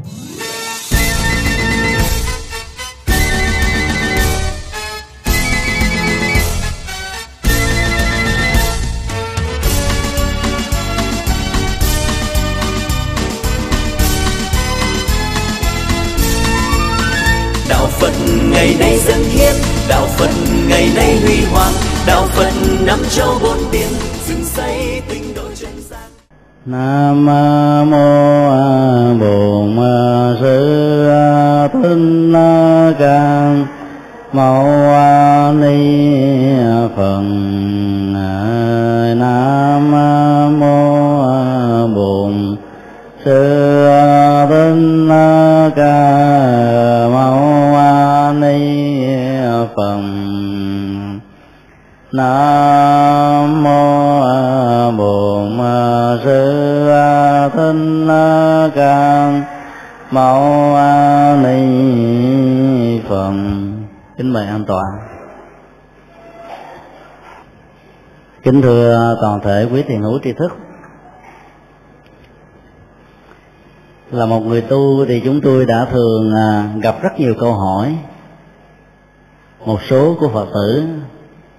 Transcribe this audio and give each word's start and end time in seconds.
đạo 0.00 0.08
phật 17.86 18.12
ngày 18.50 18.76
nay 18.78 18.98
dân 18.98 19.24
hiến, 19.24 19.54
đạo 19.88 20.06
phật 20.06 20.30
ngày 20.68 20.90
nay 20.96 21.18
huy 21.24 21.44
hoàng, 21.44 21.72
đạo 22.06 22.26
phật 22.26 22.52
năm 22.80 22.98
châu 23.10 23.38
bốn 23.42 23.58
biển 23.72 23.88
dựng 24.28 24.44
xây 24.44 25.02
tinh 25.08 25.34
độ 25.34 25.42
chân 25.54 25.82
gian. 25.90 26.10
Nam 26.66 27.26
mô 27.90 28.50
A 28.50 29.14
Bồ 29.20 29.49
kính 64.70 64.76
toàn. 64.76 65.08
Kính 68.42 68.62
thưa 68.62 69.16
toàn 69.20 69.40
thể 69.40 69.68
quý 69.72 69.82
thiền 69.82 70.02
hữu 70.02 70.18
tri 70.24 70.32
thức. 70.32 70.56
Là 74.10 74.26
một 74.26 74.40
người 74.40 74.60
tu 74.60 75.06
thì 75.06 75.20
chúng 75.24 75.40
tôi 75.40 75.66
đã 75.66 75.84
thường 75.84 76.34
à, 76.34 76.74
gặp 76.82 77.02
rất 77.02 77.10
nhiều 77.18 77.34
câu 77.40 77.52
hỏi. 77.52 77.96
Một 79.66 79.78
số 79.88 80.16
của 80.20 80.28
phật 80.28 80.46
tử, 80.54 80.88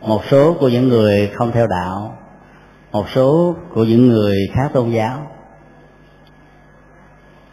một 0.01 0.21
số 0.31 0.55
của 0.59 0.69
những 0.69 0.89
người 0.89 1.31
không 1.35 1.51
theo 1.51 1.67
đạo, 1.67 2.17
một 2.91 3.05
số 3.15 3.55
của 3.73 3.83
những 3.83 4.07
người 4.07 4.35
khác 4.53 4.69
tôn 4.73 4.89
giáo. 4.89 5.27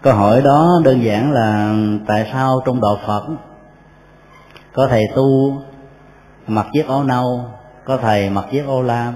Câu 0.03 0.15
hỏi 0.15 0.43
đó 0.43 0.81
đơn 0.85 1.05
giản 1.05 1.33
là 1.33 1.75
tại 2.07 2.31
sao 2.33 2.61
trong 2.67 2.81
đạo 2.81 2.99
phật 3.07 3.48
có 4.79 4.87
thầy 4.91 5.09
tu 5.15 5.63
mặc 6.47 6.67
chiếc 6.73 6.89
áo 6.89 7.05
nâu 7.05 7.45
có 7.85 7.97
thầy 7.97 8.31
mặc 8.31 8.45
chiếc 8.51 8.67
ô 8.67 8.83
lam 8.83 9.15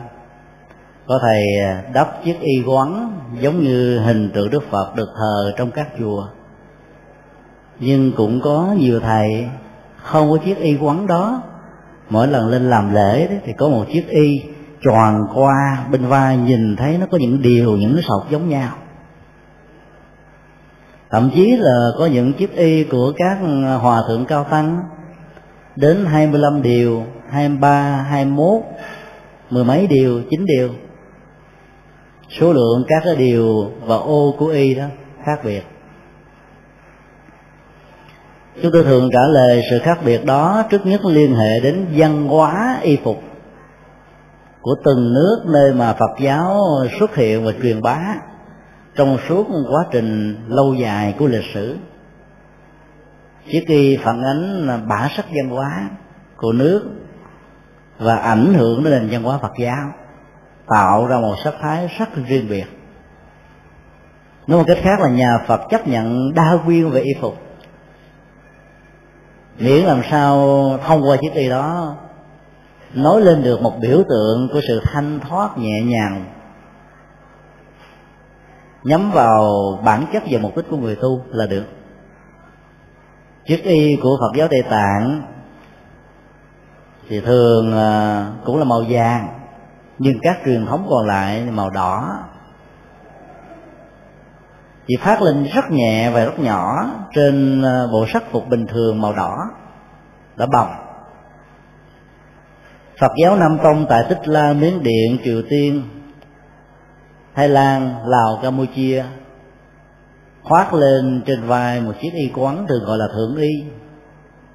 có 1.07 1.19
thầy 1.23 1.43
à, 1.63 1.83
đắp 1.95 2.25
chiếc 2.25 2.41
y 2.41 2.63
quấn 2.67 3.13
giống 3.41 3.63
như 3.63 3.99
hình 3.99 4.31
tượng 4.35 4.51
đức 4.51 4.63
phật 4.71 4.93
được 4.97 5.09
thờ 5.17 5.53
trong 5.57 5.71
các 5.71 5.89
chùa. 5.99 6.27
Nhưng 7.81 8.13
cũng 8.17 8.41
có 8.41 8.75
nhiều 8.79 9.01
thầy 9.01 9.49
không 9.97 10.31
có 10.31 10.39
chiếc 10.45 10.59
y 10.59 10.77
quấn 10.81 11.07
đó. 11.07 11.43
Mỗi 12.11 12.29
lần 12.29 12.49
lên 12.49 12.71
làm 12.71 12.95
lễ 12.95 13.27
đấy, 13.27 13.39
thì 13.45 13.53
có 13.59 13.69
một 13.69 13.85
chiếc 13.93 14.09
y 14.09 14.43
tròn 14.83 15.27
qua 15.35 15.87
bên 15.93 16.07
vai 16.07 16.37
nhìn 16.37 16.77
thấy 16.77 16.99
nó 16.99 17.07
có 17.11 17.19
những 17.21 17.43
điều 17.43 17.77
những 17.77 17.95
cái 17.95 18.03
sọc 18.09 18.31
giống 18.31 18.49
nhau. 18.49 18.73
Thậm 21.11 21.31
chí 21.35 21.57
là 21.59 21.91
có 21.99 22.07
những 22.07 22.33
chiếc 22.33 22.57
y 22.57 22.85
của 22.85 23.13
các 23.17 23.39
à, 23.65 23.75
hòa 23.75 24.03
thượng 24.09 24.25
cao 24.25 24.45
tăng 24.45 24.83
đến 25.77 26.07
25 26.07 26.63
điều 26.63 27.05
23, 27.31 28.07
21 28.11 28.63
mười 29.51 29.65
mấy 29.65 29.87
điều, 29.87 30.23
chín 30.31 30.47
điều. 30.47 30.71
Số 32.41 32.53
lượng 32.53 32.85
các 32.89 33.03
cái 33.05 33.17
điều 33.17 33.73
và 33.85 33.97
ô 33.97 34.35
của 34.39 34.47
y 34.47 34.75
đó 34.75 34.85
khác 35.25 35.41
biệt. 35.45 35.63
Chúng 38.63 38.73
tôi 38.73 38.83
thường 38.85 39.11
trả 39.13 39.21
lời 39.33 39.63
sự 39.71 39.79
khác 39.79 39.99
biệt 40.05 40.25
đó 40.25 40.63
trước 40.71 40.87
nhất 40.87 41.05
liên 41.05 41.35
hệ 41.35 41.61
đến 41.63 41.87
văn 41.97 42.27
hóa 42.29 42.79
y 42.83 42.97
phục 43.05 43.23
của 44.61 44.75
từng 44.85 45.15
nước 45.15 45.43
nơi 45.47 45.73
mà 45.73 45.93
phật 45.93 46.21
giáo 46.21 46.61
xuất 46.99 47.17
hiện 47.17 47.45
và 47.45 47.53
truyền 47.63 47.83
bá 47.83 47.99
trong 48.97 49.19
suốt 49.29 49.47
quá 49.71 49.85
trình 49.93 50.37
lâu 50.49 50.75
dài 50.75 51.15
của 51.19 51.27
lịch 51.27 51.45
sử 51.55 51.77
chiếc 53.47 53.65
y 53.69 53.97
phản 53.97 54.23
ánh 54.23 54.69
bả 54.89 55.09
sắc 55.17 55.27
văn 55.35 55.49
hóa 55.49 55.91
của 56.37 56.53
nước 56.53 56.83
và 57.99 58.17
ảnh 58.17 58.55
hưởng 58.55 58.85
đến 58.85 58.93
nền 58.93 59.09
văn 59.11 59.23
hóa 59.23 59.39
phật 59.39 59.53
giáo, 59.59 59.93
tạo 60.69 61.07
ra 61.07 61.19
một 61.19 61.35
sắc 61.45 61.55
thái 61.61 61.89
rất 61.99 62.09
riêng 62.27 62.49
biệt. 62.49 62.67
Nói 64.47 64.59
một 64.59 64.65
cách 64.67 64.79
khác 64.83 65.01
là 65.01 65.09
nhà 65.09 65.39
phật 65.47 65.61
chấp 65.71 65.89
nhận 65.89 66.35
đa 66.35 66.59
nguyên 66.65 66.91
về 66.91 67.01
y 67.01 67.13
phục. 67.21 67.37
Miễn 69.59 69.85
làm 69.85 70.03
sao 70.11 70.37
thông 70.87 71.09
qua 71.09 71.17
chiếc 71.21 71.33
y 71.35 71.49
đó 71.49 71.97
nói 72.95 73.21
lên 73.21 73.43
được 73.43 73.63
một 73.63 73.79
biểu 73.81 74.03
tượng 74.09 74.49
của 74.53 74.61
sự 74.69 74.83
thanh 74.85 75.21
thoát 75.21 75.59
nhẹ 75.59 75.83
nhàng, 75.83 76.25
nhắm 78.85 79.11
vào 79.11 79.51
bản 79.85 80.05
chất 80.13 80.23
và 80.31 80.39
mục 80.39 80.57
đích 80.57 80.67
của 80.71 80.77
người 80.77 80.97
tu 80.97 81.25
là 81.29 81.47
được 81.47 81.65
chiếc 83.47 83.65
y 83.65 83.97
của 84.03 84.17
phật 84.21 84.39
giáo 84.39 84.49
tây 84.49 84.63
tạng 84.71 85.23
thì 87.09 87.21
thường 87.21 87.79
à, 87.79 88.27
cũng 88.45 88.59
là 88.59 88.65
màu 88.65 88.85
vàng 88.89 89.29
nhưng 89.99 90.19
các 90.23 90.39
truyền 90.45 90.67
thống 90.67 90.87
còn 90.91 91.07
lại 91.07 91.47
màu 91.51 91.71
đỏ. 91.71 92.19
Chỉ 94.87 94.95
phát 95.01 95.23
lên 95.23 95.45
rất 95.55 95.71
nhẹ 95.71 96.11
và 96.11 96.25
rất 96.25 96.39
nhỏ 96.39 96.91
trên 97.15 97.63
à, 97.63 97.87
bộ 97.93 98.07
sắc 98.13 98.23
phục 98.31 98.49
bình 98.49 98.67
thường 98.67 99.01
màu 99.01 99.13
đỏ 99.13 99.37
đã 100.37 100.47
bồng. 100.47 100.69
Phật 103.01 103.13
giáo 103.23 103.37
Nam 103.37 103.59
Tông 103.63 103.87
tại 103.89 104.05
Tích 104.09 104.29
La, 104.29 104.53
Miến 104.53 104.83
Điện, 104.83 105.19
Triều 105.25 105.43
Tiên, 105.51 105.83
Thái 107.35 107.49
Lan, 107.49 107.95
Lào, 108.07 108.39
Campuchia 108.43 109.05
khoác 110.45 110.75
lên 110.75 111.23
trên 111.27 111.47
vai 111.47 111.81
một 111.81 111.93
chiếc 112.01 112.11
y 112.15 112.33
quán 112.35 112.67
thường 112.69 112.85
gọi 112.85 112.99
là 112.99 113.07
thượng 113.15 113.37
y. 113.37 113.65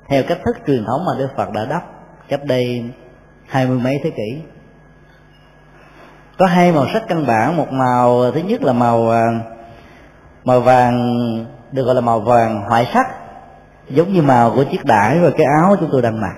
Theo 0.10 0.24
cách 0.28 0.40
thức 0.46 0.58
truyền 0.68 0.86
thống 0.86 1.06
mà 1.06 1.12
Đức 1.20 1.28
Phật 1.38 1.52
đã 1.54 1.66
đắp 1.66 1.84
cách 2.30 2.46
đây 2.46 2.84
hai 3.48 3.68
mươi 3.68 3.80
mấy 3.80 4.00
thế 4.04 4.10
kỷ. 4.10 4.42
Có 6.38 6.46
hai 6.46 6.72
màu 6.72 6.86
sắc 6.94 7.04
căn 7.08 7.26
bản 7.28 7.58
một 7.58 7.72
màu 7.72 8.32
thứ 8.32 8.40
nhất 8.40 8.64
là 8.64 8.74
màu 8.74 9.10
à, 9.12 9.26
màu 10.44 10.60
vàng 10.60 10.96
được 11.72 11.84
gọi 11.84 11.96
là 11.96 12.02
màu 12.02 12.20
vàng 12.20 12.64
hoại 12.70 12.88
sắc 12.94 13.08
giống 13.90 14.14
như 14.14 14.22
màu 14.22 14.52
của 14.56 14.64
chiếc 14.64 14.86
đải 14.86 15.20
và 15.20 15.30
cái 15.30 15.46
áo 15.62 15.76
chúng 15.80 15.90
tôi 15.92 16.02
đang 16.02 16.22
mặc. 16.22 16.36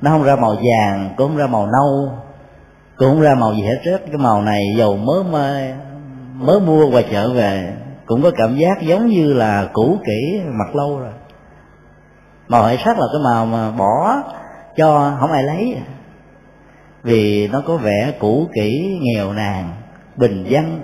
Nó 0.00 0.10
không 0.10 0.22
ra 0.22 0.36
màu 0.36 0.54
vàng 0.54 1.14
cũng 1.16 1.28
không 1.28 1.36
ra 1.36 1.46
màu 1.46 1.66
nâu 1.66 2.18
cũng 2.96 3.08
không 3.08 3.20
ra 3.20 3.34
màu 3.34 3.54
gì 3.54 3.62
hết 3.62 3.80
rớt 3.84 4.02
cái 4.06 4.16
màu 4.16 4.42
này 4.42 4.62
dầu 4.76 4.96
mới 4.96 5.24
mới, 5.24 5.74
mới 6.34 6.60
mua 6.60 6.90
và 6.90 7.02
trở 7.10 7.32
về 7.32 7.72
cũng 8.06 8.22
có 8.22 8.30
cảm 8.36 8.56
giác 8.56 8.82
giống 8.82 9.06
như 9.06 9.32
là 9.32 9.68
cũ 9.72 9.98
kỹ 10.06 10.40
mặc 10.58 10.76
lâu 10.76 10.98
rồi. 10.98 11.12
Màu 12.48 12.64
hệ 12.64 12.76
sắc 12.84 12.98
là 12.98 13.06
cái 13.12 13.22
màu 13.24 13.46
mà 13.46 13.70
bỏ 13.70 14.22
cho 14.76 15.16
không 15.20 15.32
ai 15.32 15.42
lấy. 15.42 15.78
Vì 17.02 17.48
nó 17.48 17.62
có 17.66 17.76
vẻ 17.76 18.12
cũ 18.18 18.48
kỹ 18.54 18.98
nghèo 19.02 19.32
nàn 19.32 19.70
bình 20.16 20.44
dân. 20.48 20.82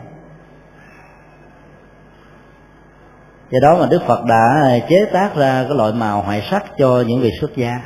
Do 3.51 3.59
đó 3.63 3.77
mà 3.81 3.87
đức 3.91 4.03
phật 4.07 4.25
đã 4.25 4.79
chế 4.89 5.05
tác 5.13 5.37
ra 5.37 5.65
cái 5.69 5.77
loại 5.77 5.93
màu 5.93 6.23
hoại 6.23 6.47
sắc 6.51 6.65
cho 6.79 7.05
những 7.07 7.21
vị 7.21 7.31
xuất 7.41 7.57
gia. 7.57 7.81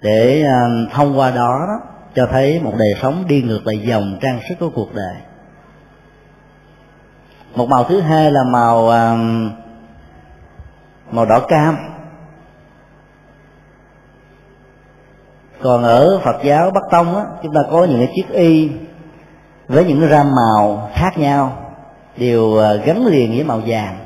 Để 0.00 0.42
à, 0.42 0.58
thông 0.92 1.18
qua 1.18 1.30
đó, 1.30 1.58
đó 1.68 1.80
cho 2.14 2.26
thấy 2.30 2.60
một 2.60 2.72
đời 2.78 2.94
sống 3.02 3.24
đi 3.28 3.42
ngược 3.42 3.66
lại 3.66 3.78
dòng 3.78 4.18
trang 4.20 4.40
sức 4.48 4.54
của 4.60 4.70
cuộc 4.70 4.94
đời 4.94 5.14
một 7.58 7.68
màu 7.68 7.84
thứ 7.84 8.00
hai 8.00 8.30
là 8.30 8.40
màu 8.44 8.88
à, 8.88 9.16
màu 11.10 11.26
đỏ 11.26 11.40
cam. 11.40 11.76
Còn 15.62 15.82
ở 15.82 16.20
Phật 16.24 16.36
giáo 16.44 16.70
Bắc 16.70 16.82
Tông 16.90 17.16
á, 17.16 17.24
chúng 17.42 17.54
ta 17.54 17.60
có 17.70 17.84
những 17.84 17.98
cái 17.98 18.12
chiếc 18.14 18.28
y 18.32 18.70
với 19.68 19.84
những 19.84 20.08
ram 20.10 20.26
màu 20.36 20.90
khác 20.94 21.18
nhau 21.18 21.72
đều 22.16 22.58
à, 22.58 22.74
gắn 22.74 23.06
liền 23.06 23.30
với 23.30 23.44
màu 23.44 23.60
vàng. 23.66 23.98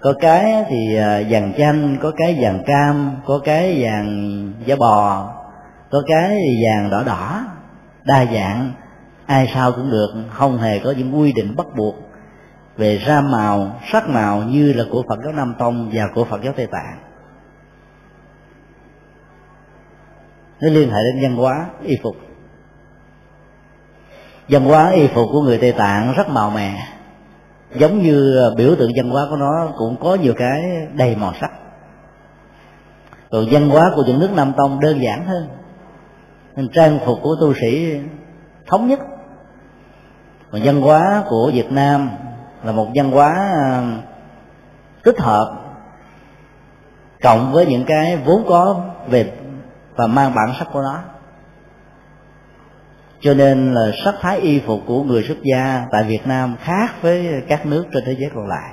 Có 0.00 0.12
cái 0.20 0.64
thì 0.68 0.96
à, 0.96 1.20
vàng 1.30 1.52
chanh 1.58 1.96
có 2.02 2.12
cái 2.16 2.38
vàng 2.40 2.62
cam 2.66 3.16
có 3.26 3.40
cái 3.44 3.82
vàng 3.82 4.52
da 4.66 4.76
bò 4.76 5.30
có 5.90 6.02
cái 6.06 6.28
thì 6.28 6.64
vàng 6.64 6.90
đỏ 6.90 7.02
đỏ 7.02 7.44
đa 8.04 8.24
dạng. 8.24 8.72
Ai 9.26 9.50
sao 9.54 9.72
cũng 9.72 9.90
được 9.90 10.08
không 10.30 10.58
hề 10.58 10.78
có 10.78 10.94
những 10.96 11.20
quy 11.20 11.32
định 11.32 11.56
bắt 11.56 11.66
buộc 11.76 12.05
về 12.76 12.98
ra 12.98 13.20
màu, 13.20 13.80
sắc 13.92 14.08
màu 14.08 14.42
như 14.42 14.72
là 14.72 14.84
của 14.90 15.04
phật 15.08 15.18
giáo 15.24 15.32
nam 15.32 15.54
tông 15.58 15.90
và 15.92 16.02
của 16.14 16.24
phật 16.24 16.42
giáo 16.42 16.52
tây 16.56 16.66
tạng. 16.66 16.98
Nó 20.60 20.68
liên 20.68 20.90
hệ 20.90 20.98
đến 21.12 21.22
văn 21.22 21.36
hóa, 21.36 21.66
y 21.82 21.96
phục. 22.02 22.16
Văn 24.48 24.64
hóa, 24.64 24.90
y 24.90 25.06
phục 25.06 25.28
của 25.32 25.42
người 25.42 25.58
tây 25.58 25.72
tạng 25.72 26.14
rất 26.16 26.28
màu 26.28 26.50
mè. 26.50 26.74
Giống 27.74 28.02
như 28.02 28.38
à, 28.38 28.54
biểu 28.56 28.74
tượng 28.78 28.92
văn 28.96 29.10
hóa 29.10 29.26
của 29.30 29.36
nó 29.36 29.68
cũng 29.76 29.96
có 30.00 30.14
nhiều 30.14 30.34
cái 30.36 30.86
đầy 30.94 31.16
màu 31.16 31.32
sắc. 31.40 31.50
Còn 33.30 33.44
văn 33.50 33.68
hóa 33.68 33.90
của 33.94 34.04
những 34.06 34.18
nước 34.18 34.30
nam 34.36 34.52
tông 34.56 34.80
đơn 34.80 35.02
giản 35.02 35.26
hơn. 35.26 35.48
Nên 36.56 36.68
trang 36.68 36.98
phục 37.06 37.18
của 37.22 37.36
tu 37.40 37.54
sĩ 37.54 38.00
thống 38.66 38.86
nhất. 38.86 39.00
Còn 40.50 40.60
văn 40.64 40.80
hóa 40.80 41.22
của 41.28 41.50
việt 41.54 41.72
nam 41.72 42.10
là 42.66 42.72
một 42.72 42.88
văn 42.94 43.10
hóa 43.10 43.34
à, 43.64 43.82
tích 45.02 45.18
hợp 45.18 45.56
cộng 47.22 47.52
với 47.52 47.66
những 47.66 47.84
cái 47.84 48.16
vốn 48.16 48.44
có 48.48 48.84
về 49.08 49.32
và 49.96 50.06
mang 50.06 50.34
bản 50.34 50.54
sắc 50.58 50.68
của 50.72 50.82
nó. 50.82 50.98
Cho 53.20 53.34
nên 53.34 53.74
là 53.74 53.90
sắc 54.04 54.14
thái 54.20 54.40
y 54.40 54.60
phục 54.60 54.80
của 54.86 55.02
người 55.02 55.22
xuất 55.22 55.38
gia 55.42 55.84
tại 55.92 56.04
Việt 56.04 56.26
Nam 56.26 56.56
khác 56.60 57.02
với 57.02 57.42
các 57.48 57.66
nước 57.66 57.84
trên 57.92 58.02
thế 58.06 58.16
giới 58.18 58.30
còn 58.34 58.48
lại. 58.48 58.72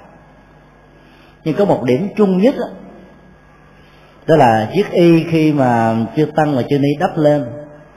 Nhưng 1.43 1.55
có 1.55 1.65
một 1.65 1.83
điểm 1.83 2.09
chung 2.15 2.37
nhất 2.37 2.55
đó, 2.57 2.67
đó 4.27 4.35
là 4.35 4.69
chiếc 4.73 4.91
y 4.91 5.23
khi 5.23 5.53
mà 5.53 5.95
chưa 6.15 6.25
tăng 6.25 6.55
và 6.55 6.61
chưa 6.69 6.77
ni 6.77 6.89
đắp 6.99 7.17
lên 7.17 7.45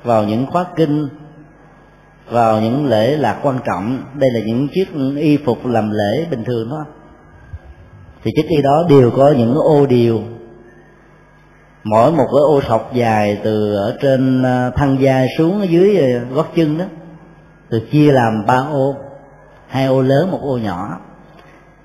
vào 0.02 0.24
những 0.24 0.46
khóa 0.46 0.64
kinh 0.76 1.08
vào 2.30 2.60
những 2.60 2.86
lễ 2.86 3.16
lạc 3.16 3.38
quan 3.42 3.58
trọng. 3.66 4.02
Đây 4.14 4.30
là 4.34 4.40
những 4.46 4.68
chiếc 4.74 4.88
y 5.16 5.36
phục 5.36 5.66
làm 5.66 5.90
lễ 5.90 6.26
bình 6.30 6.44
thường 6.44 6.70
đó. 6.70 6.84
Thì 8.24 8.30
chiếc 8.36 8.48
y 8.48 8.62
đó 8.62 8.84
đều 8.88 9.10
có 9.10 9.34
những 9.38 9.54
ô 9.54 9.86
điều. 9.86 10.20
Mỗi 11.84 12.12
một 12.12 12.26
cái 12.26 12.40
ô 12.40 12.60
sọc 12.68 12.94
dài 12.94 13.40
từ 13.42 13.76
ở 13.76 13.96
trên 14.00 14.42
à, 14.42 14.70
thân 14.70 14.96
dài 15.00 15.28
xuống 15.38 15.60
ở 15.60 15.64
dưới 15.64 15.96
à, 15.96 16.20
gót 16.32 16.46
chân 16.56 16.78
đó, 16.78 16.84
được 17.70 17.82
chia 17.92 18.12
làm 18.12 18.46
ba 18.46 18.56
ô. 18.72 18.94
Hai 19.68 19.86
ô 19.86 20.02
lớn, 20.02 20.30
một 20.30 20.40
ô 20.42 20.58
nhỏ. 20.58 21.00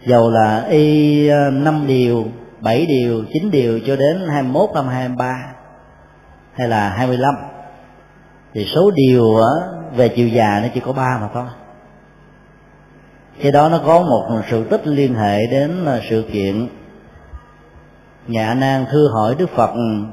Dầu 0.05 0.29
là 0.29 0.65
y 0.69 1.27
à, 1.27 1.49
năm 1.49 1.83
điều, 1.87 2.25
bảy 2.59 2.85
điều, 2.85 3.23
chín 3.33 3.51
điều 3.51 3.79
cho 3.79 3.95
đến 3.95 4.15
hai 4.29 4.43
mươi 4.43 4.51
21 4.53 4.69
năm, 4.73 4.87
hai 4.87 5.09
ba, 5.09 5.53
hay 6.53 6.67
là 6.67 6.89
hai 6.89 7.07
mươi 7.07 7.17
lăm. 7.17 7.33
Thì 8.53 8.65
số 8.75 8.91
điều 8.95 9.35
về 9.95 10.09
chiều 10.09 10.27
dài 10.27 10.61
nó 10.61 10.67
chỉ 10.73 10.79
có 10.79 10.93
ba 10.93 11.17
mà 11.21 11.29
thôi. 11.33 11.47
Cái 13.41 13.51
đó 13.51 13.69
nó 13.69 13.81
có 13.85 14.01
một 14.01 14.41
sự 14.49 14.63
tích 14.69 14.87
liên 14.87 15.15
hệ 15.15 15.47
đến 15.47 15.85
à, 15.85 15.99
sự 16.09 16.25
kiện 16.31 16.67
nhà 18.27 18.53
nan 18.53 18.85
thưa 18.91 19.07
hỏi 19.13 19.35
đức 19.39 19.49
phật 19.49 19.69
ừ, 19.73 20.05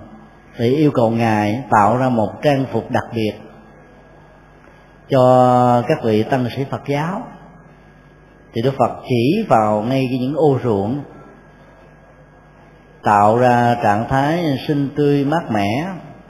thì 0.57 0.77
yêu 0.77 0.91
cầu 0.91 1.11
ngài 1.11 1.65
tạo 1.71 1.97
ra 1.97 2.09
một 2.09 2.33
trang 2.43 2.65
phục 2.73 2.91
đặc 2.91 3.05
biệt 3.15 3.33
cho 5.11 5.83
các 5.89 5.99
vị 6.05 6.23
tăng 6.23 6.49
sĩ 6.57 6.65
phật 6.71 6.83
giáo. 6.87 7.23
Thì 8.53 8.63
đức 8.63 8.75
phật 8.79 9.03
chỉ 9.09 9.47
vào 9.49 9.83
ngay 9.83 10.09
những 10.21 10.35
ô 10.37 10.59
ruộng, 10.65 11.01
tạo 13.03 13.39
ra 13.39 13.77
trạng 13.83 14.09
thái 14.09 14.59
sinh 14.67 14.89
tươi 14.97 15.25
mát 15.25 15.51
mẻ, 15.51 15.89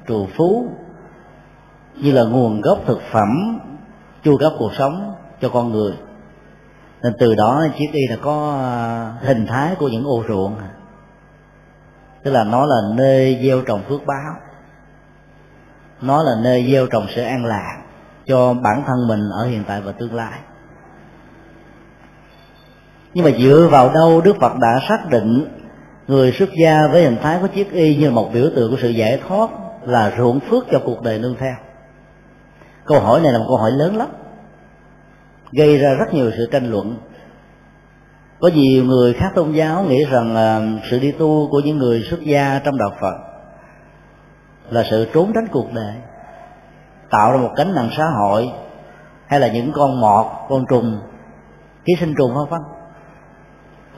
trù 0.09 0.27
phú 0.37 0.69
như 2.01 2.13
là 2.13 2.23
nguồn 2.25 2.61
gốc 2.61 2.79
thực 2.87 3.01
phẩm 3.13 3.59
chu 4.25 4.37
cấp 4.37 4.53
cuộc 4.59 4.75
sống 4.79 5.15
cho 5.41 5.49
con 5.49 5.73
người. 5.73 5.93
Nên 7.03 7.13
từ 7.19 7.35
đó 7.35 7.67
chiếc 7.79 7.89
y 7.93 8.07
là 8.11 8.17
có 8.23 8.57
à, 8.59 9.15
hình 9.27 9.47
thái 9.47 9.75
của 9.79 9.89
những 9.89 10.05
ô 10.05 10.23
ruộng. 10.29 10.57
Tức 12.25 12.31
là 12.31 12.45
nó 12.45 12.67
là 12.67 12.77
nơi 12.95 13.41
gieo 13.43 13.61
trồng 13.61 13.83
phước 13.89 14.07
báo. 14.07 14.35
Nó 16.01 16.23
là 16.23 16.33
nơi 16.43 16.73
gieo 16.73 16.87
trồng 16.87 17.07
sự 17.15 17.23
an 17.23 17.45
lạc 17.45 17.83
cho 18.27 18.55
bản 18.55 18.83
thân 18.87 19.09
mình 19.09 19.31
ở 19.31 19.47
hiện 19.47 19.65
tại 19.67 19.81
và 19.81 19.93
tương 19.93 20.15
lai. 20.15 20.39
Nhưng 23.15 23.25
mà 23.25 23.31
dựa 23.39 23.69
vào 23.71 23.93
đâu 23.95 24.21
đức 24.21 24.37
phật 24.41 24.53
đã 24.61 24.81
xác 24.89 25.11
định 25.11 25.47
người 26.07 26.33
xuất 26.33 26.49
gia 26.63 26.87
với 26.93 27.03
hình 27.03 27.17
thái 27.23 27.39
của 27.41 27.47
chiếc 27.47 27.73
y 27.73 27.97
như 27.97 28.11
một 28.11 28.31
biểu 28.35 28.51
tượng 28.57 28.71
của 28.71 28.77
sự 28.83 28.89
giải 28.89 29.21
thoát 29.29 29.51
là 29.87 30.13
ruộng 30.19 30.41
phước 30.41 30.65
cho 30.71 30.81
cuộc 30.85 31.03
đời 31.03 31.19
nương 31.19 31.37
theo? 31.39 31.55
Câu 32.89 33.01
hỏi 33.01 33.21
này 33.21 33.33
là 33.33 33.39
một 33.39 33.45
câu 33.49 33.57
hỏi 33.57 33.71
lớn 33.71 33.97
lắm. 33.97 34.09
Gây 35.53 35.79
ra 35.79 35.95
rất 35.95 36.15
nhiều 36.15 36.31
sự 36.37 36.49
tranh 36.53 36.71
luận. 36.71 36.97
Có 38.41 38.51
nhiều 38.55 38.85
người 38.85 39.13
khác 39.13 39.29
tôn 39.35 39.53
giáo 39.53 39.83
nghĩ 39.83 40.05
rằng 40.05 40.35
là 40.35 40.61
sự 40.91 40.99
đi 40.99 41.13
tu 41.13 41.49
của 41.51 41.61
những 41.65 41.79
người 41.79 42.03
xuất 42.11 42.21
gia 42.21 42.61
trong 42.65 42.79
đạo 42.79 42.91
phật 43.01 43.15
là 44.71 44.85
sự 44.91 45.07
trốn 45.15 45.33
tránh 45.35 45.47
cuộc 45.53 45.73
đời, 45.73 45.95
tạo 47.11 47.33
ra 47.33 47.39
một 47.39 47.51
cánh 47.57 47.75
nặng 47.75 47.89
xã 47.97 48.05
hội, 48.07 48.53
hay 49.27 49.41
là 49.41 49.49
những 49.49 49.73
con 49.73 50.01
mọt, 50.01 50.27
con 50.49 50.65
trùng, 50.71 51.01
ký 51.85 51.93
sinh 52.01 52.15
trùng 52.19 52.35
không 52.35 52.49
vân. 52.51 52.61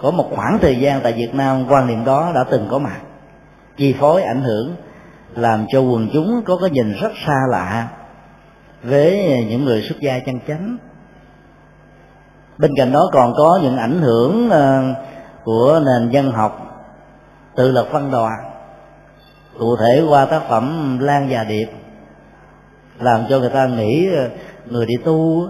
Có 0.02 0.10
một 0.10 0.26
khoảng 0.36 0.58
thời 0.60 0.76
gian 0.76 1.00
tại 1.02 1.12
việt 1.12 1.34
nam, 1.34 1.64
quan 1.68 1.86
niệm 1.86 2.04
đó 2.04 2.32
đã 2.34 2.44
từng 2.50 2.68
có 2.70 2.78
mặt, 2.78 3.00
chi 3.76 3.94
phối 4.00 4.22
ảnh 4.22 4.42
hưởng, 4.42 4.76
làm 5.34 5.66
cho 5.68 5.80
quần 5.80 6.08
chúng 6.12 6.42
có 6.46 6.58
cái 6.60 6.70
nhìn 6.70 6.92
rất 7.02 7.12
xa 7.26 7.36
lạ 7.50 7.88
với 8.82 9.44
những 9.48 9.64
người 9.64 9.82
xuất 9.82 10.00
gia 10.00 10.18
chân 10.18 10.40
chánh. 10.48 10.78
Bên 12.58 12.70
cạnh 12.76 12.92
đó 12.92 13.10
còn 13.12 13.32
có 13.36 13.60
những 13.62 13.76
ảnh 13.76 14.02
hưởng 14.02 14.50
ờ, 14.50 14.82
của 15.44 15.80
nền 15.86 16.10
dân 16.10 16.32
học 16.32 16.66
tự 17.56 17.72
lực 17.72 17.92
văn 17.92 18.10
đoàn 18.10 18.50
cụ 19.58 19.76
thể 19.76 20.02
qua 20.08 20.24
tác 20.24 20.42
phẩm 20.48 20.98
lan 20.98 21.26
và 21.30 21.44
điệp, 21.44 21.68
làm 22.98 23.20
cho 23.28 23.38
người 23.38 23.50
ta 23.50 23.66
nghĩ 23.66 24.08
ờ, 24.14 24.28
người 24.66 24.86
đi 24.86 24.94
tu, 25.04 25.48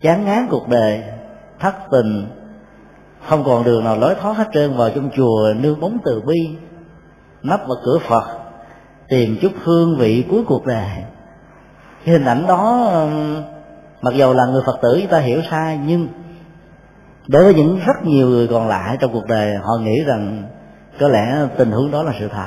chán 0.00 0.24
ngán 0.24 0.46
cuộc 0.50 0.68
đời, 0.68 1.02
thất 1.58 1.74
tình, 1.90 2.28
không 3.28 3.44
còn 3.44 3.64
đường 3.64 3.84
nào 3.84 3.96
lối 3.96 4.14
thoát 4.14 4.36
hết 4.36 4.48
trơn 4.52 4.76
vào 4.76 4.90
trong 4.94 5.10
chùa 5.16 5.54
nương 5.60 5.80
bóng 5.80 5.98
từ 6.04 6.20
bi, 6.26 6.56
nấp 7.42 7.60
vào 7.60 7.76
cửa 7.84 7.98
phật, 8.08 8.38
tìm 9.08 9.36
chút 9.42 9.52
hương 9.62 9.96
vị 9.96 10.24
cuối 10.30 10.44
cuộc 10.46 10.66
đời 10.66 10.90
cái 12.06 12.12
hình 12.12 12.24
ảnh 12.24 12.46
đó, 12.46 12.90
mặc 14.02 14.14
dù 14.14 14.32
là 14.32 14.46
người 14.46 14.62
phật 14.66 14.78
tử 14.82 14.98
chúng 15.00 15.10
ta 15.10 15.18
hiểu 15.18 15.42
sai, 15.50 15.80
nhưng 15.86 16.08
đối 17.26 17.44
với 17.44 17.54
những 17.54 17.80
rất 17.86 18.04
nhiều 18.04 18.28
người 18.28 18.48
còn 18.48 18.68
lại 18.68 18.96
trong 19.00 19.12
cuộc 19.12 19.26
đời, 19.26 19.54
họ 19.56 19.76
nghĩ 19.80 20.04
rằng 20.06 20.42
có 21.00 21.08
lẽ 21.08 21.46
tình 21.58 21.70
huống 21.70 21.90
đó 21.90 22.02
là 22.02 22.12
sự 22.18 22.28
thật. 22.28 22.46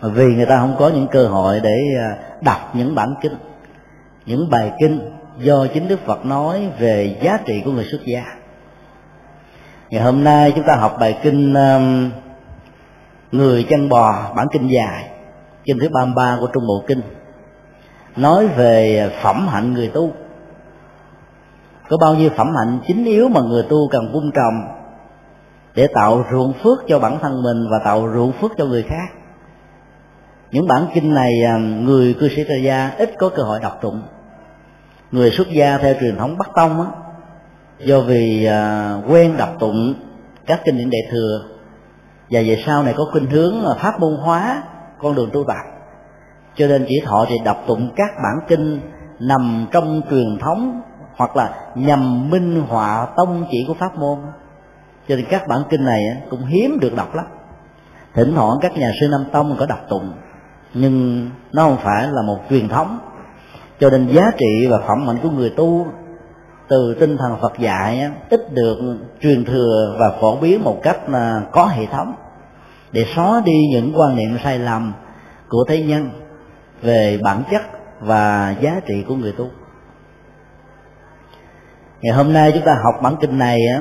Vì 0.00 0.24
người 0.24 0.46
ta 0.46 0.58
không 0.58 0.76
có 0.78 0.88
những 0.88 1.08
cơ 1.08 1.26
hội 1.26 1.60
để 1.60 1.76
à, 1.98 2.16
đọc 2.40 2.70
những 2.74 2.94
bản 2.94 3.14
kinh, 3.22 3.36
những 4.26 4.50
bài 4.50 4.72
kinh 4.80 5.10
do 5.38 5.66
chính 5.74 5.88
đức 5.88 6.00
phật 6.06 6.26
nói 6.26 6.68
về 6.78 7.18
giá 7.22 7.38
trị 7.46 7.62
của 7.64 7.72
người 7.72 7.84
xuất 7.84 8.00
gia. 8.04 8.24
Ngày 9.90 10.02
hôm 10.02 10.24
nay 10.24 10.52
chúng 10.56 10.64
ta 10.66 10.76
học 10.76 10.96
bài 11.00 11.18
kinh 11.22 11.54
người 13.32 13.66
chân 13.70 13.88
bò, 13.88 14.32
bản 14.36 14.46
kinh 14.52 14.68
dài 14.68 15.17
kinh 15.68 15.78
thứ 15.80 15.88
ba 15.88 16.04
mươi 16.04 16.14
ba 16.16 16.36
của 16.40 16.46
trung 16.46 16.66
bộ 16.68 16.84
kinh. 16.86 17.00
Nói 18.16 18.46
về 18.46 19.10
phẩm 19.22 19.48
hạnh 19.48 19.72
người 19.72 19.88
tu. 19.88 20.12
Có 21.88 21.96
bao 22.00 22.14
nhiêu 22.14 22.30
phẩm 22.36 22.54
hạnh 22.56 22.80
chính 22.86 23.04
yếu 23.04 23.28
mà 23.28 23.40
người 23.40 23.62
tu 23.62 23.88
cần 23.90 24.12
vun 24.12 24.30
trồng 24.34 24.78
để 25.74 25.88
tạo 25.94 26.24
ruộng 26.32 26.52
phước 26.52 26.78
cho 26.88 26.98
bản 26.98 27.18
thân 27.22 27.42
mình 27.42 27.68
và 27.70 27.78
tạo 27.84 28.08
ruộng 28.14 28.32
phước 28.32 28.50
cho 28.58 28.64
người 28.64 28.82
khác? 28.82 29.08
Những 30.50 30.68
bản 30.68 30.86
kinh 30.94 31.14
này 31.14 31.30
à, 31.46 31.56
người 31.56 32.14
cư 32.14 32.28
sĩ 32.28 32.44
tại 32.48 32.62
gia 32.62 32.90
ít 32.98 33.14
có 33.18 33.28
cơ 33.28 33.42
hội 33.42 33.60
đọc 33.62 33.78
tụng. 33.82 34.02
Người 35.12 35.30
xuất 35.30 35.48
gia 35.50 35.78
theo 35.78 35.94
truyền 36.00 36.16
thống 36.16 36.38
bắc 36.38 36.48
tông 36.56 36.80
á, 36.80 36.86
do 37.78 38.00
vì 38.00 38.44
à, 38.44 38.94
quen 39.08 39.36
đọc 39.36 39.48
tụng 39.60 39.94
các 40.46 40.60
kinh 40.64 40.78
điển 40.78 40.90
đại 40.90 41.00
thừa, 41.10 41.42
và 42.30 42.40
về 42.40 42.62
sau 42.66 42.82
này 42.82 42.94
có 42.96 43.04
khuynh 43.12 43.30
hướng 43.30 43.64
à, 43.64 43.74
pháp 43.78 44.00
môn 44.00 44.16
hóa 44.16 44.62
con 45.02 45.14
đường 45.14 45.30
tu 45.32 45.44
tập. 45.44 45.56
Cho 46.54 46.66
nên 46.66 46.84
chỉ 46.88 47.00
thọ 47.04 47.24
thì 47.28 47.34
đọc 47.44 47.56
tụng 47.66 47.90
các 47.96 48.10
bản 48.16 48.46
kinh 48.48 48.80
nằm 49.18 49.66
trong 49.72 50.02
truyền 50.10 50.38
thống 50.40 50.82
hoặc 51.16 51.36
là 51.36 51.54
nhằm 51.74 52.30
minh 52.30 52.62
họa 52.68 53.06
tông 53.16 53.46
chỉ 53.50 53.64
của 53.68 53.74
pháp 53.74 53.96
môn. 53.96 54.18
Cho 55.08 55.16
nên 55.16 55.24
các 55.30 55.48
bản 55.48 55.62
kinh 55.70 55.84
này 55.84 56.00
cũng 56.30 56.44
hiếm 56.44 56.78
được 56.80 56.96
đọc 56.96 57.14
lắm. 57.14 57.26
Thỉnh 58.14 58.32
thoảng 58.34 58.58
các 58.60 58.76
nhà 58.76 58.90
sư 59.00 59.08
nam 59.10 59.24
tông 59.32 59.56
có 59.58 59.66
đọc 59.66 59.78
tụng, 59.88 60.12
nhưng 60.74 61.30
nó 61.52 61.62
không 61.62 61.76
phải 61.76 62.08
là 62.10 62.22
một 62.22 62.38
truyền 62.50 62.68
thống. 62.68 62.98
Cho 63.80 63.90
nên 63.90 64.06
giá 64.06 64.22
trị 64.38 64.66
và 64.70 64.78
phẩm 64.86 65.06
hạnh 65.06 65.18
của 65.22 65.30
người 65.30 65.50
tu 65.50 65.86
từ 66.68 66.96
tinh 67.00 67.16
thần 67.16 67.36
Phật 67.40 67.58
dạy 67.58 68.10
ít 68.30 68.54
được 68.54 68.78
truyền 69.20 69.44
thừa 69.44 69.96
và 69.98 70.10
phổ 70.20 70.36
biến 70.36 70.64
một 70.64 70.80
cách 70.82 71.00
à, 71.12 71.42
có 71.52 71.66
hệ 71.66 71.86
thống 71.86 72.14
để 72.92 73.06
xóa 73.16 73.42
đi 73.44 73.66
những 73.70 73.92
quan 73.96 74.16
niệm 74.16 74.38
sai 74.44 74.58
lầm 74.58 74.94
của 75.48 75.64
thế 75.68 75.82
nhân 75.82 76.10
về 76.82 77.18
bản 77.22 77.42
chất 77.50 77.62
và 78.00 78.54
giá 78.60 78.80
trị 78.86 79.04
của 79.08 79.14
người 79.14 79.32
tu. 79.32 79.50
Ngày 82.00 82.16
hôm 82.16 82.32
nay 82.32 82.52
chúng 82.54 82.64
ta 82.64 82.72
học 82.84 82.94
bản 83.02 83.16
kinh 83.20 83.38
này 83.38 83.58
á, 83.66 83.80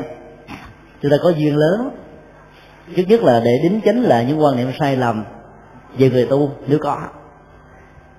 chúng 1.01 1.11
ta 1.11 1.17
có 1.23 1.29
duyên 1.29 1.55
lớn. 1.55 1.89
Trước 2.95 3.03
nhất 3.07 3.23
là 3.23 3.41
để 3.45 3.51
đính 3.63 3.81
chính 3.85 4.03
lại 4.03 4.25
những 4.25 4.43
quan 4.43 4.55
niệm 4.55 4.71
sai 4.79 4.97
lầm 4.97 5.23
về 5.97 6.09
người 6.09 6.25
tu, 6.25 6.51
nếu 6.67 6.79
có. 6.81 6.97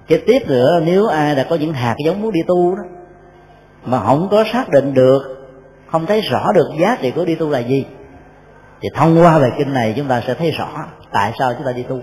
Cái 0.09 0.23
tiếp 0.27 0.39
nữa, 0.47 0.81
nếu 0.85 1.07
ai 1.07 1.35
đã 1.35 1.47
có 1.51 1.57
những 1.57 1.73
hạt 1.73 1.95
giống 2.05 2.23
muốn 2.23 2.33
đi 2.33 2.41
tu 2.47 2.77
đó, 2.77 2.83
mà 3.85 4.01
không 4.01 4.29
có 4.31 4.45
xác 4.53 4.69
định 4.69 4.95
được, 4.95 5.21
không 5.91 6.07
thấy 6.07 6.21
rõ 6.21 6.53
được 6.55 6.69
giá 6.81 6.97
trị 7.01 7.11
của 7.11 7.25
đi 7.25 7.35
tu 7.35 7.51
là 7.51 7.59
gì 7.59 7.87
thì 8.81 8.89
thông 8.95 9.23
qua 9.23 9.39
bài 9.39 9.51
kinh 9.59 9.73
này 9.73 9.95
chúng 9.97 10.09
ta 10.09 10.23
sẽ 10.27 10.35
thấy 10.35 10.51
rõ 10.51 10.69
tại 11.13 11.33
sao 11.39 11.55
chúng 11.55 11.67
ta 11.67 11.73
đi 11.73 11.83
tu. 11.83 12.01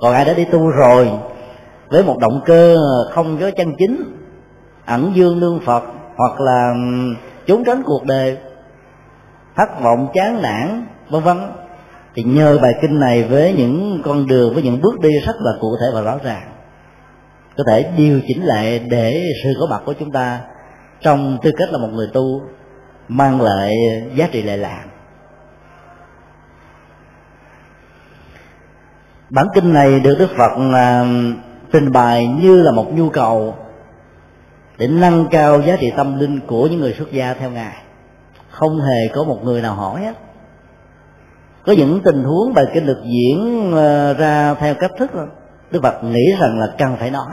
Còn 0.00 0.14
ai 0.14 0.24
đã 0.24 0.34
đi 0.34 0.44
tu 0.44 0.70
rồi, 0.70 1.10
với 1.88 2.02
một 2.02 2.18
động 2.18 2.40
cơ 2.46 2.76
không 3.10 3.38
có 3.40 3.50
chân 3.56 3.72
chính, 3.78 4.04
ẩn 4.86 5.12
dương 5.14 5.40
lương 5.40 5.60
phật, 5.60 5.84
hoặc 6.16 6.40
là 6.40 6.74
trốn 7.46 7.64
tránh 7.66 7.82
cuộc 7.84 8.04
đời, 8.04 8.36
thất 9.56 9.80
vọng, 9.82 10.08
chán 10.14 10.42
nản, 10.42 10.86
vân 11.10 11.22
vân, 11.22 11.38
thì 12.14 12.22
nhờ 12.22 12.58
bài 12.62 12.72
kinh 12.82 13.00
này 13.00 13.24
với 13.24 13.54
những 13.58 14.02
con 14.04 14.26
đường, 14.26 14.54
với 14.54 14.62
những 14.62 14.80
bước 14.80 15.00
đi 15.00 15.10
rất 15.26 15.36
là 15.40 15.52
cụ 15.60 15.76
thể 15.80 15.86
và 15.94 16.00
rõ 16.00 16.18
ràng, 16.24 16.52
có 17.56 17.64
thể 17.68 17.92
điều 17.96 18.20
chỉnh 18.28 18.44
lại 18.44 18.78
để 18.90 19.22
sự 19.44 19.50
có 19.60 19.66
mặt 19.70 19.82
của 19.86 19.94
chúng 19.98 20.12
ta 20.12 20.40
trong 21.00 21.38
tư 21.42 21.50
cách 21.56 21.68
là 21.72 21.78
một 21.78 21.88
người 21.92 22.08
tu, 22.12 22.40
mang 23.08 23.40
lại 23.40 23.72
giá 24.14 24.28
trị 24.32 24.42
lệ 24.42 24.56
lạc. 24.56 24.84
Bản 29.30 29.46
kinh 29.54 29.72
này 29.72 30.00
được 30.00 30.16
đức 30.18 30.28
phật 30.36 30.52
à, 30.74 31.04
trình 31.72 31.92
bày 31.92 32.26
như 32.26 32.62
là 32.62 32.72
một 32.72 32.86
nhu 32.94 33.08
cầu 33.08 33.54
để 34.78 34.88
nâng 34.88 35.26
cao 35.30 35.62
giá 35.62 35.76
trị 35.80 35.92
tâm 35.96 36.18
linh 36.18 36.40
của 36.46 36.66
những 36.66 36.80
người 36.80 36.94
xuất 36.98 37.12
gia 37.12 37.34
theo 37.34 37.50
ngài. 37.50 37.76
Không 38.50 38.80
hề 38.80 39.08
có 39.14 39.24
một 39.24 39.38
người 39.44 39.62
nào 39.62 39.74
hỏi 39.74 40.00
hết 40.00 40.14
có 41.66 41.72
những 41.72 42.00
tình 42.04 42.24
huống 42.24 42.54
bài 42.54 42.64
kinh 42.74 42.86
được 42.86 43.02
diễn 43.04 43.72
à, 43.76 44.12
ra 44.12 44.54
theo 44.54 44.74
cách 44.74 44.90
thức 44.98 45.10
đức 45.70 45.82
phật 45.82 46.04
nghĩ 46.04 46.34
rằng 46.40 46.58
là 46.58 46.66
cần 46.78 46.96
phải 46.96 47.10
nói 47.10 47.32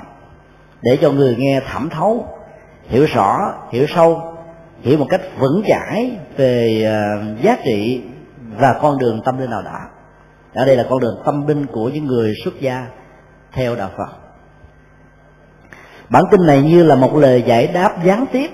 để 0.81 0.97
cho 1.01 1.12
người 1.12 1.35
nghe 1.39 1.62
thẩm 1.73 1.89
thấu 1.89 2.27
hiểu 2.88 3.05
rõ 3.13 3.53
hiểu 3.71 3.85
sâu 3.95 4.21
hiểu 4.81 4.97
một 4.97 5.05
cách 5.09 5.21
vững 5.39 5.63
chãi 5.67 6.17
về 6.38 6.83
à, 6.85 6.97
giá 7.41 7.57
trị 7.65 8.01
và 8.57 8.75
con 8.81 8.97
đường 9.00 9.21
tâm 9.25 9.38
linh 9.38 9.50
nào 9.50 9.62
đó 9.62 9.79
ở 10.53 10.65
đây 10.65 10.75
là 10.75 10.86
con 10.89 11.00
đường 11.00 11.22
tâm 11.25 11.48
linh 11.48 11.65
của 11.65 11.89
những 11.89 12.05
người 12.05 12.33
xuất 12.43 12.53
gia 12.60 12.88
theo 13.53 13.75
đạo 13.75 13.89
phật. 13.98 14.24
Bản 16.10 16.24
kinh 16.31 16.45
này 16.45 16.62
như 16.62 16.83
là 16.83 16.95
một 16.95 17.15
lời 17.15 17.43
giải 17.48 17.67
đáp 17.67 18.03
gián 18.03 18.25
tiếp 18.31 18.50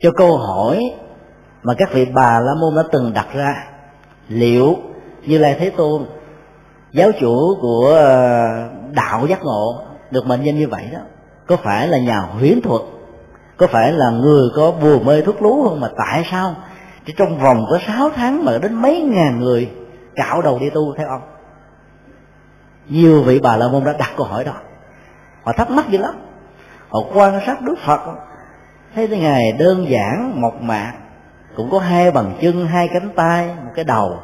cho 0.00 0.10
câu 0.16 0.36
hỏi 0.36 0.82
mà 1.62 1.74
các 1.78 1.92
vị 1.92 2.06
bà 2.14 2.40
la 2.40 2.52
môn 2.60 2.76
đã 2.76 2.82
từng 2.92 3.12
đặt 3.14 3.26
ra. 3.34 3.54
Liệu 4.28 4.76
như 5.26 5.38
lai 5.38 5.56
thế 5.58 5.70
tôn, 5.70 6.02
giáo 6.92 7.10
chủ 7.20 7.58
của 7.60 7.94
ờ, 7.98 8.46
đạo 8.92 9.26
giác 9.26 9.42
ngộ 9.42 9.80
được 10.10 10.26
mệnh 10.26 10.44
danh 10.44 10.58
như 10.58 10.68
vậy 10.68 10.84
đó, 10.92 10.98
có 11.46 11.56
phải 11.56 11.88
là 11.88 11.98
nhà 11.98 12.18
huyễn 12.18 12.60
thuật? 12.62 12.82
Có 13.56 13.66
phải 13.66 13.92
là 13.92 14.10
người 14.10 14.48
có 14.56 14.70
bùa 14.70 14.98
mê 14.98 15.20
thuốc 15.20 15.42
lú 15.42 15.68
không? 15.68 15.80
Mà 15.80 15.88
tại 15.96 16.24
sao 16.30 16.54
chỉ 17.06 17.14
trong 17.16 17.38
vòng 17.38 17.64
có 17.70 17.78
6 17.86 18.10
tháng 18.16 18.44
mà 18.44 18.58
đến 18.58 18.74
mấy 18.74 19.00
ngàn 19.00 19.40
người 19.40 19.70
cạo 20.18 20.42
đầu 20.42 20.58
đi 20.58 20.70
tu 20.70 20.94
theo 20.96 21.08
ông 21.08 21.22
nhiều 22.88 23.22
vị 23.22 23.40
bà 23.42 23.56
la 23.56 23.68
môn 23.68 23.84
đã 23.84 23.94
đặt 23.98 24.10
câu 24.16 24.26
hỏi 24.26 24.44
đó. 24.44 24.52
Họ 25.42 25.52
thắc 25.52 25.70
mắc 25.70 25.88
dữ 25.88 25.98
lắm. 25.98 26.14
Họ 26.88 27.00
quan 27.14 27.40
sát 27.46 27.60
đức 27.62 27.74
phật. 27.86 28.00
Thấy 28.94 29.08
cái 29.08 29.18
ngày 29.18 29.52
đơn 29.58 29.86
giản, 29.88 30.40
mộc 30.40 30.62
mạc. 30.62 30.92
Cũng 31.56 31.70
có 31.70 31.78
hai 31.78 32.10
bàn 32.10 32.32
chân, 32.40 32.66
hai 32.66 32.88
cánh 32.92 33.10
tay, 33.16 33.46
một 33.46 33.70
cái 33.74 33.84
đầu, 33.84 34.18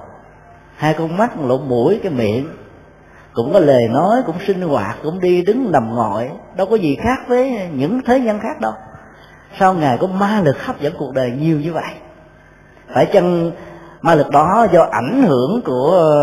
hai 0.76 0.94
con 0.94 1.16
mắt, 1.16 1.36
một 1.36 1.46
lỗ 1.46 1.58
mũi, 1.58 2.00
cái 2.02 2.12
miệng. 2.12 2.48
Cũng 3.32 3.52
có 3.52 3.58
lời 3.58 3.88
nói, 3.88 4.22
cũng 4.26 4.36
sinh 4.46 4.60
hoạt, 4.62 4.96
cũng 5.02 5.20
đi 5.20 5.42
đứng 5.42 5.72
nằm 5.72 5.94
ngồi. 5.94 6.30
Đâu 6.56 6.66
có 6.66 6.76
gì 6.76 6.96
khác 7.02 7.18
với 7.28 7.68
những 7.72 8.00
thế 8.06 8.20
nhân 8.20 8.40
khác 8.40 8.60
đâu. 8.60 8.72
Sao 9.58 9.74
ngài 9.74 9.98
có 9.98 10.06
ma 10.06 10.40
lực 10.44 10.64
hấp 10.64 10.80
dẫn 10.80 10.94
cuộc 10.98 11.14
đời 11.14 11.30
nhiều 11.30 11.60
như 11.60 11.72
vậy. 11.72 11.92
Phải 12.94 13.06
chăng 13.06 13.50
ma 14.04 14.14
lực 14.14 14.30
đó 14.30 14.66
do 14.72 14.86
ảnh 14.90 15.22
hưởng 15.22 15.62
của 15.64 16.14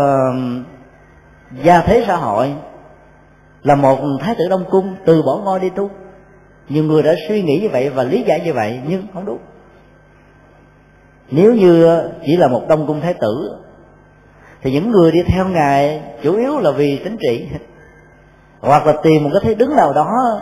gia 1.62 1.80
thế 1.80 2.04
xã 2.06 2.16
hội. 2.16 2.54
Là 3.62 3.74
một 3.74 3.98
thái 4.20 4.34
tử 4.38 4.44
đông 4.50 4.64
cung 4.70 4.96
từ 5.06 5.22
bỏ 5.22 5.36
ngôi 5.36 5.60
đi 5.60 5.70
tu. 5.70 5.90
Nhiều 6.68 6.84
người 6.84 7.02
đã 7.02 7.14
suy 7.28 7.42
nghĩ 7.42 7.60
như 7.62 7.68
vậy 7.72 7.90
và 7.90 8.02
lý 8.02 8.22
giải 8.22 8.40
như 8.44 8.52
vậy, 8.52 8.80
nhưng 8.88 9.06
không 9.14 9.24
đúng. 9.24 9.38
Nếu 11.30 11.54
như 11.54 12.00
chỉ 12.26 12.36
là 12.36 12.48
một 12.48 12.62
đông 12.68 12.86
cung 12.86 13.00
thái 13.00 13.14
tử, 13.14 13.56
thì 14.62 14.72
những 14.72 14.90
người 14.90 15.12
đi 15.12 15.22
theo 15.22 15.48
ngài 15.48 16.02
chủ 16.22 16.36
yếu 16.36 16.58
là 16.58 16.70
vì 16.70 17.00
chính 17.04 17.16
trị. 17.20 17.48
Hoặc 18.60 18.86
là 18.86 18.92
tìm 19.02 19.24
một 19.24 19.30
cái 19.32 19.40
thế 19.44 19.54
đứng 19.54 19.76
nào 19.76 19.92
đó, 19.92 20.40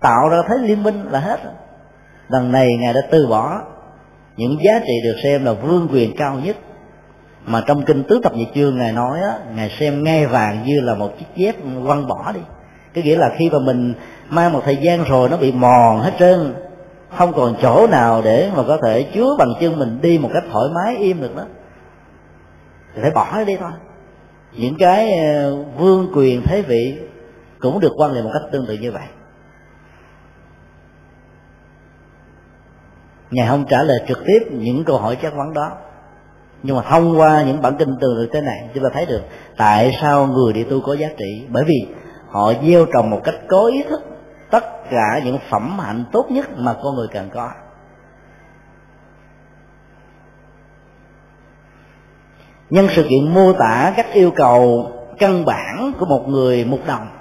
tạo 0.00 0.28
ra 0.28 0.38
thế 0.48 0.54
liên 0.62 0.82
minh 0.82 1.04
là 1.10 1.20
hết. 1.20 1.40
Lần 2.28 2.52
này 2.52 2.68
ngài 2.80 2.94
đã 2.94 3.00
từ 3.10 3.26
bỏ 3.30 3.62
những 4.38 4.56
giá 4.62 4.80
trị 4.86 4.92
được 5.04 5.16
xem 5.22 5.44
là 5.44 5.52
vương 5.52 5.88
quyền 5.92 6.16
cao 6.16 6.40
nhất. 6.44 6.56
Mà 7.46 7.62
trong 7.66 7.84
kinh 7.84 8.04
tứ 8.04 8.20
thập 8.22 8.34
nhị 8.34 8.46
chương 8.54 8.78
ngài 8.78 8.92
nói 8.92 9.20
á, 9.20 9.38
ngài 9.56 9.70
xem 9.80 10.04
ngai 10.04 10.26
vàng 10.26 10.64
như 10.66 10.80
là 10.80 10.94
một 10.94 11.18
chiếc 11.18 11.26
dép 11.36 11.54
quăng 11.86 12.08
bỏ 12.08 12.32
đi. 12.34 12.40
Cái 12.94 13.04
nghĩa 13.04 13.16
là 13.16 13.30
khi 13.36 13.50
mà 13.50 13.58
mình 13.58 13.94
mang 14.28 14.52
một 14.52 14.60
thời 14.64 14.76
gian 14.76 15.04
rồi 15.04 15.28
nó 15.28 15.36
bị 15.36 15.52
mòn 15.52 16.00
hết 16.00 16.12
trơn, 16.18 16.54
không 17.16 17.32
còn 17.32 17.54
chỗ 17.62 17.86
nào 17.86 18.22
để 18.24 18.50
mà 18.56 18.62
có 18.66 18.78
thể 18.82 19.02
chứa 19.02 19.36
bằng 19.38 19.54
chân 19.60 19.78
mình 19.78 19.98
đi 20.02 20.18
một 20.18 20.30
cách 20.34 20.44
thoải 20.52 20.68
mái, 20.74 20.96
im 20.96 21.20
được 21.20 21.36
đó 21.36 21.44
thì 22.94 23.00
phải 23.02 23.10
bỏ 23.10 23.44
đi 23.44 23.56
thôi. 23.56 23.70
Những 24.52 24.76
cái 24.78 25.18
ờ, 25.18 25.56
vương 25.78 26.12
quyền 26.14 26.42
thế 26.42 26.62
vị 26.62 26.98
cũng 27.58 27.80
được 27.80 27.92
quan 27.96 28.14
niệm 28.14 28.24
một 28.24 28.30
cách 28.32 28.42
tương 28.52 28.66
tự 28.66 28.74
như 28.74 28.92
vậy. 28.92 29.06
Ngài 33.30 33.48
không 33.48 33.64
trả 33.68 33.82
lời 33.82 33.98
trực 34.08 34.18
tiếp 34.26 34.38
những 34.50 34.84
câu 34.84 34.98
hỏi 34.98 35.16
chất 35.16 35.34
vấn 35.36 35.54
đó. 35.54 35.70
Nhưng 36.62 36.76
mà 36.76 36.82
thông 36.82 37.18
qua 37.18 37.42
những 37.42 37.62
bản 37.62 37.76
kinh 37.78 37.96
từ 38.00 38.14
được 38.14 38.28
thế 38.32 38.40
này, 38.40 38.68
chúng 38.74 38.84
ta 38.84 38.90
thấy 38.92 39.06
được 39.06 39.22
tại 39.56 39.96
sao 40.00 40.26
người 40.26 40.52
đi 40.52 40.64
tu 40.64 40.80
có 40.80 40.94
giá 40.94 41.08
trị. 41.18 41.46
Bởi 41.48 41.64
vì 41.64 41.86
họ 42.30 42.52
gieo 42.62 42.86
trồng 42.94 43.10
một 43.10 43.20
cách 43.24 43.34
có 43.48 43.66
ý 43.66 43.82
thức 43.88 44.00
tất 44.50 44.64
cả 44.90 45.20
những 45.24 45.38
phẩm 45.50 45.78
hạnh 45.78 46.04
tốt 46.12 46.26
nhất 46.30 46.46
mà 46.56 46.74
con 46.82 46.94
người 46.94 47.08
cần 47.12 47.30
có. 47.34 47.50
Nhân 52.70 52.86
sự 52.90 53.02
kiện 53.02 53.34
mô 53.34 53.52
tả 53.52 53.92
các 53.96 54.06
yêu 54.12 54.30
cầu 54.30 54.90
căn 55.18 55.44
bản 55.44 55.92
của 55.98 56.06
một 56.06 56.28
người 56.28 56.64
mục 56.64 56.80
đồng 56.86 57.17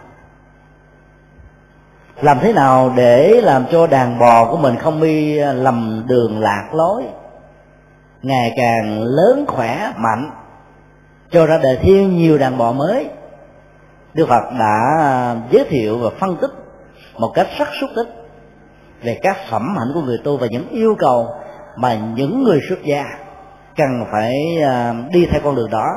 làm 2.21 2.37
thế 2.41 2.53
nào 2.53 2.93
để 2.95 3.41
làm 3.43 3.65
cho 3.71 3.87
đàn 3.87 4.19
bò 4.19 4.51
của 4.51 4.57
mình 4.57 4.75
không 4.75 5.01
đi 5.01 5.37
à, 5.37 5.53
lầm 5.53 6.05
đường 6.07 6.39
lạc 6.39 6.69
lối? 6.73 7.03
Ngày 8.21 8.53
càng 8.57 9.03
lớn 9.03 9.45
khỏe, 9.47 9.91
mạnh, 9.97 10.31
cho 11.31 11.45
ra 11.45 11.59
đời 11.63 11.77
thêm 11.81 12.17
nhiều 12.17 12.37
đàn 12.37 12.57
bò 12.57 12.71
mới. 12.71 13.09
Đức 14.13 14.25
phật 14.29 14.43
đã 14.59 15.35
giới 15.51 15.65
thiệu 15.69 15.97
và 15.97 16.09
phân 16.19 16.37
tích 16.41 16.51
một 17.17 17.31
cách 17.35 17.47
rất 17.57 17.67
xúc 17.81 17.89
tích 17.95 18.07
về 19.03 19.19
các 19.21 19.37
phẩm 19.49 19.75
hạnh 19.77 19.91
của 19.93 20.01
người 20.01 20.17
tu 20.23 20.37
và 20.37 20.47
những 20.47 20.69
yêu 20.69 20.95
cầu 20.99 21.27
mà 21.75 21.95
những 21.95 22.43
người 22.43 22.59
xuất 22.69 22.83
gia 22.83 23.03
cần 23.75 24.05
phải 24.11 24.33
à, 24.63 24.93
đi 25.13 25.27
theo 25.31 25.41
con 25.43 25.55
đường 25.55 25.69
đó 25.69 25.87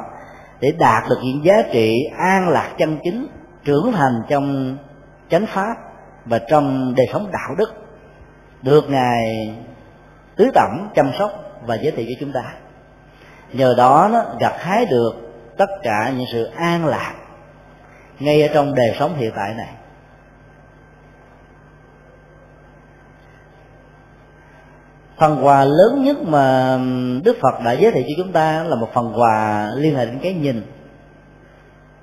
để 0.60 0.72
đạt 0.78 1.02
được 1.10 1.18
những 1.22 1.44
giá 1.44 1.54
trị 1.72 1.96
an 2.18 2.48
lạc 2.48 2.70
chân 2.78 2.98
chính, 3.04 3.26
trưởng 3.64 3.92
thành 3.92 4.22
trong 4.28 4.76
chánh 5.30 5.46
pháp 5.46 5.89
và 6.24 6.38
trong 6.38 6.94
đời 6.96 7.06
sống 7.12 7.30
đạo 7.32 7.54
đức, 7.58 7.74
được 8.62 8.90
ngài 8.90 9.54
tứ 10.36 10.50
tẩm 10.54 10.88
chăm 10.94 11.10
sóc 11.18 11.30
và 11.66 11.74
giới 11.74 11.92
thiệu 11.92 12.06
cho 12.08 12.14
chúng 12.20 12.32
ta. 12.32 12.54
Nhờ 13.52 13.74
đó 13.76 14.08
nó 14.12 14.24
gặt 14.40 14.54
hái 14.58 14.86
được 14.86 15.12
tất 15.56 15.70
cả 15.82 16.12
những 16.16 16.26
sự 16.32 16.44
an 16.44 16.86
lạc 16.86 17.14
ngay 18.18 18.42
ở 18.42 18.54
trong 18.54 18.74
đời 18.74 18.96
sống 18.98 19.16
hiện 19.16 19.32
tại 19.36 19.54
này. 19.54 19.68
Phần 25.18 25.46
quà 25.46 25.64
lớn 25.64 26.04
nhất 26.04 26.16
mà 26.22 26.78
đức 27.24 27.36
phật 27.42 27.64
đã 27.64 27.72
giới 27.72 27.92
thiệu 27.92 28.02
cho 28.08 28.14
chúng 28.16 28.32
ta 28.32 28.62
là 28.62 28.76
một 28.76 28.88
phần 28.94 29.12
quà 29.16 29.70
liên 29.74 29.96
hệ 29.96 30.06
đến 30.06 30.18
cái 30.22 30.34
nhìn. 30.34 30.62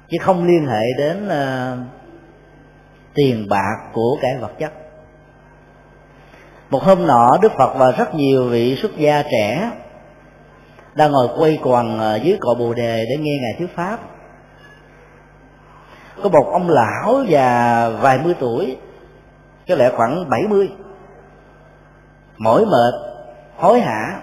Chứ 0.09 0.17
không 0.21 0.47
liên 0.47 0.67
hệ 0.67 0.81
đến 0.97 1.29
à, 1.29 1.77
tiền 3.17 3.47
bạc 3.50 3.77
của 3.93 4.17
cái 4.21 4.38
vật 4.41 4.51
chất. 4.59 4.71
Một 6.69 6.83
hôm 6.83 7.07
nọ, 7.07 7.38
đức 7.41 7.51
phật 7.57 7.74
và 7.77 7.91
rất 7.91 8.15
nhiều 8.15 8.47
vị 8.47 8.75
xuất 8.75 8.97
gia 8.97 9.24
trẻ 9.31 9.71
đang 10.95 11.12
ngồi 11.12 11.27
quay 11.38 11.59
quần 11.63 12.00
dưới 12.24 12.38
cội 12.41 12.55
bồ 12.55 12.74
đề 12.74 13.05
để 13.09 13.17
nghe 13.19 13.38
ngài 13.41 13.53
thuyết 13.57 13.75
pháp. 13.75 14.00
Có 16.24 16.29
một 16.29 16.50
ông 16.51 16.69
lão 16.69 17.24
già 17.27 17.89
vài 17.89 18.19
mươi 18.24 18.36
tuổi, 18.39 18.77
có 19.67 19.75
lẽ 19.75 19.89
khoảng 19.95 20.29
bảy 20.29 20.41
mươi, 20.50 20.71
mỏi 22.38 22.65
mệt, 22.65 22.93
hối 23.57 23.79
hả, 23.79 24.21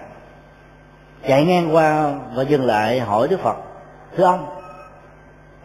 chạy 1.27 1.45
ngang 1.45 1.75
qua 1.75 2.13
và 2.35 2.43
dừng 2.43 2.65
lại 2.65 2.99
hỏi 2.99 3.27
đức 3.27 3.39
phật, 3.39 3.55
thưa 4.17 4.23
ông, 4.23 4.45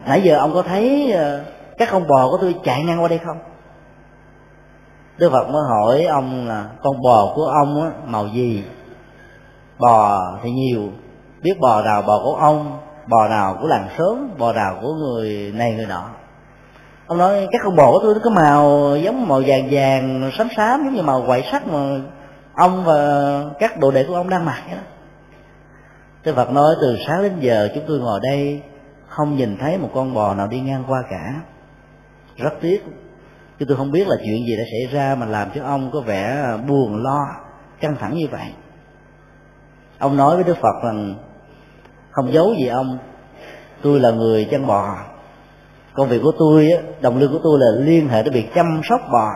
nãy 0.05 0.21
giờ 0.21 0.37
ông 0.37 0.53
có 0.53 0.61
thấy 0.61 1.11
ờ, 1.11 1.43
các 1.81 1.89
con 1.91 2.07
bò 2.07 2.29
của 2.31 2.37
tôi 2.41 2.55
chạy 2.63 2.83
ngang 2.83 3.01
qua 3.01 3.07
đây 3.07 3.19
không? 3.25 3.37
Đức 5.17 5.29
phật 5.31 5.49
mới 5.49 5.61
hỏi 5.69 6.03
ông 6.03 6.47
là 6.47 6.65
con 6.83 7.01
bò 7.01 7.33
của 7.35 7.45
ông 7.45 7.81
á, 7.81 7.91
màu 8.05 8.27
gì? 8.27 8.63
Bò 9.79 10.21
thì 10.43 10.51
nhiều 10.51 10.89
biết 11.41 11.59
bò 11.59 11.81
nào 11.81 12.01
bò 12.01 12.19
của 12.23 12.35
ông 12.35 12.77
bò 13.07 13.27
nào 13.27 13.57
của 13.61 13.67
làng 13.67 13.87
sớm 13.97 14.29
bò 14.37 14.53
nào 14.53 14.77
của 14.81 14.93
người 14.93 15.51
này 15.55 15.73
người 15.73 15.85
nọ. 15.85 16.09
Ông 17.07 17.17
nói 17.17 17.47
các 17.51 17.61
con 17.63 17.75
bò 17.75 17.91
của 17.91 17.99
tôi 18.03 18.13
nó 18.13 18.19
có 18.23 18.29
màu 18.29 18.97
giống 18.97 19.27
màu 19.27 19.41
vàng 19.45 19.67
vàng 19.71 20.31
xám 20.37 20.47
xám 20.57 20.83
giống 20.83 20.93
như 20.93 21.01
màu 21.01 21.23
quậy 21.27 21.43
sắt 21.51 21.67
mà 21.67 21.79
ông 22.55 22.83
và 22.85 22.95
các 23.59 23.79
đồ 23.79 23.91
đệ 23.91 24.03
của 24.03 24.15
ông 24.15 24.29
đang 24.29 24.45
mặc 24.45 24.61
đó. 24.71 24.77
Đức 26.23 26.35
Phật 26.35 26.51
nói 26.51 26.75
từ 26.81 26.97
sáng 27.07 27.23
đến 27.23 27.39
giờ 27.39 27.69
chúng 27.75 27.83
tôi 27.87 27.99
ngồi 27.99 28.19
đây 28.23 28.61
không 29.07 29.35
nhìn 29.35 29.57
thấy 29.57 29.77
một 29.77 29.89
con 29.93 30.13
bò 30.13 30.33
nào 30.33 30.47
đi 30.47 30.59
ngang 30.59 30.83
qua 30.87 31.03
cả 31.09 31.50
rất 32.37 32.53
tiếc. 32.61 32.83
Chứ 33.59 33.65
tôi 33.67 33.77
không 33.77 33.91
biết 33.91 34.07
là 34.07 34.15
chuyện 34.25 34.45
gì 34.47 34.57
đã 34.57 34.63
xảy 34.71 34.93
ra 34.93 35.15
mà 35.15 35.25
làm 35.25 35.49
cho 35.55 35.63
ông 35.63 35.89
có 35.93 36.01
vẻ 36.01 36.43
buồn 36.67 37.03
lo, 37.03 37.19
căng 37.79 37.95
thẳng 37.99 38.13
như 38.13 38.27
vậy. 38.31 38.53
Ông 39.99 40.17
nói 40.17 40.35
với 40.35 40.43
đức 40.43 40.57
phật 40.61 40.83
rằng, 40.83 41.15
không 42.11 42.33
giấu 42.33 42.53
gì 42.59 42.67
ông, 42.67 42.97
tôi 43.81 43.99
là 43.99 44.11
người 44.11 44.47
chăn 44.51 44.67
bò. 44.67 44.97
Công 45.93 46.09
việc 46.09 46.19
của 46.23 46.31
tôi 46.39 46.69
đồng 47.01 47.17
lương 47.17 47.31
của 47.31 47.39
tôi 47.43 47.59
là 47.59 47.85
liên 47.85 48.09
hệ 48.09 48.21
tới 48.23 48.31
việc 48.31 48.53
chăm 48.55 48.81
sóc 48.83 49.01
bò. 49.11 49.29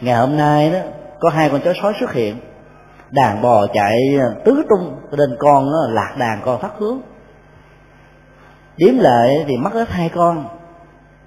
Ngày 0.00 0.16
hôm 0.16 0.36
nay 0.36 0.70
đó, 0.70 0.78
có 1.20 1.28
hai 1.30 1.50
con 1.50 1.60
chó 1.64 1.72
sói 1.82 1.92
xuất 2.00 2.12
hiện. 2.12 2.36
Đàn 3.10 3.42
bò 3.42 3.66
chạy 3.74 3.96
tứ 4.44 4.62
tung 4.70 4.96
nên 5.10 5.36
con 5.38 5.68
lạc 5.88 6.14
đàn 6.18 6.40
con 6.44 6.60
thất 6.60 6.72
hướng. 6.78 7.00
Điếm 8.76 8.98
lại 8.98 9.44
thì 9.48 9.56
mất 9.56 9.72
hết 9.72 9.88
hai 9.88 10.08
con 10.08 10.48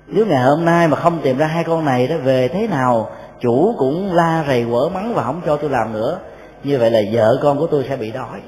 nếu 0.07 0.25
ngày 0.25 0.43
hôm 0.43 0.65
nay 0.65 0.87
mà 0.87 0.97
không 0.97 1.19
tìm 1.23 1.37
ra 1.37 1.45
hai 1.45 1.63
con 1.63 1.85
này 1.85 2.07
đó 2.07 2.15
về 2.17 2.47
thế 2.47 2.67
nào? 2.67 3.09
Chủ 3.39 3.75
cũng 3.77 4.13
la 4.13 4.43
rầy 4.47 4.65
quở 4.71 4.89
mắng 4.89 5.13
và 5.13 5.23
không 5.23 5.41
cho 5.45 5.57
tôi 5.57 5.69
làm 5.69 5.93
nữa. 5.93 6.19
Như 6.63 6.79
vậy 6.79 6.91
là 6.91 6.99
vợ 7.11 7.39
con 7.41 7.57
của 7.57 7.67
tôi 7.67 7.85
sẽ 7.89 7.95
bị 7.95 8.11
đói. 8.11 8.39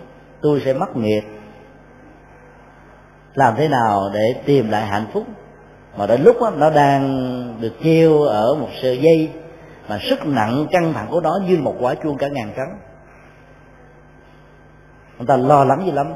Tôi 0.42 0.62
sẽ 0.66 0.74
mất 0.74 0.96
nghiệp. 0.96 1.22
Làm 3.34 3.56
thế 3.58 3.68
nào 3.68 4.10
để 4.14 4.36
tìm 4.46 4.70
lại 4.70 4.86
hạnh 4.86 5.06
phúc? 5.14 5.24
Mà 5.98 6.08
đến 6.08 6.24
lúc 6.24 6.36
đó, 6.42 6.52
nó 6.58 6.70
đang 6.70 7.04
được 7.62 7.74
treo 7.84 8.22
ở 8.22 8.56
một 8.56 8.70
sợi 8.82 8.98
dây 8.98 9.30
mà 9.90 10.00
sức 10.10 10.26
nặng 10.26 10.68
căng 10.72 10.94
thẳng 10.94 11.08
của 11.12 11.22
nó 11.22 11.40
như 11.48 11.58
một 11.58 11.76
quả 11.80 11.96
chuông 11.96 12.18
cả 12.18 12.28
ngàn 12.28 12.54
cân 12.56 12.68
ông 15.20 15.26
ta 15.26 15.38
lo 15.38 15.66
lắng 15.66 15.84
dữ 15.86 15.92
lắm. 15.92 16.14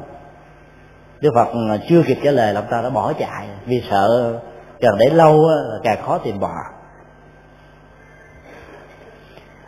Đức 1.20 1.30
phật 1.34 1.48
chưa 1.88 2.02
kịp 2.06 2.18
trả 2.24 2.30
lời 2.30 2.54
là 2.54 2.60
ông 2.60 2.70
ta 2.70 2.82
đã 2.82 2.90
bỏ 2.90 3.12
chạy 3.12 3.48
vì 3.66 3.82
sợ 3.90 4.38
càng 4.80 4.94
để 4.98 5.10
lâu 5.10 5.48
là 5.48 5.78
càng 5.82 6.02
khó 6.06 6.18
tìm 6.18 6.40
bò 6.40 6.54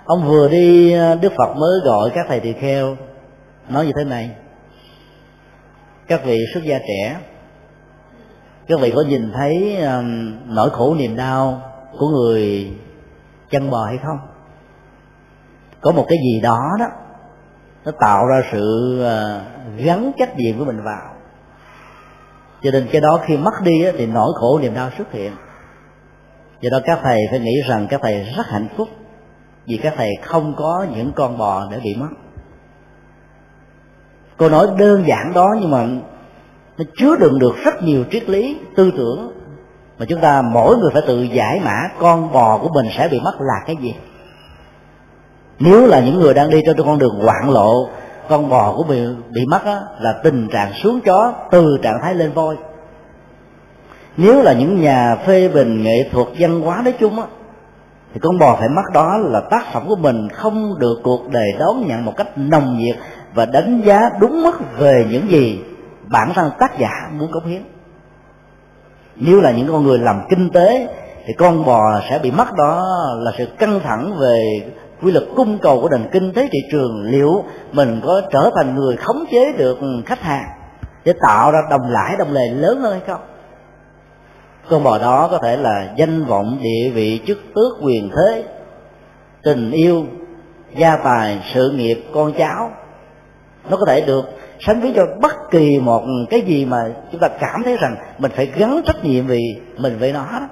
ông 0.06 0.26
vừa 0.26 0.48
đi 0.48 0.92
à, 0.92 1.14
đức 1.14 1.32
phật 1.38 1.54
mới 1.56 1.80
gọi 1.84 2.10
các 2.14 2.26
thầy 2.28 2.40
tỳ 2.40 2.52
kheo, 2.52 2.96
nói 3.68 3.86
như 3.86 3.92
thế 3.96 4.04
này. 4.04 4.30
Các 6.08 6.24
vị 6.24 6.38
xuất 6.54 6.64
gia 6.64 6.78
trẻ, 6.78 7.20
các 8.68 8.80
vị 8.80 8.92
có 8.96 9.02
nhìn 9.08 9.32
thấy 9.32 9.76
à, 9.76 10.02
nỗi 10.46 10.70
khổ 10.70 10.94
niềm 10.94 11.16
đau 11.16 11.62
của 11.98 12.08
người 12.08 12.70
chăn 13.50 13.70
bò 13.70 13.84
hay 13.84 13.98
không? 14.06 14.18
Có 15.80 15.92
một 15.92 16.06
cái 16.08 16.18
gì 16.18 16.40
đó 16.40 16.60
đó, 16.78 16.86
nó 17.84 17.92
tạo 18.00 18.26
ra 18.26 18.42
sự 18.52 18.98
à, 19.04 19.40
gắn 19.76 20.12
trách 20.18 20.36
nhiệm 20.36 20.58
của 20.58 20.64
mình 20.64 20.82
vào 20.84 21.15
cho 22.66 22.72
nên 22.72 22.88
cái 22.92 23.00
đó 23.00 23.20
khi 23.26 23.36
mất 23.36 23.62
đi 23.62 23.72
thì 23.98 24.06
nỗi 24.06 24.32
khổ 24.34 24.58
niềm 24.58 24.74
đau 24.74 24.90
xuất 24.98 25.12
hiện. 25.12 25.32
Do 26.60 26.70
đó 26.72 26.78
các 26.84 26.98
thầy 27.02 27.18
phải 27.30 27.40
nghĩ 27.40 27.62
rằng 27.68 27.86
các 27.90 28.00
thầy 28.02 28.24
rất 28.36 28.46
hạnh 28.46 28.68
phúc 28.76 28.88
vì 29.66 29.76
các 29.76 29.94
thầy 29.96 30.10
không 30.22 30.54
có 30.56 30.86
những 30.96 31.12
con 31.16 31.38
bò 31.38 31.68
để 31.70 31.80
bị 31.84 31.94
mất. 31.94 32.08
Câu 34.36 34.48
nói 34.48 34.66
đơn 34.78 35.04
giản 35.06 35.32
đó 35.34 35.46
nhưng 35.60 35.70
mà 35.70 35.86
nó 36.78 36.84
chứa 36.96 37.16
đựng 37.16 37.38
được 37.38 37.56
rất 37.64 37.82
nhiều 37.82 38.04
triết 38.10 38.28
lý, 38.28 38.58
tư 38.76 38.92
tưởng 38.96 39.32
mà 39.98 40.06
chúng 40.08 40.20
ta 40.20 40.42
mỗi 40.42 40.76
người 40.76 40.90
phải 40.92 41.02
tự 41.06 41.22
giải 41.22 41.60
mã 41.64 41.78
con 41.98 42.32
bò 42.32 42.58
của 42.58 42.68
mình 42.74 42.86
sẽ 42.96 43.08
bị 43.08 43.20
mất 43.20 43.34
là 43.40 43.54
cái 43.66 43.76
gì. 43.76 43.94
Nếu 45.58 45.86
là 45.86 46.00
những 46.00 46.18
người 46.18 46.34
đang 46.34 46.50
đi 46.50 46.62
trên 46.66 46.76
con 46.86 46.98
đường 46.98 47.20
hoạn 47.22 47.50
lộ 47.50 47.88
con 48.28 48.48
bò 48.48 48.74
của 48.76 48.82
bị 48.82 49.00
bị 49.30 49.46
mất 49.50 49.64
á, 49.64 49.80
là 49.98 50.14
tình 50.24 50.48
trạng 50.52 50.72
xuống 50.72 51.00
chó 51.00 51.32
từ 51.50 51.78
trạng 51.82 51.98
thái 52.02 52.14
lên 52.14 52.32
voi. 52.32 52.56
Nếu 54.16 54.42
là 54.42 54.52
những 54.52 54.80
nhà 54.80 55.16
phê 55.26 55.48
bình 55.48 55.82
nghệ 55.82 56.08
thuật 56.12 56.26
văn 56.38 56.60
hóa 56.60 56.82
nói 56.84 56.94
chung 57.00 57.20
á 57.20 57.26
thì 58.14 58.20
con 58.22 58.38
bò 58.38 58.56
phải 58.58 58.68
mất 58.68 58.82
đó 58.94 59.16
là 59.18 59.40
tác 59.40 59.72
phẩm 59.72 59.88
của 59.88 59.96
mình 59.96 60.28
không 60.28 60.78
được 60.78 61.00
cuộc 61.02 61.30
đời 61.30 61.52
đón 61.58 61.86
nhận 61.86 62.04
một 62.04 62.12
cách 62.16 62.28
nồng 62.36 62.78
nhiệt 62.78 62.96
và 63.34 63.46
đánh 63.46 63.82
giá 63.84 64.00
đúng 64.20 64.42
mức 64.42 64.78
về 64.78 65.06
những 65.10 65.30
gì 65.30 65.60
bản 66.08 66.32
thân 66.34 66.50
tác 66.58 66.78
giả 66.78 66.90
muốn 67.12 67.30
cống 67.32 67.46
hiến. 67.46 67.62
Nếu 69.16 69.40
là 69.40 69.50
những 69.50 69.68
con 69.72 69.82
người 69.82 69.98
làm 69.98 70.20
kinh 70.30 70.50
tế 70.50 70.88
thì 71.26 71.32
con 71.32 71.64
bò 71.64 72.00
sẽ 72.10 72.18
bị 72.18 72.30
mất 72.30 72.54
đó 72.56 72.84
là 73.18 73.32
sự 73.38 73.46
căng 73.58 73.80
thẳng 73.80 74.16
về 74.20 74.66
quy 75.02 75.12
luật 75.12 75.24
cung 75.36 75.58
cầu 75.58 75.80
của 75.80 75.88
nền 75.88 76.08
kinh 76.12 76.32
tế 76.32 76.48
thị 76.52 76.58
trường 76.72 77.02
liệu 77.02 77.44
mình 77.72 78.00
có 78.04 78.22
trở 78.32 78.50
thành 78.56 78.74
người 78.74 78.96
khống 78.96 79.24
chế 79.30 79.52
được 79.52 79.78
khách 80.06 80.20
hàng 80.20 80.44
để 81.04 81.12
tạo 81.20 81.52
ra 81.52 81.58
đồng 81.70 81.90
lãi, 81.90 82.16
đồng 82.18 82.32
lề 82.32 82.48
lớn 82.48 82.80
hơn 82.80 82.92
hay 82.92 83.02
không? 83.06 83.20
Con 84.68 84.84
bò 84.84 84.98
đó 84.98 85.28
có 85.30 85.38
thể 85.38 85.56
là 85.56 85.94
danh 85.96 86.24
vọng, 86.24 86.58
địa 86.62 86.90
vị, 86.94 87.20
chức 87.26 87.38
tước, 87.54 87.84
quyền 87.84 88.10
thế, 88.10 88.44
tình 89.42 89.70
yêu, 89.70 90.04
gia 90.76 90.96
tài, 90.96 91.40
sự 91.54 91.70
nghiệp, 91.70 92.04
con 92.14 92.32
cháu. 92.32 92.70
Nó 93.70 93.76
có 93.76 93.86
thể 93.86 94.00
được 94.00 94.24
sánh 94.60 94.80
ví 94.80 94.92
cho 94.96 95.02
bất 95.20 95.50
kỳ 95.50 95.80
một 95.80 96.02
cái 96.30 96.40
gì 96.40 96.64
mà 96.64 96.86
chúng 97.12 97.20
ta 97.20 97.28
cảm 97.28 97.62
thấy 97.62 97.76
rằng 97.76 97.96
mình 98.18 98.32
phải 98.36 98.46
gắn 98.46 98.80
trách 98.86 99.04
nhiệm 99.04 99.26
vì 99.26 99.60
mình 99.78 99.98
với 99.98 100.12
nó 100.12 100.24
đó. 100.32 100.46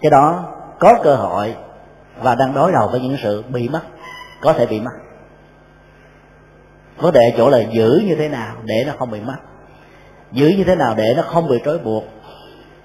Cái 0.00 0.10
đó 0.10 0.44
có 0.78 0.94
cơ 1.02 1.14
hội 1.14 1.54
và 2.22 2.34
đang 2.34 2.54
đối 2.54 2.72
đầu 2.72 2.88
với 2.92 3.00
những 3.00 3.16
sự 3.22 3.44
bị 3.48 3.68
mất, 3.68 3.82
có 4.40 4.52
thể 4.52 4.66
bị 4.66 4.80
mất. 4.80 4.90
Vấn 6.98 7.12
đề 7.12 7.34
chỗ 7.36 7.50
là 7.50 7.58
giữ 7.58 8.02
như 8.06 8.14
thế 8.14 8.28
nào 8.28 8.54
để 8.64 8.84
nó 8.86 8.92
không 8.98 9.10
bị 9.10 9.20
mất? 9.20 9.36
Giữ 10.32 10.48
như 10.48 10.64
thế 10.64 10.74
nào 10.74 10.94
để 10.94 11.14
nó 11.16 11.22
không 11.22 11.48
bị 11.48 11.56
trói 11.64 11.78
buộc? 11.78 12.04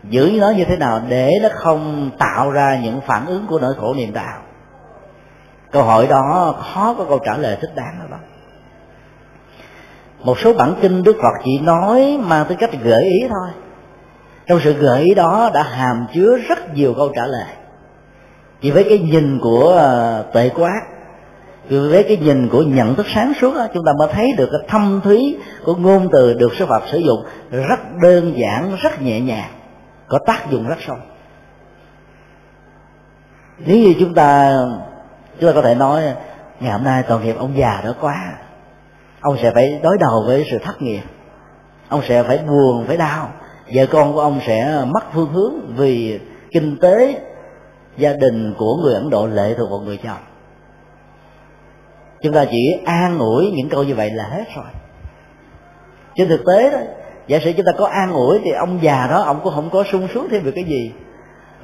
Giữ 0.03 0.37
nó 0.41 0.49
như 0.49 0.65
thế 0.65 0.77
nào 0.77 1.01
để 1.09 1.31
nó 1.41 1.49
không 1.53 2.11
tạo 2.19 2.51
ra 2.51 2.79
những 2.83 3.01
phản 3.01 3.25
ứng 3.25 3.47
của 3.47 3.59
nỗi 3.59 3.73
khổ 3.79 3.93
niềm 3.93 4.13
đạo 4.13 4.43
câu 5.73 5.83
hỏi 5.83 6.07
đó 6.07 6.55
khó 6.73 6.93
có 6.97 7.05
câu 7.09 7.19
trả 7.25 7.37
lời 7.37 7.57
thích 7.61 7.71
đáng 7.75 7.95
đâu 7.99 8.07
đó. 8.11 8.17
Một 10.19 10.39
số 10.39 10.53
bản 10.53 10.73
kinh 10.81 11.03
đức 11.03 11.15
phật 11.21 11.41
chỉ 11.45 11.59
nói 11.59 12.19
mang 12.21 12.45
tính 12.49 12.57
cách 12.57 12.69
gợi 12.83 13.03
ý 13.03 13.27
thôi. 13.29 13.49
Trong 14.47 14.59
sự 14.63 14.73
gợi 14.73 15.01
ý 15.01 15.13
đó 15.13 15.51
đã 15.53 15.63
hàm 15.63 16.05
chứa 16.13 16.37
rất 16.37 16.73
nhiều 16.73 16.93
câu 16.97 17.11
trả 17.15 17.25
lời 17.25 17.47
chỉ 18.63 18.71
với 18.71 18.83
cái 18.89 18.99
nhìn 18.99 19.39
của 19.39 19.81
tệ 20.33 20.49
tuệ 20.49 20.49
quát 20.49 20.81
vì 21.67 21.79
với 21.79 22.03
cái 22.03 22.17
nhìn 22.17 22.49
của 22.49 22.61
nhận 22.61 22.95
thức 22.95 23.05
sáng 23.15 23.33
suốt 23.41 23.55
đó, 23.55 23.67
chúng 23.73 23.83
ta 23.85 23.91
mới 23.99 24.07
thấy 24.11 24.33
được 24.37 24.49
cái 24.51 24.67
thâm 24.67 25.01
thúy 25.03 25.37
của 25.65 25.75
ngôn 25.75 26.09
từ 26.11 26.33
được 26.33 26.55
sư 26.55 26.65
Phật 26.65 26.83
sử 26.91 26.97
dụng 26.97 27.19
rất 27.51 27.79
đơn 28.03 28.33
giản 28.37 28.77
rất 28.81 29.01
nhẹ 29.01 29.19
nhàng 29.19 29.51
có 30.07 30.19
tác 30.25 30.51
dụng 30.51 30.67
rất 30.67 30.77
sâu. 30.87 30.97
Nếu 33.65 33.77
như 33.77 33.93
chúng 33.99 34.13
ta 34.13 34.57
chúng 35.39 35.49
ta 35.49 35.55
có 35.55 35.61
thể 35.61 35.75
nói 35.75 36.01
ngày 36.59 36.71
hôm 36.71 36.83
nay 36.83 37.03
tội 37.07 37.21
nghiệp 37.21 37.35
ông 37.39 37.57
già 37.57 37.81
đó 37.83 37.93
quá 38.01 38.33
ông 39.21 39.37
sẽ 39.41 39.51
phải 39.51 39.79
đối 39.83 39.97
đầu 39.97 40.23
với 40.27 40.45
sự 40.51 40.57
thất 40.57 40.81
nghiệp 40.81 41.01
ông 41.89 42.01
sẽ 42.07 42.23
phải 42.23 42.37
buồn 42.37 42.85
phải 42.87 42.97
đau 42.97 43.29
vợ 43.75 43.85
con 43.91 44.13
của 44.13 44.19
ông 44.19 44.39
sẽ 44.47 44.85
mất 44.93 45.03
phương 45.13 45.33
hướng 45.33 45.75
vì 45.75 46.19
kinh 46.51 46.77
tế 46.81 47.21
gia 47.97 48.13
đình 48.13 48.53
của 48.57 48.75
người 48.75 48.93
ấn 48.93 49.09
độ 49.09 49.27
lệ 49.27 49.53
thuộc 49.57 49.69
vào 49.69 49.79
người 49.79 49.97
chồng 49.97 50.19
chúng 52.23 52.33
ta 52.33 52.45
chỉ 52.51 52.77
an 52.85 53.19
ủi 53.19 53.51
những 53.51 53.69
câu 53.69 53.83
như 53.83 53.95
vậy 53.95 54.09
là 54.11 54.23
hết 54.23 54.43
rồi. 54.55 54.65
Trên 56.15 56.29
thực 56.29 56.41
tế 56.47 56.71
đó 56.71 56.77
giả 57.27 57.39
sử 57.43 57.51
chúng 57.57 57.65
ta 57.65 57.71
có 57.77 57.85
an 57.85 58.13
ủi 58.13 58.39
thì 58.43 58.51
ông 58.51 58.79
già 58.81 59.07
đó 59.07 59.21
ông 59.21 59.39
cũng 59.43 59.53
không 59.53 59.69
có 59.69 59.83
sung 59.91 60.07
sướng 60.13 60.27
thêm 60.31 60.43
được 60.43 60.51
cái 60.55 60.63
gì. 60.63 60.91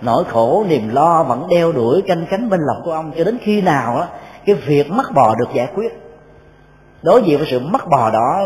Nỗi 0.02 0.24
khổ 0.24 0.66
niềm 0.70 0.90
lo 0.90 1.24
vẫn 1.24 1.48
đeo 1.50 1.72
đuổi 1.72 2.02
canh 2.08 2.26
cánh 2.30 2.50
bên 2.50 2.60
lòng 2.68 2.82
của 2.86 2.92
ông 2.92 3.12
cho 3.18 3.24
đến 3.24 3.38
khi 3.42 3.62
nào 3.62 3.96
đó, 3.96 4.08
cái 4.46 4.56
việc 4.56 4.92
mất 4.92 5.12
bò 5.16 5.36
được 5.36 5.54
giải 5.54 5.68
quyết. 5.76 5.92
Đối 7.02 7.24
diện 7.24 7.38
với 7.38 7.48
sự 7.52 7.60
mất 7.60 7.82
bò 7.92 8.10
đó 8.10 8.40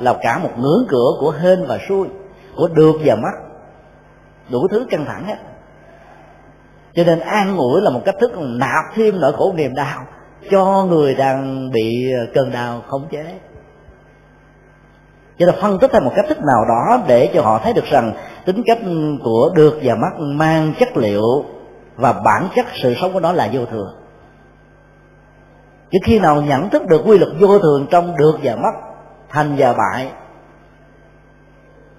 là 0.00 0.14
cả 0.22 0.38
một 0.38 0.50
ngưỡng 0.56 0.86
cửa 0.88 1.08
của 1.20 1.30
hên 1.30 1.64
và 1.66 1.78
xui 1.88 2.08
của 2.56 2.68
được 2.68 2.94
và 3.04 3.14
mất. 3.14 3.52
Đủ 4.50 4.68
thứ 4.70 4.86
căng 4.90 5.04
thẳng 5.04 5.24
hết 5.26 5.36
cho 6.94 7.04
nên 7.04 7.20
an 7.20 7.56
ủi 7.56 7.80
là 7.80 7.90
một 7.90 8.00
cách 8.04 8.14
thức 8.20 8.32
nạp 8.38 8.84
thêm 8.94 9.20
nỗi 9.20 9.32
khổ 9.32 9.52
niềm 9.56 9.74
đau 9.74 10.06
cho 10.50 10.86
người 10.88 11.14
đang 11.14 11.70
bị 11.70 12.12
ờ, 12.12 12.26
cơn 12.34 12.52
đau 12.52 12.82
khống 12.88 13.08
chế. 13.10 13.24
Cho 15.38 15.46
nên 15.46 15.54
phân 15.60 15.78
tích 15.78 15.90
theo 15.92 16.00
một 16.00 16.12
cách 16.16 16.24
thức 16.28 16.38
nào 16.38 16.64
đó 16.68 17.02
để 17.06 17.30
cho 17.34 17.42
họ 17.42 17.58
thấy 17.58 17.72
được 17.72 17.84
rằng 17.84 18.12
tính 18.44 18.62
cách 18.66 18.78
của 19.24 19.50
được 19.54 19.78
và 19.82 19.94
mất 19.94 20.18
mang 20.18 20.72
chất 20.78 20.96
liệu 20.96 21.44
và 21.96 22.12
bản 22.12 22.48
chất 22.56 22.66
sự 22.82 22.94
sống 23.00 23.12
của 23.12 23.20
nó 23.20 23.32
là 23.32 23.48
vô 23.52 23.64
thường. 23.66 23.96
Chứ 25.90 25.98
khi 26.04 26.18
nào 26.18 26.42
nhận 26.42 26.70
thức 26.70 26.86
được 26.86 27.02
quy 27.06 27.18
luật 27.18 27.32
vô 27.40 27.58
thường 27.58 27.86
trong 27.90 28.16
được 28.16 28.38
và 28.42 28.56
mất 28.56 28.72
thành 29.28 29.54
và 29.58 29.72
bại, 29.72 30.12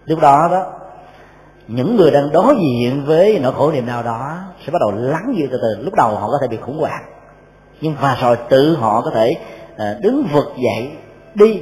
lúc 0.05 0.19
đó 0.21 0.47
đó 0.51 0.82
những 1.67 1.95
người 1.95 2.11
đang 2.11 2.31
đối 2.31 2.55
diện 2.55 3.05
với 3.05 3.39
nỗi 3.39 3.53
khổ 3.53 3.71
niềm 3.71 3.85
đau 3.85 4.03
đó 4.03 4.37
sẽ 4.65 4.71
bắt 4.71 4.79
đầu 4.79 4.91
lắng 4.91 5.33
dịu 5.37 5.47
từ 5.51 5.59
từ. 5.61 5.83
Lúc 5.83 5.93
đầu 5.93 6.15
họ 6.15 6.27
có 6.27 6.37
thể 6.41 6.47
bị 6.47 6.57
khủng 6.57 6.79
hoảng, 6.79 7.03
nhưng 7.81 7.95
và 8.01 8.17
rồi 8.21 8.37
tự 8.49 8.75
họ 8.75 9.01
có 9.01 9.11
thể 9.11 9.33
ờ, 9.77 9.99
đứng 10.01 10.27
vực 10.33 10.45
dậy 10.45 10.91
đi 11.35 11.61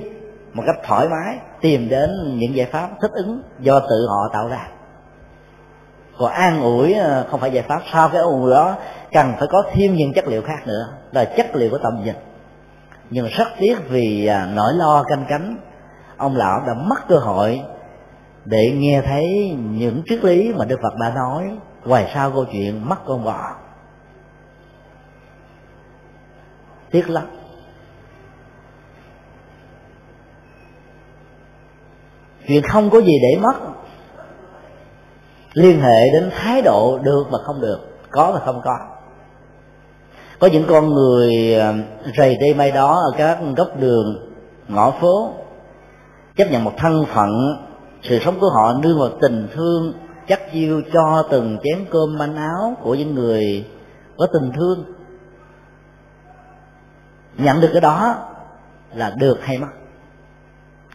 một 0.54 0.64
cách 0.66 0.76
thoải 0.88 1.08
mái, 1.08 1.38
tìm 1.62 1.90
đến 1.90 2.10
những 2.38 2.56
giải 2.56 2.68
pháp 2.72 2.90
thích 3.02 3.12
ứng 3.14 3.42
do 3.60 3.80
tự 3.80 4.08
họ 4.10 4.30
tạo 4.34 4.48
ra. 4.48 4.68
Còn 6.18 6.32
an 6.32 6.62
ủi 6.62 6.94
ờ, 6.94 7.26
không 7.32 7.40
phải 7.40 7.52
giải 7.52 7.64
pháp, 7.68 7.82
sau 7.94 8.10
cái 8.10 8.22
an 8.22 8.30
ủi 8.30 8.52
đó 8.52 8.76
cần 9.12 9.34
phải 9.40 9.48
có 9.52 9.64
thêm 9.74 9.96
những 9.96 10.14
chất 10.14 10.28
liệu 10.28 10.42
khác 10.42 10.68
nữa, 10.68 10.88
là 11.12 11.26
chất 11.26 11.56
liệu 11.56 11.70
của 11.70 11.78
tầm 11.78 12.04
nhìn. 12.04 12.16
Nhưng 13.10 13.28
rất 13.28 13.48
tiếc 13.60 13.90
vì 13.90 14.26
à, 14.26 14.48
nỗi 14.56 14.74
lo 14.74 15.04
canh 15.04 15.26
cánh, 15.30 15.58
ông 16.18 16.36
lão 16.36 16.60
đã 16.68 16.74
mất 16.74 17.08
cơ 17.08 17.16
hội 17.18 17.62
để 18.46 18.72
nghe 18.76 19.02
thấy 19.06 19.56
những 19.60 20.02
triết 20.06 20.24
lý 20.24 20.54
mà 20.54 20.66
đức 20.66 20.80
phật 20.84 20.94
đã 21.02 21.14
nói 21.16 21.58
ngoài 21.86 22.12
sau 22.14 22.32
câu 22.32 22.46
chuyện 22.52 22.90
mất 22.90 23.06
con 23.06 23.24
bò. 23.24 23.56
Tiếc 26.92 27.10
lắm. 27.10 27.24
Chuyện 32.48 32.64
không 32.64 32.90
có 32.90 33.02
gì 33.02 33.14
để 33.22 33.42
mất. 33.42 33.54
Liên 35.54 35.82
hệ 35.82 36.10
đến 36.14 36.30
thái 36.36 36.62
độ 36.62 37.00
được 37.04 37.24
và 37.32 37.38
không 37.46 37.62
được, 37.62 37.80
có 38.12 38.32
và 38.32 38.40
không 38.40 38.62
có. 38.64 38.78
Có 40.40 40.48
những 40.48 40.66
con 40.68 40.90
người 40.90 41.56
à, 41.60 41.74
rầy 42.18 42.38
đây 42.38 42.54
may 42.54 42.72
đó 42.72 43.02
ở 43.12 43.18
các 43.18 43.40
góc 43.58 43.68
đường, 43.80 44.34
ngõ 44.68 44.92
phố, 44.92 45.34
chấp 46.36 46.46
nhận 46.52 46.64
một 46.64 46.74
thân 46.78 47.06
phận 47.14 47.30
sự 48.04 48.20
sống 48.26 48.40
của 48.40 48.50
họ 48.50 48.74
nương 48.74 49.00
vào 49.00 49.10
tình 49.22 49.48
thương 49.54 49.94
chắc 50.28 50.52
chiêu 50.52 50.82
cho 50.94 51.28
từng 51.32 51.58
chén 51.64 51.86
cơm 51.92 52.18
manh 52.18 52.36
áo 52.36 52.76
của 52.82 52.96
những 52.96 53.16
người 53.16 53.66
có 54.18 54.28
tình 54.34 54.52
thương. 54.56 54.84
Nhận 57.38 57.62
được 57.62 57.70
cái 57.72 57.82
đó 57.82 58.16
là 58.94 59.14
được 59.20 59.38
hay 59.42 59.58
mất? 59.58 59.68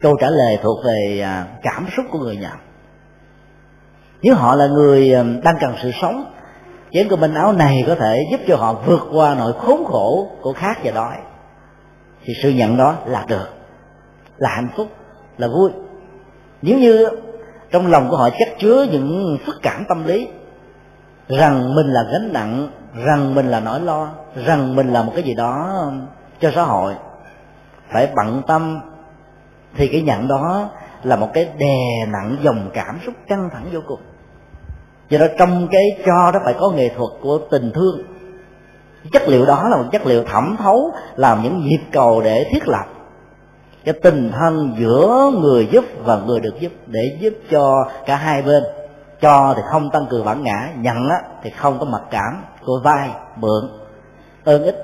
Câu 0.00 0.16
trả 0.20 0.30
lời 0.30 0.58
thuộc 0.62 0.84
về 0.84 1.20
à, 1.20 1.46
cảm 1.62 1.86
xúc 1.96 2.06
của 2.10 2.18
người 2.18 2.36
nhận 2.36 2.56
nếu 4.22 4.34
họ 4.34 4.54
là 4.54 4.66
người 4.66 5.12
à, 5.14 5.24
đang 5.42 5.54
cần 5.60 5.74
sự 5.82 5.90
sống, 6.02 6.24
chén 6.92 7.08
cơm 7.08 7.20
manh 7.20 7.34
áo 7.34 7.52
này 7.52 7.84
có 7.86 7.94
thể 7.94 8.18
giúp 8.30 8.40
cho 8.48 8.56
họ 8.56 8.74
vượt 8.86 9.08
qua 9.12 9.34
nỗi 9.34 9.52
khốn 9.52 9.84
khổ 9.84 10.30
của 10.42 10.52
khát 10.52 10.78
và 10.84 10.90
đói, 10.90 11.16
thì 12.24 12.32
sự 12.42 12.50
nhận 12.50 12.76
đó 12.76 12.94
là 13.06 13.24
được, 13.28 13.48
là 14.36 14.50
hạnh 14.50 14.68
phúc, 14.76 14.86
là 15.38 15.48
vui 15.48 15.70
nếu 16.66 16.78
như 16.78 17.08
trong 17.70 17.86
lòng 17.86 18.08
của 18.10 18.16
họ 18.16 18.30
chất 18.38 18.48
chứa 18.58 18.86
những 18.92 19.38
phức 19.46 19.54
cảm 19.62 19.84
tâm 19.88 20.04
lý, 20.04 20.28
rằng 21.28 21.74
mình 21.74 21.86
là 21.86 22.00
gánh 22.12 22.32
nặng, 22.32 22.70
rằng 23.06 23.34
mình 23.34 23.48
là 23.48 23.60
nỗi 23.60 23.80
lo, 23.80 24.08
rằng 24.46 24.76
mình 24.76 24.92
là 24.92 25.02
một 25.02 25.12
cái 25.14 25.22
gì 25.22 25.34
đó 25.34 25.84
cho 26.40 26.50
xã 26.54 26.62
hội, 26.62 26.94
phải 27.92 28.08
bận 28.16 28.42
tâm, 28.46 28.80
thì 29.76 29.88
cái 29.88 30.02
nhận 30.02 30.28
đó 30.28 30.70
là 31.02 31.16
một 31.16 31.28
cái 31.34 31.48
đè 31.58 32.06
nặng 32.06 32.36
dòng 32.42 32.70
cảm 32.74 32.98
xúc 33.06 33.14
căng 33.28 33.48
thẳng 33.52 33.64
vô 33.72 33.80
cùng. 33.86 34.00
Do 35.08 35.18
đó 35.18 35.26
trong 35.38 35.68
cái 35.70 35.82
cho 36.06 36.30
đó 36.32 36.40
phải 36.44 36.54
có 36.60 36.70
nghệ 36.70 36.88
thuật 36.88 37.10
của 37.20 37.38
tình 37.50 37.70
thương. 37.74 38.02
Chất 39.12 39.22
liệu 39.28 39.46
đó 39.46 39.68
là 39.68 39.76
một 39.76 39.88
chất 39.92 40.06
liệu 40.06 40.24
thẩm 40.24 40.56
thấu, 40.58 40.90
làm 41.16 41.42
những 41.42 41.60
nhịp 41.60 41.80
cầu 41.92 42.20
để 42.24 42.46
thiết 42.50 42.68
lập 42.68 42.84
cái 43.86 43.94
tình 44.02 44.32
thân 44.32 44.76
giữa 44.78 45.30
người 45.40 45.68
giúp 45.72 45.84
và 46.04 46.16
người 46.16 46.40
được 46.40 46.54
giúp 46.60 46.72
để 46.86 47.16
giúp 47.20 47.34
cho 47.50 47.88
cả 48.06 48.16
hai 48.16 48.42
bên. 48.42 48.62
Cho 49.20 49.54
thì 49.56 49.62
không 49.70 49.90
tăng 49.90 50.06
cường 50.10 50.24
bản 50.24 50.42
ngã 50.42 50.68
nhận 50.76 51.08
á, 51.08 51.22
thì 51.42 51.50
không 51.50 51.78
có 51.78 51.84
mặc 51.84 52.02
cảm 52.10 52.44
của 52.64 52.80
vai 52.84 53.10
mượn. 53.36 53.70
Ơn 54.44 54.64
ích. 54.64 54.76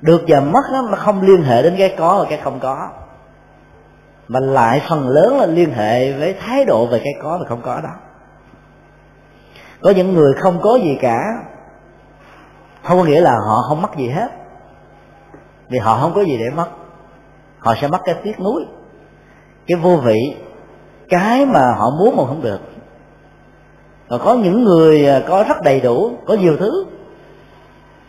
Được 0.00 0.20
và 0.28 0.40
mất 0.40 0.62
đó, 0.72 0.88
nó 0.90 0.96
không 0.96 1.22
liên 1.22 1.42
hệ 1.42 1.62
đến 1.62 1.74
cái 1.78 1.94
có 1.98 2.18
và 2.18 2.26
cái 2.30 2.40
không 2.44 2.60
có. 2.60 2.88
Mà 4.28 4.40
lại 4.40 4.82
phần 4.88 5.08
lớn 5.08 5.38
là 5.38 5.46
liên 5.46 5.72
hệ 5.72 6.12
với 6.12 6.34
thái 6.40 6.64
độ 6.64 6.86
về 6.86 7.00
cái 7.04 7.12
có 7.22 7.38
và 7.40 7.48
không 7.48 7.62
có 7.62 7.80
đó. 7.80 7.94
Có 9.82 9.90
những 9.90 10.14
người 10.14 10.32
không 10.40 10.60
có 10.62 10.78
gì 10.82 10.98
cả 11.00 11.18
không 12.90 12.98
có 12.98 13.04
nghĩa 13.04 13.20
là 13.20 13.38
họ 13.46 13.62
không 13.68 13.82
mất 13.82 13.96
gì 13.96 14.08
hết. 14.08 14.28
Vì 15.68 15.78
họ 15.78 15.98
không 16.00 16.14
có 16.14 16.24
gì 16.24 16.38
để 16.38 16.50
mất 16.56 16.68
họ 17.58 17.74
sẽ 17.80 17.88
mất 17.88 17.98
cái 18.04 18.14
tiếc 18.22 18.40
nuối. 18.40 18.64
Cái 19.66 19.78
vô 19.78 19.96
vị 19.96 20.36
cái 21.08 21.46
mà 21.46 21.74
họ 21.78 21.90
muốn 21.90 22.16
mà 22.16 22.26
không 22.26 22.42
được. 22.42 22.60
Và 24.08 24.18
có 24.18 24.34
những 24.34 24.64
người 24.64 25.06
à, 25.06 25.22
có 25.28 25.44
rất 25.48 25.56
đầy 25.64 25.80
đủ 25.80 26.12
có 26.26 26.34
nhiều 26.34 26.56
thứ. 26.56 26.84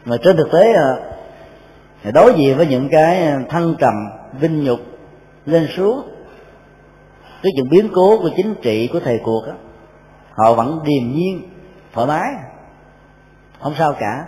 Mà 0.06 0.18
trên 0.24 0.38
thực 0.38 0.52
tế 0.52 0.74
à, 0.74 2.12
đối 2.12 2.34
diện 2.34 2.58
với 2.58 2.68
những 2.68 2.90
cái 2.92 3.24
à, 3.26 3.40
thăng 3.50 3.76
trầm 3.80 3.94
vinh 4.40 4.64
nhục 4.64 4.80
lên 5.46 5.68
xuống 5.76 6.02
cái 7.44 7.52
những 7.56 7.70
biến 7.70 7.90
cố 7.94 8.18
của 8.22 8.30
chính 8.36 8.56
trị 8.62 8.90
của 8.94 9.00
thời 9.00 9.20
cuộc 9.24 9.44
đó, 9.48 9.54
họ 10.32 10.54
vẫn 10.54 10.80
điềm 10.84 11.12
nhiên 11.14 11.42
thoải 11.94 12.08
mái. 12.08 12.30
Không 13.60 13.74
sao 13.78 13.94
cả 14.00 14.26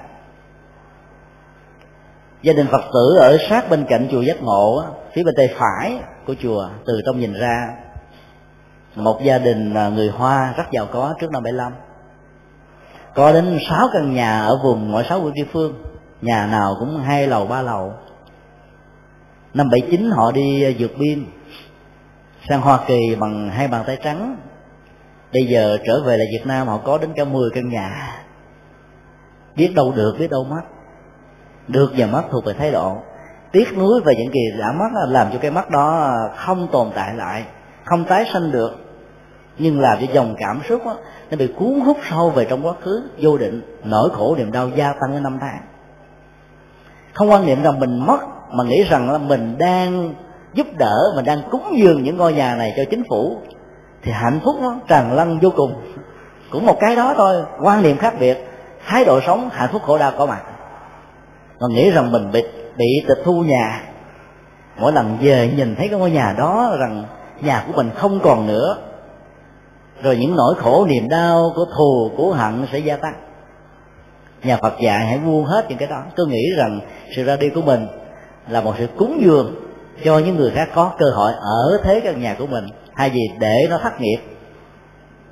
gia 2.44 2.54
đình 2.54 2.68
phật 2.72 2.82
tử 2.94 3.18
ở 3.20 3.38
sát 3.50 3.70
bên 3.70 3.86
cạnh 3.90 4.08
chùa 4.12 4.22
giác 4.22 4.42
ngộ 4.42 4.84
phía 5.14 5.24
bên 5.24 5.34
tay 5.38 5.50
phải 5.58 6.00
của 6.28 6.36
chùa, 6.40 6.70
từ 6.86 7.02
trong 7.06 7.20
nhìn 7.20 7.34
ra, 7.34 7.68
một 8.96 9.20
gia 9.24 9.38
đình 9.38 9.74
à, 9.74 9.90
người 9.90 10.10
hoa 10.10 10.54
rất 10.58 10.64
giàu 10.72 10.88
có 10.92 11.14
trước 11.20 11.32
năm 11.32 11.44
75 11.44 11.74
có 13.16 13.34
đến 13.34 13.60
sáu 13.70 13.90
căn 13.94 14.14
nhà 14.14 14.40
ở 14.40 14.60
vùng 14.64 14.92
ngoại 14.92 15.06
sáu 15.10 15.22
của 15.22 15.32
địa 15.36 15.46
phương, 15.52 15.84
nhà 16.22 16.48
nào 16.48 16.76
cũng 16.80 17.00
hai 17.00 17.28
lầu, 17.28 17.48
ba 17.48 17.62
lầu. 17.62 17.94
Năm 19.54 19.70
79 19.70 20.10
họ 20.12 20.32
đi 20.32 20.76
vượt 20.80 20.92
biên, 21.00 21.26
sang 22.50 22.62
Hoa 22.62 22.80
Kỳ 22.88 23.16
bằng 23.20 23.50
hai 23.50 23.68
bàn 23.68 23.84
tay 23.88 23.98
trắng. 24.04 24.38
Bây 25.34 25.46
giờ 25.46 25.78
trở 25.86 26.04
về 26.06 26.18
lại 26.18 26.28
Việt 26.32 26.46
Nam, 26.46 26.68
họ 26.68 26.78
có 26.78 26.98
đến 26.98 27.10
cả 27.16 27.26
10 27.26 27.50
căn 27.54 27.70
nhà. 27.70 28.16
Biết 29.56 29.72
đâu 29.76 29.92
được, 29.96 30.16
biết 30.20 30.32
đâu 30.32 30.44
mất 30.44 30.62
được 31.68 31.94
và 31.98 32.08
mất 32.08 32.24
thuộc 32.32 32.46
về 32.46 32.54
thái 32.54 32.72
độ. 32.72 32.98
Tiếc 33.52 33.78
nuối 33.78 34.02
về 34.06 34.14
những 34.18 34.34
gì 34.34 34.60
đã 34.60 34.72
mất 34.72 34.90
làm 35.08 35.28
cho 35.34 35.40
cái 35.42 35.52
mắt 35.52 35.70
đó 35.70 36.12
không 36.36 36.68
tồn 36.72 36.88
tại 36.96 37.16
lại 37.16 37.44
không 37.84 38.06
tái 38.06 38.26
sanh 38.34 38.52
được 38.52 38.84
nhưng 39.58 39.80
làm 39.80 39.98
cho 40.00 40.14
dòng 40.14 40.36
cảm 40.38 40.62
xúc 40.70 40.82
đó, 40.86 40.96
nó 41.32 41.38
bị 41.38 41.48
cuốn 41.48 41.80
hút 41.80 41.98
sâu 42.10 42.30
về 42.30 42.46
trong 42.46 42.66
quá 42.66 42.74
khứ 42.82 43.02
vô 43.22 43.38
định 43.38 43.62
nỗi 43.84 44.10
khổ 44.14 44.36
niềm 44.36 44.52
đau 44.52 44.70
gia 44.76 44.94
tăng 45.02 45.14
ở 45.14 45.20
năm 45.20 45.38
tháng. 45.42 45.62
Không 47.14 47.32
quan 47.32 47.46
niệm 47.46 47.64
rằng 47.64 47.80
mình 47.80 48.06
mất 48.06 48.20
mà 48.52 48.64
nghĩ 48.64 48.84
rằng 48.84 49.12
là 49.12 49.18
mình 49.18 49.56
đang 49.58 50.14
giúp 50.54 50.68
đỡ 50.78 50.96
mình 51.16 51.26
đang 51.26 51.42
cúng 51.52 51.74
dường 51.84 52.04
những 52.04 52.18
ngôi 52.18 52.34
nhà 52.34 52.56
này 52.56 52.74
cho 52.78 52.84
chính 52.92 53.04
phủ 53.10 53.38
thì 54.04 54.12
hạnh 54.12 54.40
phúc 54.44 54.56
nó 54.62 54.76
tràn 54.88 55.14
lăn 55.14 55.40
vô 55.42 55.50
cùng. 55.56 55.74
Cũng 56.52 56.66
một 56.66 56.78
cái 56.80 56.96
đó 56.96 57.14
thôi 57.18 57.44
quan 57.64 57.84
niệm 57.84 57.98
khác 57.98 58.14
biệt 58.20 58.38
thái 58.86 59.06
độ 59.06 59.20
sống 59.26 59.50
hạnh 59.52 59.70
phúc 59.72 59.82
khổ 59.86 59.98
đau 59.98 60.12
có 60.18 60.26
mặt 60.26 60.42
còn 61.64 61.74
nghĩ 61.74 61.92
rằng 61.92 62.12
mình 62.12 62.32
bị 62.32 62.44
bị 62.78 62.86
tịch 63.08 63.18
thu 63.24 63.42
nhà. 63.42 63.82
Mỗi 64.80 64.92
lần 64.92 65.18
về 65.22 65.52
nhìn 65.58 65.76
thấy 65.76 65.88
cái 65.88 66.00
ngôi 66.00 66.12
nhà 66.12 66.36
đó 66.38 66.76
rằng 66.80 67.04
nhà 67.42 67.64
của 67.68 67.74
mình 67.76 67.90
không 67.96 68.20
còn 68.24 68.48
nữa. 68.48 68.78
Rồi 70.04 70.18
những 70.18 70.36
nỗi 70.36 70.56
khổ, 70.58 70.86
niềm 70.90 71.10
đau 71.10 71.52
của 71.56 71.66
thù, 71.78 72.12
của 72.18 72.34
hận 72.34 72.66
sẽ 72.72 72.80
gia 72.80 72.96
tăng. 72.96 73.14
Nhà 74.44 74.58
phật 74.62 74.74
dạy 74.80 75.06
hãy 75.06 75.18
buông 75.18 75.46
hết 75.46 75.66
những 75.70 75.78
cái 75.78 75.88
đó. 75.88 76.04
Tôi 76.16 76.28
nghĩ 76.28 76.44
rằng 76.58 76.80
sự 77.16 77.24
ra 77.24 77.36
đi 77.36 77.50
của 77.50 77.62
mình 77.62 77.88
là 78.48 78.62
một 78.62 78.74
sự 78.78 78.88
cúng 78.98 79.22
dường 79.26 79.56
cho 80.04 80.18
những 80.20 80.36
người 80.36 80.52
khác 80.52 80.70
có 80.74 80.92
cơ 80.98 81.06
hội 81.16 81.32
ở 81.34 81.80
thế 81.84 82.02
căn 82.04 82.22
nhà 82.22 82.36
của 82.40 82.48
mình 82.48 82.66
hay 82.96 83.10
gì 83.10 83.22
để 83.40 83.68
nó 83.70 83.78
thất 83.78 84.02
nghiệp. 84.02 84.20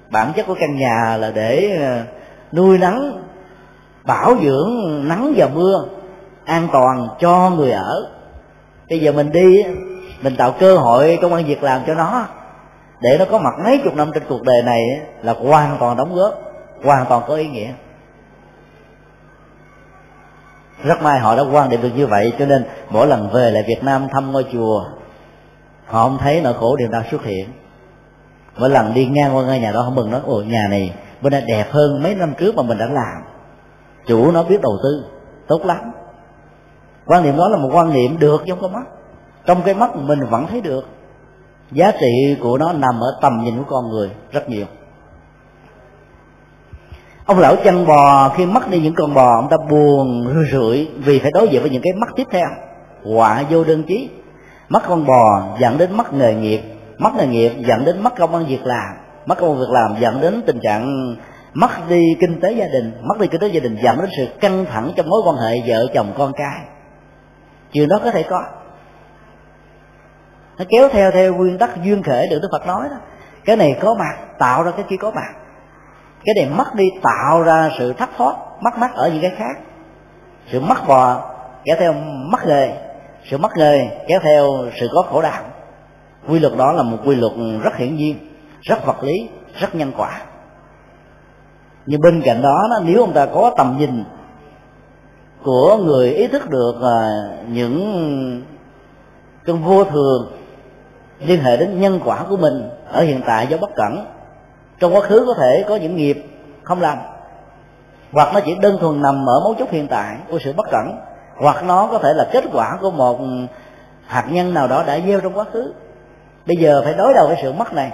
Bản 0.09 0.33
chất 0.35 0.47
của 0.47 0.55
căn 0.59 0.77
nhà 0.77 1.17
là 1.17 1.31
để 1.31 1.77
ờ, 1.81 2.01
nuôi 2.53 2.77
nắng, 2.77 3.23
bảo 4.03 4.35
dưỡng 4.43 4.69
nắng 5.07 5.33
và 5.37 5.47
mưa 5.55 5.85
an 6.45 6.67
toàn 6.71 7.07
cho 7.19 7.49
người 7.49 7.71
ở. 7.71 8.11
Bây 8.89 8.99
giờ 8.99 9.11
mình 9.11 9.31
đi, 9.31 9.63
mình 10.21 10.35
tạo 10.35 10.55
cơ 10.59 10.77
hội 10.77 11.19
công 11.21 11.33
an 11.33 11.45
việc 11.45 11.63
làm 11.63 11.81
cho 11.87 11.93
nó. 11.93 12.25
Để 13.01 13.17
nó 13.19 13.25
có 13.31 13.37
mặt 13.37 13.53
mấy 13.65 13.81
chục 13.83 13.95
năm 13.95 14.11
trên 14.13 14.23
cuộc 14.29 14.41
đời 14.41 14.61
này 14.65 14.81
là 15.21 15.33
hoàn 15.33 15.77
toàn 15.79 15.97
đóng 15.97 16.15
góp, 16.15 16.41
hoàn 16.83 17.05
toàn 17.09 17.23
có 17.27 17.35
ý 17.35 17.47
nghĩa. 17.47 17.71
Rất 20.83 21.01
may 21.01 21.19
họ 21.19 21.35
đã 21.35 21.43
quan 21.51 21.69
điểm 21.69 21.81
được 21.81 21.91
như 21.95 22.07
vậy, 22.07 22.33
cho 22.39 22.45
nên 22.45 22.65
mỗi 22.89 23.07
lần 23.07 23.29
về 23.33 23.51
lại 23.51 23.63
Việt 23.67 23.83
Nam 23.83 24.07
thăm 24.11 24.31
ngôi 24.31 24.45
chùa, 24.53 24.85
họ 25.85 26.03
không 26.03 26.17
thấy 26.17 26.41
nỗi 26.41 26.53
khổ 26.53 26.75
điều 26.75 26.87
đau 26.89 27.03
xuất 27.11 27.23
hiện. 27.23 27.49
Mỗi 28.57 28.69
lần 28.69 28.93
đi 28.93 29.05
ngang 29.05 29.35
qua 29.35 29.43
ngôi 29.43 29.59
nhà 29.59 29.71
đó, 29.71 29.81
họ 29.81 29.89
mừng 29.89 30.11
nói 30.11 30.21
ồ, 30.25 30.41
nhà 30.41 30.67
này 30.69 30.93
bên 31.21 31.33
này 31.33 31.43
đẹp 31.47 31.65
hơn 31.71 32.03
mấy 32.03 32.15
năm 32.15 32.33
trước 32.37 32.55
mà 32.55 32.63
mình 32.63 32.77
đã 32.77 32.85
làm. 32.85 33.23
Chủ 34.07 34.31
nó 34.31 34.43
biết 34.43 34.61
đầu 34.61 34.77
tư, 34.83 35.05
tốt 35.47 35.65
lắm 35.65 35.91
quan 37.05 37.23
niệm 37.23 37.37
đó 37.37 37.49
là 37.49 37.57
một 37.57 37.69
quan 37.73 37.93
niệm 37.93 38.19
được 38.19 38.43
trong 38.47 38.61
con 38.61 38.73
mắt 38.73 38.83
trong 39.45 39.61
cái 39.65 39.73
mắt 39.73 39.95
mình 39.95 40.19
vẫn 40.29 40.47
thấy 40.47 40.61
được. 40.61 40.87
Giá 41.71 41.91
trị 41.91 42.35
của 42.41 42.57
nó 42.57 42.73
nằm 42.73 42.99
ở 42.99 43.17
tầm 43.21 43.41
nhìn 43.43 43.57
của 43.57 43.69
con 43.69 43.89
người 43.89 44.09
rất 44.31 44.49
nhiều. 44.49 44.65
Ông 47.25 47.39
lão 47.39 47.55
chăn 47.55 47.85
bò 47.85 48.29
khi 48.29 48.45
mất 48.45 48.69
đi 48.69 48.79
những 48.79 48.93
con 48.95 49.13
bò, 49.13 49.35
ông 49.35 49.49
ta 49.49 49.57
buồn 49.69 50.33
rượi 50.51 50.89
vì 50.97 51.19
phải 51.19 51.31
đối 51.31 51.47
diện 51.47 51.61
với 51.61 51.71
những 51.71 51.81
cái 51.81 51.93
mắt 51.93 52.09
tiếp 52.15 52.27
theo. 52.31 52.47
Họa 53.03 53.43
vô 53.49 53.63
đơn 53.63 53.83
chí. 53.87 54.09
Mất 54.69 54.83
con 54.87 55.05
bò 55.05 55.43
dẫn 55.59 55.77
đến 55.77 55.97
mất 55.97 56.13
nghề 56.13 56.33
nghiệp. 56.33 56.61
Mất 56.97 57.09
nghề 57.17 57.27
nghiệp 57.27 57.51
dẫn 57.67 57.85
đến 57.85 58.03
mất 58.03 58.15
công 58.17 58.35
ăn 58.35 58.45
việc 58.45 58.65
làm. 58.65 58.95
Mất 59.25 59.37
công 59.39 59.49
ăn 59.49 59.59
việc 59.59 59.69
làm 59.69 59.95
dẫn 60.01 60.21
đến 60.21 60.41
tình 60.47 60.59
trạng 60.63 61.15
mất 61.53 61.89
đi 61.89 62.01
kinh 62.19 62.39
tế 62.41 62.51
gia 62.51 62.67
đình. 62.67 62.91
Mất 63.01 63.19
đi 63.19 63.27
kinh 63.27 63.41
tế 63.41 63.47
gia 63.47 63.59
đình 63.59 63.77
dẫn 63.83 63.97
đến 63.97 64.09
sự 64.17 64.27
căng 64.41 64.65
thẳng 64.65 64.91
trong 64.95 65.09
mối 65.09 65.21
quan 65.25 65.35
hệ 65.35 65.61
vợ 65.67 65.87
chồng 65.93 66.13
con 66.17 66.31
cái 66.33 66.59
chuyện 67.71 67.89
đó 67.89 67.99
có 68.03 68.11
thể 68.11 68.23
có. 68.23 68.43
Nó 70.57 70.65
kéo 70.69 70.89
theo 70.89 71.11
theo 71.11 71.35
nguyên 71.35 71.57
tắc 71.57 71.83
duyên 71.83 72.03
khể 72.03 72.27
được 72.31 72.39
đức 72.41 72.47
phật 72.51 72.67
nói 72.67 72.89
đó. 72.89 72.95
Cái 73.45 73.55
này 73.55 73.77
có 73.81 73.95
mặt 73.99 74.17
tạo 74.39 74.63
ra 74.63 74.71
cái 74.71 74.85
kia 74.89 74.95
có 74.99 75.11
mặt. 75.11 75.33
Cái 76.25 76.35
này 76.39 76.57
mất 76.57 76.75
đi 76.75 76.85
tạo 77.03 77.41
ra 77.41 77.69
sự 77.77 77.93
thất 77.93 78.09
thoát 78.17 78.35
mất 78.61 78.77
mát 78.77 78.93
ở 78.93 79.09
những 79.09 79.21
cái 79.21 79.31
khác. 79.37 79.59
Sự 80.51 80.59
mất 80.59 80.87
bò 80.87 81.31
kéo 81.65 81.75
theo 81.79 81.93
mất 82.31 82.45
nghề. 82.45 82.73
Sự 83.29 83.37
mất 83.37 83.51
nghề 83.57 84.03
kéo 84.07 84.19
theo 84.23 84.47
sự 84.79 84.89
có 84.95 85.01
khổ 85.01 85.21
đau. 85.21 85.43
Quy 86.27 86.39
luật 86.39 86.57
đó 86.57 86.71
là 86.71 86.83
một 86.83 86.97
quy 87.05 87.15
luật 87.15 87.31
rất 87.63 87.75
hiển 87.75 87.95
nhiên 87.95 88.17
rất 88.61 88.85
vật 88.85 89.03
lý 89.03 89.29
rất 89.59 89.75
nhân 89.75 89.91
quả. 89.97 90.21
Nhưng 91.85 92.01
bên 92.01 92.21
cạnh 92.25 92.41
đó, 92.41 92.67
đó 92.69 92.79
nếu 92.85 93.01
ông 93.01 93.13
ta 93.13 93.25
có 93.25 93.53
tầm 93.57 93.75
nhìn 93.79 94.03
của 95.43 95.77
người 95.77 96.13
ý 96.13 96.27
thức 96.27 96.49
được 96.49 96.75
uh, 96.77 97.49
những 97.49 98.43
cơn 99.45 99.63
vô 99.63 99.83
thường 99.83 100.31
liên 101.19 101.39
hệ 101.39 101.57
đến 101.57 101.81
nhân 101.81 101.99
quả 102.05 102.25
của 102.29 102.37
mình 102.37 102.69
ở 102.91 103.01
hiện 103.01 103.21
tại 103.25 103.47
do 103.47 103.57
bất 103.57 103.75
cẩn. 103.75 104.05
Trong 104.79 104.95
quá 104.95 105.01
khứ 105.01 105.23
có 105.27 105.33
thể 105.33 105.65
có 105.67 105.75
những 105.75 105.95
nghiệp 105.95 106.25
không 106.63 106.81
làm 106.81 106.97
hoặc 108.11 108.33
nó 108.33 108.39
chỉ 108.45 108.55
đơn 108.61 108.77
thuần 108.79 109.01
nằm 109.01 109.25
ở 109.29 109.39
mấu 109.43 109.55
chốt 109.59 109.69
hiện 109.71 109.87
tại 109.87 110.17
của 110.29 110.39
sự 110.43 110.53
bất 110.53 110.65
cẩn 110.71 110.99
hoặc 111.37 111.63
nó 111.63 111.87
có 111.91 111.97
thể 111.97 112.13
là 112.13 112.29
kết 112.31 112.43
quả 112.53 112.77
của 112.81 112.91
một 112.91 113.19
hạt 114.05 114.25
nhân 114.31 114.53
nào 114.53 114.67
đó 114.67 114.83
đã 114.87 114.99
gieo 115.07 115.19
trong 115.19 115.33
quá 115.33 115.45
khứ. 115.53 115.73
Bây 116.45 116.57
giờ 116.57 116.81
phải 116.83 116.93
đối 116.93 117.13
đầu 117.13 117.27
với 117.27 117.37
sự 117.41 117.53
mất 117.53 117.73
này 117.73 117.91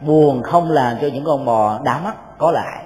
buồn 0.00 0.42
không 0.42 0.70
làm 0.70 0.96
cho 1.00 1.08
những 1.12 1.24
con 1.24 1.44
bò 1.44 1.80
đã 1.84 2.00
mất 2.04 2.38
có 2.38 2.50
lại. 2.50 2.84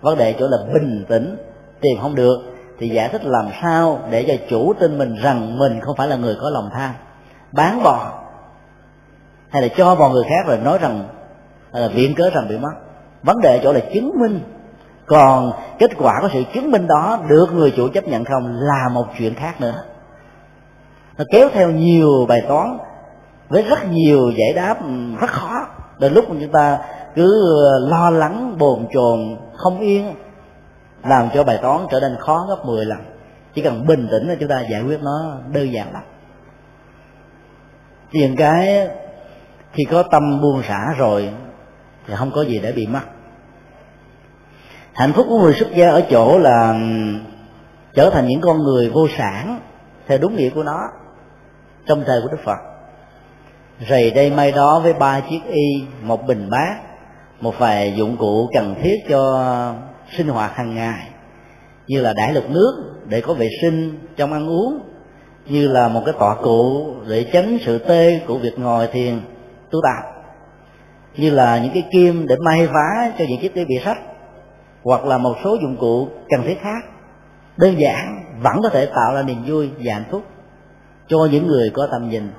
Vấn 0.00 0.18
đề 0.18 0.34
chỗ 0.38 0.48
là 0.48 0.58
bình 0.74 1.04
tĩnh 1.08 1.36
tìm 1.80 1.98
không 2.02 2.14
được 2.14 2.57
thì 2.78 2.88
giải 2.88 3.08
thích 3.08 3.24
làm 3.24 3.48
sao 3.62 4.00
để 4.10 4.24
cho 4.28 4.34
chủ 4.50 4.72
tin 4.80 4.98
mình 4.98 5.14
rằng 5.22 5.58
mình 5.58 5.80
không 5.80 5.96
phải 5.96 6.08
là 6.08 6.16
người 6.16 6.36
có 6.40 6.50
lòng 6.50 6.70
tham. 6.72 6.94
Bán 7.52 7.82
bò 7.82 8.12
hay 9.50 9.62
là 9.62 9.68
cho 9.76 9.94
bò 9.94 10.08
người 10.08 10.24
khác 10.28 10.46
rồi 10.46 10.58
nói 10.58 10.78
rằng 10.78 11.04
là 11.72 11.88
viện 11.88 12.14
cớ 12.14 12.30
rằng 12.30 12.48
bị 12.48 12.58
mất. 12.58 12.72
Vấn 13.22 13.40
đề 13.40 13.60
chỗ 13.62 13.72
là 13.72 13.80
chứng 13.94 14.12
minh. 14.20 14.40
Còn 15.06 15.52
kết 15.78 15.90
quả 15.98 16.18
của 16.20 16.28
sự 16.32 16.42
chứng 16.54 16.70
minh 16.70 16.86
đó 16.86 17.18
được 17.28 17.46
người 17.54 17.72
chủ 17.76 17.88
chấp 17.88 18.08
nhận 18.08 18.24
không 18.24 18.52
là 18.52 18.88
một 18.92 19.06
chuyện 19.18 19.34
khác 19.34 19.60
nữa. 19.60 19.84
Nó 21.18 21.24
kéo 21.32 21.48
theo 21.52 21.70
nhiều 21.70 22.26
bài 22.28 22.42
toán 22.48 22.78
với 23.48 23.62
rất 23.62 23.88
nhiều 23.90 24.30
giải 24.30 24.52
đáp 24.54 24.82
ừ, 24.82 24.88
rất 25.20 25.30
khó. 25.30 25.66
Đến 25.98 26.14
lúc 26.14 26.30
mà 26.30 26.36
chúng 26.40 26.52
ta 26.52 26.78
cứ 27.14 27.44
ờ, 27.72 27.88
lo 27.88 28.10
lắng, 28.10 28.56
bồn 28.58 28.86
chồn, 28.92 29.36
không 29.56 29.80
yên 29.80 30.14
làm 31.04 31.28
cho 31.34 31.44
bài 31.44 31.58
toán 31.62 31.80
trở 31.90 32.00
nên 32.00 32.16
khó 32.20 32.46
gấp 32.48 32.64
10 32.66 32.84
lần. 32.84 32.98
Chỉ 33.54 33.62
cần 33.62 33.86
bình 33.86 34.08
tĩnh 34.10 34.28
là 34.28 34.34
chúng 34.40 34.48
ta 34.48 34.60
giải 34.70 34.82
quyết 34.82 35.02
nó 35.02 35.36
đơn 35.52 35.72
giản 35.72 35.92
lắm. 35.92 36.02
Tiền 38.10 38.36
cái 38.36 38.88
khi 39.72 39.84
có 39.84 40.02
tâm 40.02 40.40
buông 40.40 40.62
xả 40.62 40.94
rồi 40.98 41.30
thì 42.06 42.14
không 42.16 42.30
có 42.30 42.42
gì 42.42 42.60
để 42.62 42.72
bị 42.72 42.86
mất. 42.86 43.02
Hạnh 44.92 45.12
phúc 45.12 45.26
của 45.28 45.38
người 45.38 45.54
xuất 45.54 45.74
gia 45.74 45.88
ở 45.90 46.02
chỗ 46.10 46.38
là 46.38 46.74
trở 47.94 48.10
thành 48.10 48.28
những 48.28 48.40
con 48.40 48.58
người 48.58 48.90
vô 48.90 49.08
sản 49.18 49.60
theo 50.06 50.18
đúng 50.18 50.36
nghĩa 50.36 50.50
của 50.50 50.62
nó 50.62 50.78
trong 51.86 52.04
thời 52.06 52.20
của 52.22 52.28
đức 52.28 52.40
phật. 52.44 52.58
Rầy 53.88 54.10
đây 54.10 54.30
may 54.30 54.52
đó 54.52 54.80
với 54.80 54.92
ba 54.92 55.20
chiếc 55.20 55.40
y, 55.50 55.84
một 56.02 56.26
bình 56.26 56.50
bát, 56.50 56.76
một 57.40 57.58
vài 57.58 57.94
dụng 57.96 58.16
cụ 58.16 58.48
cần 58.54 58.74
thiết 58.82 58.96
cho 59.08 59.74
sinh 60.16 60.28
hoạt 60.28 60.56
hàng 60.56 60.74
ngày, 60.74 61.08
như 61.86 62.00
là 62.00 62.12
đãi 62.12 62.34
lục 62.34 62.50
nước 62.50 62.94
để 63.06 63.20
có 63.20 63.34
vệ 63.34 63.48
sinh 63.62 63.98
trong 64.16 64.32
ăn 64.32 64.48
uống, 64.48 64.78
như 65.46 65.68
là 65.68 65.88
một 65.88 66.02
cái 66.04 66.14
tọa 66.18 66.34
cụ 66.42 66.94
để 67.08 67.26
tránh 67.32 67.58
sự 67.64 67.78
tê 67.78 68.20
của 68.26 68.38
việc 68.38 68.58
ngồi 68.58 68.86
thiền, 68.86 69.20
tu 69.70 69.80
tập, 69.82 70.22
như 71.16 71.30
là 71.30 71.58
những 71.58 71.72
cái 71.74 71.82
kim 71.92 72.26
để 72.26 72.36
may 72.44 72.66
vá 72.66 73.12
cho 73.18 73.24
những 73.28 73.40
chiếc 73.40 73.54
cái 73.54 73.64
bị 73.64 73.74
sách, 73.84 73.98
hoặc 74.82 75.04
là 75.04 75.18
một 75.18 75.36
số 75.44 75.56
dụng 75.62 75.76
cụ 75.80 76.08
cần 76.28 76.42
thiết 76.46 76.60
khác. 76.60 76.84
Đơn 77.56 77.74
giản, 77.78 78.24
vẫn 78.42 78.56
có 78.62 78.68
thể 78.68 78.86
tạo 78.86 79.14
ra 79.14 79.22
niềm 79.22 79.44
vui 79.46 79.70
và 79.84 79.94
hạnh 79.94 80.04
phúc 80.10 80.22
cho 81.08 81.28
những 81.32 81.46
người 81.46 81.70
có 81.74 81.88
tầm 81.90 82.08
nhìn, 82.10 82.30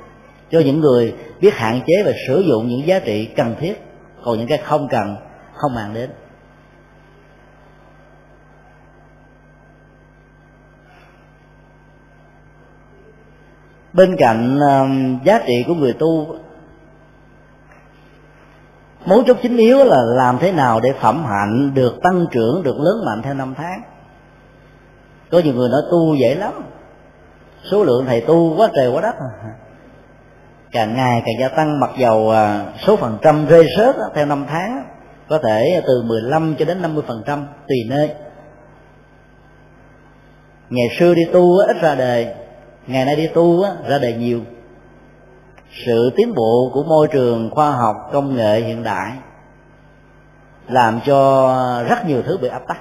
cho 0.52 0.60
những 0.60 0.80
người 0.80 1.16
biết 1.42 1.54
hạn 1.54 1.82
chế 1.88 2.04
và 2.06 2.12
sử 2.28 2.44
dụng 2.48 2.68
những 2.68 2.88
giá 2.88 3.00
trị 3.00 3.26
cần 3.26 3.56
thiết, 3.60 3.82
còn 4.24 4.38
những 4.38 4.48
cái 4.48 4.58
không 4.58 4.88
cần, 4.92 5.16
không 5.54 5.76
mang 5.76 5.94
đến. 5.94 6.10
Bên 13.94 14.16
cạnh 14.20 14.58
uh, 14.58 15.24
giá 15.24 15.40
trị 15.48 15.64
của 15.68 15.74
người 15.74 15.94
tu 15.94 16.36
mấu 19.06 19.24
chốt 19.24 19.38
chính 19.42 19.58
yếu 19.58 19.78
là 19.78 19.98
làm 20.16 20.38
thế 20.40 20.52
nào 20.52 20.80
để 20.84 20.90
phẩm 21.02 21.26
hạnh 21.26 21.74
được 21.74 21.96
tăng 22.04 22.26
trưởng 22.32 22.64
được 22.64 22.76
lớn 22.80 23.06
mạnh 23.06 23.22
theo 23.22 23.34
năm 23.34 23.54
tháng. 23.58 23.82
Có 25.32 25.40
nhiều 25.40 25.54
người 25.54 25.70
nói 25.70 25.82
tu 25.92 26.16
dễ 26.16 26.36
lắm. 26.36 26.54
Số 27.72 27.84
lượng 27.84 28.06
thầy 28.08 28.22
tu 28.22 28.56
quá 28.58 28.70
trời 28.76 28.92
quá 28.92 29.02
đất. 29.02 29.16
Càng 30.72 30.96
ngày 30.96 31.24
càng 31.26 31.36
gia 31.40 31.48
tăng 31.48 31.80
mặc 31.80 31.90
dầu 31.98 32.32
à, 32.32 32.66
số 32.88 32.96
phần 32.96 33.18
trăm 33.22 33.46
rơi 33.46 33.68
rớt 33.78 33.96
theo 34.16 34.26
năm 34.26 34.46
tháng 34.50 34.84
có 35.30 35.40
thể 35.44 35.82
từ 35.88 36.04
15 36.06 36.56
cho 36.60 36.66
đến 36.66 36.82
50 36.82 37.04
phần 37.08 37.24
trăm 37.26 37.48
tùy 37.68 37.78
nơi. 37.90 38.14
Ngày 40.70 40.88
xưa 41.00 41.14
đi 41.14 41.22
tu 41.34 41.58
ít 41.58 41.82
ra 41.82 41.96
đời 41.96 42.28
ngày 42.90 43.06
nay 43.06 43.16
đi 43.16 43.28
tu 43.28 43.64
ra 43.88 43.98
đề 43.98 44.14
nhiều. 44.14 44.42
Sự 45.86 46.12
tiến 46.16 46.34
bộ 46.36 46.72
của 46.74 46.84
môi 46.84 47.08
trường 47.08 47.50
khoa 47.52 47.72
học, 47.72 47.96
công 48.14 48.36
nghệ 48.36 48.62
hiện 48.62 48.84
đại 48.84 49.12
làm 50.68 51.00
cho 51.06 51.84
rất 51.90 52.06
nhiều 52.08 52.22
thứ 52.22 52.38
bị 52.38 52.48
áp 52.48 52.62
tắc, 52.68 52.78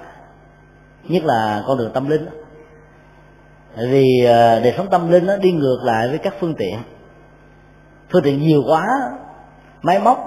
nhất 1.04 1.24
là 1.24 1.62
con 1.66 1.78
đường 1.78 1.90
tâm 1.94 2.08
linh. 2.08 2.26
Vì 3.76 4.24
ờ, 4.26 4.60
đời 4.60 4.74
sống 4.76 4.86
tâm 4.90 5.10
linh 5.10 5.26
nó 5.26 5.36
đi 5.36 5.52
ngược 5.52 5.78
lại 5.84 6.08
với 6.08 6.18
các 6.18 6.34
phương 6.40 6.54
tiện. 6.54 6.78
Phương 8.12 8.22
tiện 8.22 8.40
nhiều 8.40 8.62
quá, 8.66 8.86
máy 9.82 9.98
móc 9.98 10.18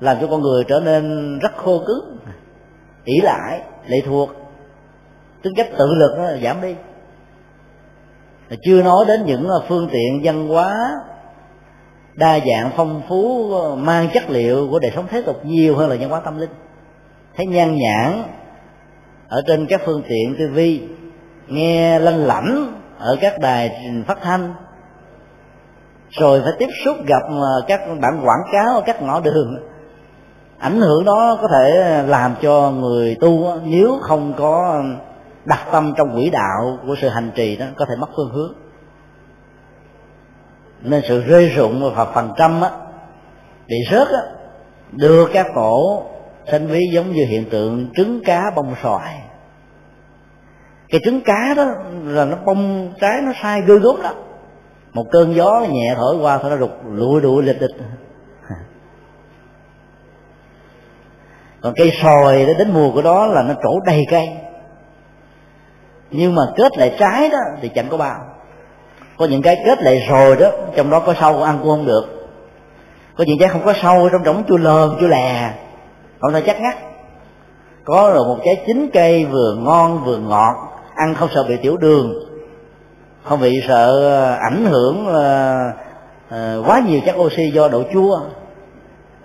làm 0.00 0.16
cho 0.20 0.26
con 0.26 0.40
người 0.42 0.64
trở 0.64 0.80
nên 0.80 1.38
rất 1.38 1.56
khô 1.56 1.82
cứng, 1.86 2.18
ỷ 3.04 3.20
lại, 3.22 3.60
lệ 3.86 3.96
thuộc. 4.06 4.30
Tính 5.42 5.52
cách 5.56 5.68
tự 5.78 5.94
lực 5.94 6.18
nó 6.18 6.24
giảm 6.42 6.60
đi 6.60 6.74
chưa 8.62 8.82
nói 8.82 9.04
đến 9.08 9.26
những 9.26 9.48
ờ, 9.48 9.62
phương 9.68 9.88
tiện 9.92 10.20
văn 10.24 10.48
hóa 10.48 10.74
đa 12.14 12.38
dạng 12.38 12.70
phong 12.76 13.02
phú 13.08 13.52
ờ, 13.54 13.76
mang 13.76 14.08
chất 14.14 14.30
liệu 14.30 14.68
của 14.70 14.78
đời 14.78 14.92
sống 14.94 15.06
thế 15.10 15.22
tục 15.22 15.40
nhiều 15.44 15.76
hơn 15.76 15.90
là 15.90 15.96
văn 16.00 16.10
hóa 16.10 16.20
tâm 16.20 16.38
linh. 16.38 16.50
Thấy 17.36 17.46
nhan 17.46 17.76
nhãn 17.76 18.22
ở 19.28 19.42
trên 19.46 19.66
các 19.66 19.80
phương 19.84 20.02
tiện 20.08 20.34
tv 20.34 20.58
nghe 21.46 21.98
lanh 21.98 22.18
lảnh 22.18 22.74
ở 22.98 23.16
các 23.20 23.38
đài 23.40 23.90
phát 24.06 24.18
thanh, 24.22 24.54
rồi 26.10 26.40
phải 26.44 26.52
tiếp 26.58 26.68
xúc 26.84 26.96
gặp 27.06 27.22
ờ, 27.28 27.64
các 27.68 27.80
bản 28.00 28.20
quảng 28.24 28.42
cáo 28.52 28.74
ở 28.74 28.80
các 28.86 29.02
ngõ 29.02 29.20
đường. 29.20 29.58
Ảnh 30.58 30.80
hưởng 30.80 31.04
đó 31.04 31.38
có 31.42 31.48
thể 31.48 32.02
làm 32.06 32.34
cho 32.42 32.70
người 32.70 33.16
tu 33.20 33.54
nếu 33.64 33.98
không 34.00 34.32
có 34.36 34.82
đặt 35.44 35.66
tâm 35.72 35.94
trong 35.96 36.14
quỹ 36.14 36.30
đạo 36.30 36.78
của 36.86 36.94
sự 37.00 37.08
hành 37.08 37.30
trì 37.34 37.56
đó, 37.56 37.66
có 37.76 37.86
thể 37.88 37.96
mất 37.96 38.10
phương 38.16 38.30
hướng. 38.32 38.54
Nên 40.82 41.02
sự 41.08 41.22
rơi 41.22 41.48
rụng 41.48 41.92
và 41.94 42.04
phần 42.04 42.32
trăm 42.36 42.60
á, 42.60 42.70
bị 43.68 43.76
rớt 43.90 44.08
á, 44.08 44.20
đưa 44.92 45.26
các 45.32 45.46
tổ 45.54 46.02
sanh 46.50 46.66
ví 46.66 46.80
giống 46.92 47.12
như 47.12 47.24
hiện 47.24 47.50
tượng 47.50 47.90
trứng 47.96 48.20
cá 48.24 48.50
bông 48.56 48.74
xoài. 48.82 49.22
Cái 50.88 51.00
trứng 51.04 51.20
cá 51.20 51.54
đó 51.56 51.64
là 52.04 52.24
nó 52.24 52.36
bông 52.44 52.92
trái 53.00 53.20
nó 53.22 53.32
sai 53.42 53.62
ghê 53.66 53.78
gớm 53.78 54.00
lắm. 54.00 54.14
Một 54.92 55.04
cơn 55.12 55.34
gió 55.34 55.66
nhẹ 55.70 55.94
thổi 55.96 56.16
qua 56.16 56.38
thôi 56.38 56.50
nó 56.50 56.56
rụt, 56.56 56.70
lụi 56.86 57.20
đụi 57.20 57.42
lịch 57.42 57.60
địch. 57.60 57.76
Còn 61.62 61.74
cây 61.76 61.92
sòi 62.02 62.46
đó 62.46 62.52
đến 62.58 62.70
mùa 62.70 62.90
của 62.92 63.02
đó 63.02 63.26
là 63.26 63.42
nó 63.42 63.54
trổ 63.54 63.80
đầy 63.86 64.06
cây 64.10 64.28
nhưng 66.10 66.34
mà 66.34 66.42
kết 66.56 66.78
lại 66.78 66.96
trái 66.98 67.28
đó 67.28 67.38
thì 67.60 67.68
chẳng 67.68 67.86
có 67.90 67.96
bao. 67.96 68.20
Có 69.18 69.26
những 69.26 69.42
cái 69.42 69.56
kết 69.66 69.82
lại 69.82 70.06
rồi 70.08 70.36
đó 70.36 70.50
trong 70.76 70.90
đó 70.90 71.00
có 71.00 71.14
sâu 71.20 71.42
ăn 71.42 71.58
cũng 71.62 71.70
không 71.70 71.86
được. 71.86 72.04
Có 73.16 73.24
những 73.26 73.38
trái 73.38 73.48
không 73.48 73.64
có 73.64 73.72
sâu 73.82 74.08
trong 74.12 74.24
trống 74.24 74.42
chua 74.48 74.56
lờm 74.56 74.96
chua 75.00 75.08
lè. 75.08 75.54
Không 76.20 76.32
thể 76.32 76.40
chắc 76.40 76.60
ngắt. 76.60 76.76
Có 77.84 78.10
rồi 78.14 78.24
một 78.28 78.38
trái 78.44 78.64
chín 78.66 78.90
cây 78.92 79.24
vừa 79.24 79.54
ngon 79.54 80.04
vừa 80.04 80.18
ngọt 80.18 80.54
ăn 80.94 81.14
không 81.14 81.28
sợ 81.34 81.44
bị 81.48 81.56
tiểu 81.56 81.76
đường. 81.76 82.14
Không 83.24 83.40
bị 83.40 83.62
sợ 83.68 84.10
ờ, 84.10 84.34
ảnh 84.50 84.64
hưởng 84.64 85.06
uh, 85.06 86.66
quá 86.66 86.82
nhiều 86.88 87.00
chất 87.06 87.16
oxy 87.16 87.50
do 87.50 87.68
độ 87.68 87.82
chua. 87.92 88.20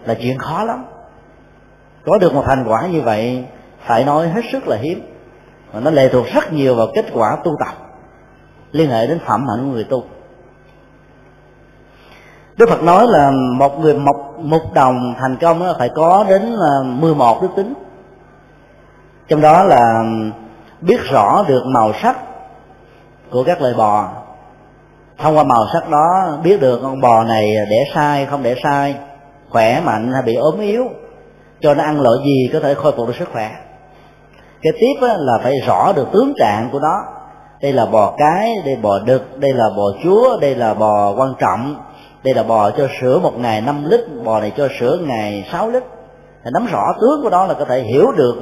Là 0.06 0.13
chuyện 0.13 0.38
khó 0.38 0.63
lắm. 0.63 0.86
Có 2.06 2.17
được 2.17 2.34
một 2.34 2.43
thành 2.45 2.65
quả 2.67 2.88
như 2.88 3.02
vậy 3.02 3.45
phải 3.86 4.06
nói 4.06 4.28
hết 4.28 4.41
sức 4.52 4.67
là 4.67 4.78
hiếm 4.78 5.14
mà 5.75 5.81
nó 5.81 5.91
lệ 5.91 6.09
thuộc 6.09 6.25
rất 6.33 6.53
nhiều 6.53 6.75
vào 6.75 6.88
kết 6.95 7.05
quả 7.13 7.38
tu 7.43 7.51
tập. 7.59 7.73
Liên 8.71 8.89
hệ 8.89 9.07
đến 9.07 9.19
phẩm 9.25 9.47
hạnh 9.47 9.65
của 9.65 9.71
người 9.71 9.83
tu. 9.83 10.03
Đức 12.57 12.69
Phật 12.69 12.83
nói 12.83 13.07
là 13.07 13.31
một 13.57 13.79
người 13.79 13.93
mộc 13.93 14.39
một 14.39 14.73
đồng 14.73 15.15
thành 15.19 15.38
công 15.41 15.73
phải 15.79 15.89
có 15.95 16.25
đến 16.29 16.41
à, 16.41 16.73
11 16.83 17.41
đức 17.41 17.47
tính. 17.55 17.73
Trong 19.27 19.41
đó 19.41 19.63
là 19.63 20.03
biết 20.81 21.01
rõ 21.11 21.43
được 21.47 21.63
màu 21.65 21.93
sắc 22.01 22.17
của 23.31 23.43
các 23.43 23.61
loài 23.61 23.73
bò. 23.77 24.09
Thông 25.17 25.38
qua 25.38 25.43
màu 25.43 25.65
sắc 25.73 25.89
đó 25.89 26.38
biết 26.43 26.61
được 26.61 26.79
con 26.83 27.01
bò 27.01 27.23
này 27.23 27.55
đẻ 27.69 27.83
sai, 27.95 28.25
không 28.25 28.43
đẻ 28.43 28.55
sai, 28.63 28.95
khỏe, 29.49 29.81
mạnh 29.85 30.11
hay 30.13 30.21
bị 30.21 30.35
ốm 30.35 30.59
yếu, 30.59 30.83
cho 31.61 31.73
nó 31.73 31.83
ăn 31.83 32.01
loại 32.01 32.17
gì 32.25 32.49
có 32.53 32.59
thể 32.59 32.73
khôi 32.73 32.91
phục 32.97 33.07
được 33.07 33.15
sức 33.19 33.29
khỏe 33.31 33.51
cái 34.65 34.73
tiếp 34.80 35.08
là 35.19 35.39
phải 35.43 35.60
rõ 35.67 35.93
được 35.95 36.08
tướng 36.13 36.34
trạng 36.38 36.69
của 36.71 36.80
nó. 36.80 37.04
Đây 37.62 37.73
là 37.73 37.86
bò 37.86 38.15
cái 38.17 38.56
đây 38.65 38.75
bò 38.75 38.99
đực 39.06 39.39
đây 39.39 39.54
là 39.54 39.69
bò 39.78 39.84
chúa 40.04 40.38
đây 40.41 40.56
là 40.56 40.73
bò 40.73 41.13
quan 41.17 41.34
trọng. 41.39 41.75
Đây 42.23 42.34
là 42.34 42.43
bò 42.43 42.71
cho 42.71 42.88
sữa 43.01 43.19
một 43.19 43.38
ngày 43.38 43.62
5 43.62 43.86
lít 43.89 43.99
bò 44.23 44.39
này 44.39 44.51
cho 44.58 44.67
sữa 44.80 44.99
ngày 45.01 45.47
6 45.51 45.69
lít. 45.69 45.84
Thì 46.43 46.51
nắm 46.54 46.67
rõ 46.71 46.84
tướng 47.01 47.23
của 47.23 47.30
nó 47.30 47.45
là 47.45 47.54
có 47.54 47.65
thể 47.65 47.82
hiểu 47.82 48.12
được 48.12 48.36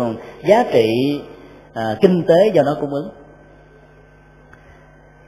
giá 0.48 0.64
trị 0.72 1.22
à, 1.74 1.96
kinh 2.02 2.24
tế 2.28 2.36
do 2.54 2.64
nó 2.64 2.76
cung 2.82 2.94
ứng. 2.94 3.10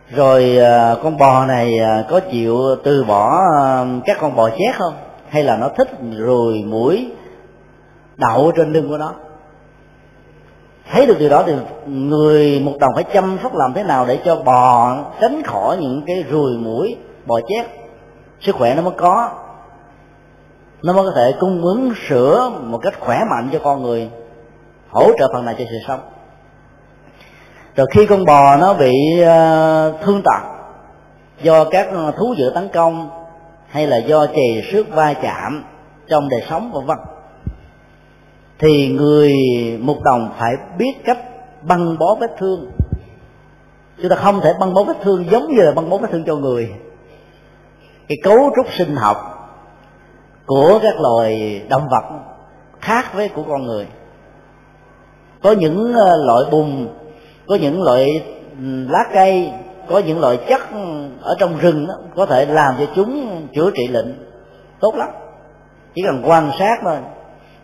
Rồi 0.09 0.57
à, 0.57 0.95
con 1.03 1.17
bò 1.17 1.45
này 1.45 1.79
à, 1.79 2.03
có 2.09 2.19
chịu 2.19 2.57
từ 2.83 3.03
bỏ 3.03 3.41
à, 3.61 3.85
các 4.05 4.17
con 4.19 4.35
bò 4.35 4.49
chét 4.49 4.75
không? 4.75 4.93
Hay 5.29 5.43
là 5.43 5.57
nó 5.57 5.69
thích 5.77 5.89
ruồi 6.17 6.63
mũi 6.65 7.11
đậu 8.17 8.51
trên 8.55 8.73
lưng 8.73 8.89
của 8.89 8.97
nó? 8.97 9.13
Thấy 10.91 11.05
được 11.05 11.19
điều 11.19 11.29
đó 11.29 11.43
thì 11.45 11.53
người 11.85 12.59
một 12.59 12.73
đồng 12.79 12.91
phải 12.95 13.03
chăm 13.03 13.37
sóc 13.43 13.55
làm 13.55 13.73
thế 13.73 13.83
nào 13.83 14.05
để 14.05 14.19
cho 14.25 14.35
bò 14.35 14.97
tránh 15.21 15.43
khỏi 15.43 15.77
những 15.77 16.01
cái 16.07 16.23
ruồi 16.29 16.51
mũi 16.57 16.95
bò 17.25 17.39
chét. 17.47 17.65
Sức 18.41 18.55
khỏe 18.55 18.75
nó 18.75 18.81
mới 18.81 18.93
có. 18.97 19.29
Nó 20.81 20.93
mới 20.93 21.05
có 21.05 21.11
thể 21.15 21.33
cung 21.39 21.61
ứng 21.63 21.93
sữa 22.07 22.51
một 22.63 22.77
cách 22.77 22.93
khỏe 22.99 23.19
mạnh 23.29 23.49
cho 23.53 23.59
con 23.63 23.83
người, 23.83 24.09
hỗ 24.89 25.11
trợ 25.19 25.29
phần 25.33 25.45
này 25.45 25.55
cho 25.57 25.65
sự 25.69 25.77
sống. 25.87 25.99
Rồi 27.75 27.87
khi 27.91 28.05
con 28.05 28.25
bò 28.25 28.55
nó 28.55 28.73
bị 28.73 29.21
ờ, 29.21 29.93
thương 30.03 30.21
tật 30.25 30.41
do 31.41 31.63
các 31.63 31.87
thú 32.17 32.35
dữ 32.37 32.51
tấn 32.55 32.69
công 32.73 33.09
hay 33.69 33.87
là 33.87 33.97
do 33.97 34.25
chì 34.35 34.61
xước 34.71 34.89
va 34.89 35.13
chạm 35.13 35.63
trong 36.07 36.29
đời 36.29 36.43
sống, 36.49 36.71
vân 36.71 36.85
vân 36.85 36.97
thì 38.59 38.87
người 38.87 39.33
mục 39.81 39.97
đồng 40.03 40.29
phải 40.39 40.53
biết 40.77 40.93
cách 41.05 41.19
băng 41.61 41.97
bó 41.97 42.15
vết 42.19 42.31
thương. 42.37 42.71
Chúng 44.01 44.09
ta 44.09 44.15
không 44.15 44.41
thể 44.41 44.53
băng 44.59 44.73
bó 44.73 44.83
vết 44.83 44.97
thương 45.01 45.25
giống 45.31 45.47
như 45.47 45.61
là 45.61 45.71
băng 45.71 45.89
bó 45.89 45.97
vết 45.97 46.07
thương 46.11 46.23
cho 46.27 46.35
người. 46.35 46.69
Cái 48.07 48.17
cấu 48.23 48.51
trúc 48.55 48.73
sinh 48.73 48.95
học 48.95 49.17
của 50.45 50.79
các 50.81 50.95
loài 50.99 51.61
động 51.69 51.87
vật 51.91 52.03
khác 52.81 53.13
với 53.13 53.29
của 53.29 53.43
con 53.43 53.63
người. 53.63 53.87
Có 55.43 55.51
những 55.51 55.93
ờ, 55.93 56.25
loại 56.25 56.51
bùn 56.51 56.87
có 57.47 57.55
những 57.55 57.83
loại 57.83 58.23
lá 58.89 58.99
cây 59.13 59.51
có 59.89 59.99
những 59.99 60.19
loại 60.19 60.37
chất 60.47 60.61
ở 61.21 61.35
trong 61.39 61.57
rừng 61.57 61.87
đó, 61.87 61.93
có 62.15 62.25
thể 62.25 62.45
làm 62.45 62.75
cho 62.79 62.85
chúng 62.95 63.41
chữa 63.53 63.71
trị 63.75 63.87
lệnh 63.87 64.07
tốt 64.79 64.95
lắm. 64.95 65.09
Chỉ 65.95 66.01
cần 66.05 66.21
quan 66.25 66.51
sát 66.59 66.75
thôi 66.83 66.97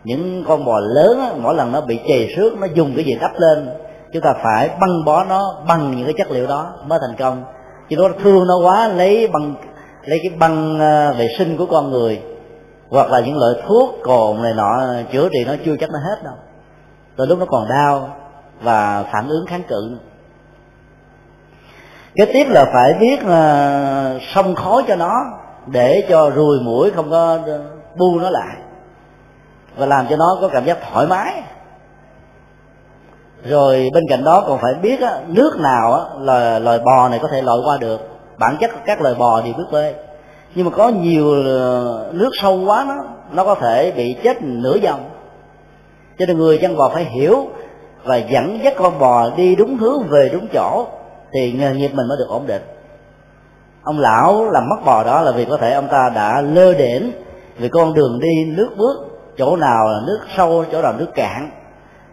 những 0.04 0.44
con 0.48 0.66
bò 0.66 0.80
lớn 0.80 1.20
á, 1.20 1.30
mỗi 1.38 1.56
lần 1.56 1.72
nó 1.72 1.82
bị 1.82 2.00
chề 2.08 2.28
xước 2.36 2.58
nó 2.58 2.68
dùng 2.74 2.94
cái 2.96 3.06
gì 3.06 3.18
đắp 3.22 3.32
lên 3.38 3.70
chúng 4.14 4.22
ta 4.22 4.34
phải 4.44 4.70
băng 4.70 5.06
bó 5.06 5.24
nó 5.24 5.56
bằng 5.68 5.98
những 5.98 6.06
cái 6.06 6.14
chất 6.18 6.32
liệu 6.32 6.48
đó 6.48 6.74
mới 6.86 7.00
thành 7.02 7.16
công. 7.20 7.44
Chứ 7.90 7.96
nó 8.00 8.10
thương 8.24 8.48
nó 8.48 8.54
quá 8.64 8.88
lấy 8.88 9.28
bằng 9.28 9.56
lấy 10.04 10.20
cái 10.24 10.32
băng 10.40 10.80
ờ, 10.80 11.14
vệ 11.14 11.28
sinh 11.38 11.58
của 11.58 11.66
con 11.66 11.92
người 11.92 12.22
hoặc 12.90 13.12
là 13.12 13.20
những 13.20 13.38
loại 13.38 13.54
thuốc 13.68 13.96
cồn 14.04 14.42
này 14.42 14.54
nọ 14.54 14.94
chữa 15.12 15.30
trị 15.30 15.40
nó 15.46 15.54
chưa 15.66 15.76
chắc 15.80 15.90
nó 15.90 16.00
hết 16.00 16.24
đâu. 16.24 16.34
Từ 17.16 17.26
lúc 17.26 17.40
nó 17.40 17.46
còn 17.46 17.70
đau 17.70 18.10
và 18.62 19.06
phản 19.12 19.28
ứng 19.28 19.46
kháng 19.46 19.64
cự 19.68 19.98
cái 22.16 22.28
tiếp 22.34 22.46
là 22.50 22.66
phải 22.74 22.94
biết 23.00 23.20
uh, 23.22 24.22
xông 24.36 24.56
khói 24.56 24.84
cho 24.88 24.96
nó 24.96 25.14
để 25.68 26.04
cho 26.10 26.30
ruồi 26.30 26.60
mũi 26.60 26.92
không 26.92 27.10
có 27.12 27.40
ờ, 27.46 27.62
bu 27.98 28.20
nó 28.20 28.30
lại 28.30 28.58
và 29.78 29.86
làm 29.86 30.06
cho 30.10 30.16
nó 30.16 30.38
có 30.42 30.48
cảm 30.48 30.66
giác 30.66 30.78
thoải 30.92 31.08
mái. 31.08 31.44
Rồi 33.44 33.90
bên 33.94 34.04
cạnh 34.10 34.24
đó 34.24 34.44
còn 34.48 34.60
phải 34.62 34.74
biết 34.82 35.02
á, 35.02 35.20
nước 35.28 35.60
nào 35.60 35.94
á, 35.94 36.02
là 36.20 36.60
loài 36.60 36.80
bò 36.80 37.10
này 37.10 37.20
có 37.22 37.28
thể 37.28 37.42
lội 37.42 37.62
qua 37.66 37.78
được. 37.78 38.02
Bản 38.38 38.58
chất 38.60 38.72
các 38.86 39.02
loài 39.02 39.16
bò 39.16 39.42
đều 39.42 39.54
biết 39.54 39.64
bơi. 39.72 39.94
Nhưng 40.56 40.66
mà 40.66 40.72
có 40.78 40.90
nhiều 40.90 41.34
ờ, 41.46 42.10
nước 42.14 42.30
sâu 42.42 42.60
quá 42.66 42.86
nó 42.88 42.96
nó 43.32 43.44
có 43.44 43.56
thể 43.56 43.92
bị 43.92 44.16
chết 44.24 44.42
nửa 44.42 44.76
dòng. 44.76 45.10
Cho 46.20 46.26
nên 46.26 46.38
người 46.38 46.58
chăn 46.58 46.78
bò 46.78 46.90
phải 46.94 47.04
hiểu 47.04 47.48
và 48.04 48.16
dẫn 48.16 48.60
dắt 48.64 48.74
con 48.78 49.00
bò 49.00 49.30
đi 49.38 49.56
đúng 49.56 49.78
hướng 49.78 50.04
về 50.10 50.30
đúng 50.34 50.48
chỗ 50.54 50.86
thì 51.34 51.52
nghề 51.52 51.74
nghiệp 51.74 51.92
mình 51.94 52.08
mới 52.08 52.18
được 52.18 52.28
ổn 52.30 52.48
định. 52.48 52.62
Ông 53.84 54.00
lão 54.00 54.46
làm 54.52 54.64
mất 54.70 54.86
bò 54.86 55.04
đó 55.04 55.22
là 55.22 55.32
vì 55.32 55.46
có 55.46 55.58
thể 55.58 55.74
ông 55.74 55.88
ta 55.88 56.12
đã 56.16 56.42
lơ 56.42 56.74
đễnh 56.74 57.04
vì 57.58 57.70
con 57.70 57.94
đường 57.94 58.20
đi 58.20 58.46
nước 58.46 58.70
bước 58.78 59.11
chỗ 59.38 59.56
nào 59.56 59.88
là 59.88 60.00
nước 60.08 60.20
sâu, 60.38 60.66
chỗ 60.72 60.82
nào 60.82 60.94
nước 60.98 61.10
cạn. 61.16 61.52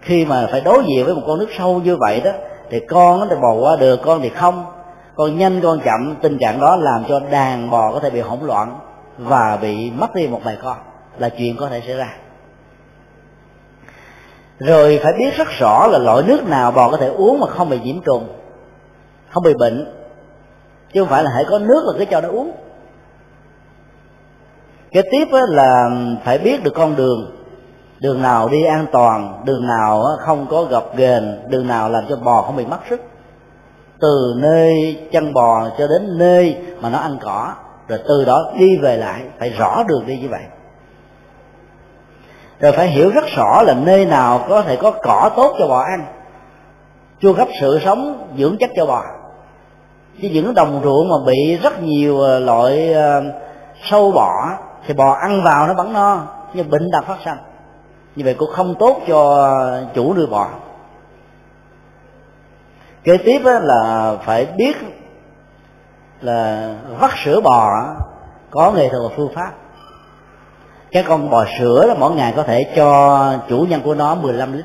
Khi 0.00 0.24
mà 0.24 0.48
phải 0.50 0.60
đối 0.60 0.84
diện 0.88 1.04
với 1.04 1.14
một 1.14 1.22
con 1.26 1.38
nước 1.38 1.48
sâu 1.58 1.80
như 1.84 1.96
vậy 1.96 2.20
đó, 2.24 2.30
thì 2.70 2.80
con 2.88 3.20
nó 3.20 3.26
thì 3.30 3.36
bò 3.42 3.52
qua 3.52 3.76
được, 3.76 4.00
con 4.04 4.20
thì 4.22 4.28
không. 4.28 4.66
Con 5.14 5.38
nhanh, 5.38 5.60
con 5.60 5.80
chậm, 5.80 6.16
tình 6.22 6.38
trạng 6.40 6.60
đó 6.60 6.76
làm 6.76 7.04
cho 7.08 7.20
đàn 7.30 7.70
bò 7.70 7.92
có 7.92 8.00
thể 8.00 8.10
bị 8.10 8.20
hỗn 8.20 8.38
loạn 8.42 8.78
và 9.18 9.58
bị 9.62 9.90
mất 9.90 10.14
đi 10.14 10.28
một 10.28 10.40
vài 10.44 10.56
con. 10.62 10.76
Là 11.18 11.28
chuyện 11.28 11.56
có 11.56 11.68
thể 11.68 11.82
xảy 11.86 11.96
ra. 11.96 12.14
Rồi 14.58 15.00
phải 15.02 15.12
biết 15.18 15.36
rất 15.36 15.48
rõ 15.58 15.86
là 15.86 15.98
loại 15.98 16.22
nước 16.22 16.48
nào 16.48 16.70
bò 16.70 16.90
có 16.90 16.96
thể 16.96 17.06
uống 17.06 17.40
mà 17.40 17.46
không 17.46 17.70
bị 17.70 17.80
nhiễm 17.80 18.00
trùng, 18.00 18.28
không 19.30 19.42
bị 19.42 19.54
bệnh. 19.54 19.94
Chứ 20.92 21.00
không 21.00 21.08
phải 21.08 21.22
là 21.22 21.30
hãy 21.34 21.44
có 21.50 21.58
nước 21.58 21.82
là 21.86 21.92
cứ 21.98 22.04
cho 22.04 22.20
nó 22.20 22.28
uống 22.28 22.52
cái 24.92 25.02
tiếp 25.10 25.28
là 25.48 25.90
phải 26.24 26.38
biết 26.38 26.64
được 26.64 26.74
con 26.74 26.96
đường. 26.96 27.30
Đường 28.00 28.22
nào 28.22 28.48
đi 28.48 28.64
an 28.64 28.86
toàn, 28.92 29.42
đường 29.44 29.66
nào 29.66 30.04
không 30.18 30.46
có 30.50 30.64
gập 30.64 30.96
ghềnh, 30.96 31.50
đường 31.50 31.66
nào 31.66 31.90
làm 31.90 32.04
cho 32.08 32.16
bò 32.16 32.42
không 32.42 32.56
bị 32.56 32.66
mất 32.66 32.78
sức 32.90 33.00
từ 34.00 34.34
nơi 34.36 34.96
chân 35.12 35.34
bò 35.34 35.68
cho 35.78 35.86
đến 35.86 36.18
nơi 36.18 36.56
mà 36.80 36.90
nó 36.90 36.98
ăn 36.98 37.18
cỏ, 37.22 37.54
rồi 37.88 37.98
từ 38.08 38.24
đó 38.24 38.52
đi 38.58 38.76
về 38.76 38.96
lại, 38.96 39.22
phải 39.38 39.50
rõ 39.50 39.82
đường 39.88 40.06
đi 40.06 40.18
như 40.18 40.28
vậy. 40.28 40.42
Rồi 42.60 42.72
phải 42.72 42.86
hiểu 42.86 43.10
rất 43.10 43.24
rõ 43.36 43.62
là 43.62 43.74
nơi 43.74 44.06
nào 44.06 44.44
có 44.48 44.62
thể 44.62 44.76
có 44.76 44.90
cỏ 44.90 45.30
tốt 45.36 45.56
cho 45.58 45.68
bò 45.68 45.80
ăn. 45.80 46.06
Chu 47.20 47.34
cấp 47.34 47.48
sự 47.60 47.80
sống, 47.84 48.28
dưỡng 48.38 48.56
chất 48.60 48.70
cho 48.76 48.86
bò. 48.86 49.02
Chứ 50.22 50.28
những 50.32 50.54
đồng 50.54 50.80
ruộng 50.84 51.08
mà 51.08 51.16
bị 51.26 51.56
rất 51.62 51.82
nhiều 51.82 52.20
ờ, 52.20 52.38
loại 52.38 52.92
ờ, 52.92 53.22
sâu 53.90 54.12
bọ 54.12 54.58
thì 54.88 54.94
bò 54.94 55.12
ăn 55.12 55.42
vào 55.44 55.66
nó 55.66 55.74
vẫn 55.74 55.92
no, 55.92 56.26
nhưng 56.54 56.70
bệnh 56.70 56.90
đã 56.90 57.00
phát 57.00 57.16
sinh 57.24 57.38
như 58.16 58.24
vậy 58.24 58.34
cũng 58.34 58.50
không 58.52 58.74
tốt 58.78 59.00
cho 59.08 59.48
chủ 59.94 60.14
nuôi 60.14 60.26
bò. 60.26 60.48
Kế 63.04 63.16
tiếp 63.16 63.40
là 63.44 64.14
phải 64.24 64.46
biết 64.56 64.76
là 66.20 66.74
vắt 66.98 67.10
sữa 67.24 67.40
bò 67.40 67.70
có 68.50 68.72
nghệ 68.72 68.88
thuật 68.88 69.02
và 69.02 69.14
phương 69.16 69.34
pháp. 69.34 69.52
Cái 70.90 71.04
con 71.08 71.30
bò 71.30 71.44
sữa 71.58 71.84
đó 71.88 71.94
mỗi 71.98 72.14
ngày 72.14 72.32
có 72.36 72.42
thể 72.42 72.72
cho 72.76 73.32
chủ 73.48 73.66
nhân 73.68 73.80
của 73.84 73.94
nó 73.94 74.14
15 74.14 74.52
lít, 74.52 74.64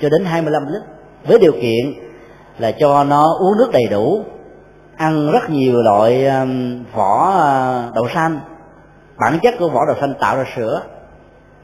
cho 0.00 0.08
đến 0.08 0.24
25 0.24 0.66
lít, 0.66 0.82
với 1.26 1.38
điều 1.38 1.52
kiện 1.52 1.94
là 2.58 2.72
cho 2.72 3.04
nó 3.04 3.22
uống 3.40 3.58
nước 3.58 3.70
đầy 3.72 3.86
đủ, 3.90 4.24
ăn 4.96 5.30
rất 5.32 5.50
nhiều 5.50 5.82
loại 5.82 6.30
vỏ 6.94 7.32
à, 7.36 7.82
đậu 7.94 8.08
xanh 8.14 8.40
bản 9.18 9.38
chất 9.42 9.54
của 9.58 9.68
vỏ 9.68 9.80
đậu 9.86 9.96
xanh 10.00 10.14
tạo 10.20 10.36
ra 10.36 10.44
sữa 10.56 10.82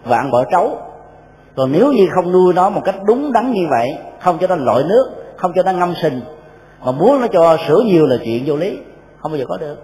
và 0.05 0.17
ăn 0.17 0.31
bỏ 0.31 0.45
trấu. 0.53 0.79
Còn 1.57 1.73
nếu 1.73 1.93
như 1.93 2.09
không 2.15 2.33
nuôi 2.33 2.55
nó 2.55 2.71
một 2.71 2.81
cách 2.85 2.95
đúng 3.07 3.33
đắn 3.33 3.53
như 3.53 3.67
vậy 3.71 3.99
không 4.21 4.39
cho 4.41 4.47
nó 4.47 4.55
lội 4.55 4.85
nước 4.85 5.11
không 5.37 5.53
cho 5.55 5.63
nó 5.63 5.73
ngâm 5.73 5.95
sình 6.03 6.21
mà 6.85 6.93
muốn 6.93 7.21
nó 7.21 7.27
cho 7.27 7.57
sữa 7.69 7.83
nhiều 7.87 8.07
là 8.07 8.17
chuyện 8.25 8.43
vô 8.47 8.57
lý 8.57 8.79
không 9.19 9.33
bao 9.33 9.39
giờ 9.39 9.45
có 9.49 9.57
được. 9.57 9.77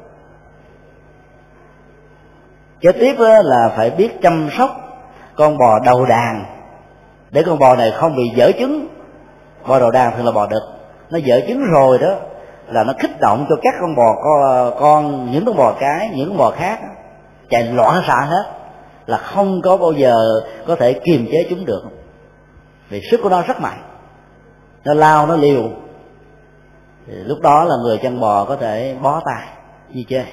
Kế 2.81 2.93
tiếp 2.93 3.14
ờ, 3.19 3.43
là 3.43 3.73
phải 3.77 3.91
biết 3.91 4.23
chăm 4.23 4.49
sóc 4.59 4.71
con 5.37 5.59
bò 5.59 5.79
đầu 5.85 6.07
đàn. 6.07 6.45
Để 7.31 7.43
con 7.47 7.59
bò 7.59 7.77
này 7.77 7.91
không 7.91 8.17
bị 8.17 8.23
dở 8.37 8.53
trứng. 8.59 8.89
Bò 9.69 9.79
đầu 9.79 9.91
đàn 9.91 10.17
thường 10.17 10.27
là 10.27 10.33
bò 10.33 10.47
đực. 10.47 10.62
Nó 11.11 11.19
dở 11.19 11.41
trứng 11.49 11.64
rồi 11.73 11.99
đó 11.99 12.14
là 12.67 12.85
nó 12.85 12.93
kích 12.99 13.21
động 13.21 13.47
cho 13.49 13.57
các 13.62 13.75
con 13.81 13.97
bò 13.97 14.14
con, 14.25 14.75
con 14.81 15.33
những 15.33 15.45
con 15.45 15.57
bò 15.57 15.75
cái 15.81 16.11
những 16.14 16.29
con 16.29 16.39
bò 16.39 16.51
khác 16.51 16.79
chạy 17.51 17.73
loạn 17.73 18.03
xạ 18.07 18.21
hết, 18.21 18.45
là 19.07 19.17
không 19.17 19.63
có 19.63 19.77
bao 19.77 19.93
giờ 19.93 20.15
có 20.67 20.77
thể 20.77 20.93
kiềm 20.93 21.27
chế 21.33 21.47
chúng 21.51 21.65
được. 21.65 21.83
Vì 22.89 23.01
sức 23.11 23.21
của 23.23 23.29
nó 23.29 23.43
rất 23.43 23.61
mạnh, 23.61 23.83
nó 24.85 24.95
lao, 24.95 25.27
nó 25.27 25.37
liều. 25.37 25.71
Thì 27.07 27.15
lúc 27.15 27.41
đó 27.41 27.65
là 27.65 27.77
người 27.83 27.99
chăn 27.99 28.21
bò 28.21 28.45
có 28.45 28.57
thể 28.57 28.97
bó 29.03 29.23
tay 29.25 29.47
di 29.95 30.05
chê. 30.09 30.25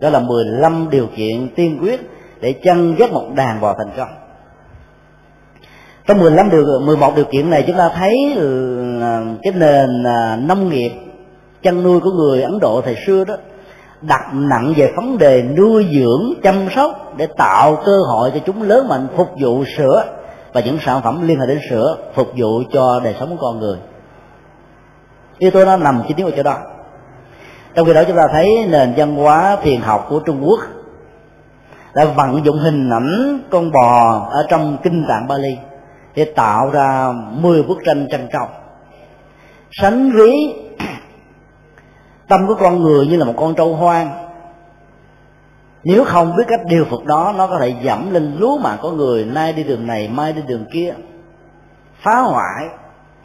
Đó 0.00 0.10
là 0.10 0.20
15 0.20 0.90
điều 0.90 1.06
kiện 1.16 1.48
tiên 1.56 1.78
quyết 1.82 2.00
để 2.40 2.52
chăn 2.62 2.94
dắt 2.98 3.12
một 3.12 3.26
đàn 3.34 3.60
bò 3.60 3.74
thành 3.78 3.96
công. 3.96 4.08
Trong 6.06 6.18
15 6.18 6.50
điều 6.50 6.64
11 6.80 7.12
điều 7.16 7.24
kiện 7.24 7.50
này 7.50 7.64
chúng 7.66 7.76
ta 7.76 7.88
thấy 7.94 8.14
cái 9.42 9.52
nền 9.54 10.06
à, 10.06 10.36
nông 10.36 10.68
nghiệp 10.68 10.92
chăn 11.62 11.82
nuôi 11.82 12.00
của 12.00 12.10
người 12.10 12.42
Ấn 12.42 12.58
Độ 12.58 12.80
thời 12.80 12.96
xưa 13.06 13.24
đó 13.24 13.36
đặt 14.02 14.20
nặng 14.32 14.72
về 14.76 14.92
vấn 14.96 15.18
đề 15.18 15.42
nuôi 15.42 15.86
dưỡng, 15.92 16.42
chăm 16.42 16.68
sóc 16.74 17.16
để 17.16 17.26
tạo 17.36 17.76
cơ 17.84 17.92
hội 18.08 18.30
cho 18.34 18.40
chúng 18.46 18.62
lớn 18.62 18.88
mạnh 18.88 19.06
phục 19.16 19.28
vụ 19.40 19.64
sữa 19.76 20.04
và 20.52 20.60
những 20.60 20.78
sản 20.80 21.00
phẩm 21.02 21.28
liên 21.28 21.40
hệ 21.40 21.46
đến 21.46 21.58
sữa 21.70 21.96
phục 22.14 22.28
vụ 22.36 22.62
cho 22.72 23.00
đời 23.04 23.14
sống 23.20 23.36
của 23.36 23.36
con 23.40 23.60
người. 23.60 23.76
Yếu 25.38 25.50
tố 25.50 25.64
nó 25.64 25.76
nằm 25.76 26.02
chính 26.08 26.16
yếu 26.16 26.26
ở 26.26 26.32
chỗ 26.36 26.42
đó. 26.42 26.56
Trong 27.74 27.86
khi 27.86 27.92
đó 27.92 28.02
chúng 28.06 28.16
ta 28.16 28.22
thấy 28.32 28.66
nền 28.70 28.94
văn 28.96 29.16
hóa 29.16 29.56
thiền 29.62 29.80
học 29.80 30.06
của 30.08 30.20
trung 30.20 30.40
quốc 30.44 30.60
đã 31.94 32.04
vận 32.04 32.44
dụng 32.44 32.58
hình 32.58 32.90
ảnh 32.90 33.40
con 33.50 33.72
bò 33.72 34.28
ở 34.30 34.46
trong 34.48 34.76
kinh 34.82 35.04
tạng 35.08 35.28
bali 35.28 35.56
để 36.14 36.24
tạo 36.24 36.70
ra 36.70 37.12
10 37.30 37.62
bức 37.62 37.78
tranh 37.84 38.06
trân 38.10 38.28
trọng. 38.32 38.48
Sánh 39.70 40.10
ví 40.10 40.54
tâm 42.28 42.46
của 42.48 42.54
con 42.60 42.82
người 42.82 43.06
như 43.06 43.16
là 43.16 43.24
một 43.24 43.34
con 43.36 43.54
trâu 43.54 43.74
hoang. 43.74 44.28
Nếu 45.84 46.04
không 46.04 46.36
biết 46.36 46.44
cách 46.48 46.60
điều 46.68 46.84
phục 46.90 47.04
đó, 47.04 47.34
nó 47.36 47.46
có 47.46 47.58
thể 47.60 47.74
dẫm 47.82 48.12
lên 48.12 48.36
lúa 48.38 48.58
mạng 48.58 48.78
của 48.82 48.90
người, 48.90 49.24
nay 49.24 49.52
đi 49.52 49.64
đường 49.64 49.86
này, 49.86 50.08
mai 50.08 50.32
đi 50.32 50.42
đường 50.46 50.64
kia. 50.72 50.94
Phá 52.02 52.20
hoại, 52.20 52.64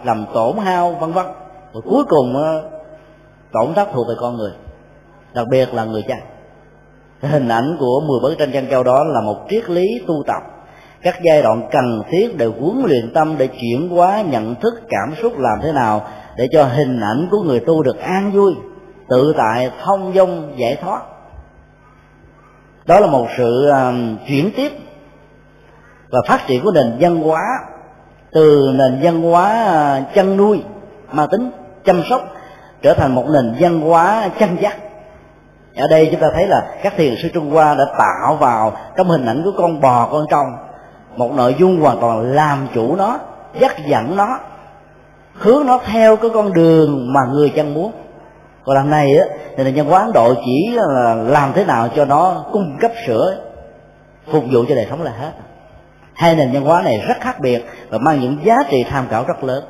làm 0.03 0.25
tổn 0.33 0.57
hao, 0.57 0.91
vân 0.91 1.11
vân. 1.11 1.25
Rồi 1.73 1.83
cuối 1.85 2.03
cùng 2.09 2.33
tổn 3.51 3.73
thất 3.73 3.87
thuộc 3.93 4.07
về 4.07 4.15
con 4.19 4.37
người, 4.37 4.51
đặc 5.33 5.45
biệt 5.51 5.73
là 5.73 5.83
người 5.83 6.03
cha. 6.07 6.15
Hình 7.21 7.47
ảnh 7.47 7.77
của 7.79 8.01
mười 8.07 8.19
bức 8.21 8.35
tranh 8.39 8.51
chân 8.53 8.67
châu 8.69 8.83
đó 8.83 9.03
là 9.03 9.21
một 9.21 9.37
triết 9.49 9.69
lý 9.69 9.85
tu 10.07 10.23
tập. 10.27 10.43
Các 11.01 11.15
giai 11.23 11.41
đoạn 11.41 11.69
cần 11.71 12.03
thiết 12.11 12.37
để 12.37 12.45
huấn 12.45 12.83
luyện 12.85 13.13
tâm 13.13 13.35
để 13.37 13.47
chuyển 13.47 13.89
hóa 13.89 14.21
nhận 14.21 14.55
thức, 14.55 14.73
cảm 14.89 15.15
xúc 15.21 15.33
làm 15.37 15.59
thế 15.63 15.71
nào 15.71 16.01
để 16.37 16.47
cho 16.51 16.63
hình 16.63 16.99
ảnh 17.01 17.27
của 17.31 17.41
người 17.41 17.59
tu 17.59 17.83
được 17.83 17.99
an 17.99 18.31
vui 18.31 18.55
tự 19.09 19.33
tại 19.37 19.71
thông 19.83 20.13
dong 20.15 20.53
giải 20.57 20.77
thoát. 20.81 21.01
Đó 22.85 22.99
là 22.99 23.07
một 23.07 23.27
sự 23.37 23.69
à, 23.69 23.93
chuyển 24.27 24.51
tiếp 24.55 24.71
và 26.09 26.19
phát 26.27 26.47
triển 26.47 26.63
của 26.63 26.71
nền 26.71 26.97
văn 26.99 27.21
hóa, 27.21 27.43
từ 28.31 28.71
nền 28.75 28.99
văn 29.01 29.21
hóa 29.21 29.45
à, 29.51 30.05
chăn 30.15 30.37
nuôi 30.37 30.63
mà 31.11 31.27
tính, 31.27 31.51
chăm 31.85 32.03
sóc 32.09 32.21
trở 32.81 32.93
thành 32.93 33.15
một 33.15 33.25
nền 33.27 33.55
văn 33.59 33.81
hóa 33.81 34.29
chăn 34.39 34.57
dắt. 34.61 34.77
Ở 35.75 35.87
đây 35.87 36.07
chúng 36.11 36.19
ta 36.19 36.27
thấy 36.33 36.47
là 36.47 36.61
các 36.83 36.93
thiền 36.97 37.15
sư 37.21 37.29
trung 37.33 37.51
hoa 37.51 37.75
đã 37.75 37.85
tạo 37.97 38.35
vào 38.35 38.77
trong 38.97 39.07
hình 39.07 39.25
ảnh 39.25 39.41
của 39.43 39.51
con 39.57 39.81
bò, 39.81 40.09
con 40.11 40.25
trâu, 40.29 40.45
một 41.15 41.31
nội 41.33 41.55
dung 41.59 41.81
hoàn 41.81 41.99
toàn 41.99 42.21
làm 42.21 42.67
chủ 42.73 42.95
nó, 42.95 43.19
dắt 43.59 43.75
dẫn 43.87 44.15
nó, 44.15 44.39
hướng 45.33 45.65
nó 45.65 45.79
theo 45.85 46.15
cái 46.15 46.31
con 46.33 46.53
đường 46.53 47.13
mà 47.13 47.21
người 47.33 47.49
chăn 47.49 47.73
muốn 47.73 47.91
còn 48.67 48.75
đằng 48.75 48.89
này 48.89 49.17
á, 49.17 49.25
thì 49.57 49.63
là 49.63 49.69
nhân 49.69 49.91
quán 49.91 50.13
độ 50.13 50.33
chỉ 50.45 50.69
là 50.73 51.15
làm 51.15 51.53
thế 51.53 51.65
nào 51.65 51.89
cho 51.95 52.05
nó 52.05 52.45
cung 52.51 52.77
cấp 52.81 52.91
sữa, 53.07 53.37
phục 54.31 54.43
vụ 54.51 54.65
cho 54.69 54.75
đời 54.75 54.87
sống 54.89 55.01
là 55.01 55.11
hết. 55.11 55.31
Hai 56.13 56.35
nền 56.35 56.51
nhân 56.51 56.63
hóa 56.63 56.81
này 56.81 57.03
rất 57.07 57.17
khác 57.21 57.39
biệt 57.39 57.65
và 57.89 57.97
mang 57.97 58.19
những 58.19 58.37
giá 58.43 58.55
trị 58.69 58.85
tham 58.89 59.07
khảo 59.09 59.23
rất 59.27 59.43
lớn. 59.43 59.63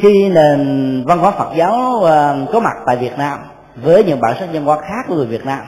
Khi 0.00 0.28
nền 0.28 1.04
văn 1.06 1.18
hóa 1.18 1.30
Phật 1.30 1.48
giáo 1.56 2.04
à, 2.04 2.34
có 2.52 2.60
mặt 2.60 2.76
tại 2.86 2.96
Việt 2.96 3.18
Nam 3.18 3.38
với 3.76 4.04
những 4.04 4.20
bản 4.20 4.36
sắc 4.40 4.48
văn 4.52 4.64
hóa 4.64 4.80
khác 4.80 5.04
của 5.08 5.14
người 5.14 5.26
Việt 5.26 5.46
Nam, 5.46 5.60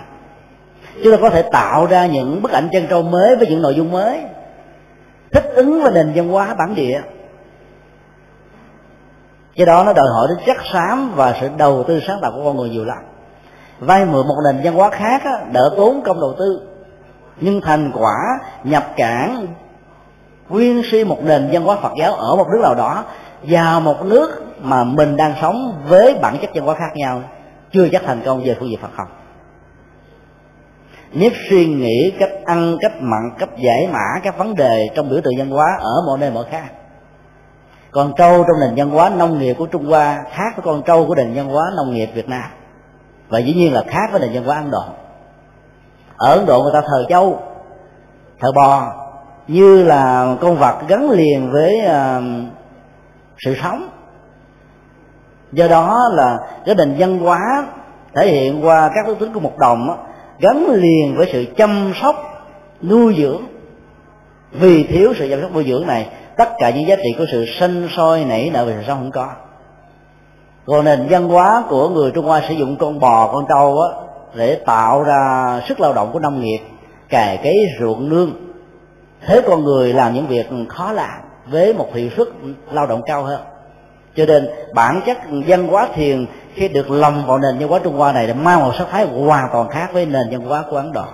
chúng 1.05 1.13
ta 1.13 1.19
có 1.21 1.31
thể 1.31 1.43
tạo 1.43 1.87
ra 1.87 2.07
những 2.07 2.43
bức 2.43 2.53
ảnh 2.53 2.69
chân 2.73 2.87
trâu 2.91 3.03
mới 3.03 3.37
với 3.37 3.47
những 3.47 3.63
nội 3.63 3.75
dung 3.75 3.91
mới, 3.91 4.21
thích 5.33 5.45
ứng 5.55 5.83
với 5.83 5.93
nền 5.93 6.13
văn 6.15 6.29
hóa 6.29 6.55
bản 6.59 6.75
địa 6.75 7.01
cái 9.57 9.67
đó 9.67 9.85
nó 9.85 9.93
đòi 9.93 10.07
hỏi 10.15 10.27
đến 10.29 10.39
chất 10.47 10.57
xám 10.73 11.13
và 11.15 11.35
sự 11.41 11.49
đầu 11.57 11.85
tư 11.89 12.01
sáng 12.07 12.19
tạo 12.23 12.33
của 12.35 12.45
con 12.45 12.57
người 12.57 12.71
nhiều 12.71 12.85
lắm. 12.85 12.99
Vay 13.79 14.05
mượn 14.05 14.27
một 14.29 14.37
nền 14.45 14.61
văn 14.65 14.75
hóa 14.75 14.91
khác 14.91 15.23
á, 15.25 15.33
đỡ 15.53 15.71
tốn 15.77 16.03
công 16.05 16.21
đầu 16.21 16.35
tư. 16.39 16.63
Nhưng 17.41 17.61
thành 17.61 17.93
quả 17.95 18.15
nhập 18.65 18.85
cảng 18.97 19.47
nguyên 20.49 20.83
si 20.91 21.05
một 21.05 21.19
nền 21.23 21.49
văn 21.53 21.63
hóa 21.63 21.77
phật 21.83 21.93
giáo 21.99 22.15
ở 22.15 22.37
một 22.37 22.47
nước 22.53 22.61
nào 22.63 22.75
đó 22.75 23.05
vào 23.43 23.81
một 23.81 24.05
nước 24.05 24.43
mà 24.61 24.85
mình 24.85 25.17
đang 25.17 25.35
sống 25.41 25.83
với 25.89 26.19
bản 26.23 26.37
chất 26.41 26.51
văn 26.55 26.65
hóa 26.65 26.75
khác 26.75 26.91
nhau 26.95 27.23
chưa 27.73 27.89
chắc 27.93 28.03
thành 28.07 28.23
công 28.25 28.43
về 28.45 28.57
phương 28.59 28.71
diện 28.71 28.81
phật 28.83 28.91
học. 28.95 29.09
Nếp 31.13 31.33
suy 31.51 31.67
nghĩ 31.67 32.13
cách 32.19 32.31
ăn 32.45 32.77
cách 32.81 32.93
mặn 33.01 33.39
cách 33.39 33.51
giải 33.59 33.89
mã 33.93 34.21
các 34.23 34.39
vấn 34.39 34.55
đề 34.55 34.89
trong 34.95 35.11
biểu 35.11 35.21
tượng 35.25 35.35
văn 35.39 35.51
hóa 35.51 35.67
ở 35.79 35.93
mọi 36.07 36.19
nơi 36.19 36.31
mọi 36.31 36.45
khác 36.51 36.65
con 37.93 38.13
trâu 38.17 38.45
trong 38.45 38.61
nền 38.61 38.75
văn 38.77 38.91
hóa 38.91 39.09
nông 39.09 39.39
nghiệp 39.39 39.55
của 39.59 39.67
trung 39.67 39.87
hoa 39.87 40.25
khác 40.31 40.57
với 40.57 40.63
con 40.65 40.83
trâu 40.83 41.07
của 41.07 41.15
nền 41.15 41.35
văn 41.35 41.49
hóa 41.49 41.71
nông 41.77 41.95
nghiệp 41.95 42.09
việt 42.15 42.29
nam. 42.29 42.45
Và 43.29 43.39
dĩ 43.39 43.55
nhiên 43.55 43.73
là 43.73 43.83
khác 43.87 44.09
với 44.13 44.21
nền 44.21 44.33
văn 44.33 44.45
hóa 44.45 44.57
ấn 44.57 44.71
độ. 44.71 44.85
Ở 46.17 46.35
ấn 46.35 46.47
độ 46.47 46.63
người 46.63 46.73
ta 46.73 46.81
thờ 46.81 47.05
trâu 47.09 47.43
thờ 48.41 48.53
bò 48.53 48.93
như 49.49 49.83
là 49.83 50.35
con 50.41 50.57
vật 50.57 50.75
gắn 50.89 51.11
liền 51.11 51.51
với 51.53 51.81
uh, 51.87 52.23
sự 53.39 53.57
sống. 53.63 53.89
Do 55.53 55.69
đó 55.69 56.11
là 56.13 56.39
cái 56.67 56.75
nền 56.75 56.95
văn 56.99 57.19
hóa 57.19 57.67
thể 58.15 58.29
hiện 58.29 58.65
qua 58.65 58.91
các 58.95 59.07
tính 59.21 59.33
của 59.33 59.41
một 59.41 59.59
đồng 59.59 59.89
đó, 59.89 59.97
gắn 60.41 60.67
liền 60.71 61.17
với 61.17 61.29
sự 61.33 61.45
chăm 61.57 61.93
sóc 62.03 62.17
nuôi 62.83 63.15
dưỡng. 63.19 63.43
Vì 64.53 64.85
thiếu 64.85 65.13
sự 65.19 65.29
chăm 65.31 65.41
sóc 65.43 65.55
nuôi 65.55 65.65
dưỡng 65.69 65.87
này 65.87 66.09
tất 66.37 66.49
cả 66.59 66.71
những 66.71 66.89
giá 66.89 66.97
trị 66.97 67.15
của 67.19 67.25
sự 67.33 67.47
sinh 67.61 67.89
sôi 67.97 68.25
nảy 68.25 68.51
nở 68.53 68.65
về 68.65 68.75
sự 68.79 68.85
sống 68.87 68.99
không 68.99 69.11
có. 69.11 69.29
Còn 70.67 70.85
nền 70.85 71.07
văn 71.11 71.29
hóa 71.29 71.65
của 71.69 71.89
người 71.89 72.11
trung 72.11 72.27
hoa 72.27 72.41
sử 72.49 72.55
dụng 72.55 72.77
con 72.77 73.01
bò, 73.01 73.33
con 73.33 73.45
trâu 73.49 73.81
á, 73.81 73.89
để 74.35 74.55
tạo 74.55 75.03
ra 75.03 75.61
sức 75.69 75.81
lao 75.81 75.93
động 75.93 76.11
của 76.13 76.19
nông 76.19 76.41
nghiệp, 76.41 76.61
cày 77.09 77.37
cấy 77.37 77.57
ruộng 77.81 78.09
nương. 78.09 78.31
Thế 79.27 79.41
con 79.47 79.65
người 79.65 79.93
làm 79.93 80.15
những 80.15 80.27
việc 80.27 80.47
khó 80.69 80.93
làm 80.93 81.21
với 81.47 81.75
một 81.75 81.89
hiệu 81.95 82.11
suất 82.17 82.29
lao 82.71 82.87
động 82.87 83.03
cao 83.07 83.23
hơn. 83.23 83.41
Cho 84.17 84.27
nên 84.27 84.49
bản 84.75 85.01
chất 85.07 85.19
văn 85.47 85.69
hóa 85.69 85.89
thiền 85.95 86.27
khi 86.55 86.69
được 86.69 86.91
lồng 86.91 87.27
vào 87.27 87.39
nền 87.39 87.59
văn 87.59 87.69
hóa 87.69 87.79
trung 87.85 87.97
hoa 87.99 88.13
này 88.13 88.27
đã 88.27 88.35
mang 88.35 88.61
một 88.61 88.73
sắc 88.79 88.87
thái 88.91 89.07
hoàn 89.07 89.49
toàn 89.53 89.69
khác 89.69 89.91
với 89.93 90.07
nền 90.07 90.31
văn 90.31 90.41
hóa 90.41 90.65
của 90.71 90.77
ấn 90.77 90.93
độ. 90.93 91.05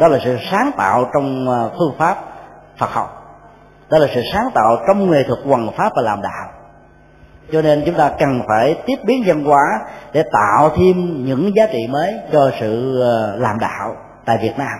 Đó 0.00 0.08
là 0.08 0.18
sự 0.24 0.36
sáng 0.50 0.70
tạo 0.76 1.10
trong 1.14 1.48
ờ, 1.48 1.70
phương 1.78 1.94
pháp 1.98 2.16
phật 2.78 2.90
học 2.90 3.15
đó 3.90 3.98
là 3.98 4.06
sự 4.14 4.22
sáng 4.32 4.50
tạo 4.54 4.76
trong 4.88 5.10
nghệ 5.10 5.22
thuật 5.22 5.38
hoằng 5.44 5.70
pháp 5.76 5.92
và 5.96 6.02
làm 6.02 6.22
đạo. 6.22 6.48
Cho 7.52 7.62
nên 7.62 7.82
chúng 7.86 7.94
ta 7.94 8.10
cần 8.18 8.42
phải 8.48 8.76
tiếp 8.86 8.96
biến 9.06 9.22
văn 9.26 9.44
hóa 9.44 9.62
để 10.12 10.22
tạo 10.32 10.70
thêm 10.76 11.24
những 11.24 11.52
giá 11.56 11.66
trị 11.72 11.86
mới 11.90 12.14
cho 12.32 12.50
sự 12.60 13.00
ờ, 13.00 13.36
làm 13.36 13.58
đạo 13.60 13.96
tại 14.24 14.38
việt 14.42 14.58
nam. 14.58 14.78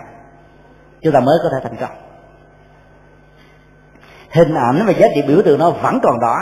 Chúng 1.01 1.13
ta 1.13 1.19
mới 1.19 1.37
có 1.43 1.49
thể 1.49 1.57
thành 1.63 1.77
công. 1.79 1.97
Hình 4.31 4.55
ảnh 4.55 4.83
và 4.87 4.93
giá 4.93 5.07
trị 5.15 5.21
biểu 5.27 5.41
tượng 5.41 5.59
nó 5.59 5.69
vẫn 5.69 5.99
còn 6.03 6.19
đó, 6.21 6.37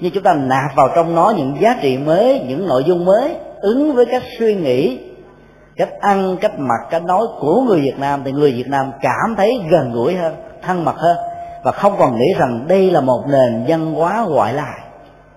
nhưng 0.00 0.12
chúng 0.14 0.22
ta 0.22 0.34
nạp 0.34 0.76
vào 0.76 0.88
trong 0.94 1.14
nó 1.14 1.32
những 1.36 1.56
giá 1.60 1.76
trị 1.82 1.98
mới, 1.98 2.44
những 2.48 2.66
nội 2.66 2.84
dung 2.86 3.04
mới, 3.04 3.36
ứng 3.60 3.94
với 3.94 4.06
các 4.06 4.22
suy 4.38 4.54
nghĩ, 4.54 5.00
cách 5.76 5.90
ăn, 6.00 6.36
cách 6.40 6.58
mặc, 6.58 6.80
cách 6.90 7.02
nói 7.04 7.26
của 7.40 7.60
người 7.60 7.80
việt 7.80 7.98
nam, 7.98 8.22
thì 8.24 8.32
người 8.32 8.52
việt 8.52 8.68
nam 8.68 8.92
cảm 9.02 9.34
thấy 9.36 9.50
gần 9.70 9.92
gũi 9.92 10.16
hơn, 10.16 10.34
thân 10.62 10.84
mật 10.84 10.96
hơn 10.96 11.16
và 11.64 11.72
không 11.72 11.96
còn 11.98 12.16
nghĩ 12.16 12.34
rằng 12.38 12.64
đây 12.68 12.90
là 12.90 13.00
một 13.00 13.24
nền 13.28 13.64
văn 13.68 13.94
hóa 13.94 14.26
ngoại 14.28 14.54
lai, 14.54 14.80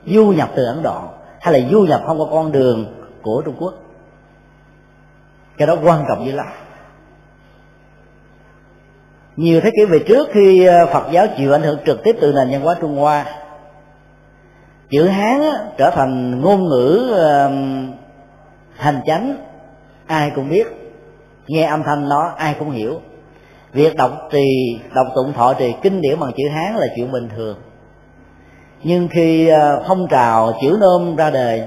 du 0.05 0.25
nhập 0.25 0.49
từ 0.55 0.65
ấn 0.65 0.83
độ, 0.83 1.01
hay 1.41 1.61
là 1.61 1.69
du 1.71 1.81
nhập 1.81 2.01
không 2.07 2.19
có 2.19 2.27
con 2.31 2.51
đường 2.51 2.85
của 3.23 3.41
trung 3.45 3.55
quốc. 3.59 3.73
Cái 5.57 5.67
đó 5.67 5.75
quan 5.83 6.05
trọng 6.07 6.25
như 6.25 6.31
lắm 6.31 6.47
nhiều 9.35 9.61
thế 9.61 9.71
kỷ 9.77 9.85
về 9.85 9.99
trước 9.99 10.27
khi 10.31 10.65
ờ, 10.65 10.85
phật 10.85 11.11
giáo 11.11 11.25
chịu 11.37 11.53
ảnh 11.53 11.61
hưởng 11.61 11.79
trực 11.85 12.03
tiếp 12.03 12.15
từ 12.21 12.33
nền 12.33 12.51
văn 12.51 12.61
hóa 12.61 12.75
trung 12.81 12.97
hoa, 12.97 13.25
chữ 14.89 15.07
hán 15.07 15.41
trở 15.77 15.89
thành 15.89 16.41
ngôn 16.41 16.69
ngữ 16.69 17.13
hành 18.75 19.01
chánh, 19.05 19.35
ai 20.07 20.31
cũng 20.35 20.49
biết. 20.49 20.67
Nghe 21.47 21.63
âm 21.63 21.83
thanh 21.83 22.09
nó, 22.09 22.31
ai 22.37 22.55
cũng 22.59 22.71
hiểu 22.71 23.01
việc 23.73 23.95
đọc 23.95 24.11
trì, 24.31 24.79
đọc 24.95 25.07
tụng 25.15 25.33
thọ 25.33 25.53
trì, 25.53 25.73
kinh 25.81 26.01
điển 26.01 26.19
bằng 26.19 26.31
chữ 26.37 26.43
hán 26.49 26.75
là 26.75 26.87
chuyện 26.95 27.11
bình 27.11 27.29
thường. 27.35 27.57
Nhưng 28.83 29.07
khi 29.07 29.47
ờ, 29.47 29.83
phong 29.87 30.07
trào 30.07 30.53
chữ 30.61 30.77
nôm 30.79 31.15
ra 31.15 31.29
đời 31.29 31.63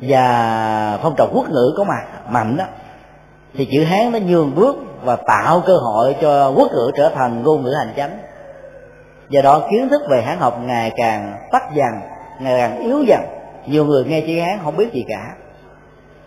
và 0.00 0.98
phong 1.02 1.14
trào 1.16 1.28
quốc 1.32 1.50
ngữ 1.50 1.74
có 1.76 1.84
mặt, 1.84 2.04
mạnh 2.30 2.56
đó, 2.56 2.64
thì 3.54 3.68
chữ 3.72 3.84
hán 3.84 4.12
nó 4.12 4.18
nhường 4.18 4.54
bước 4.54 4.76
và 5.04 5.16
tạo 5.16 5.62
cơ 5.66 5.76
hội 5.76 6.16
cho 6.20 6.52
quốc 6.56 6.72
ngữ 6.72 6.90
trở 6.96 7.08
thành 7.14 7.42
ngôn 7.42 7.62
ngữ 7.62 7.72
hành 7.78 7.94
chánh. 7.96 8.18
Do 9.28 9.42
đó 9.42 9.68
kiến 9.70 9.88
thức 9.88 10.02
về 10.10 10.22
hán 10.22 10.38
học 10.38 10.58
ngày 10.64 10.92
càng 10.96 11.36
tắt 11.52 11.62
dần, 11.74 12.10
ngày 12.40 12.58
càng 12.58 12.78
yếu 12.78 13.02
dần. 13.02 13.20
Nhiều 13.66 13.84
người 13.84 14.04
nghe 14.04 14.20
chữ 14.20 14.40
hán 14.40 14.58
không 14.64 14.76
biết 14.76 14.92
gì 14.92 15.04
cả. 15.08 15.34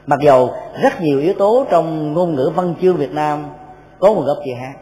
Mặc 0.06 0.20
dầu 0.22 0.54
rất 0.82 1.02
nhiều 1.02 1.20
yếu 1.20 1.34
tố 1.34 1.66
trong 1.70 2.14
ngôn 2.14 2.36
ngữ 2.36 2.52
văn 2.56 2.74
chương 2.82 2.98
việt 2.98 3.12
nam 3.12 3.46
có 4.06 4.14
nguồn 4.14 4.26
gốc 4.26 4.38
chữ 4.46 4.52
hán 4.62 4.74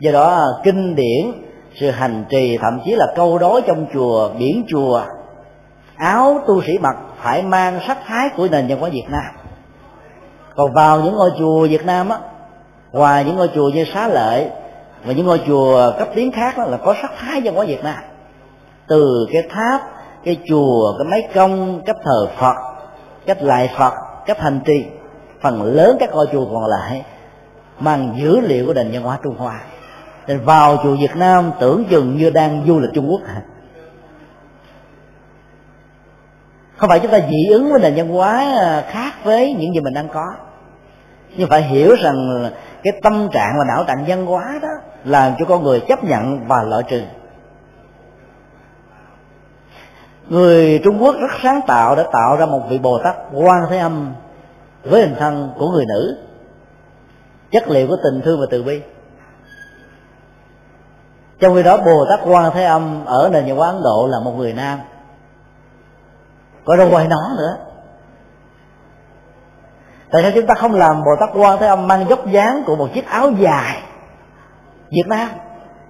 do 0.00 0.12
đó 0.12 0.34
à, 0.34 0.46
kinh 0.64 0.94
điển, 0.94 1.32
sự 1.80 1.90
hành 1.90 2.24
trì, 2.30 2.58
thậm 2.58 2.80
chí 2.84 2.94
là 2.94 3.06
câu 3.16 3.38
đối 3.38 3.62
trong 3.62 3.86
chùa, 3.94 4.30
biển 4.38 4.64
chùa, 4.68 5.02
áo 5.96 6.40
tu 6.46 6.62
sĩ 6.62 6.78
mặc 6.78 6.96
phải 7.22 7.42
mang 7.42 7.80
sắc 7.86 7.98
thái 8.06 8.28
của 8.36 8.48
nền 8.50 8.66
văn 8.68 8.78
hóa 8.80 8.88
việt 8.88 9.06
nam. 9.10 9.34
Còn 10.56 10.72
vào 10.72 11.00
những 11.00 11.14
ngôi 11.14 11.30
chùa 11.38 11.66
việt 11.66 11.86
nam 11.86 12.08
á, 12.08 12.18
ngoài 12.92 13.24
những 13.24 13.36
ngôi 13.36 13.50
chùa 13.54 13.68
như 13.68 13.84
xá 13.94 14.08
lợi 14.08 14.50
và 15.04 15.12
những 15.12 15.26
ngôi 15.26 15.40
chùa 15.46 15.92
cấp 15.98 16.08
tiến 16.14 16.32
khác 16.32 16.58
đó 16.58 16.64
là 16.64 16.76
có 16.76 16.94
sắc 17.02 17.10
thái 17.18 17.40
văn 17.44 17.54
hóa 17.54 17.64
việt 17.64 17.84
nam. 17.84 17.98
Từ 18.88 19.26
cái 19.32 19.42
tháp, 19.50 19.80
cái 20.24 20.36
chùa, 20.48 20.98
cái 20.98 21.06
máy 21.10 21.28
công 21.34 21.82
cách 21.86 21.96
thờ 22.04 22.28
phật, 22.38 22.56
cách 23.26 23.42
lại 23.42 23.70
phật, 23.78 23.92
cách 24.26 24.40
hành 24.40 24.60
trì, 24.64 24.84
phần 25.42 25.62
lớn 25.62 25.96
các 26.00 26.10
ngôi 26.12 26.26
chùa 26.32 26.44
còn 26.44 26.64
lại 26.66 27.04
mang 27.84 28.14
dữ 28.18 28.40
liệu 28.40 28.66
của 28.66 28.74
nền 28.74 28.90
văn 28.92 29.02
hóa 29.02 29.18
trung 29.22 29.36
hoa. 29.38 29.60
Nên 30.26 30.44
vào 30.44 30.76
chùa 30.82 30.96
việt 30.96 31.16
nam 31.16 31.50
tưởng 31.60 31.84
chừng 31.90 32.16
như 32.16 32.30
đang 32.30 32.64
du 32.66 32.80
lịch 32.80 32.90
trung 32.94 33.10
quốc 33.10 33.20
không 36.82 36.88
phải 36.88 37.00
chúng 37.00 37.10
ta 37.10 37.18
dị 37.30 37.48
ứng 37.50 37.72
với 37.72 37.80
nền 37.80 37.94
văn 37.96 38.08
hóa 38.08 38.44
khác 38.88 39.12
với 39.24 39.54
những 39.54 39.74
gì 39.74 39.80
mình 39.80 39.94
đang 39.94 40.08
có. 40.08 40.24
Nhưng 41.36 41.48
phải 41.48 41.62
hiểu 41.62 41.94
rằng 41.94 42.50
cái 42.82 42.92
tâm 43.02 43.28
trạng 43.32 43.52
và 43.58 43.64
não 43.74 43.84
trạng 43.84 44.04
văn 44.06 44.26
hóa 44.26 44.58
đó 44.62 44.68
làm 45.04 45.32
cho 45.38 45.44
con 45.44 45.62
người 45.62 45.80
chấp 45.88 46.04
nhận 46.04 46.48
và 46.48 46.62
loại 46.62 46.82
trừ. 46.88 47.02
Người 50.28 50.80
trung 50.84 51.02
quốc 51.02 51.16
rất 51.20 51.30
sáng 51.42 51.60
tạo 51.66 51.96
đã 51.96 52.04
tạo 52.12 52.36
ra 52.36 52.46
một 52.46 52.60
vị 52.68 52.78
bồ 52.78 52.98
tát 52.98 53.16
quan 53.32 53.60
thế 53.70 53.78
âm 53.78 54.14
với 54.84 55.00
hình 55.00 55.14
thân 55.18 55.50
của 55.58 55.70
người 55.70 55.84
nữ 55.88 56.18
chất 57.52 57.68
liệu 57.68 57.88
của 57.88 57.96
tình 58.04 58.20
thương 58.24 58.40
và 58.40 58.46
từ 58.50 58.62
bi. 58.62 58.82
Trong 61.40 61.54
khi 61.54 61.62
đó, 61.62 61.76
bồ 61.76 62.06
tát 62.08 62.20
quan 62.24 62.52
thế 62.54 62.64
âm 62.64 63.04
ở 63.04 63.30
nền 63.32 63.46
nhà 63.46 63.52
quán 63.52 63.74
ấn 63.74 63.82
độ 63.82 64.08
là 64.10 64.20
một 64.20 64.32
người 64.32 64.52
nam. 64.52 64.78
Có 66.64 66.76
đâu 66.76 66.88
quay 66.90 67.08
nó 67.08 67.34
nữa. 67.38 67.56
Tại 70.10 70.22
sao 70.22 70.30
chúng 70.34 70.46
ta 70.46 70.54
không 70.54 70.74
làm 70.74 71.02
bồ 71.04 71.10
tát 71.20 71.28
quan 71.34 71.58
thế 71.58 71.66
âm 71.66 71.86
mang 71.86 72.08
dốc 72.08 72.26
dáng 72.26 72.62
của 72.66 72.76
một 72.76 72.88
chiếc 72.94 73.06
áo 73.06 73.30
dài 73.30 73.82
việt 74.90 75.06
nam 75.06 75.28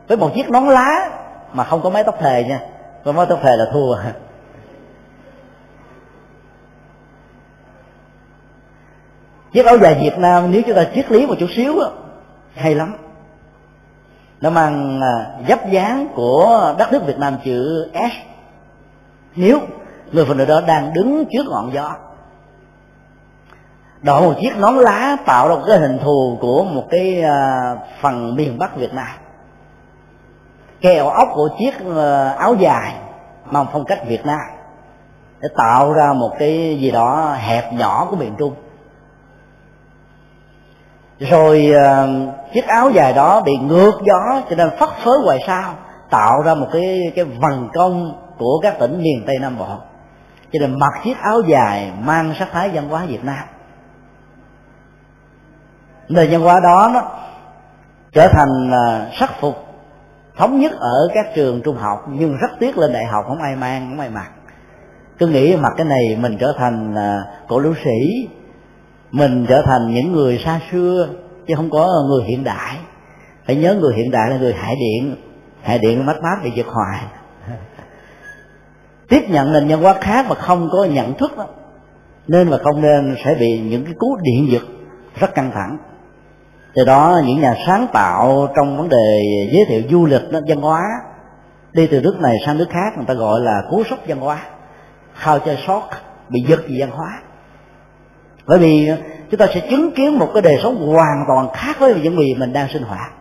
với 0.09 0.17
một 0.17 0.31
chiếc 0.35 0.51
nón 0.51 0.69
lá 0.69 1.11
mà 1.53 1.65
không 1.65 1.83
có 1.83 1.91
mái 1.91 2.05
tóc 2.05 2.15
thề 2.21 2.45
nha. 2.45 2.61
Có 3.05 3.13
mái 3.13 3.27
tóc 3.29 3.39
thề 3.43 3.57
là 3.57 3.65
thua. 3.73 3.97
Chiếc 9.53 9.67
áo 9.67 9.79
dài 9.79 9.99
việt 10.03 10.19
nam 10.19 10.51
nếu 10.51 10.63
chúng 10.67 10.77
ta 10.77 10.85
triết 10.95 11.13
lý 11.13 11.27
một 11.27 11.35
chút 11.39 11.49
xíu 11.57 11.81
đó, 11.81 11.91
hay 12.55 12.75
lắm. 12.75 12.95
Nó 14.41 14.51
mang 14.51 15.01
à, 15.01 15.27
dấp 15.49 15.71
dáng 15.71 16.09
của 16.15 16.75
đất 16.79 16.93
nước 16.93 17.07
việt 17.07 17.19
nam 17.19 17.37
chữ 17.45 17.91
s. 17.95 18.15
Nếu 19.37 19.59
người 20.13 20.25
phụ 20.25 20.35
nữ 20.35 20.45
đó 20.45 20.61
đang 20.67 20.95
đứng 20.95 21.25
trước 21.33 21.47
ngọn 21.51 21.73
gió 21.73 21.95
đội 24.03 24.23
một 24.23 24.35
chiếc 24.41 24.57
nón 24.57 24.75
lá 24.75 25.17
tạo 25.27 25.49
ra 25.49 25.55
một 25.55 25.63
cái 25.67 25.79
hình 25.79 25.99
thù 25.99 26.39
của 26.41 26.65
một 26.65 26.85
cái 26.91 27.23
à, 27.23 27.77
phần 28.01 28.37
miền 28.37 28.59
bắc 28.59 28.77
việt 28.77 28.95
nam. 28.95 29.07
Kèo 30.81 31.09
ốc 31.09 31.29
của 31.35 31.49
chiếc 31.59 31.75
à, 31.97 32.29
áo 32.39 32.55
dài 32.55 32.95
mang 33.45 33.67
phong 33.73 33.85
cách 33.85 33.99
việt 34.07 34.27
nam 34.27 34.41
để 35.41 35.49
tạo 35.57 35.93
ra 35.93 36.13
một 36.13 36.31
cái 36.39 36.79
gì 36.81 36.91
đó 36.91 37.37
hẹp 37.39 37.73
nhỏ 37.73 38.07
của 38.11 38.17
miền 38.17 38.35
trung 38.39 38.55
rồi 41.31 41.73
uh, 41.73 42.35
chiếc 42.55 42.67
áo 42.67 42.91
dài 42.91 43.13
đó 43.13 43.41
bị 43.41 43.53
ngược 43.63 43.93
gió 44.07 44.43
cho 44.51 44.57
nên 44.57 44.71
phất 44.79 44.89
phới 45.05 45.19
ngoài 45.25 45.39
sao 45.47 45.75
tạo 46.11 46.43
ra 46.45 46.55
một 46.55 46.67
cái 46.73 47.13
cái 47.17 47.25
vần 47.25 47.69
công 47.75 48.13
của 48.39 48.61
các 48.63 48.79
tỉnh 48.79 49.03
miền 49.03 49.25
tây 49.27 49.37
nam 49.41 49.59
bộ. 49.59 49.77
Cho 50.53 50.59
nên 50.61 50.79
mặc 50.79 50.93
chiếc 51.05 51.17
áo 51.23 51.41
dài 51.41 51.93
mang 52.01 52.35
sắc 52.39 52.49
thái 52.53 52.69
văn 52.69 52.89
hóa 52.89 53.05
việt 53.07 53.25
nam. 53.25 53.45
Nền 56.09 56.31
văn 56.31 56.41
hóa 56.41 56.61
đó 56.61 56.91
nó 56.95 57.03
trở 58.13 58.29
thành 58.29 58.71
uh, 58.71 59.15
sắc 59.15 59.31
phục 59.41 59.55
thống 60.37 60.61
nhất 60.61 60.73
ở 60.79 61.09
các 61.15 61.27
trường 61.35 61.61
trung 61.65 61.77
học 61.77 61.99
nhưng 62.09 62.37
rất 62.37 62.51
tiếc 62.61 62.79
lên 62.79 62.93
đại 62.93 63.05
học 63.05 63.25
không 63.29 63.43
ai 63.43 63.57
mang 63.57 63.87
không 63.91 64.01
ai 64.01 64.11
mặc. 64.11 64.31
Cứ 65.19 65.27
nghĩ 65.27 65.57
mặc 65.57 65.73
cái 65.77 65.87
này 65.87 66.17
mình 66.21 66.37
trở 66.41 66.53
thành 66.59 66.95
uh, 66.95 67.49
cổ 67.49 67.59
lưu 67.59 67.75
sĩ 67.85 68.29
mình 69.13 69.47
trở 69.49 69.63
thành 69.67 69.95
những 69.95 70.13
người 70.13 70.41
xa 70.45 70.61
xưa 70.71 71.09
chứ 71.47 71.55
không 71.57 71.71
có 71.71 71.89
người 72.09 72.25
hiện 72.29 72.45
đại. 72.45 72.77
Phải 73.47 73.57
nhớ 73.57 73.75
người 73.75 73.95
hiện 73.95 74.11
đại 74.11 74.31
là 74.31 74.37
người 74.37 74.53
hải 74.53 74.77
điện 74.77 75.17
hải 75.63 75.79
điện 75.79 76.07
mắt 76.07 76.17
mát 76.23 76.45
bị 76.45 76.51
giật 76.51 76.67
hoài. 76.67 77.01
Tiếp 79.09 79.23
nhận 79.29 79.53
nền 79.53 79.69
văn 79.69 79.83
hóa 79.83 79.95
khác 80.01 80.27
mà 80.29 80.35
không 80.35 80.69
có 80.73 80.85
nhận 80.85 81.15
thức 81.15 81.37
đó 81.37 81.47
nên 82.29 82.49
và 82.49 82.59
không 82.59 82.81
nên 82.81 83.17
sẽ 83.25 83.35
bị 83.41 83.61
những 83.61 83.85
cái 83.85 83.95
cú 83.99 84.17
điện 84.23 84.49
giật 84.53 84.63
rất 85.21 85.35
căng 85.35 85.51
thẳng. 85.55 85.79
Từ 86.75 86.85
đó 86.85 87.21
những 87.27 87.41
nhà 87.41 87.55
sáng 87.67 87.87
tạo 87.93 88.49
trong 88.57 88.77
vấn 88.77 88.89
đề 88.89 89.23
giới 89.53 89.65
thiệu 89.69 89.83
du 89.91 90.07
lịch 90.07 90.33
đó, 90.33 90.41
văn 90.49 90.61
hóa 90.61 90.81
đi 91.73 91.87
từ 91.87 92.01
nước 92.01 92.17
này 92.21 92.37
sang 92.47 92.59
nước 92.59 92.69
khác 92.71 92.97
người 92.97 93.07
ta 93.07 93.15
gọi 93.15 93.41
là 93.41 93.63
cú 93.71 93.83
sốc 93.91 93.99
văn 94.07 94.21
hóa. 94.21 94.39
Khao 95.15 95.39
chơi 95.39 95.59
sót 95.67 95.83
bị 96.29 96.41
giật 96.49 96.61
vì 96.69 96.81
văn 96.81 96.91
hóa 96.91 97.23
bởi 98.53 98.59
vì 98.59 98.89
ờ, 98.89 98.97
chúng 99.31 99.39
ta 99.39 99.47
sẽ 99.55 99.61
chứng 99.61 99.93
kiến 99.93 100.19
một 100.19 100.31
cái 100.35 100.43
đời 100.43 100.59
sống 100.63 100.87
hoàn 100.87 101.25
toàn 101.29 101.49
khác 101.53 101.77
với 101.79 101.95
những 101.95 102.19
gì 102.19 102.35
mình 102.35 102.53
đang 102.53 102.69
sinh 102.73 102.83
hoạt. 102.83 103.13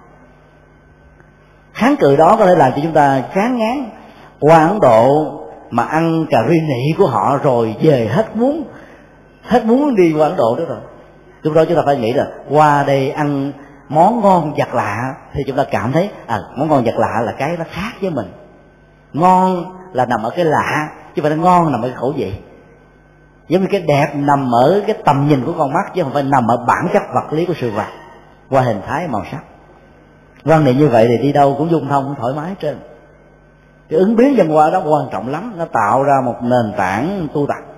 Kháng 1.73 1.95
cự 1.95 2.15
đó 2.15 2.35
có 2.39 2.45
thể 2.45 2.55
làm 2.55 2.71
cho 2.71 2.77
chúng 2.83 2.93
ta 2.93 3.23
chán 3.35 3.57
ngán 3.57 3.89
qua 4.39 4.67
ấn 4.67 4.79
độ 4.79 5.31
mà 5.69 5.83
ăn 5.83 6.25
cà 6.29 6.37
ri 6.49 6.59
nị 6.59 6.97
của 6.97 7.07
họ 7.07 7.37
rồi 7.43 7.75
về 7.81 8.07
hết 8.07 8.35
muốn 8.35 8.63
hết 9.43 9.65
muốn 9.65 9.95
đi 9.95 10.13
qua 10.17 10.27
ấn 10.27 10.37
độ 10.37 10.55
đó 10.59 10.63
rồi. 10.67 10.77
Lúc 11.41 11.53
đó 11.53 11.65
chúng 11.65 11.77
ta 11.77 11.81
phải 11.85 11.97
nghĩ 11.97 12.13
là 12.13 12.27
qua 12.49 12.83
đây 12.83 13.11
ăn 13.11 13.51
món 13.89 14.21
ngon 14.21 14.53
giặt 14.57 14.69
lạ 14.73 14.97
thì 15.33 15.43
chúng 15.47 15.57
ta 15.57 15.63
cảm 15.71 15.91
thấy 15.91 16.09
à 16.27 16.39
món 16.57 16.69
ngon 16.69 16.85
giặt 16.85 16.95
lạ 16.97 17.21
là 17.25 17.31
cái 17.31 17.55
nó 17.57 17.65
khác 17.71 17.91
với 18.01 18.09
mình. 18.09 18.27
Ngon 19.13 19.75
là 19.93 20.05
nằm 20.05 20.23
ở 20.23 20.29
cái 20.29 20.45
lạ 20.45 20.89
chứ 21.15 21.21
phải 21.21 21.31
là 21.31 21.37
ngon 21.37 21.71
nằm 21.71 21.81
ở 21.81 21.87
cái 21.87 21.97
khẩu 21.97 22.13
vị 22.17 22.33
giống 23.51 23.61
như 23.61 23.67
cái 23.71 23.81
đẹp 23.87 24.07
nằm 24.15 24.51
ở 24.51 24.81
cái 24.87 24.95
tầm 25.05 25.27
nhìn 25.27 25.45
của 25.45 25.53
con 25.57 25.73
mắt 25.73 25.91
chứ 25.95 26.03
không 26.03 26.13
phải 26.13 26.23
nằm 26.23 26.47
ở 26.47 26.57
bản 26.67 26.87
chất 26.93 27.01
vật 27.15 27.33
lý 27.33 27.45
của 27.45 27.53
sự 27.53 27.71
vật 27.71 27.87
qua 28.49 28.61
hình 28.61 28.81
thái 28.87 29.07
màu 29.07 29.23
sắc. 29.31 29.41
Vâng, 30.43 30.57
quan 30.57 30.65
niệm 30.65 30.77
như 30.77 30.87
vậy 30.87 31.07
thì 31.09 31.27
đi 31.27 31.33
đâu 31.33 31.55
cũng 31.57 31.71
dung 31.71 31.87
thông 31.87 32.15
thoải 32.19 32.33
mái 32.35 32.55
trên 32.59 32.79
cái 33.89 33.99
ứng 33.99 34.15
biến 34.15 34.33
văn 34.37 34.49
hóa 34.49 34.69
đó 34.69 34.81
quan 34.85 35.09
trọng 35.11 35.29
lắm 35.29 35.53
nó 35.57 35.65
tạo 35.65 36.03
ra 36.03 36.13
một 36.25 36.35
nền 36.41 36.73
tảng 36.77 37.27
tu 37.33 37.47
tập. 37.47 37.73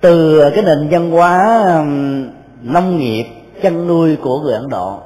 Từ 0.00 0.42
cái 0.54 0.64
nền 0.64 0.88
văn 0.90 1.10
hóa 1.10 1.64
nông 2.62 2.98
nghiệp 2.98 3.26
chăn 3.62 3.86
nuôi 3.86 4.16
của 4.16 4.40
người 4.40 4.54
ấn 4.54 4.68
độ 4.68 5.00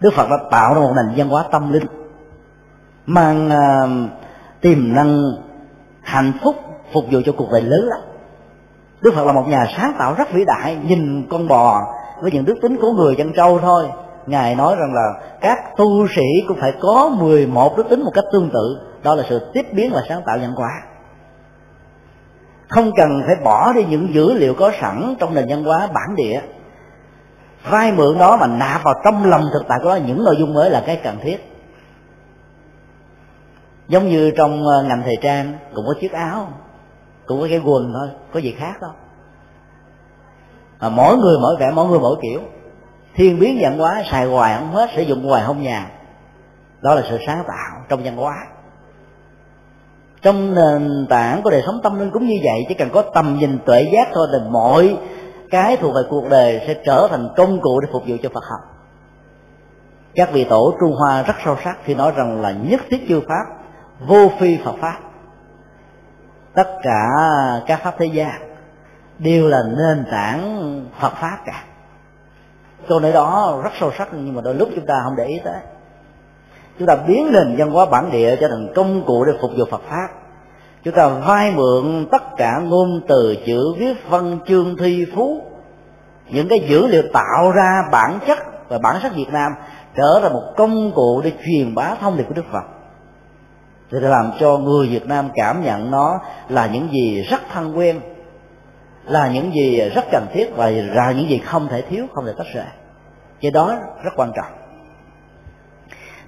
đức 0.00 0.10
phật 0.14 0.26
đã 0.30 0.36
tạo 0.50 0.74
ra 0.74 0.80
một 0.80 0.92
nền 0.96 1.16
văn 1.16 1.28
hóa 1.28 1.44
tâm 1.50 1.72
linh 1.72 1.86
mang 3.06 3.46
uh, 3.46 4.10
tiềm 4.60 4.94
năng 4.94 5.32
hạnh 6.02 6.32
phúc 6.44 6.56
phục 6.92 7.04
vụ 7.10 7.20
cho 7.24 7.32
cuộc 7.36 7.48
đời 7.52 7.62
lớn 7.62 7.80
lắm 7.84 8.00
đức 9.02 9.14
phật 9.14 9.26
là 9.26 9.32
một 9.32 9.48
nhà 9.48 9.64
sáng 9.76 9.92
tạo 9.98 10.14
rất 10.14 10.32
vĩ 10.32 10.44
đại, 10.44 10.76
nhìn 10.82 11.26
con 11.30 11.48
bò 11.48 11.80
với 12.22 12.32
những 12.32 12.44
đức 12.44 12.54
tính 12.62 12.76
của 12.80 12.92
người 12.92 13.14
chân 13.18 13.32
trâu 13.32 13.58
thôi. 13.58 13.84
Ngài 14.26 14.54
nói 14.54 14.76
rằng 14.78 14.94
là 14.94 15.20
các 15.40 15.58
tu 15.76 16.06
sĩ 16.16 16.22
cũng 16.48 16.58
phải 16.60 16.72
có 16.80 17.10
11 17.18 17.76
đức 17.76 17.86
tính 17.90 18.04
một 18.04 18.10
cách 18.14 18.24
tương 18.32 18.50
tự. 18.50 18.78
Đó 19.02 19.14
là 19.14 19.24
sự 19.28 19.50
tiếp 19.54 19.66
biến 19.72 19.90
và 19.94 20.02
sáng 20.08 20.22
tạo 20.26 20.38
nhân 20.38 20.52
quả. 20.56 20.70
Không 22.68 22.90
cần 22.96 23.22
phải 23.26 23.34
bỏ 23.44 23.72
đi 23.72 23.84
những 23.84 24.14
dữ 24.14 24.34
liệu 24.34 24.54
có 24.54 24.72
sẵn 24.80 25.14
trong 25.18 25.34
nền 25.34 25.46
văn 25.48 25.64
hóa 25.64 25.88
bản 25.94 26.14
địa. 26.16 26.40
Vay 27.70 27.92
mượn 27.92 28.18
đó 28.18 28.36
mà 28.36 28.46
nạp 28.46 28.84
vào 28.84 28.94
trong 29.04 29.24
lòng 29.24 29.44
thực 29.52 29.62
tại 29.68 29.78
của 29.82 29.88
đó 29.88 29.96
những 30.06 30.24
nội 30.24 30.36
dung 30.38 30.54
mới 30.54 30.70
là 30.70 30.82
cái 30.86 31.00
cần 31.04 31.18
thiết. 31.22 31.36
Giống 33.88 34.08
như 34.08 34.30
trong 34.36 34.66
ờ, 34.66 34.82
ngành 34.82 35.02
thời 35.04 35.16
trang 35.22 35.58
cũng 35.74 35.84
có 35.86 35.94
chiếc 36.00 36.12
áo 36.12 36.48
cũng 37.26 37.40
có 37.40 37.46
cái 37.50 37.60
quần 37.64 37.92
thôi, 37.94 38.08
có 38.32 38.40
gì 38.40 38.54
khác 38.58 38.74
đâu. 38.80 38.90
Mà 40.80 40.88
mỗi 40.88 41.16
người 41.16 41.38
mỗi 41.42 41.56
vẻ, 41.60 41.70
mỗi 41.74 41.88
người 41.88 41.98
mỗi 41.98 42.16
kiểu. 42.22 42.40
Thiên 43.14 43.38
biến 43.38 43.58
văn 43.60 43.78
hóa 43.78 44.02
xài 44.10 44.26
hoài 44.26 44.56
không 44.58 44.72
hết, 44.72 44.90
sử 44.96 45.02
dụng 45.02 45.24
hoài 45.24 45.42
không 45.46 45.62
nhà. 45.62 45.90
Đó 46.80 46.94
là 46.94 47.02
sự 47.10 47.18
sáng 47.26 47.44
tạo 47.48 47.84
trong 47.88 48.00
văn 48.04 48.16
hóa. 48.16 48.34
Trong 50.22 50.54
nền 50.54 51.06
tảng 51.10 51.42
của 51.42 51.50
đời 51.50 51.62
sống 51.66 51.80
tâm 51.82 51.98
linh 51.98 52.10
cũng 52.10 52.26
như 52.26 52.36
vậy, 52.44 52.64
chỉ 52.68 52.74
cần 52.74 52.88
có 52.92 53.02
tầm 53.14 53.36
nhìn 53.38 53.58
tuệ 53.66 53.82
giác 53.92 54.08
thôi 54.12 54.26
thì 54.32 54.38
mọi 54.50 54.96
cái 55.50 55.76
thuộc 55.76 55.94
về 55.94 56.02
cuộc 56.10 56.28
đời 56.30 56.60
sẽ 56.66 56.74
trở 56.86 57.08
thành 57.10 57.28
công 57.36 57.60
cụ 57.60 57.80
để 57.80 57.88
phục 57.92 58.02
vụ 58.06 58.16
cho 58.22 58.28
Phật 58.34 58.44
học. 58.44 58.60
Các 60.14 60.32
vị 60.32 60.44
tổ 60.44 60.74
Trung 60.80 60.96
Hoa 60.96 61.22
rất 61.22 61.34
sâu 61.44 61.56
sắc 61.64 61.78
khi 61.84 61.94
nói 61.94 62.12
rằng 62.16 62.40
là 62.40 62.52
nhất 62.52 62.80
thiết 62.90 63.04
chư 63.08 63.20
pháp, 63.20 63.44
vô 64.06 64.28
phi 64.38 64.58
Phật 64.64 64.74
pháp 64.80 64.98
tất 66.54 66.68
cả 66.82 67.08
các 67.66 67.80
pháp 67.82 67.94
thế 67.98 68.06
gian 68.06 68.30
đều 69.18 69.48
là 69.48 69.62
nền 69.62 70.04
tảng 70.10 70.84
Phật 71.00 71.12
pháp 71.20 71.38
cả. 71.46 71.64
Câu 72.88 73.00
nói 73.00 73.12
đó 73.12 73.60
rất 73.64 73.70
sâu 73.80 73.92
sắc, 73.98 74.08
nhưng 74.12 74.34
mà 74.34 74.42
đôi 74.44 74.54
lúc 74.54 74.68
chúng 74.74 74.86
ta 74.86 74.94
không 75.04 75.16
để 75.16 75.24
ý 75.24 75.40
tới. 75.44 75.60
Chúng 76.78 76.88
ta 76.88 76.96
biến 77.06 77.32
nền 77.32 77.56
văn 77.58 77.70
hóa 77.70 77.86
bản 77.86 78.10
địa 78.10 78.36
trở 78.40 78.48
thành 78.48 78.72
công 78.74 79.04
cụ 79.06 79.24
để 79.24 79.32
phục 79.40 79.50
vụ 79.56 79.64
Phật 79.70 79.82
pháp. 79.88 80.08
Chúng 80.84 80.94
ta 80.94 81.08
vay 81.08 81.52
mượn 81.52 82.06
tất 82.12 82.22
cả 82.36 82.58
ngôn 82.64 83.00
từ, 83.08 83.36
chữ 83.46 83.74
viết, 83.78 83.94
văn, 84.08 84.38
chương, 84.48 84.76
thi, 84.76 85.06
phú, 85.14 85.42
những 86.28 86.48
cái 86.48 86.60
dữ 86.68 86.86
liệu 86.86 87.02
tạo 87.12 87.52
ra 87.54 87.82
bản 87.92 88.18
chất 88.26 88.38
và 88.68 88.78
bản 88.78 88.96
sắc 89.02 89.14
Việt 89.14 89.32
Nam 89.32 89.52
trở 89.96 90.20
thành 90.22 90.32
một 90.32 90.52
công 90.56 90.92
cụ 90.94 91.20
để 91.24 91.32
truyền 91.46 91.74
bá 91.74 91.94
thông 92.00 92.16
điệp 92.16 92.24
của 92.28 92.34
Đức 92.34 92.44
Phật 92.52 92.64
thì 93.92 93.98
làm 94.00 94.30
cho 94.40 94.56
người 94.56 94.88
Việt 94.88 95.06
Nam 95.06 95.28
cảm 95.34 95.64
nhận 95.64 95.90
nó 95.90 96.20
là 96.48 96.66
những 96.66 96.92
gì 96.92 97.22
rất 97.22 97.40
thân 97.52 97.78
quen, 97.78 98.00
là 99.04 99.28
những 99.28 99.54
gì 99.54 99.80
rất 99.94 100.04
cần 100.12 100.26
thiết 100.32 100.56
và 100.56 100.70
là 100.70 101.12
những 101.12 101.30
gì 101.30 101.38
không 101.38 101.68
thể 101.68 101.82
thiếu, 101.82 102.06
không 102.14 102.26
thể 102.26 102.32
tách 102.38 102.46
rời. 102.54 102.64
Cái 103.40 103.50
đó 103.50 103.78
rất 104.04 104.10
quan 104.16 104.32
trọng. 104.36 104.52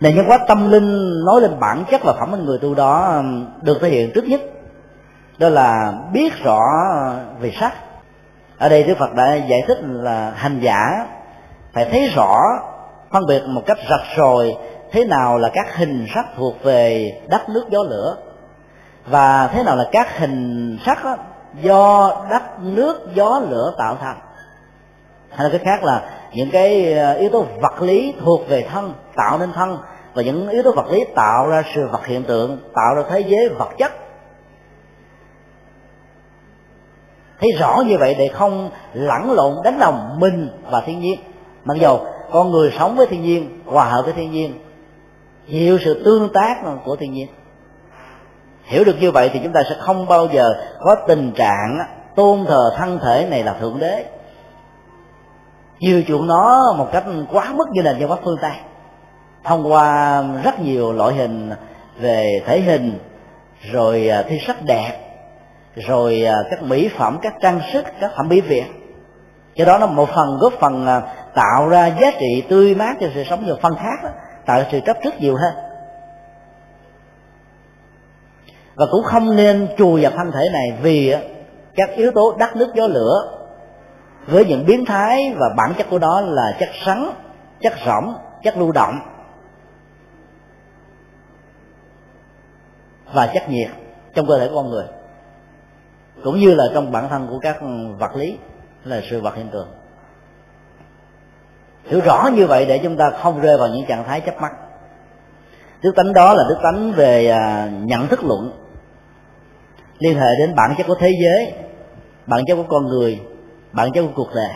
Nền 0.01 0.17
nhân 0.17 0.27
hóa 0.27 0.39
tâm 0.49 0.71
linh 0.71 1.25
nói 1.25 1.41
lên 1.41 1.61
bản 1.61 1.85
chất 1.91 2.01
và 2.05 2.13
phẩm 2.13 2.35
anh 2.35 2.45
người 2.45 2.59
tu 2.59 2.75
đó 2.75 3.23
được 3.63 3.79
thể 3.81 3.89
hiện 3.89 4.11
trước 4.15 4.25
nhất, 4.25 4.41
đó 5.39 5.49
là 5.49 5.93
biết 6.13 6.33
rõ 6.45 6.61
về 7.41 7.53
sắc 7.61 7.73
ở 8.59 8.69
đây 8.69 8.83
đức 8.83 8.99
phật 8.99 9.15
đã 9.15 9.35
giải 9.35 9.63
thích 9.67 9.79
là 9.83 10.33
hành 10.37 10.61
giả 10.61 11.07
phải 11.73 11.85
thấy 11.91 12.11
rõ, 12.17 12.41
phân 13.11 13.23
biệt 13.29 13.43
một 13.47 13.63
cách 13.67 13.79
rạch 13.91 14.17
ròi 14.17 14.57
thế 14.95 15.05
nào 15.05 15.39
là 15.39 15.51
các 15.55 15.77
hình 15.77 16.07
sắc 16.15 16.25
thuộc 16.37 16.63
về 16.63 17.13
đất 17.29 17.49
nước 17.49 17.65
gió 17.71 17.79
lửa? 17.83 18.17
Và 19.07 19.49
thế 19.53 19.63
nào 19.63 19.77
là 19.77 19.89
các 19.93 20.19
hình 20.19 20.79
sắc 20.87 21.05
đó, 21.05 21.17
do 21.63 22.13
đất 22.31 22.43
nước 22.61 23.01
gió 23.15 23.41
lửa 23.51 23.75
tạo 23.79 23.97
thành? 24.01 24.19
Hay 25.31 25.45
là 25.45 25.51
cái 25.51 25.61
khác 25.65 25.85
là 25.85 26.03
những 26.33 26.51
cái 26.51 26.93
ờ, 26.93 27.15
yếu 27.15 27.31
tố 27.31 27.45
vật 27.61 27.83
lý 27.83 28.15
thuộc 28.25 28.49
về 28.49 28.67
thân 28.73 28.93
tạo 29.17 29.39
nên 29.39 29.53
thân 29.53 29.79
và 30.15 30.23
những 30.23 30.49
yếu 30.49 30.63
tố 30.63 30.73
vật 30.73 30.87
lý 30.91 31.05
tạo 31.15 31.49
ra 31.49 31.63
sự 31.75 31.89
vật 31.93 32.07
hiện 32.07 32.23
tượng 32.23 32.59
tạo 32.75 32.95
ra 32.95 33.03
thế 33.11 33.21
giới 33.21 33.49
vật 33.49 33.71
chất? 33.79 33.93
Thấy 37.41 37.51
rõ 37.59 37.83
như 37.87 37.97
vậy 37.99 38.15
để 38.19 38.29
không 38.29 38.71
lẫn 38.93 39.33
lộn 39.33 39.55
đánh 39.65 39.79
đồng 39.79 40.17
mình 40.21 40.49
và 40.71 40.81
thiên 40.81 41.01
nhiên. 41.01 41.21
Mặc 41.65 41.77
dù 41.81 41.99
con 42.33 42.51
người 42.51 42.73
sống 42.79 42.97
với 42.97 43.07
thiên 43.07 43.23
nhiên 43.23 43.63
hòa 43.67 43.85
hợp 43.85 44.03
với 44.05 44.13
thiên 44.13 44.31
nhiên 44.31 44.64
hiểu 45.47 45.79
sự 45.85 46.03
tương 46.05 46.33
tác 46.33 46.57
của 46.85 46.97
thiên 46.97 47.13
nhiên. 47.13 47.29
Hiểu 48.65 48.85
được 48.85 48.97
như 49.01 49.11
vậy 49.11 49.31
thì 49.33 49.41
chúng 49.43 49.53
ta 49.53 49.63
sẽ 49.69 49.77
không 49.81 50.07
bao 50.07 50.27
giờ 50.33 50.55
có 50.81 50.97
tình 51.09 51.33
trạng 51.33 51.79
tôn 52.17 52.45
thờ 52.47 52.75
thân 52.77 52.99
thể 53.03 53.27
này 53.31 53.43
là 53.43 53.53
thượng 53.53 53.79
đế. 53.81 54.05
Chiều 55.81 56.03
chuộng 56.09 56.27
nó 56.27 56.73
một 56.79 56.89
cách 56.93 57.05
quá 57.33 57.53
mức 57.57 57.65
như 57.73 57.83
nền 57.83 57.99
văn 57.99 58.09
hóa 58.09 58.19
phương 58.25 58.37
tây 58.43 58.53
thông 59.45 59.73
qua 59.73 60.23
rất 60.45 60.61
nhiều 60.61 60.93
loại 60.93 61.15
hình 61.15 61.51
về 62.01 62.43
thể 62.47 62.61
hình 62.61 62.99
rồi 63.73 64.09
à, 64.09 64.23
thi 64.29 64.39
sắc 64.47 64.57
đẹp 64.65 64.93
rồi 65.77 66.25
à, 66.25 66.35
các 66.51 66.63
mỹ 66.63 66.91
phẩm 66.97 67.19
các 67.23 67.35
trang 67.43 67.61
sức 67.73 67.85
các 68.01 68.11
thẩm 68.17 68.29
mỹ 68.29 68.41
viện 68.41 68.65
cho 69.57 69.65
đó 69.65 69.79
nó 69.79 69.87
một 69.87 70.09
phần 70.09 70.39
góp 70.41 70.53
phần 70.61 70.87
à, 70.87 71.03
tạo 71.35 71.69
ra 71.69 71.87
giá 71.87 72.11
trị 72.11 72.45
tươi 72.49 72.75
mát 72.75 72.95
cho 73.01 73.07
sự 73.15 73.25
sống 73.25 73.47
được 73.47 73.59
phần 73.63 73.77
khác 73.77 74.05
đó, 74.05 74.11
tạo 74.47 74.63
sự 74.73 74.81
chấp 74.87 74.97
trước 75.03 75.15
nhiều 75.21 75.37
hơn. 75.37 75.55
Và 78.75 78.87
cũng 78.91 79.03
không 79.05 79.37
nên 79.37 79.69
chùi 79.79 80.03
vào 80.03 80.13
thân 80.17 80.33
thể 80.33 80.49
này 80.53 80.79
vì 80.83 81.17
các 81.75 81.91
yếu 81.97 82.11
tố 82.15 82.37
đất 82.39 82.57
nước 82.57 82.73
gió 82.75 82.87
lửa 82.87 83.39
với 84.27 84.45
những 84.45 84.67
biến 84.67 84.85
thái 84.85 85.35
và 85.39 85.47
bản 85.57 85.75
chất 85.79 85.87
của 85.91 85.99
nó 85.99 86.21
là 86.21 86.57
chất 86.61 86.69
sắn 86.85 87.11
chất 87.61 87.73
rỗng, 87.87 88.15
chất 88.43 88.57
lưu 88.57 88.73
động 88.73 88.95
và 93.13 93.31
chất 93.35 93.49
nhiệt 93.49 93.69
trong 94.15 94.27
cơ 94.27 94.39
thể 94.39 94.49
của 94.49 94.55
con 94.55 94.71
người, 94.71 94.85
cũng 96.25 96.41
như 96.41 96.55
là 96.55 96.65
trong 96.75 96.93
bản 96.93 97.09
thân 97.09 97.27
của 97.31 97.39
các 97.39 97.57
vật 97.99 98.17
lý, 98.17 98.39
là 98.85 99.01
sự 99.11 99.21
vật 99.21 99.35
hiện 99.35 99.49
tượng 99.53 99.69
hiểu 101.87 102.01
rõ 102.01 102.31
như 102.35 102.47
vậy 102.47 102.67
để 102.67 102.79
chúng 102.79 102.97
ta 102.97 103.11
không 103.11 103.41
rơi 103.41 103.59
vào 103.59 103.69
những 103.69 103.87
trạng 103.87 104.05
thái 104.05 104.21
chấp 104.21 104.41
mắt. 104.41 104.53
Đức 105.83 105.93
tánh 105.97 106.13
đó 106.13 106.35
là 106.35 106.45
đức 106.49 106.57
tánh 106.63 106.93
về 106.93 107.29
à, 107.29 107.71
nhận 107.83 108.09
thức 108.09 108.25
luận. 108.25 108.53
Liên 109.99 110.19
hệ 110.19 110.29
đến 110.39 110.55
bản 110.57 110.75
chất 110.79 110.87
của 110.87 110.95
thế 111.01 111.11
giới, 111.23 111.53
bản 112.27 112.41
chất 112.47 112.57
của 112.57 112.65
con 112.69 112.87
người, 112.87 113.21
bản 113.73 113.93
chất 113.95 114.03
của 114.03 114.13
cuộc 114.17 114.35
đời. 114.35 114.51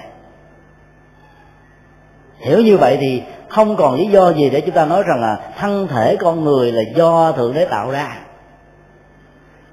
Hiểu 2.38 2.58
như 2.58 2.76
vậy 2.76 2.96
thì 3.00 3.22
không 3.48 3.76
còn 3.76 3.94
lý 3.94 4.06
do 4.06 4.32
gì 4.32 4.50
để 4.50 4.60
chúng 4.60 4.74
ta 4.74 4.84
nói 4.84 5.02
rằng 5.06 5.20
là 5.20 5.36
thân 5.58 5.88
thể 5.88 6.16
con 6.16 6.44
người 6.44 6.72
là 6.72 6.82
do 6.96 7.32
thượng 7.32 7.54
đế 7.54 7.64
tạo 7.64 7.90
ra. 7.90 8.18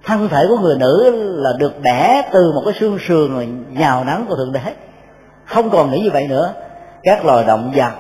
Thân 0.04 0.30
thể 0.30 0.46
của 0.50 0.58
người 0.58 0.78
nữ 0.78 1.12
là 1.36 1.50
được 1.60 1.82
đẻ 1.82 2.30
từ 2.32 2.52
một 2.56 2.62
cái 2.66 2.74
xương 2.80 2.98
sườn 3.08 3.64
nhào 3.74 4.04
nắng 4.04 4.26
của 4.30 4.36
thượng 4.36 4.54
đế. 4.54 4.74
Không 5.46 5.70
còn 5.70 5.92
nghĩ 5.92 6.00
như 6.00 6.10
vậy 6.14 6.28
nữa 6.28 6.54
các 7.06 7.26
loài 7.26 7.44
động 7.48 7.72
vật, 7.76 7.92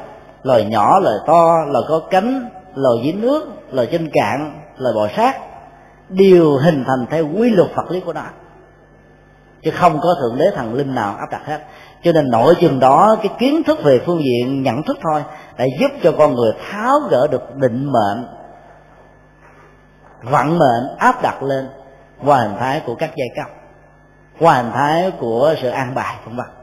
loài 0.43 0.65
nhỏ, 0.65 0.99
loài 0.99 1.15
to, 1.27 1.65
loài 1.67 1.83
có 1.89 2.01
cánh, 2.09 2.49
loài 2.75 2.95
dưới 3.03 3.13
nước, 3.13 3.47
loài 3.71 3.87
trên 3.91 4.09
cạn, 4.13 4.61
loài 4.77 4.93
bò 4.95 5.07
sát, 5.15 5.35
đều 6.09 6.57
hình 6.57 6.83
thành 6.87 7.05
theo 7.09 7.27
quy 7.37 7.49
luật 7.49 7.69
vật 7.75 7.91
lý 7.91 7.99
của 7.99 8.13
nó. 8.13 8.21
Chứ 9.63 9.71
không 9.71 9.99
có 10.01 10.15
thượng 10.21 10.37
đế 10.37 10.51
thần 10.55 10.73
linh 10.73 10.95
nào 10.95 11.15
áp 11.19 11.31
đặt 11.31 11.45
hết. 11.45 11.59
Cho 12.03 12.11
nên 12.11 12.29
nội 12.31 12.55
chừng 12.61 12.79
đó, 12.79 13.15
cái 13.15 13.29
kiến 13.39 13.63
thức 13.63 13.83
về 13.83 14.01
phương 14.05 14.21
diện 14.23 14.63
nhận 14.63 14.83
thức 14.83 14.97
thôi, 15.03 15.23
đã 15.57 15.65
giúp 15.79 15.91
cho 16.03 16.11
con 16.17 16.35
người 16.35 16.51
tháo 16.71 16.99
gỡ 17.09 17.27
được 17.27 17.55
định 17.55 17.91
mệnh, 17.91 18.27
vận 20.23 20.57
mệnh 20.57 20.97
áp 20.97 21.21
đặt 21.21 21.43
lên 21.43 21.67
qua 22.25 22.37
hình 22.37 22.55
thái 22.59 22.81
của 22.85 22.95
các 22.95 23.11
giai 23.15 23.27
cấp, 23.35 23.51
qua 24.39 24.53
hình 24.53 24.71
thái 24.71 25.11
của 25.19 25.55
sự 25.61 25.69
an 25.69 25.95
bài, 25.95 26.15
vân 26.25 26.37
vân 26.37 26.54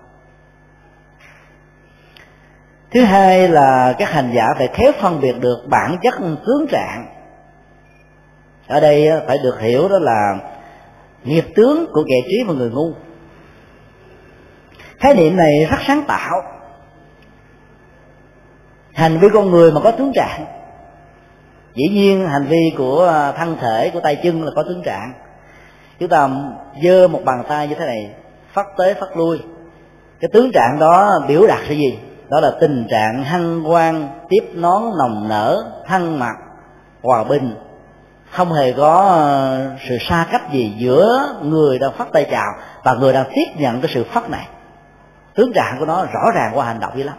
thứ 2.94 3.04
hai 3.04 3.48
là 3.48 3.94
các 3.98 4.10
hành 4.10 4.32
giả 4.34 4.46
phải 4.58 4.68
khéo 4.68 4.92
phân 5.00 5.20
biệt 5.20 5.34
được 5.40 5.58
bản 5.68 5.96
chất 6.02 6.14
tướng 6.46 6.66
trạng. 6.70 7.06
Ở 8.66 8.80
đây 8.80 9.10
phải 9.26 9.38
được 9.42 9.60
hiểu 9.60 9.88
đó 9.88 9.98
là 9.98 10.34
nghiệp 11.24 11.44
tướng 11.56 11.86
của 11.92 12.04
kẻ 12.08 12.28
trí 12.28 12.44
và 12.46 12.54
người 12.54 12.70
ngu. 12.70 12.92
Khái 14.98 15.14
niệm 15.14 15.36
này 15.36 15.66
rất 15.70 15.76
sáng 15.86 16.02
tạo. 16.08 16.42
Hành 18.94 19.18
vi 19.18 19.28
con 19.34 19.50
người 19.50 19.72
mà 19.72 19.80
có 19.80 19.90
tướng 19.90 20.12
trạng. 20.14 20.46
Dĩ 21.74 21.88
nhiên 21.88 22.28
hành 22.28 22.44
vi 22.44 22.72
của 22.78 23.06
à, 23.06 23.32
thân 23.32 23.56
thể, 23.60 23.90
của 23.90 24.00
tay 24.00 24.20
chân 24.22 24.44
là 24.44 24.50
có 24.56 24.62
tướng 24.62 24.82
trạng. 24.82 25.12
Chúng 25.98 26.08
ta 26.08 26.28
giơ 26.82 27.08
một 27.08 27.20
bàn 27.24 27.44
tay 27.48 27.68
như 27.68 27.74
thế 27.74 27.86
này 27.86 28.10
phát 28.52 28.66
tới 28.76 28.94
phát 28.94 29.16
lui. 29.16 29.38
Cái 30.20 30.30
tướng 30.32 30.52
trạng 30.52 30.78
đó 30.80 31.10
biểu 31.28 31.46
đạt 31.46 31.58
cái 31.68 31.78
gì? 31.78 31.98
Đó 32.32 32.40
là 32.40 32.50
tình 32.60 32.86
trạng 32.90 33.24
hăng 33.24 33.70
quan 33.70 34.08
tiếp 34.28 34.44
nón 34.54 34.82
nồng 34.98 35.28
nở, 35.28 35.64
hăng 35.86 36.18
mặt, 36.18 36.34
hòa 37.02 37.24
bình. 37.24 37.54
Không 38.30 38.52
hề 38.52 38.72
có 38.72 38.94
ờ, 39.08 39.70
sự 39.88 39.98
xa 40.00 40.26
cách 40.32 40.52
gì 40.52 40.74
giữa 40.78 41.36
người 41.42 41.78
đang 41.78 41.92
phát 41.92 42.12
tay 42.12 42.26
chào 42.30 42.52
và 42.84 42.94
người 42.94 43.12
đang 43.12 43.24
tiếp 43.34 43.60
nhận 43.60 43.80
cái 43.80 43.90
sự 43.94 44.04
phát 44.04 44.30
này. 44.30 44.48
Tướng 45.34 45.52
trạng 45.54 45.76
của 45.78 45.86
nó 45.86 46.04
rõ 46.04 46.20
ràng 46.34 46.52
qua 46.54 46.64
hành 46.64 46.80
động 46.80 46.92
dữ 46.96 47.02
lắm. 47.02 47.16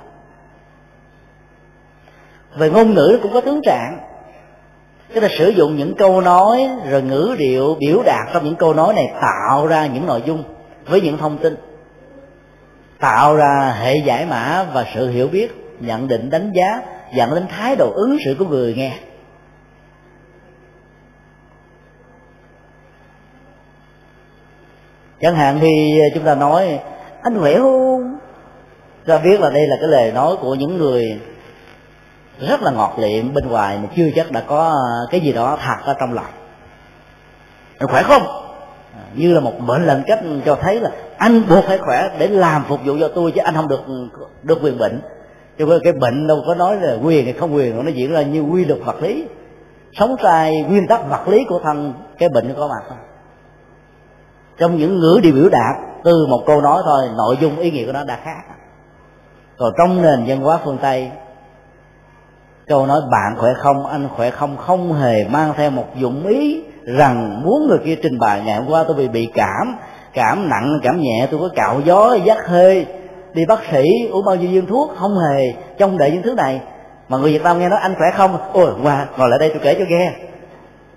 Về 2.56 2.70
ngôn 2.70 2.94
ngữ 2.94 3.20
cũng 3.24 3.34
có 3.34 3.42
tướng 3.42 3.62
trạng. 3.64 3.98
Tức 5.14 5.22
là 5.22 5.30
sử 5.38 5.50
dụng 5.50 5.78
những 5.78 5.96
câu 5.96 6.22
nói 6.22 6.70
rồi 6.90 7.02
ngữ 7.02 7.36
điệu 7.40 7.76
biểu 7.80 8.04
đạt 8.06 8.28
trong 8.34 8.46
những 8.46 8.56
câu 8.56 8.74
nói 8.74 8.94
này 8.94 9.14
tạo 9.22 9.68
ra 9.68 9.86
những 9.86 10.06
nội 10.06 10.24
dung 10.26 10.44
với 10.86 11.02
những 11.02 11.18
thông 11.18 11.38
tin 11.38 11.73
tạo 13.04 13.36
ra 13.36 13.76
hệ 13.82 13.96
giải 13.96 14.26
mã 14.26 14.66
và 14.74 14.86
sự 14.94 15.10
hiểu 15.10 15.28
biết, 15.28 15.52
nhận 15.80 16.08
định 16.08 16.30
đánh 16.30 16.52
giá, 16.54 16.82
dẫn 17.14 17.36
đến 17.36 17.48
thái 17.48 17.76
độ 17.76 17.92
ứng 17.96 18.18
xử 18.26 18.36
của 18.40 18.46
người 18.46 18.74
nghe. 18.74 18.98
Chẳng 25.22 25.36
hạn 25.36 25.58
khi 25.62 26.00
chúng 26.14 26.24
ta 26.24 26.36
nói, 26.36 26.80
anh 27.22 27.40
khỏe 27.40 27.58
không 27.58 28.18
ta 29.06 29.18
biết 29.18 29.40
là 29.40 29.50
đây 29.50 29.68
là 29.68 29.76
cái 29.80 29.90
lời 29.90 30.12
nói 30.12 30.36
của 30.42 30.56
những 30.56 30.78
người 30.78 31.22
rất 32.40 32.62
là 32.62 32.72
ngọt 32.72 32.96
liệm 33.00 33.34
bên 33.34 33.48
ngoài 33.48 33.80
mà 33.84 33.90
chưa 33.96 34.10
chắc 34.16 34.32
đã 34.32 34.44
có 34.48 34.76
cái 35.12 35.20
gì 35.20 35.34
đó 35.34 35.58
thật 35.62 35.76
ở 35.84 35.96
trong 36.00 36.14
lòng. 36.14 36.32
Anh 37.80 37.90
khỏe 37.90 38.04
không? 38.04 38.43
Như 39.16 39.34
là 39.34 39.40
một 39.40 39.60
mệnh 39.60 39.86
lệnh 39.86 40.04
cách 40.08 40.20
cho 40.46 40.56
thấy 40.56 40.80
là 40.80 40.92
anh 41.18 41.42
buộc 41.50 41.66
phải 41.66 41.78
khỏe 41.78 42.10
để 42.20 42.28
làm 42.28 42.64
phục 42.68 42.80
vụ 42.86 42.94
cho 43.00 43.08
tôi 43.16 43.32
chứ 43.32 43.42
anh 43.44 43.56
không 43.56 43.68
được 43.68 43.82
được 44.44 44.60
quyền 44.64 44.78
bệnh. 44.78 45.02
Cho 45.60 45.66
nên 45.66 45.80
cái 45.84 45.94
bệnh 45.94 46.28
đâu 46.28 46.44
có 46.48 46.56
nói 46.56 46.76
là 46.82 46.98
quyền 47.04 47.24
hay 47.24 47.34
không 47.34 47.56
quyền 47.56 47.86
nó 47.86 47.92
diễn 47.92 48.12
ra 48.14 48.22
như 48.22 48.42
quy 48.42 48.66
luật 48.66 48.80
vật 48.86 49.02
lý. 49.02 49.28
Sống 49.94 50.16
sai 50.24 50.52
nguyên 50.70 50.88
tắc 50.88 51.10
vật 51.10 51.28
lý 51.28 51.46
của 51.50 51.60
thân, 51.64 51.94
cái 52.18 52.30
bệnh 52.30 52.48
nó 52.48 52.54
có 52.58 52.68
mặt. 52.68 52.84
Thôi 52.90 52.98
trong 54.58 54.78
những 54.78 55.00
ngữ 55.00 55.20
đi 55.24 55.32
biểu 55.32 55.50
đạt, 55.50 55.76
từ 56.04 56.26
một 56.30 56.44
câu 56.46 56.62
nói 56.62 56.82
thôi, 56.86 57.10
nội 57.18 57.38
dung 57.42 57.60
ý 57.60 57.72
nghĩa 57.72 57.86
của 57.86 57.92
nó 57.92 58.04
đã 58.04 58.20
khác. 58.24 58.42
Còn 59.58 59.74
trong 59.78 60.02
nền 60.02 60.24
văn 60.28 60.42
hóa 60.42 60.60
phương 60.64 60.78
tây, 60.82 61.12
câu 62.68 62.88
nói 62.88 63.02
bạn 63.12 63.36
khỏe 63.38 63.54
không, 63.58 63.86
anh 63.86 64.08
khỏe 64.16 64.30
không 64.30 64.58
không 64.58 64.94
hề 64.94 65.28
mang 65.28 65.54
theo 65.58 65.72
một 65.72 65.86
dụng 65.96 66.28
ý 66.28 66.64
rằng 66.86 67.44
muốn 67.44 67.68
người 67.68 67.80
kia 67.86 67.96
trình 68.04 68.20
bày 68.20 68.42
ngày 68.46 68.56
hôm 68.56 68.72
qua 68.72 68.84
tôi 68.88 68.96
bị 68.96 69.08
bị 69.08 69.32
cảm 69.36 69.76
cảm 70.14 70.50
nặng 70.50 70.80
cảm 70.84 71.02
nhẹ 71.02 71.28
tôi 71.32 71.40
có 71.40 71.50
cạo 71.56 71.82
gió 71.86 72.14
dắt 72.26 72.38
hơi. 72.46 72.86
Đi 73.34 73.46
bác 73.46 73.60
sĩ 73.72 73.84
uống 74.12 74.26
bao 74.26 74.36
nhiêu 74.36 74.52
viên 74.52 74.66
thuốc 74.66 74.92
không 74.96 75.18
hề 75.18 75.54
trong 75.78 75.98
đợi 75.98 76.12
những 76.12 76.22
thứ 76.24 76.34
này. 76.34 76.62
Mà 77.10 77.18
người 77.18 77.32
việt 77.32 77.44
nam 77.44 77.60
nghe 77.60 77.70
nói 77.70 77.80
anh 77.82 77.96
khỏe 77.96 78.12
không? 78.14 78.38
Ôi 78.54 78.74
qua 78.84 79.06
ngồi 79.18 79.30
lại 79.30 79.40
đây 79.40 79.50
tôi 79.50 79.60
kể 79.64 79.76
cho 79.80 79.86
nghe. 79.90 80.14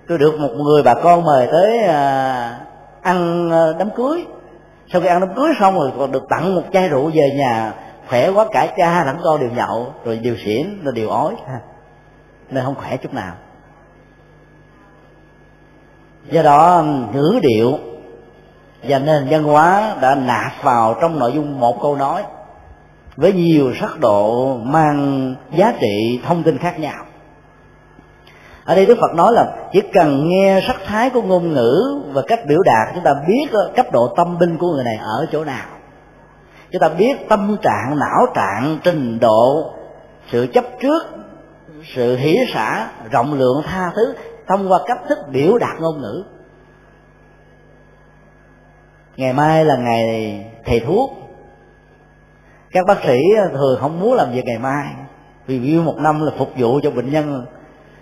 Tôi 0.07 0.17
được 0.17 0.39
một 0.39 0.49
người 0.65 0.83
bà 0.83 0.93
con 0.93 1.23
mời 1.23 1.47
tới 1.51 1.79
à, 1.79 2.59
ăn 3.01 3.49
à, 3.51 3.65
đám 3.79 3.89
cưới. 3.95 4.25
Sau 4.93 5.01
khi 5.01 5.07
ăn 5.07 5.19
đám 5.19 5.35
cưới 5.35 5.49
xong 5.59 5.75
rồi 5.79 5.91
còn 5.99 6.11
được 6.11 6.23
tặng 6.29 6.55
một 6.55 6.61
chai 6.73 6.89
rượu 6.89 7.11
về 7.13 7.29
nhà. 7.37 7.73
Khỏe 8.09 8.29
quá 8.29 8.45
cả 8.51 8.67
cha 8.77 9.05
lẫn 9.05 9.17
con 9.23 9.39
đều 9.39 9.49
nhậu 9.49 9.93
rồi 10.05 10.19
đều 10.23 10.35
xỉn 10.45 10.83
rồi 10.83 10.93
đều 10.95 11.09
ói. 11.09 11.35
Nên 12.49 12.63
không 12.63 12.75
khỏe 12.75 12.97
chút 12.97 13.13
nào 13.13 13.33
do 16.31 16.41
đó, 16.41 16.83
ngữ 17.13 17.39
điệu 17.41 17.79
và 18.83 18.99
nền 18.99 19.27
văn 19.29 19.43
hóa 19.43 19.95
đã 20.01 20.15
nạp 20.15 20.51
vào 20.63 20.95
trong 21.01 21.19
nội 21.19 21.31
dung 21.35 21.59
một 21.59 21.81
câu 21.81 21.95
nói 21.95 22.23
với 23.15 23.33
nhiều 23.33 23.73
sắc 23.81 23.99
độ 23.99 24.55
mang 24.57 25.35
giá 25.57 25.73
trị 25.79 26.21
thông 26.27 26.43
tin 26.43 26.57
khác 26.57 26.79
nhau. 26.79 27.05
Ở 28.65 28.75
đây 28.75 28.85
đức 28.85 28.97
phật 29.01 29.15
nói 29.15 29.31
là 29.33 29.45
chỉ 29.73 29.81
cần 29.93 30.29
nghe 30.29 30.61
sắc 30.67 30.75
thái 30.85 31.09
của 31.09 31.21
ngôn 31.21 31.53
ngữ 31.53 32.01
và 32.13 32.21
cách 32.27 32.39
biểu 32.47 32.59
đạt, 32.65 32.95
chúng 32.95 33.03
ta 33.03 33.11
biết 33.27 33.45
cấp 33.75 33.85
độ 33.91 34.13
tâm 34.17 34.37
binh 34.39 34.57
của 34.57 34.67
người 34.67 34.83
này 34.83 34.97
ở 35.01 35.27
chỗ 35.31 35.43
nào. 35.43 35.65
Chúng 36.71 36.79
ta 36.79 36.89
biết 36.89 37.29
tâm 37.29 37.57
trạng, 37.61 37.99
não 37.99 38.25
trạng, 38.35 38.77
trình 38.83 39.19
độ, 39.19 39.71
sự 40.31 40.47
chấp 40.53 40.65
trước, 40.81 41.03
sự 41.95 42.15
hỉ 42.15 42.37
xả, 42.53 42.87
rộng 43.11 43.33
lượng 43.33 43.61
tha 43.65 43.91
thứ 43.95 44.13
thông 44.47 44.71
qua 44.71 44.79
cách 44.87 44.97
thức 45.09 45.17
biểu 45.31 45.57
đạt 45.57 45.79
ngôn 45.79 46.01
ngữ. 46.01 46.23
Ngày 49.15 49.33
mai 49.33 49.65
là 49.65 49.75
ngày 49.77 50.45
thầy 50.65 50.79
thuốc. 50.79 51.11
Các 52.71 52.85
bác 52.87 53.03
sĩ 53.03 53.21
thường 53.53 53.77
không 53.79 53.99
muốn 53.99 54.13
làm 54.13 54.31
việc 54.31 54.45
ngày 54.45 54.57
mai, 54.57 54.87
vì 55.47 55.59
view 55.59 55.83
một 55.83 55.95
năm 55.97 56.25
là 56.25 56.31
phục 56.37 56.49
vụ 56.57 56.79
cho 56.83 56.91
bệnh 56.91 57.11
nhân 57.11 57.45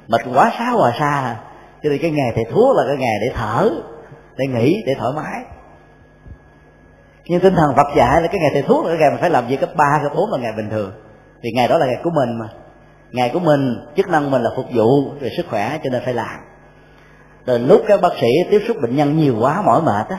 mệt 0.07 0.21
quá 0.33 0.51
xá 0.59 0.69
hòa 0.69 0.93
xa. 0.99 1.39
Cho 1.83 1.89
nên 1.89 1.99
cái 2.01 2.11
ngày 2.11 2.31
thầy 2.35 2.45
thuốc 2.51 2.77
là 2.77 2.83
cái 2.87 2.97
ngày 2.97 3.13
để 3.21 3.35
thở, 3.35 3.69
để 4.37 4.45
nghỉ, 4.47 4.83
để 4.87 4.93
thoải 4.99 5.13
mái. 5.15 5.43
Nhưng 7.25 7.41
tinh 7.41 7.53
thần 7.55 7.75
Phật 7.75 7.87
dạy 7.95 8.21
là 8.21 8.27
cái 8.27 8.39
ngày 8.41 8.49
thầy 8.53 8.61
thuốc 8.61 8.85
là 8.85 8.91
cái 8.91 8.99
ngày 8.99 9.09
mình 9.11 9.21
phải 9.21 9.29
làm 9.29 9.47
việc 9.47 9.59
cấp 9.59 9.69
ba, 9.77 9.99
cấp 10.03 10.11
bốn 10.15 10.31
là 10.31 10.37
ngày 10.37 10.51
bình 10.57 10.69
thường. 10.69 10.91
Vì 11.41 11.49
ngày 11.55 11.67
đó 11.67 11.77
là 11.77 11.85
ngày 11.85 11.97
của 12.03 12.09
mình 12.09 12.39
mà 12.39 12.64
ngày 13.11 13.29
của 13.33 13.39
mình 13.39 13.75
chức 13.97 14.07
năng 14.07 14.31
mình 14.31 14.41
là 14.41 14.49
phục 14.55 14.65
vụ 14.73 15.11
về 15.19 15.29
sức 15.37 15.45
khỏe 15.49 15.79
cho 15.83 15.89
nên 15.91 16.01
phải 16.05 16.13
làm. 16.13 16.39
Rồi 17.45 17.59
lúc 17.59 17.81
các 17.87 18.01
bác 18.01 18.13
sĩ 18.21 18.27
tiếp 18.51 18.61
xúc 18.67 18.77
bệnh 18.81 18.95
nhân 18.95 19.17
nhiều 19.17 19.35
quá 19.39 19.61
mỏi 19.61 19.81
mệt 19.81 20.05
á 20.09 20.17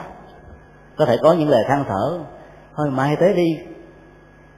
có 0.97 1.05
thể 1.05 1.17
có 1.21 1.33
những 1.33 1.49
lời 1.49 1.63
than 1.67 1.83
thở 1.87 2.19
thôi 2.75 2.89
mai 2.91 3.15
tới 3.15 3.33
đi 3.33 3.59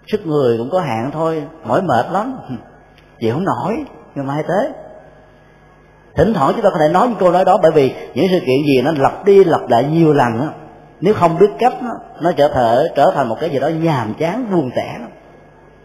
sức 0.07 0.27
người 0.27 0.57
cũng 0.57 0.69
có 0.71 0.79
hạn 0.79 1.09
thôi 1.13 1.43
mỏi 1.63 1.81
mệt 1.81 2.05
lắm. 2.11 2.39
Chịu 3.19 3.33
không 3.33 3.45
nổi 3.45 3.83
nhưng 4.15 4.27
mai 4.27 4.43
tới. 4.47 4.69
Thỉnh 6.15 6.33
thoảng 6.33 6.51
chúng 6.53 6.63
ta 6.63 6.69
có 6.69 6.79
thể 6.79 6.89
nói 6.93 7.07
những 7.07 7.17
câu 7.19 7.31
nói 7.31 7.45
đó 7.45 7.57
bởi 7.61 7.71
vì 7.71 7.93
những 8.13 8.25
sự 8.31 8.39
kiện 8.39 8.65
gì 8.67 8.81
nó 8.81 8.91
lặp 8.97 9.25
đi 9.25 9.43
lặp 9.43 9.69
lại 9.69 9.83
nhiều 9.83 10.13
lần 10.13 10.41
á 10.41 10.47
nếu 11.01 11.13
không 11.13 11.39
biết 11.39 11.49
cách 11.59 11.73
nó, 11.81 11.91
nó 12.21 12.31
trở 12.31 12.47
thể 12.47 12.87
trở 12.95 13.11
thành 13.15 13.29
một 13.29 13.37
cái 13.39 13.49
gì 13.49 13.59
đó 13.59 13.67
nhàm 13.67 14.13
chán 14.13 14.51
buồn 14.51 14.71
tẻ 14.75 14.97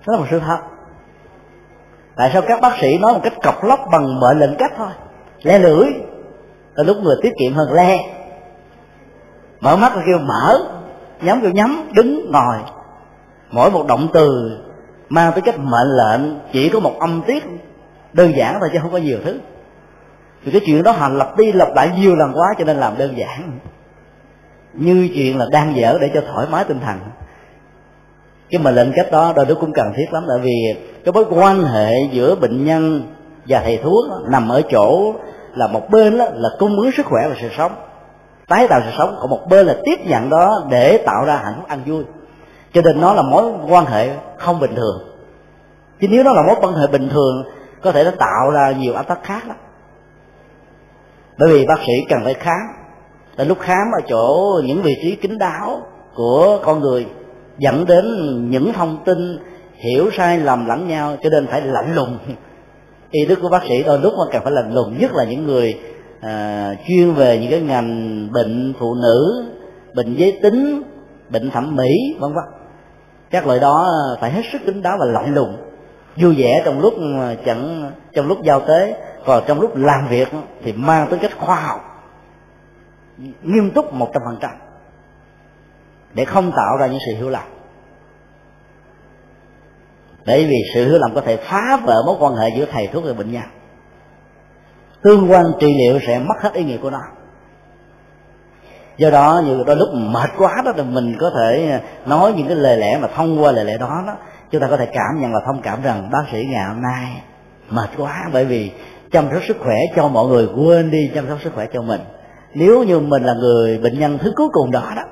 đó 0.07 0.13
là 0.13 0.19
một 0.19 0.27
sự 0.31 0.41
thật 0.41 0.59
tại 2.17 2.31
sao 2.33 2.43
các 2.43 2.61
bác 2.61 2.79
sĩ 2.81 2.99
nói 2.99 3.13
một 3.13 3.21
cách 3.23 3.33
cọc 3.43 3.65
lóc 3.65 3.81
bằng 3.93 4.21
mệnh 4.21 4.39
lệnh 4.39 4.57
cách 4.59 4.73
thôi? 4.77 4.91
Le 5.43 5.59
lưỡi. 5.59 5.87
Là 6.75 6.85
lúc 6.85 6.97
người 7.03 7.17
tiết 7.23 7.33
kiệm 7.39 7.53
hơn 7.53 7.73
le. 7.73 7.99
Mở 9.61 9.77
mắt 9.77 9.97
là 9.97 10.03
kêu 10.07 10.19
mở. 10.19 10.59
Nhắm 11.23 11.41
kêu 11.43 11.51
nhắm, 11.51 11.91
đứng 11.95 12.33
ngồi. 12.33 12.57
Mỗi 13.51 13.71
một 13.71 13.87
động 13.87 14.09
từ 14.13 14.59
mang 15.09 15.33
tới 15.33 15.41
cách 15.41 15.59
mệnh 15.59 15.89
lệnh, 15.97 16.39
chỉ 16.53 16.69
có 16.69 16.81
một 16.81 16.99
âm 17.01 17.23
tiết. 17.27 17.45
Đơn 18.13 18.37
giản 18.37 18.57
thôi 18.61 18.69
chứ 18.73 18.79
không 18.83 18.93
có 18.93 18.99
nhiều 18.99 19.19
thứ. 19.25 19.41
Thì 20.45 20.51
cái 20.51 20.61
chuyện 20.67 20.83
đó 20.83 20.93
hành 20.93 21.19
lặp 21.19 21.37
đi 21.37 21.53
lặp 21.53 21.69
lại 21.75 21.91
nhiều 21.99 22.17
lần 22.17 22.33
quá 22.33 22.47
cho 22.59 22.65
nên 22.65 22.77
làm 22.77 22.99
đơn 22.99 23.15
giản. 23.17 23.59
Như 24.73 25.09
chuyện 25.15 25.39
là 25.39 25.47
đang 25.51 25.77
dở 25.77 25.99
để 26.01 26.11
cho 26.15 26.21
thoải 26.33 26.47
mái 26.51 26.65
tinh 26.65 26.81
thần. 26.81 26.99
Cái 28.51 28.61
mà 28.63 28.71
lệnh 28.71 28.93
cách 28.93 29.07
đó 29.13 29.33
đôi 29.37 29.47
lúc 29.47 29.59
cũng 29.61 29.73
cần 29.73 29.93
thiết 29.97 30.13
lắm, 30.13 30.25
tại 30.29 30.39
vì 30.43 30.77
cái 31.05 31.13
mối 31.13 31.25
quan 31.31 31.65
hệ 31.65 31.93
giữa 32.13 32.35
bệnh 32.35 32.65
nhân 32.65 33.03
và 33.49 33.61
thầy 33.65 33.79
thuốc 33.83 34.05
nằm 34.29 34.49
ở 34.49 34.63
chỗ 34.71 35.15
là 35.55 35.67
một 35.67 35.91
bên 35.91 36.19
đó 36.19 36.25
là 36.35 36.49
cung 36.59 36.77
ứng 36.77 36.93
sức 36.97 37.07
khỏe 37.07 37.29
và 37.29 37.35
sự 37.41 37.49
sống. 37.57 37.73
Tái 38.49 38.69
tạo 38.69 38.81
sự 38.85 38.91
sống, 38.99 39.17
còn 39.21 39.31
một 39.31 39.41
bên 39.51 39.67
là 39.67 39.77
tiếp 39.85 40.07
nhận 40.07 40.31
đó 40.31 40.65
để 40.71 40.99
tạo 41.07 41.25
ra 41.27 41.37
hạnh 41.45 41.55
phúc, 41.57 41.69
ăn 41.69 41.81
vui. 41.87 42.05
Cho 42.73 42.83
nên 42.83 43.01
nó 43.01 43.15
là 43.15 43.23
mối 43.23 43.53
quan 43.69 43.87
hệ 43.87 44.11
không 44.39 44.61
bình 44.61 44.75
thường. 44.75 44.99
Chứ 46.01 46.07
nếu 46.11 46.25
nó 46.25 46.33
là 46.33 46.43
mối 46.43 46.57
quan 46.61 46.75
hệ 46.75 46.87
bình 46.87 47.09
thường, 47.09 47.45
có 47.83 47.93
thể 47.93 48.05
nó 48.05 48.11
tạo 48.19 48.51
ra 48.51 48.73
nhiều 48.73 48.95
áp 48.95 49.03
tác 49.03 49.23
khác 49.23 49.43
đó. 49.49 49.55
bởi 51.39 51.49
vì 51.49 51.67
bác 51.67 51.79
sĩ 51.79 51.93
cần 52.09 52.19
phải 52.25 52.35
khám. 52.35 52.61
Là 53.37 53.45
lúc 53.45 53.59
khám 53.61 53.87
ở 53.93 54.01
chỗ 54.09 54.55
những 54.65 54.83
vị 54.83 54.95
trí 55.03 55.17
kín 55.17 55.39
đáo 55.39 55.81
của 56.15 56.59
con 56.65 56.81
người, 56.81 57.07
dẫn 57.59 57.87
đến 57.87 58.05
những 58.51 58.73
thông 58.73 59.05
tin 59.05 59.39
hiểu 59.85 60.11
sai 60.17 60.39
lầm 60.39 60.67
lẫn 60.67 60.89
nhau 60.89 61.17
cho 61.23 61.31
nên 61.31 61.47
phải 61.47 61.61
lạnh 61.61 61.95
lùng. 61.95 62.19
Y 63.11 63.27
đức 63.27 63.39
của 63.43 63.49
bác 63.49 63.63
sĩ 63.69 63.83
đôi 63.83 63.99
lúc 63.99 64.13
mà 64.19 64.25
cần 64.33 64.43
phải 64.43 64.53
lạnh 64.53 64.75
lùng 64.75 64.99
nhất 64.99 65.13
là 65.15 65.25
những 65.25 65.47
người 65.47 65.81
à, 66.21 66.75
chuyên 66.89 67.15
về 67.15 67.39
những 67.39 67.51
cái 67.51 67.61
ngành 67.61 68.29
bệnh 68.33 68.73
phụ 68.79 68.95
nữ 68.95 69.45
bệnh 69.95 70.15
giới 70.15 70.39
tính 70.43 70.83
bệnh 71.31 71.51
thẩm 71.51 71.77
mỹ 71.77 72.17
vân 72.21 72.33
vân. 72.35 72.45
Các 73.31 73.47
loại 73.47 73.61
đó 73.61 73.89
phải 74.21 74.31
hết 74.31 74.43
sức 74.53 74.59
kín 74.67 74.83
đáo 74.83 74.97
và 75.01 75.07
lạnh 75.07 75.35
lùng. 75.35 75.57
Vui 76.17 76.35
vẻ 76.35 76.63
trong 76.65 76.81
lúc 76.81 76.95
chẳng 77.45 77.91
trong 78.13 78.27
lúc 78.27 78.39
giao 78.43 78.61
tế 78.61 78.97
còn 79.27 79.45
trong 79.47 79.61
lúc 79.61 79.77
làm 79.77 80.09
việc 80.09 80.29
thì 80.63 80.73
mang 80.73 81.09
tính 81.11 81.21
cách 81.23 81.39
khoa 81.39 81.61
học 81.61 81.81
nghiêm 83.43 83.71
túc 83.71 83.93
một 83.93 84.11
trăm 84.15 84.23
phần 84.27 84.39
trăm 84.41 84.51
để 86.15 86.25
không 86.25 86.53
tạo 86.57 86.77
ra 86.81 86.87
những 86.87 86.99
sự 87.07 87.17
hiểu 87.17 87.31
lầm 87.31 87.43
bởi 90.27 90.47
vì 90.47 90.57
sự 90.75 90.89
hiểu 90.89 90.99
lầm 90.99 91.15
có 91.15 91.21
thể 91.21 91.37
phá 91.37 91.81
vỡ 91.87 92.03
mối 92.07 92.17
quan 92.21 92.35
hệ 92.35 92.49
giữa 92.57 92.65
thầy 92.73 92.87
thuốc 92.87 93.05
và 93.07 93.13
bệnh 93.13 93.33
nhân. 93.33 93.43
Tương 95.03 95.31
quan 95.31 95.45
trị 95.61 95.75
liệu 95.79 96.01
sẽ 96.07 96.19
mất 96.19 96.35
hết 96.41 96.53
ý 96.53 96.65
nghĩa 96.65 96.77
của 96.77 96.91
nó. 96.91 97.01
Do 98.97 99.11
đó 99.11 99.43
như 99.47 99.63
đôi 99.67 99.77
lúc 99.77 99.89
mệt 99.95 100.31
quá 100.39 100.63
đó, 100.65 100.73
thì 100.77 100.83
mình 100.83 101.17
có 101.21 101.31
thể 101.37 101.81
nói 102.07 102.33
những 102.37 102.47
cái 102.47 102.57
lời 102.57 102.77
lẽ 102.77 102.99
mà 102.99 103.09
thông 103.09 103.43
qua 103.43 103.53
lời 103.53 103.65
lẽ 103.65 103.79
đó 103.79 104.03
đó, 104.07 104.17
chúng 104.51 104.61
ta 104.61 104.67
có 104.71 104.77
thể 104.77 104.87
cảm 104.87 105.21
nhận 105.21 105.33
và 105.33 105.39
thông 105.47 105.63
cảm 105.63 105.83
rằng 105.83 106.11
bác 106.13 106.25
sĩ 106.33 106.47
ngày 106.51 106.65
hôm 106.69 106.83
nay 106.83 107.23
mệt 107.71 107.91
quá. 107.97 108.23
Bởi 108.33 108.45
vì 108.45 108.73
chăm 109.13 109.29
sóc 109.33 109.43
sức 109.49 109.57
khỏe 109.61 109.77
cho 109.97 110.09
mọi 110.09 110.27
người, 110.27 110.49
quên 110.57 110.91
đi 110.91 111.11
chăm 111.15 111.29
sóc 111.29 111.39
sức 111.45 111.55
khỏe 111.55 111.67
cho 111.73 111.83
mình. 111.83 112.01
Nếu 112.55 112.83
như 112.83 113.01
mình 113.01 113.23
là 113.23 113.35
người 113.35 113.79
bệnh 113.79 113.99
nhân 113.99 114.19
thứ 114.19 114.33
cuối 114.37 114.49
cùng 114.53 114.71
đó 114.71 114.93
đó, 114.97 115.03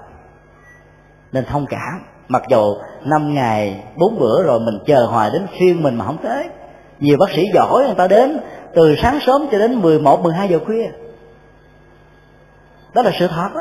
nên 1.32 1.44
thông 1.44 1.66
cảm 1.66 2.11
mặc 2.28 2.42
dù 2.48 2.76
năm 3.04 3.34
ngày 3.34 3.84
bốn 3.96 4.18
bữa 4.18 4.42
rồi 4.42 4.60
mình 4.60 4.78
chờ 4.86 5.06
hoài 5.06 5.30
đến 5.32 5.46
phiên 5.58 5.82
mình 5.82 5.94
mà 5.94 6.04
không 6.04 6.18
tới. 6.22 6.48
Nhiều 7.00 7.16
bác 7.20 7.30
sĩ 7.36 7.42
giỏi 7.54 7.84
người 7.86 7.94
ta 7.94 8.06
đến 8.06 8.40
từ 8.74 8.94
sáng 9.02 9.18
sớm 9.26 9.46
cho 9.52 9.58
đến 9.58 9.74
11, 9.74 10.22
12 10.22 10.48
giờ 10.48 10.58
khuya. 10.66 10.90
Đó 12.94 13.02
là 13.02 13.10
sự 13.18 13.26
thật 13.26 13.48
đó. 13.54 13.60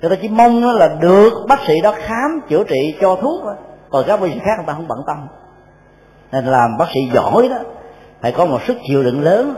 Người 0.00 0.10
ta 0.10 0.16
chỉ 0.22 0.28
mong 0.28 0.64
là 0.64 0.88
được 1.00 1.32
bác 1.48 1.60
sĩ 1.66 1.80
đó 1.82 1.94
khám 1.98 2.40
chữa 2.48 2.64
trị 2.64 2.94
cho 3.00 3.16
thuốc 3.16 3.40
thôi. 3.44 3.54
Còn 3.90 4.04
các 4.06 4.20
bác 4.20 4.26
sĩ 4.26 4.38
khác 4.38 4.52
người 4.56 4.66
ta 4.66 4.72
không 4.72 4.88
bận 4.88 4.98
tâm. 5.06 5.28
Nên 6.32 6.44
làm 6.44 6.78
bác 6.78 6.86
sĩ 6.94 7.00
giỏi 7.14 7.48
đó 7.48 7.56
phải 8.20 8.32
có 8.32 8.46
một 8.46 8.58
sức 8.66 8.76
chịu 8.88 9.02
đựng 9.02 9.22
lớn 9.22 9.54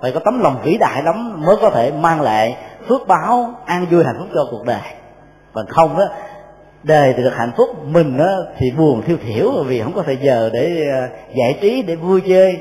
phải 0.00 0.12
có 0.12 0.20
tấm 0.24 0.40
lòng 0.40 0.56
vĩ 0.62 0.76
đại 0.78 1.02
lắm 1.02 1.42
mới 1.46 1.56
có 1.60 1.70
thể 1.70 1.92
mang 1.92 2.20
lại 2.20 2.56
phước 2.88 3.08
báo 3.08 3.54
an 3.64 3.86
vui 3.90 4.04
hạnh 4.04 4.16
phúc 4.18 4.28
cho 4.34 4.40
cuộc 4.50 4.64
đời. 4.64 4.80
Còn 5.52 5.66
không 5.66 5.98
đó 5.98 6.04
đời 6.84 7.14
thì 7.16 7.22
được 7.22 7.32
hạnh 7.34 7.52
phúc, 7.56 7.68
mình 7.84 8.16
đó 8.16 8.44
thì 8.58 8.70
buồn 8.70 9.02
thiêu 9.02 9.16
thiểu 9.22 9.62
vì 9.66 9.82
không 9.82 9.92
có 9.92 10.02
thời 10.02 10.16
giờ 10.16 10.50
để 10.52 10.86
ờ, 10.92 11.08
giải 11.36 11.58
trí, 11.60 11.82
để 11.82 11.96
vui 11.96 12.22
chơi. 12.28 12.60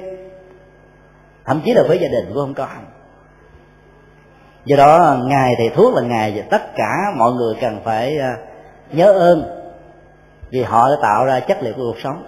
Thậm 1.45 1.61
chí 1.65 1.74
là 1.74 1.84
với 1.88 1.99
gia 1.99 2.07
đình 2.07 2.26
cũng 2.28 2.38
không 2.38 2.53
có 2.53 2.67
do 4.65 4.78
đó 4.78 5.17
ngài 5.26 5.55
thầy 5.57 5.69
thuốc 5.69 5.95
là 5.95 6.01
ngài 6.01 6.34
và 6.36 6.43
tất 6.49 6.76
cả 6.76 6.91
mọi 7.17 7.32
người 7.34 7.55
cần 7.61 7.80
phải 7.84 8.17
ờ, 8.17 8.30
nhớ 8.91 9.13
ơn 9.13 9.43
vì 10.51 10.63
họ 10.63 10.89
đã 10.89 10.95
tạo 11.01 11.26
ra 11.26 11.39
chất 11.39 11.63
liệu 11.63 11.74
của 11.74 11.84
cuộc 11.84 11.99
sống. 12.03 12.26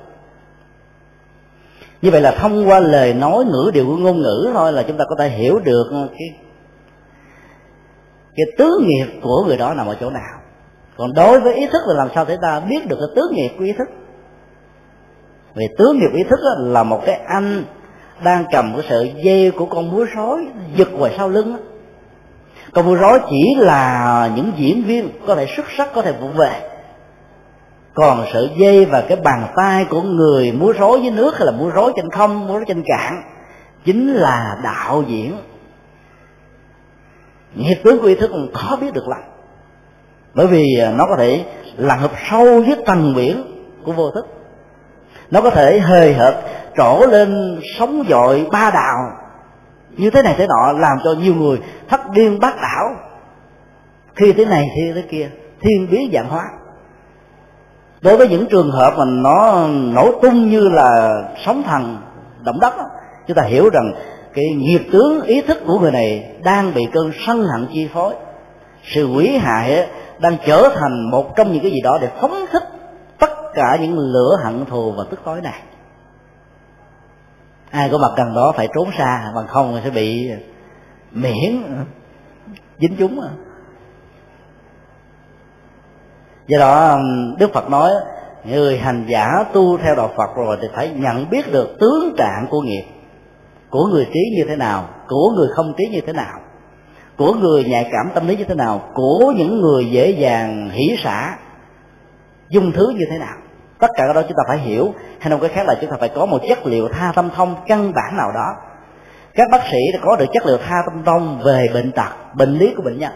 Như 2.01 2.11
vậy 2.11 2.21
là 2.21 2.31
thông 2.31 2.69
qua 2.69 2.79
lời 2.79 3.13
nói 3.13 3.45
ngữ 3.45 3.71
điệu 3.73 3.85
của 3.85 3.97
ngôn 3.97 4.21
ngữ 4.21 4.51
thôi 4.53 4.73
là 4.73 4.83
chúng 4.83 4.97
ta 4.97 5.05
có 5.09 5.15
thể 5.19 5.29
hiểu 5.29 5.59
được 5.59 5.85
cái 5.91 6.29
cái 8.35 8.45
tứ 8.57 8.79
nghiệp 8.85 9.07
của 9.21 9.43
người 9.47 9.57
đó 9.57 9.73
nằm 9.73 9.87
ở 9.87 9.95
chỗ 9.99 10.09
nào 10.09 10.44
còn 10.97 11.13
đối 11.13 11.39
với 11.39 11.53
ý 11.53 11.67
thức 11.67 11.81
là 11.87 11.93
làm 11.93 12.07
sao 12.15 12.25
để 12.27 12.37
ta 12.41 12.59
biết 12.59 12.87
được 12.87 12.97
cái 12.99 13.07
tướng 13.15 13.35
nghiệp 13.35 13.49
của 13.57 13.63
ý 13.63 13.71
thức? 13.71 13.87
Vì 15.55 15.65
tướng 15.77 15.99
nghiệp 15.99 16.17
ý 16.17 16.23
thức 16.23 16.39
là 16.57 16.83
một 16.83 17.01
cái 17.05 17.19
anh 17.27 17.63
đang 18.23 18.45
cầm 18.51 18.73
cái 18.73 18.85
sợi 18.89 19.13
dây 19.23 19.51
của 19.51 19.65
con 19.65 19.91
búa 19.91 20.05
rối 20.15 20.47
giật 20.75 20.87
ngoài 20.91 21.13
sau 21.17 21.29
lưng 21.29 21.57
con 22.75 22.85
búa 22.85 22.95
rối 22.95 23.19
chỉ 23.29 23.55
là 23.57 24.29
những 24.35 24.51
diễn 24.57 24.83
viên 24.83 25.09
có 25.27 25.35
thể 25.35 25.47
xuất 25.55 25.65
sắc, 25.77 25.89
có 25.93 26.01
thể 26.01 26.11
vụ 26.11 26.27
về. 26.27 26.69
Còn 27.93 28.25
sợi 28.33 28.51
dây 28.57 28.85
và 28.85 29.01
cái 29.01 29.17
bàn 29.23 29.47
tay 29.55 29.85
của 29.89 30.01
người 30.01 30.51
múa 30.51 30.73
rối 30.77 30.99
với 30.99 31.11
nước 31.11 31.37
hay 31.37 31.45
là 31.45 31.51
múa 31.51 31.69
rối 31.69 31.93
trên 31.95 32.09
không, 32.09 32.47
múa 32.47 32.53
rối 32.53 32.63
trên 32.67 32.83
cạn 32.85 33.13
chính 33.85 34.13
là 34.13 34.57
đạo 34.63 35.03
diễn. 35.07 35.37
Nghiệp 37.55 37.75
tướng 37.83 37.99
của 37.99 38.07
ý 38.07 38.15
thức 38.15 38.29
còn 38.33 38.53
khó 38.53 38.75
biết 38.75 38.93
được 38.93 39.07
lắm 39.07 39.19
bởi 40.35 40.47
vì 40.47 40.63
à, 40.81 40.91
nó 40.91 41.05
có 41.09 41.15
thể 41.15 41.45
lặn 41.77 41.99
hợp 41.99 42.11
sâu 42.29 42.45
với 42.45 42.75
tầng 42.85 43.13
biển 43.15 43.43
của 43.85 43.91
vô 43.91 44.11
thức. 44.11 44.25
Nó 45.31 45.41
có 45.41 45.49
thể 45.49 45.79
hời 45.79 46.13
hợt 46.13 46.35
trổ 46.77 47.05
lên 47.07 47.59
sóng 47.77 48.03
dội 48.09 48.47
ba 48.51 48.71
đào. 48.71 48.97
Như 49.97 50.09
thế 50.09 50.21
này 50.21 50.35
thế 50.37 50.47
nọ 50.47 50.79
làm 50.79 50.97
cho 51.03 51.13
nhiều 51.13 51.35
người 51.35 51.59
thất 51.89 52.01
điên 52.11 52.39
bát 52.39 52.55
đảo. 52.55 52.85
Khi 54.15 54.33
thế 54.33 54.45
này 54.45 54.67
khi 54.75 54.91
thế 54.95 55.03
kia, 55.09 55.29
thiên 55.61 55.87
biến 55.91 56.11
dạng 56.13 56.29
hóa. 56.29 56.43
Đối 58.01 58.17
với 58.17 58.27
những 58.27 58.45
trường 58.49 58.71
hợp 58.71 58.93
mà 58.97 59.05
nó 59.05 59.67
nổ 59.67 60.11
tung 60.21 60.49
như 60.49 60.69
là 60.69 61.21
sóng 61.45 61.63
thần, 61.63 61.97
động 62.43 62.59
đất 62.61 62.73
chúng 63.27 63.35
ta 63.35 63.43
hiểu 63.43 63.69
rằng 63.69 63.93
cái 64.33 64.45
nghiệp 64.57 64.81
tướng 64.91 65.21
ý 65.21 65.41
thức 65.41 65.57
của 65.67 65.79
người 65.79 65.91
này 65.91 66.31
đang 66.43 66.73
bị 66.73 66.87
cơn 66.93 67.11
sân 67.27 67.45
hận 67.45 67.67
chi 67.73 67.89
phối. 67.93 68.13
Sự 68.83 69.07
quỷ 69.15 69.37
hại 69.37 69.87
đang 70.19 70.37
trở 70.45 70.69
thành 70.75 71.11
một 71.11 71.35
trong 71.35 71.51
những 71.51 71.61
cái 71.61 71.71
gì 71.71 71.81
đó 71.83 71.97
để 72.01 72.09
phóng 72.21 72.45
thích 72.51 72.63
tất 73.19 73.31
cả 73.53 73.77
những 73.81 73.97
lửa 73.97 74.37
hận 74.43 74.65
thù 74.65 74.91
và 74.97 75.03
tức 75.09 75.19
tối 75.25 75.41
này. 75.41 75.61
Ai 77.71 77.89
có 77.91 77.97
mặt 77.97 78.11
gần 78.17 78.35
đó 78.35 78.53
phải 78.55 78.67
trốn 78.75 78.89
xa, 78.97 79.31
bằng 79.35 79.47
không 79.47 79.79
sẽ 79.83 79.89
bị 79.89 80.29
miễn 81.11 81.63
dính 82.79 82.95
chúng. 82.99 83.21
Do 86.47 86.59
đó, 86.59 86.97
đức 87.39 87.53
phật 87.53 87.69
nói, 87.69 87.91
người 88.43 88.77
hành 88.77 89.05
giả 89.09 89.27
tu 89.53 89.77
theo 89.77 89.95
đạo 89.95 90.11
phật 90.17 90.35
rồi 90.35 90.57
thì 90.61 90.67
phải 90.75 90.89
nhận 90.89 91.29
biết 91.29 91.51
được 91.51 91.77
tướng 91.79 92.15
trạng 92.17 92.47
của 92.49 92.61
nghiệp, 92.61 92.85
của 93.69 93.85
người 93.85 94.05
trí 94.13 94.19
như 94.37 94.45
thế 94.47 94.55
nào, 94.55 94.89
của 95.07 95.31
người 95.35 95.47
không 95.55 95.73
trí 95.77 95.87
như 95.91 96.01
thế 96.07 96.13
nào 96.13 96.39
của 97.17 97.33
người 97.33 97.63
nhạy 97.63 97.89
cảm 97.91 98.11
tâm 98.13 98.27
lý 98.27 98.37
như 98.37 98.43
thế 98.43 98.55
nào, 98.55 98.81
của 98.93 99.33
những 99.37 99.61
người 99.61 99.91
dễ 99.91 100.09
dàng 100.09 100.69
hỉ 100.69 100.97
xả, 101.03 101.37
dung 102.49 102.71
thứ 102.71 102.89
như 102.89 103.05
thế 103.11 103.17
nào. 103.17 103.35
Tất 103.79 103.87
cả 103.95 104.03
cái 104.05 104.13
đó 104.13 104.21
chúng 104.21 104.37
ta 104.37 104.43
phải 104.47 104.57
hiểu, 104.57 104.93
hay 105.19 105.29
nói 105.29 105.39
cái 105.39 105.49
khác 105.49 105.67
là 105.67 105.75
chúng 105.81 105.89
ta 105.89 105.97
phải 105.99 106.09
có 106.09 106.25
một 106.25 106.39
chất 106.49 106.65
liệu 106.65 106.87
tha 106.87 107.11
tâm 107.15 107.29
thông 107.35 107.55
căn 107.67 107.91
bản 107.95 108.17
nào 108.17 108.31
đó. 108.35 108.53
Các 109.33 109.47
bác 109.51 109.61
sĩ 109.71 109.77
đã 109.93 109.99
có 110.01 110.15
được 110.15 110.25
chất 110.33 110.45
liệu 110.45 110.57
tha 110.57 110.75
tâm 110.85 111.03
thông 111.05 111.41
về 111.43 111.67
bệnh 111.73 111.91
tật, 111.91 112.35
bệnh 112.35 112.53
lý 112.53 112.73
của 112.77 112.83
bệnh 112.83 112.99
nhân. 112.99 113.11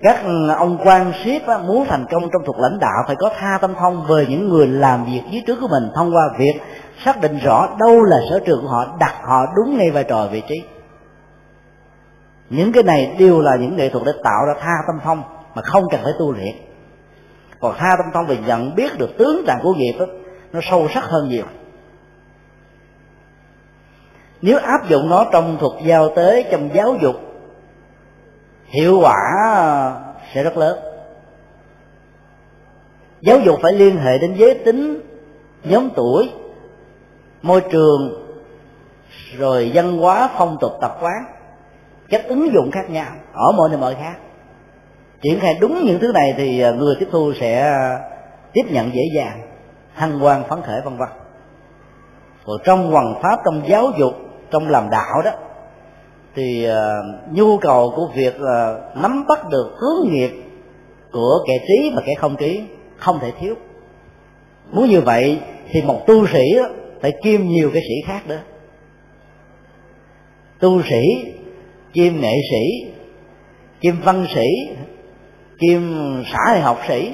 Các 0.00 0.20
ông 0.56 0.78
quan 0.84 1.12
siết 1.24 1.42
muốn 1.66 1.84
thành 1.88 2.06
công 2.10 2.22
trong 2.32 2.42
thuộc 2.46 2.56
lãnh 2.58 2.78
đạo 2.78 3.04
phải 3.06 3.16
có 3.18 3.30
tha 3.38 3.58
tâm 3.60 3.74
thông 3.74 4.06
về 4.08 4.26
những 4.28 4.48
người 4.48 4.66
làm 4.66 5.04
việc 5.04 5.22
dưới 5.30 5.42
trước 5.46 5.58
của 5.60 5.68
mình 5.68 5.90
thông 5.94 6.14
qua 6.14 6.22
việc 6.38 6.60
xác 7.04 7.20
định 7.20 7.38
rõ 7.44 7.68
đâu 7.80 8.02
là 8.02 8.16
sở 8.30 8.40
trường 8.46 8.62
của 8.62 8.68
họ, 8.68 8.96
đặt 9.00 9.14
họ 9.22 9.46
đúng 9.56 9.78
ngay 9.78 9.90
vai 9.90 10.04
trò 10.04 10.26
vị 10.32 10.42
trí 10.48 10.62
những 12.50 12.72
cái 12.72 12.82
này 12.82 13.16
đều 13.18 13.40
là 13.40 13.56
những 13.56 13.76
nghệ 13.76 13.88
thuật 13.88 14.04
để 14.06 14.12
tạo 14.24 14.46
ra 14.46 14.54
tha 14.60 14.72
tâm 14.86 15.00
thông 15.04 15.22
mà 15.54 15.62
không 15.62 15.84
cần 15.90 16.00
phải 16.02 16.12
tu 16.18 16.32
luyện. 16.32 16.54
Còn 17.60 17.74
tha 17.78 17.96
tâm 17.98 18.06
thông 18.14 18.26
về 18.26 18.36
nhận 18.46 18.74
biết 18.74 18.98
được 18.98 19.18
tướng 19.18 19.44
trạng 19.46 19.58
của 19.62 19.74
nghiệp 19.74 19.96
đó, 19.98 20.06
nó 20.52 20.60
sâu 20.62 20.88
sắc 20.94 21.04
hơn 21.04 21.28
nhiều. 21.28 21.44
Nếu 24.42 24.58
áp 24.58 24.88
dụng 24.88 25.08
nó 25.08 25.24
trong 25.32 25.56
thuật 25.60 25.72
giao 25.84 26.08
tế 26.16 26.42
trong 26.50 26.70
giáo 26.74 26.96
dục 27.02 27.16
hiệu 28.64 29.00
quả 29.02 29.14
sẽ 30.34 30.42
rất 30.44 30.56
lớn. 30.56 30.78
Giáo 33.20 33.38
dục 33.38 33.58
phải 33.62 33.72
liên 33.72 33.96
hệ 33.96 34.18
đến 34.18 34.34
giới 34.38 34.54
tính 34.54 35.00
nhóm 35.64 35.88
tuổi 35.96 36.32
môi 37.42 37.60
trường 37.60 38.28
rồi 39.36 39.70
văn 39.74 39.98
hóa 39.98 40.30
phong 40.38 40.56
tục 40.60 40.72
tập 40.80 40.98
quán 41.00 41.37
cách 42.10 42.24
ứng 42.28 42.52
dụng 42.52 42.70
khác 42.70 42.90
nhau 42.90 43.12
ở 43.32 43.52
mọi 43.56 43.68
nơi 43.68 43.78
mọi 43.78 43.94
khác. 43.94 44.16
Triển 45.22 45.40
khai 45.40 45.56
đúng 45.60 45.84
những 45.84 45.98
thứ 46.00 46.12
này 46.14 46.34
thì 46.36 46.60
à, 46.60 46.70
người 46.70 46.96
tiếp 47.00 47.08
thu 47.10 47.32
sẽ 47.40 47.60
à, 47.60 47.98
tiếp 48.52 48.62
nhận 48.70 48.94
dễ 48.94 49.02
dàng 49.14 49.40
hăng 49.92 50.24
quan 50.24 50.44
phấn 50.48 50.62
khởi 50.62 50.80
vân 50.84 50.96
vân. 50.96 51.08
Còn 52.44 52.56
trong 52.64 52.90
hoằng 52.90 53.14
pháp 53.22 53.40
trong 53.44 53.62
giáo 53.66 53.90
dục 53.98 54.12
trong 54.50 54.68
làm 54.68 54.90
đạo 54.90 55.22
đó 55.24 55.30
thì 56.34 56.68
uh, 56.70 57.36
nhu 57.36 57.58
cầu 57.58 57.92
của 57.96 58.08
việc 58.14 58.34
uh, 58.36 58.96
nắm 58.96 59.24
bắt 59.28 59.48
được 59.50 59.76
hướng 59.78 60.12
nghiệp 60.12 60.30
của 61.12 61.38
kẻ 61.46 61.64
trí 61.68 61.92
và 61.96 62.02
kẻ 62.06 62.14
không 62.14 62.36
trí 62.36 62.62
không 62.96 63.18
thể 63.20 63.32
thiếu. 63.40 63.54
Muốn 64.70 64.88
như 64.88 65.00
vậy 65.00 65.40
thì 65.70 65.82
một 65.82 66.06
tu 66.06 66.26
sĩ 66.26 66.54
đó, 66.56 66.68
phải 67.00 67.12
kiêm 67.22 67.40
nhiều 67.42 67.70
cái 67.72 67.82
sĩ 67.82 67.94
khác 68.06 68.26
nữa. 68.26 68.40
Tu 70.60 70.82
sĩ 70.82 71.32
kiêm 71.92 72.20
nghệ 72.20 72.32
sĩ 72.50 72.92
kiêm 73.80 73.94
văn 74.04 74.26
sĩ 74.34 74.76
kiêm 75.60 75.82
xã 76.32 76.38
hội 76.52 76.60
học 76.60 76.78
sĩ, 76.88 77.12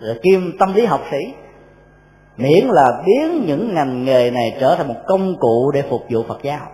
rồi 0.00 0.18
kiêm 0.22 0.58
tâm 0.58 0.74
lý 0.74 0.86
học 0.86 1.00
sĩ. 1.10 1.34
Miễn 2.36 2.66
là 2.68 3.02
biến 3.06 3.44
những 3.46 3.74
ngành 3.74 4.04
nghề 4.04 4.30
này 4.30 4.56
trở 4.60 4.76
thành 4.76 4.88
một 4.88 5.00
công 5.06 5.36
cụ 5.40 5.70
để 5.74 5.82
phục 5.90 6.02
vụ 6.10 6.22
phật 6.28 6.42
giáo, 6.42 6.66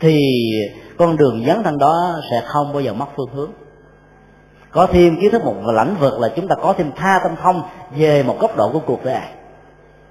thì 0.00 0.20
con 0.96 1.16
đường 1.16 1.44
dấn 1.46 1.62
thân 1.62 1.78
đó 1.78 2.14
sẽ 2.30 2.42
không 2.44 2.72
bao 2.72 2.82
giờ 2.82 2.92
mất 2.92 3.06
phương 3.16 3.30
hướng. 3.34 3.52
Có 4.70 4.86
thêm 4.86 5.16
kiến 5.20 5.30
thức 5.30 5.44
một 5.44 5.54
lãnh 5.64 5.96
vực 6.00 6.20
là 6.20 6.28
chúng 6.36 6.48
ta 6.48 6.54
có 6.62 6.72
thêm 6.72 6.90
tha 6.96 7.20
tâm 7.22 7.36
thông 7.42 7.62
về 7.96 8.22
một 8.22 8.36
góc 8.40 8.56
độ 8.56 8.70
của 8.72 8.80
cuộc 8.86 9.04
đời, 9.04 9.20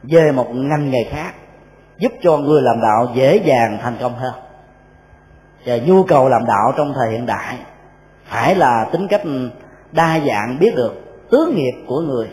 về 0.03 0.31
một 0.31 0.47
ngành 0.53 0.89
nghề 0.89 1.03
khác, 1.03 1.33
giúp 1.97 2.11
cho 2.21 2.37
người 2.37 2.61
làm 2.61 2.75
đạo 2.81 3.13
dễ 3.15 3.37
dàng 3.37 3.77
thành 3.81 3.97
công 4.01 4.15
hơn 4.15 4.33
và 5.65 5.77
nhu 5.77 6.03
cầu 6.03 6.29
làm 6.29 6.45
đạo 6.45 6.73
trong 6.77 6.93
thời 6.93 7.11
hiện 7.11 7.25
đại 7.25 7.57
phải 8.25 8.55
là 8.55 8.85
tính 8.91 9.07
cách 9.07 9.21
đa 9.91 10.19
dạng 10.19 10.57
biết 10.59 10.75
được 10.75 10.93
tướng 11.31 11.55
nghiệp 11.55 11.83
của 11.87 11.99
người. 11.99 12.27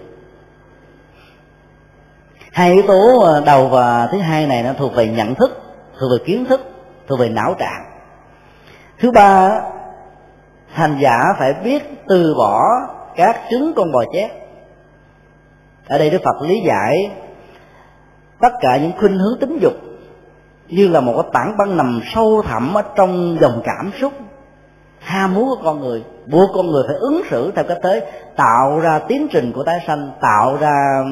Hai 2.53 2.73
yếu 2.73 2.83
tố 2.83 3.21
ờ, 3.21 3.43
đầu 3.47 3.69
và 3.69 4.07
thứ 4.07 4.19
hai 4.19 4.47
này 4.47 4.63
nó 4.63 4.73
thuộc 4.73 4.95
về 4.95 5.07
nhận 5.07 5.35
thức, 5.35 5.63
thuộc 6.01 6.11
về 6.11 6.25
kiến 6.27 6.45
thức, 6.45 6.61
thuộc 7.09 7.21
về 7.21 7.29
não 7.29 7.55
trạng. 7.59 7.85
Thứ 8.99 9.11
ba, 9.11 9.61
hành 10.73 10.99
giả 11.01 11.19
phải 11.39 11.55
biết 11.65 11.83
từ 12.09 12.35
bỏ 12.39 12.63
các 13.17 13.41
trứng 13.51 13.73
con 13.77 13.93
bò 13.93 14.05
chét. 14.13 14.31
Ở 15.89 15.99
đây 15.99 16.11
đức 16.11 16.21
phật 16.25 16.43
lý 16.43 16.61
giải 16.67 17.11
tất 18.41 18.53
cả 18.61 18.77
những 18.77 18.93
khuynh 18.99 19.19
hướng 19.19 19.39
tính 19.41 19.59
dục 19.63 19.73
như 20.69 20.89
là 20.89 21.01
một 21.01 21.13
cái 21.17 21.31
tảng 21.33 21.57
băng 21.57 21.77
nằm 21.77 22.01
sâu 22.15 22.43
thẳm 22.47 22.75
ở 22.75 22.83
trong 22.97 23.37
dòng 23.41 23.61
cảm 23.65 23.91
xúc. 24.01 24.13
Ham 24.99 25.35
muốn 25.35 25.49
của 25.49 25.65
con 25.65 25.81
người, 25.81 26.05
buộc 26.27 26.51
con 26.55 26.67
người 26.67 26.83
phải 26.87 26.97
ứng 26.97 27.23
xử 27.31 27.53
theo 27.57 27.65
cách 27.69 27.79
thế 27.83 28.13
tạo 28.37 28.81
ra 28.81 28.99
tiến 28.99 29.29
trình 29.31 29.53
của 29.53 29.65
tái 29.65 29.85
sanh, 29.87 30.11
tạo 30.21 30.57
ra 30.57 31.05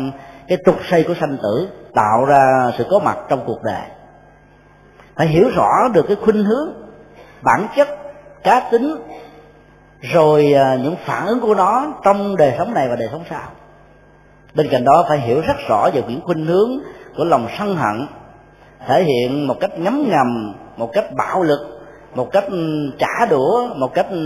cái 0.48 0.59
trục 0.66 0.76
xây 0.90 1.04
của 1.04 1.14
sanh 1.20 1.36
tử, 1.42 1.68
tạo 1.94 2.24
ra 2.24 2.72
sự 2.78 2.84
có 2.90 2.98
mặt 2.98 3.18
trong 3.28 3.40
cuộc 3.46 3.62
đời. 3.62 3.82
Phải 5.16 5.26
hiểu 5.26 5.48
rõ 5.57 5.88
được 5.94 6.04
cái 6.09 6.16
khuynh 6.24 6.44
hướng, 6.44 6.72
bản 7.42 7.66
chất, 7.76 7.88
cá 8.42 8.61
tính, 8.70 8.96
rồi 10.00 10.52
à, 10.52 10.78
những 10.82 10.96
phản 11.04 11.26
ứng 11.26 11.40
của 11.40 11.54
nó 11.54 11.86
trong 12.04 12.36
đời 12.36 12.54
sống 12.59 12.74
này 12.74 12.88
và 12.88 12.96
đời 12.96 13.09
sống 13.12 13.24
sau. 13.30 13.48
Bên 14.54 14.68
cạnh 14.70 14.84
đó 14.84 15.04
phải 15.09 15.18
hiểu 15.18 15.40
rất 15.40 15.57
rõ 15.68 15.90
về 15.94 16.02
những 16.09 16.20
khuynh 16.24 16.46
hướng 16.46 16.70
của 17.16 17.24
lòng 17.24 17.48
sân 17.59 17.76
hận 17.76 18.07
thể 18.87 19.05
hiện 19.05 19.47
một 19.47 19.57
cách 19.61 19.78
ngấm 19.78 20.09
ngầm, 20.09 20.55
một 20.76 20.91
cách 20.93 21.05
bạo 21.16 21.43
lực, 21.43 21.61
một 22.14 22.28
cách 22.32 22.45
ừ, 22.49 22.91
trả 22.99 23.26
đũa, 23.30 23.74
một 23.74 23.95
cách 23.95 24.07
ừ, 24.11 24.18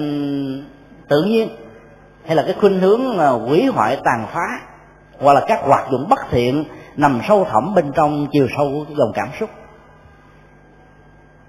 tự 1.08 1.22
nhiên, 1.22 1.48
hay 2.26 2.36
là 2.36 2.42
cái 2.42 2.54
khuynh 2.60 2.80
hướng 2.80 3.18
ờ, 3.18 3.38
hủy 3.38 3.66
hoại, 3.66 3.96
tàn 4.04 4.26
phá, 4.32 4.46
hoặc 5.18 5.32
là 5.32 5.42
các 5.48 5.60
hoạt 5.62 5.86
dụng 5.90 6.08
bất 6.08 6.20
thiện 6.30 6.64
nằm 6.96 7.20
sâu 7.28 7.46
thẳm 7.50 7.74
bên 7.74 7.92
trong, 7.94 8.26
chiều 8.32 8.46
sâu 8.56 8.66
của 8.70 8.94
dòng 8.98 9.12
cảm 9.14 9.28
xúc. 9.40 9.50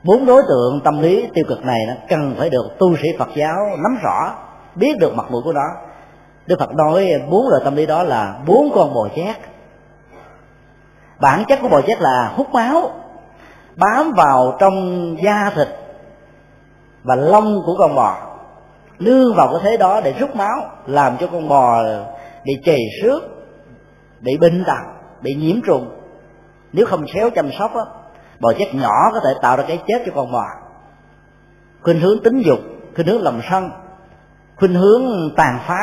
Bốn 0.04 0.26
đối 0.26 0.44
tượng 0.48 0.82
tâm 0.84 1.02
lý 1.02 1.28
tiêu 1.34 1.46
cực 1.48 1.66
này 1.66 1.80
nó 1.88 1.94
cần 2.10 2.36
phải 2.38 2.50
được 2.50 2.68
tu 2.80 2.98
sĩ 2.98 3.08
phật 3.20 3.30
giáo 3.36 3.58
nắm 3.84 3.98
rõ, 4.04 4.34
biết 4.76 4.98
được 5.00 5.16
mặt 5.16 5.32
mũi 5.32 5.42
của 5.46 5.54
nó. 5.54 5.68
Đức 6.48 6.60
phật 6.60 6.76
nói 6.76 7.10
bốn 7.30 7.48
loại 7.48 7.62
tâm 7.66 7.76
lý 7.76 7.86
đó 7.86 8.04
là 8.04 8.40
bốn 8.48 8.72
con 8.76 8.94
bò 8.94 9.08
chét. 9.16 9.36
Bản 11.20 11.44
chất 11.48 11.60
của 11.62 11.68
bò 11.68 11.82
chét 11.82 12.02
là 12.02 12.34
hút 12.36 12.48
máu 12.54 12.92
bám 13.76 14.14
vào 14.14 14.58
trong 14.60 15.16
da 15.24 15.52
thịt 15.56 15.68
và 17.04 17.16
lông 17.16 17.62
của 17.66 17.76
con 17.78 17.96
bò 17.96 18.32
nương 19.02 19.36
vào 19.36 19.48
cái 19.48 19.62
thế 19.64 19.78
đó 19.78 20.02
để 20.04 20.14
rút 20.20 20.36
máu, 20.36 20.70
làm 20.86 21.18
cho 21.20 21.28
con 21.28 21.50
bò 21.50 21.84
bị 22.46 22.54
chảy 22.66 22.80
xước, 23.02 23.24
bị 24.20 24.38
bệnh 24.38 24.64
tật, 24.68 24.82
bị 25.22 25.36
nhiễm 25.36 25.62
trùng. 25.62 25.90
Nếu 26.74 26.86
không 26.86 27.06
khéo 27.14 27.30
chăm 27.30 27.50
sóc 27.60 27.72
á, 27.76 27.82
bò 28.40 28.54
chết 28.60 28.66
nhỏ 28.74 29.12
có 29.14 29.20
thể 29.24 29.30
tạo 29.42 29.58
ra 29.58 29.64
cái 29.68 29.82
chết 29.88 30.04
cho 30.06 30.12
con 30.16 30.32
bò. 30.32 30.46
Khuynh 31.82 32.00
hướng 32.00 32.24
tính 32.24 32.42
dục, 32.46 32.60
khuynh 32.96 33.08
hướng 33.08 33.22
lòng 33.22 33.42
sân, 33.52 33.70
khuynh 34.56 34.74
hướng 34.74 35.02
tàn 35.36 35.60
phá, 35.68 35.82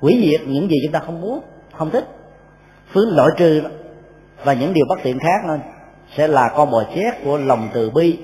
hủy 0.00 0.28
diệt 0.30 0.48
những 0.48 0.68
gì 0.68 0.76
chúng 0.84 0.92
ta 0.92 1.00
không 1.06 1.20
muốn, 1.20 1.40
không 1.78 1.90
thích. 1.90 2.04
Phương 2.92 3.16
loại 3.16 3.28
trừ 3.36 3.62
và 4.44 4.52
những 4.52 4.72
điều 4.72 4.84
bất 4.88 4.98
tiện 5.02 5.18
khác 5.18 5.48
nên 5.48 5.60
sẽ 6.16 6.28
là 6.28 6.48
con 6.56 6.70
bò 6.70 6.82
chết 6.94 7.10
của 7.24 7.38
lòng 7.38 7.68
từ 7.72 7.90
bi, 7.90 8.18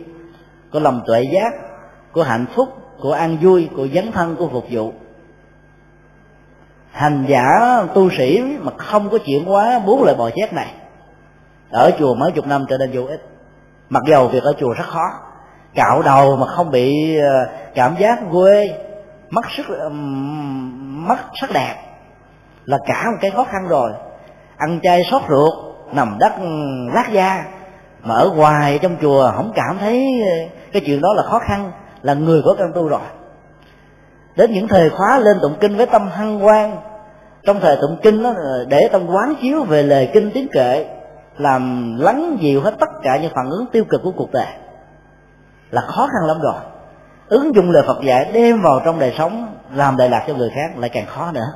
của 0.72 0.80
lòng 0.80 1.02
tuệ 1.06 1.22
giác, 1.22 1.52
của 2.12 2.22
hạnh 2.22 2.46
phúc, 2.54 2.68
của 3.00 3.12
an 3.12 3.38
vui, 3.42 3.68
của 3.76 3.88
dấn 3.94 4.12
thân, 4.12 4.36
của 4.36 4.48
phục 4.48 4.64
vụ. 4.70 4.92
Hành 6.92 7.24
giả, 7.28 7.46
tu 7.94 8.10
sĩ 8.10 8.42
mà 8.60 8.72
không 8.76 9.10
có 9.10 9.18
chuyện 9.26 9.44
quá 9.46 9.78
bốn 9.86 10.02
loại 10.02 10.16
bò 10.16 10.30
chét 10.36 10.52
này, 10.52 10.74
ở 11.70 11.90
chùa 11.98 12.14
mấy 12.14 12.32
chục 12.32 12.46
năm 12.46 12.64
trở 12.68 12.78
nên 12.78 12.90
vô 12.92 13.06
ích. 13.06 13.20
Mặc 13.88 14.02
dầu 14.06 14.28
việc 14.28 14.42
ở 14.42 14.52
chùa 14.60 14.72
rất 14.72 14.86
khó, 14.86 15.04
cạo 15.74 16.02
đầu 16.02 16.36
mà 16.36 16.46
không 16.46 16.70
bị 16.70 17.16
ờ, 17.16 17.48
cảm 17.74 17.96
giác 17.98 18.18
quê 18.32 18.70
mất 19.30 19.50
sức 19.56 19.66
mất 20.78 21.16
sắc 21.40 21.50
đẹp, 21.54 21.74
là 22.64 22.78
cả 22.86 23.04
một 23.04 23.18
cái 23.20 23.30
khó 23.30 23.44
khăn 23.44 23.68
rồi. 23.68 23.92
Ăn 24.56 24.80
chay 24.82 25.02
sót 25.10 25.22
ruột, 25.28 25.54
nằm 25.92 26.16
đất 26.20 26.32
lát 26.94 27.08
da 27.12 27.44
mà 28.02 28.14
ở 28.14 28.30
ngoài 28.30 28.78
trong 28.82 28.96
chùa, 29.02 29.32
không 29.36 29.52
cảm 29.54 29.78
thấy 29.78 30.06
ờ, 30.22 30.58
cái 30.72 30.82
chuyện 30.86 31.00
đó 31.00 31.08
là 31.16 31.22
khó 31.22 31.38
khăn, 31.38 31.72
là 32.02 32.14
người 32.14 32.42
có 32.44 32.54
căn 32.58 32.72
tu 32.74 32.88
rồi. 32.88 33.00
Đến 34.36 34.52
những 34.52 34.68
thời 34.68 34.90
khóa 34.90 35.18
lên 35.18 35.38
tụng 35.42 35.56
kinh 35.60 35.76
với 35.76 35.86
tâm 35.86 36.08
hăng 36.12 36.46
quan 36.46 36.76
trong 37.44 37.60
thời 37.60 37.76
tụng 37.80 37.98
kinh 38.02 38.22
đó 38.22 38.32
ờ, 38.36 38.64
để 38.68 38.88
tâm 38.92 39.06
quán 39.06 39.34
chiếu 39.42 39.62
về 39.62 39.82
lời 39.82 40.10
kinh 40.12 40.30
tiếng 40.34 40.48
kệ, 40.52 40.86
làm 41.36 41.94
lắng 42.00 42.36
dịu 42.40 42.60
hết 42.60 42.74
tất 42.80 42.90
cả 43.02 43.18
những 43.22 43.32
phản 43.34 43.50
ứng 43.50 43.66
tiêu 43.72 43.84
cực 43.84 44.00
của 44.02 44.12
cuộc 44.16 44.32
đời, 44.32 44.46
là 45.70 45.80
khó 45.80 46.06
khăn 46.06 46.28
lắm 46.28 46.36
rồi. 46.42 46.60
Ứng 47.28 47.54
dụng 47.54 47.70
lời 47.70 47.82
Phật 47.86 48.02
dạy 48.02 48.30
đem 48.32 48.62
vào 48.62 48.80
trong 48.84 48.98
đời 48.98 49.14
sống, 49.18 49.56
làm 49.74 49.96
đại 49.96 50.10
lạc 50.10 50.24
cho 50.26 50.34
người 50.34 50.50
khác 50.54 50.78
lại 50.78 50.90
càng 50.90 51.06
khó 51.06 51.30
nữa. 51.32 51.52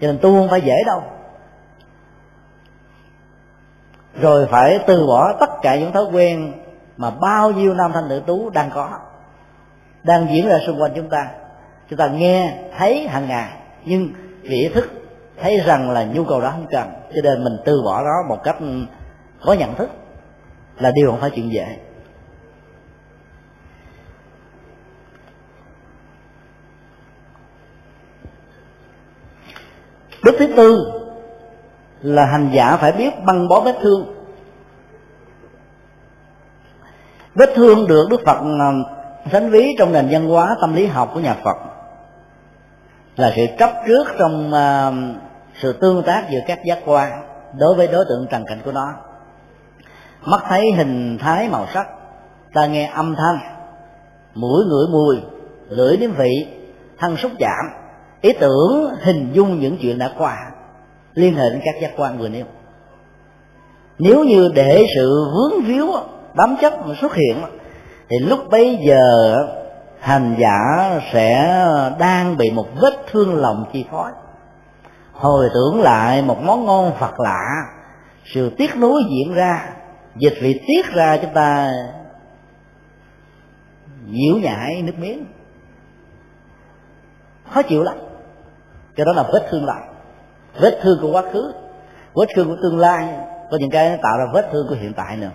Cho 0.00 0.06
nên 0.06 0.18
tu 0.18 0.38
không 0.38 0.48
phải 0.48 0.60
dễ 0.60 0.74
đâu 0.86 1.02
rồi 4.20 4.46
phải 4.50 4.78
từ 4.86 5.06
bỏ 5.06 5.36
tất 5.40 5.50
cả 5.62 5.76
những 5.76 5.92
thói 5.92 6.04
quen 6.12 6.52
mà 6.96 7.10
bao 7.10 7.50
nhiêu 7.50 7.74
nam 7.74 7.92
thanh 7.92 8.08
nữ 8.08 8.22
tú 8.26 8.50
đang 8.50 8.70
có, 8.74 8.98
đang 10.02 10.26
diễn 10.30 10.48
ra 10.48 10.58
xung 10.66 10.82
quanh 10.82 10.92
chúng 10.96 11.08
ta. 11.08 11.28
Chúng 11.90 11.98
ta 11.98 12.06
nghe, 12.06 12.58
thấy 12.78 13.08
hàng 13.08 13.28
ngày, 13.28 13.52
nhưng 13.84 14.12
vì 14.42 14.70
thức 14.74 14.90
thấy 15.40 15.60
rằng 15.66 15.90
là 15.90 16.04
nhu 16.04 16.24
cầu 16.24 16.40
đó 16.40 16.50
không 16.50 16.66
cần, 16.70 16.88
cho 17.14 17.20
nên 17.22 17.44
mình 17.44 17.56
từ 17.64 17.82
bỏ 17.84 18.02
nó 18.02 18.28
một 18.28 18.42
cách 18.44 18.56
có 19.44 19.52
nhận 19.52 19.74
thức 19.74 19.90
là 20.78 20.90
điều 20.94 21.10
không 21.10 21.20
phải 21.20 21.30
chuyện 21.30 21.52
dễ. 21.52 21.76
Bước 30.24 30.34
thứ 30.38 30.46
tư 30.56 31.01
là 32.02 32.26
hành 32.26 32.50
giả 32.52 32.76
phải 32.76 32.92
biết 32.92 33.10
băng 33.26 33.48
bó 33.48 33.60
vết 33.60 33.76
thương. 33.82 34.14
Vết 37.34 37.50
thương 37.54 37.86
được 37.88 38.06
đức 38.10 38.20
phật 38.26 38.38
à, 38.60 38.70
sánh 39.32 39.50
ví 39.50 39.74
trong 39.78 39.92
nền 39.92 40.08
văn 40.10 40.28
hóa 40.28 40.56
tâm 40.60 40.74
lý 40.74 40.86
học 40.86 41.10
của 41.14 41.20
nhà 41.20 41.36
phật. 41.44 41.56
Là 43.16 43.32
sự 43.36 43.42
chấp 43.58 43.70
trước 43.86 44.06
trong 44.18 44.52
à, 44.52 44.92
sự 45.60 45.72
tương 45.72 46.02
tác 46.02 46.26
giữa 46.30 46.40
các 46.46 46.58
giác 46.64 46.78
quan 46.84 47.10
đối 47.58 47.74
với 47.74 47.86
đối 47.86 48.04
tượng 48.08 48.26
trần 48.30 48.44
cảnh 48.46 48.58
của 48.64 48.72
nó. 48.72 48.92
Mắt 50.24 50.42
thấy 50.48 50.72
hình 50.76 51.18
thái 51.18 51.48
màu 51.48 51.66
sắc 51.74 51.86
ta 52.54 52.66
nghe 52.66 52.90
âm 52.94 53.14
thanh, 53.16 53.38
mũi 54.34 54.64
ngửi 54.64 54.86
mùi, 54.92 55.16
lưỡi 55.68 55.96
nếm 55.96 56.10
vị, 56.10 56.46
thân 56.98 57.16
xúc 57.16 57.32
chạm 57.38 57.82
ý 58.20 58.32
tưởng 58.40 58.94
hình 59.00 59.30
dung 59.32 59.60
những 59.60 59.78
chuyện 59.80 59.98
đã 59.98 60.10
qua 60.18 60.51
liên 61.14 61.34
hệ 61.34 61.50
đến 61.50 61.60
các 61.64 61.74
giác 61.82 61.90
quan 61.96 62.18
vừa 62.18 62.28
nêu. 62.28 62.44
Nếu 63.98 64.24
như 64.24 64.50
để 64.54 64.86
sự 64.96 65.24
vướng 65.34 65.64
víu, 65.64 65.86
bám 66.34 66.56
chấp 66.60 66.72
xuất 67.00 67.14
hiện, 67.14 67.42
thì 68.08 68.18
lúc 68.18 68.50
bấy 68.50 68.78
giờ, 68.86 69.36
hành 70.00 70.36
giả 70.38 70.90
sẽ 71.12 71.64
đang 71.98 72.36
bị 72.36 72.50
một 72.50 72.66
vết 72.80 72.94
thương 73.10 73.34
lòng 73.34 73.64
chi 73.72 73.84
phối. 73.90 74.10
Hồi 75.12 75.48
tưởng 75.54 75.82
lại 75.82 76.22
một 76.22 76.42
món 76.42 76.64
ngon 76.64 76.92
phật 76.98 77.20
lạ, 77.20 77.46
sự 78.24 78.50
tiếc 78.58 78.76
nuối 78.76 79.02
diễn 79.10 79.34
ra, 79.34 79.68
dịch 80.16 80.34
vị 80.42 80.60
tiết 80.66 80.86
ra 80.92 81.16
chúng 81.16 81.34
ta 81.34 81.72
nhiễu 84.06 84.36
nhại 84.36 84.82
nước 84.82 84.98
miếng. 84.98 85.24
Khó 87.50 87.62
chịu 87.62 87.82
lắm, 87.82 87.96
cho 88.96 89.04
đó 89.04 89.12
là 89.12 89.22
vết 89.22 89.48
thương 89.50 89.64
lại 89.64 89.91
vết 90.60 90.78
thương 90.82 90.98
của 91.02 91.12
quá 91.12 91.22
khứ 91.32 91.52
vết 92.14 92.26
thương 92.34 92.48
của 92.48 92.56
tương 92.62 92.78
lai 92.78 93.08
có 93.50 93.56
những 93.60 93.70
cái 93.70 93.98
tạo 94.02 94.18
ra 94.18 94.24
vết 94.32 94.48
thương 94.52 94.66
của 94.68 94.74
hiện 94.74 94.92
tại 94.96 95.16
nữa. 95.16 95.30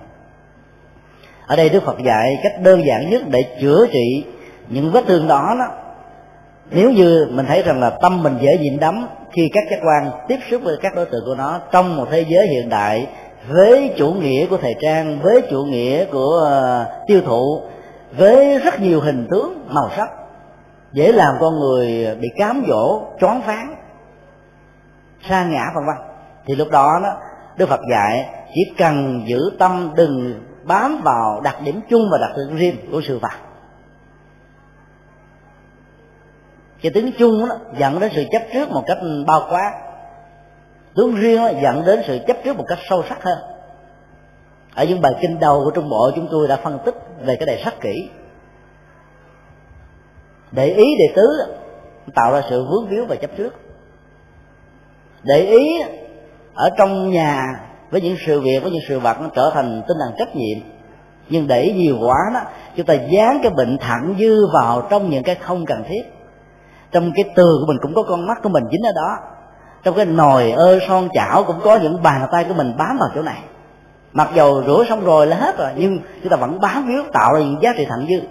Ở 1.47 1.55
đây 1.55 1.69
đức 1.69 1.83
phật 1.83 1.97
dạy 2.03 2.39
cách 2.43 2.61
đơn 2.63 2.85
giản 2.85 3.09
nhất 3.09 3.21
để 3.27 3.39
chữa 3.61 3.87
trị 3.91 4.25
những 4.67 4.91
vết 4.91 5.03
thương 5.07 5.27
đó 5.27 5.55
đó. 5.59 5.67
Nếu 6.71 6.91
như 6.91 7.27
mình 7.31 7.45
thấy 7.45 7.63
rằng 7.63 7.79
là 7.79 7.89
tâm 7.89 8.23
mình 8.23 8.37
dễ 8.41 8.57
nhịn 8.57 8.79
đắm 8.79 9.07
khi 9.31 9.49
các 9.53 9.63
giác 9.71 9.79
quan 9.83 10.11
tiếp 10.27 10.39
xúc 10.51 10.61
với 10.63 10.77
các 10.81 10.95
đối 10.95 11.05
tượng 11.05 11.25
của 11.25 11.35
nó 11.35 11.59
trong 11.71 11.95
một 11.95 12.07
thế 12.11 12.25
giới 12.29 12.47
hiện 12.47 12.69
đại 12.69 13.07
với 13.49 13.93
chủ 13.97 14.13
nghĩa 14.13 14.45
của 14.45 14.57
thời 14.57 14.75
trang 14.81 15.19
với 15.21 15.41
chủ 15.49 15.63
nghĩa 15.63 16.05
của 16.05 16.49
uh, 16.81 17.07
tiêu 17.07 17.21
thụ 17.25 17.61
với 18.17 18.59
rất 18.59 18.81
nhiều 18.81 19.01
hình 19.01 19.27
tướng 19.31 19.65
màu 19.67 19.89
sắc 19.97 20.09
dễ 20.93 21.11
làm 21.11 21.35
con 21.39 21.59
người 21.59 22.15
bị 22.21 22.27
cám 22.37 22.65
dỗ 22.67 23.01
choáng 23.19 23.41
váng 23.45 23.76
sa 25.29 25.45
ngã 25.45 25.63
vân 25.75 25.85
vân. 25.85 25.95
Thì 26.45 26.55
lúc 26.55 26.67
đó 26.71 26.99
đó 27.03 27.09
đức 27.57 27.69
phật 27.69 27.81
dạy 27.91 28.29
chỉ 28.53 28.61
cần 28.77 29.23
giữ 29.27 29.39
tâm 29.59 29.91
đừng 29.95 30.43
bám 30.63 31.01
vào 31.03 31.41
đặc 31.43 31.55
điểm 31.63 31.81
chung 31.89 32.01
và 32.11 32.17
đặc 32.21 32.31
điểm 32.37 32.57
riêng 32.57 32.75
của 32.91 33.01
sự 33.07 33.19
vật. 33.19 33.33
Cái 36.81 36.91
tính 36.91 37.11
chung 37.17 37.49
đó, 37.49 37.55
dẫn 37.77 37.99
đến 37.99 38.11
sự 38.15 38.23
chấp 38.31 38.41
trước 38.53 38.69
một 38.69 38.83
cách 38.87 38.97
bao 39.27 39.47
quát. 39.49 39.71
Tướng 40.95 41.15
riêng 41.15 41.37
đó, 41.37 41.51
dẫn 41.61 41.85
đến 41.85 42.01
sự 42.07 42.19
chấp 42.27 42.37
trước 42.43 42.57
một 42.57 42.65
cách 42.67 42.79
sâu 42.89 43.03
sắc 43.09 43.23
hơn. 43.23 43.37
Ở 44.75 44.85
những 44.85 45.01
bài 45.01 45.13
kinh 45.21 45.39
đầu 45.39 45.61
của 45.63 45.71
trung 45.71 45.89
bộ 45.89 46.11
chúng 46.15 46.27
tôi 46.31 46.47
đã 46.47 46.55
phân 46.55 46.79
tích 46.85 46.95
về 47.25 47.35
cái 47.35 47.45
này 47.45 47.63
rất 47.65 47.73
kỹ. 47.81 48.09
Để 50.51 50.65
ý 50.65 50.85
đề 50.99 51.13
tứ 51.15 51.27
tạo 52.15 52.31
ra 52.31 52.41
sự 52.49 52.63
vướng 52.63 52.87
víu 52.87 53.05
và 53.05 53.15
chấp 53.15 53.31
trước 53.37 53.53
để 55.23 55.39
ý 55.39 55.81
ở 56.53 56.69
trong 56.77 57.09
nhà 57.09 57.43
với 57.91 58.01
những 58.01 58.17
sự 58.25 58.41
việc, 58.41 58.59
với 58.63 58.71
những 58.71 58.83
sự 58.87 58.99
vật 58.99 59.17
nó 59.21 59.27
trở 59.35 59.51
thành 59.53 59.81
tinh 59.87 59.97
thần 59.99 60.13
trách 60.19 60.35
nhiệm. 60.35 60.57
Nhưng 61.29 61.47
để 61.47 61.73
nhiều 61.75 61.97
quá 62.01 62.17
đó, 62.33 62.39
chúng 62.75 62.85
ta 62.85 62.93
dán 62.93 63.39
cái 63.43 63.51
bệnh 63.57 63.77
thận 63.77 64.15
dư 64.19 64.47
vào 64.53 64.87
trong 64.89 65.09
những 65.09 65.23
cái 65.23 65.35
không 65.35 65.65
cần 65.65 65.83
thiết. 65.87 66.01
Trong 66.91 67.11
cái 67.15 67.25
tường 67.35 67.57
của 67.61 67.65
mình 67.67 67.77
cũng 67.81 67.93
có 67.93 68.03
con 68.03 68.27
mắt 68.27 68.37
của 68.43 68.49
mình 68.49 68.63
dính 68.71 68.83
ở 68.83 68.91
đó. 68.95 69.17
Trong 69.83 69.95
cái 69.95 70.05
nồi 70.05 70.51
ơ 70.51 70.79
son 70.87 71.09
chảo 71.13 71.43
cũng 71.43 71.59
có 71.63 71.75
những 71.75 72.03
bàn 72.03 72.27
tay 72.31 72.43
của 72.43 72.53
mình 72.53 72.73
bám 72.77 72.97
vào 72.99 73.09
chỗ 73.15 73.21
này. 73.21 73.39
Mặc 74.13 74.29
dầu 74.35 74.63
rửa 74.63 74.83
xong 74.89 75.05
rồi 75.05 75.27
là 75.27 75.37
hết 75.37 75.57
rồi, 75.57 75.69
nhưng 75.75 75.99
chúng 76.21 76.29
ta 76.29 76.37
vẫn 76.37 76.59
bám 76.61 76.87
víu, 76.87 77.03
tạo 77.13 77.33
ra 77.33 77.39
những 77.39 77.57
giá 77.61 77.73
trị 77.77 77.85
thận 77.89 78.07
dư. 78.09 78.27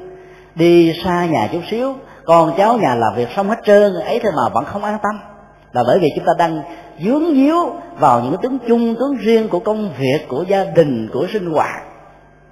Đi 0.55 0.95
xa 1.05 1.27
nhà 1.27 1.49
chút 1.53 1.61
xíu, 1.71 1.95
con 2.25 2.53
cháu 2.57 2.79
nhà 2.79 2.95
làm 2.95 3.15
việc 3.17 3.29
xong 3.37 3.49
hết 3.49 3.59
trơn, 3.65 3.95
ấy 3.95 4.21
thôi 4.23 4.33
mà 4.37 4.43
vẫn 4.55 4.65
không 4.65 4.85
an 4.85 4.99
tâm 5.03 5.36
là 5.77 5.83
bởi 5.87 5.99
vì 5.99 6.09
chúng 6.17 6.25
ta 6.25 6.33
đang 6.39 6.63
dướng 7.05 7.35
díu 7.35 7.73
vào 7.99 8.21
những 8.21 8.37
tướng 8.43 8.59
chung, 8.69 8.95
tướng 8.99 9.17
riêng 9.17 9.49
của 9.49 9.59
công 9.59 9.91
việc, 9.99 10.27
của 10.29 10.45
gia 10.49 10.65
đình, 10.65 11.09
của 11.13 11.27
sinh 11.33 11.53
hoạt. 11.53 11.83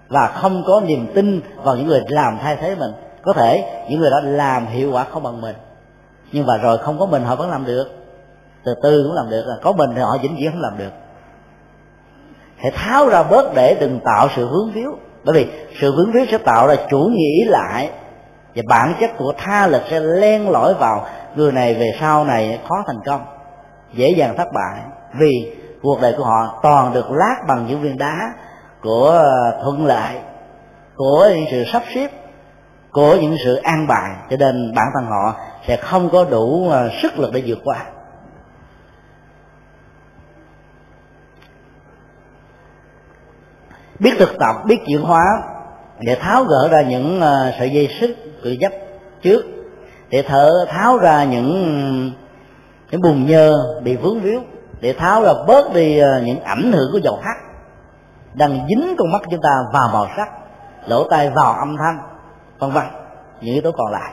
Và 0.08 0.26
không 0.26 0.62
có 0.66 0.80
niềm 0.86 1.06
tin 1.14 1.40
vào 1.62 1.76
những 1.76 1.86
người 1.86 2.02
làm 2.08 2.38
thay 2.42 2.56
thế 2.56 2.74
mình. 2.74 2.90
Có 3.22 3.32
thể 3.32 3.64
những 3.88 4.00
người 4.00 4.10
đó 4.10 4.20
làm 4.22 4.66
hiệu 4.66 4.92
quả 4.92 5.04
không 5.04 5.22
bằng 5.22 5.40
mình. 5.40 5.56
Nhưng 6.32 6.46
mà 6.46 6.56
rồi 6.56 6.78
không 6.78 6.98
có 6.98 7.06
mình, 7.06 7.22
họ 7.24 7.36
vẫn 7.36 7.50
làm 7.50 7.64
được. 7.64 7.86
Từ 8.64 8.74
từ 8.82 9.04
cũng 9.06 9.14
làm 9.14 9.30
được. 9.30 9.44
Có 9.62 9.72
mình 9.72 9.90
thì 9.94 10.00
họ 10.00 10.18
vĩnh 10.22 10.36
viễn 10.36 10.50
không 10.50 10.60
làm 10.60 10.78
được. 10.78 10.90
Hãy 12.56 12.70
tháo 12.70 13.08
ra 13.08 13.22
bớt 13.22 13.54
để 13.54 13.76
đừng 13.80 14.00
tạo 14.04 14.28
sự 14.36 14.48
vướng 14.48 14.72
víu. 14.72 14.90
Bởi 15.24 15.34
vì 15.34 15.50
sự 15.80 15.92
vướng 15.96 16.12
víu 16.12 16.24
sẽ 16.30 16.38
tạo 16.38 16.66
ra 16.66 16.74
chủ 16.90 16.98
nghĩa 16.98 17.44
lại. 17.46 17.90
Và 18.54 18.62
bản 18.68 18.94
chất 19.00 19.10
của 19.18 19.32
tha 19.38 19.66
lực 19.66 19.82
sẽ 19.90 20.00
len 20.00 20.50
lỏi 20.50 20.74
vào 20.74 21.06
người 21.36 21.52
này 21.52 21.74
về 21.74 21.92
sau 22.00 22.24
này 22.24 22.60
khó 22.68 22.74
thành 22.86 23.00
công, 23.06 23.24
dễ 23.92 24.10
dàng 24.10 24.36
thất 24.36 24.48
bại, 24.54 24.80
vì 25.20 25.56
cuộc 25.82 26.00
đời 26.02 26.14
của 26.16 26.24
họ 26.24 26.60
toàn 26.62 26.92
được 26.92 27.10
lát 27.10 27.36
bằng 27.48 27.66
những 27.66 27.80
viên 27.80 27.98
đá 27.98 28.16
của 28.82 29.22
thuận 29.62 29.86
lợi, 29.86 30.20
của 30.96 31.30
những 31.34 31.46
sự 31.50 31.64
sắp 31.72 31.82
xếp, 31.94 32.10
của 32.92 33.16
những 33.20 33.36
sự 33.44 33.56
an 33.56 33.86
bài, 33.86 34.10
cho 34.30 34.36
nên 34.36 34.72
bản 34.74 34.86
thân 34.94 35.04
họ 35.04 35.36
sẽ 35.66 35.76
không 35.76 36.10
có 36.10 36.24
đủ 36.24 36.70
à, 36.70 36.88
sức 37.02 37.18
lực 37.18 37.30
để 37.34 37.42
vượt 37.46 37.58
qua. 37.64 37.84
Biết 43.98 44.14
thực 44.18 44.38
tập, 44.38 44.56
biết 44.66 44.76
chuyển 44.86 45.02
hóa 45.02 45.24
để 45.98 46.16
tháo 46.20 46.44
gỡ 46.44 46.68
ra 46.70 46.82
những 46.82 47.20
à, 47.20 47.54
sợi 47.58 47.70
dây 47.70 47.88
sức 48.00 48.16
tự 48.44 48.50
dắt 48.50 48.72
trước 49.22 49.44
để 50.14 50.22
thở, 50.22 50.66
tháo 50.68 50.98
ra 50.98 51.24
những 51.24 52.10
những 52.90 53.00
bùn 53.00 53.26
nhơ 53.26 53.80
bị 53.82 53.96
vướng 53.96 54.20
víu, 54.20 54.40
để 54.80 54.92
tháo 54.92 55.22
ra 55.22 55.32
bớt 55.46 55.74
đi 55.74 55.98
ờ, 55.98 56.22
những 56.24 56.40
ảnh 56.40 56.72
hưởng 56.72 56.92
của 56.92 56.98
dầu 56.98 57.18
hắt. 57.22 57.36
Đang 58.34 58.66
dính 58.68 58.94
con 58.98 59.12
mắt 59.12 59.22
chúng 59.30 59.40
ta 59.42 59.50
vào 59.72 59.88
màu 59.92 60.06
sắc, 60.16 60.28
lỗ 60.86 61.08
tai 61.08 61.30
vào 61.30 61.52
âm 61.52 61.76
thanh, 61.76 61.98
vân 62.58 62.70
vân. 62.70 62.84
Những 63.40 63.54
yếu 63.54 63.62
tố 63.62 63.72
còn 63.72 63.92
lại. 63.92 64.12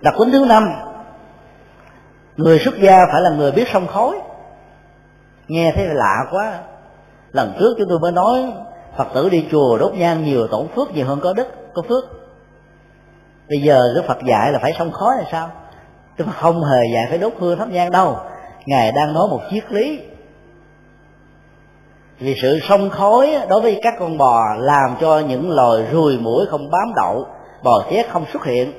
Đặc 0.00 0.14
tính 0.18 0.32
thứ 0.32 0.44
năm, 0.48 0.68
người 2.36 2.58
xuất 2.58 2.74
gia 2.80 2.98
phải 3.12 3.20
là 3.20 3.30
người 3.30 3.52
biết 3.52 3.68
sông 3.72 3.86
khói. 3.86 4.20
Nghe 5.48 5.72
thấy 5.76 5.86
lạ 5.88 6.16
quá. 6.30 6.58
Lần 7.32 7.52
trước 7.58 7.74
chúng 7.78 7.88
tôi 7.88 7.98
mới 7.98 8.12
nói, 8.12 8.52
phật 8.96 9.08
tử 9.14 9.28
đi 9.28 9.46
chùa 9.50 9.78
đốt 9.78 9.94
nhang 9.94 10.24
nhiều 10.24 10.46
tổn 10.46 10.68
phước 10.76 10.94
nhiều 10.94 11.06
hơn 11.06 11.20
có 11.22 11.32
đức, 11.32 11.48
có 11.74 11.82
phước 11.88 12.21
bây 13.52 13.60
giờ 13.60 13.92
cái 13.94 14.04
phật 14.08 14.18
dạy 14.28 14.52
là 14.52 14.58
phải 14.58 14.72
sông 14.78 14.92
khói 14.92 15.14
là 15.18 15.24
sao? 15.32 15.50
Chứ 16.18 16.24
không 16.34 16.64
hề 16.64 16.78
dạy 16.94 17.06
phải 17.08 17.18
đốt 17.18 17.32
hương 17.38 17.58
thắp 17.58 17.68
nhang 17.68 17.90
đâu. 17.90 18.16
Ngài 18.66 18.92
đang 18.92 19.14
nói 19.14 19.28
một 19.30 19.40
triết 19.50 19.72
lý. 19.72 20.00
Vì 22.18 22.34
sự 22.42 22.58
sông 22.68 22.90
khói 22.90 23.36
đối 23.48 23.60
với 23.60 23.80
các 23.82 23.94
con 23.98 24.18
bò 24.18 24.40
làm 24.58 24.96
cho 25.00 25.18
những 25.18 25.50
loài 25.50 25.86
ruồi 25.92 26.18
mũi 26.18 26.46
không 26.46 26.70
bám 26.70 26.92
đậu, 26.96 27.26
bò 27.62 27.84
chết 27.90 28.06
không 28.10 28.24
xuất 28.32 28.44
hiện. 28.44 28.72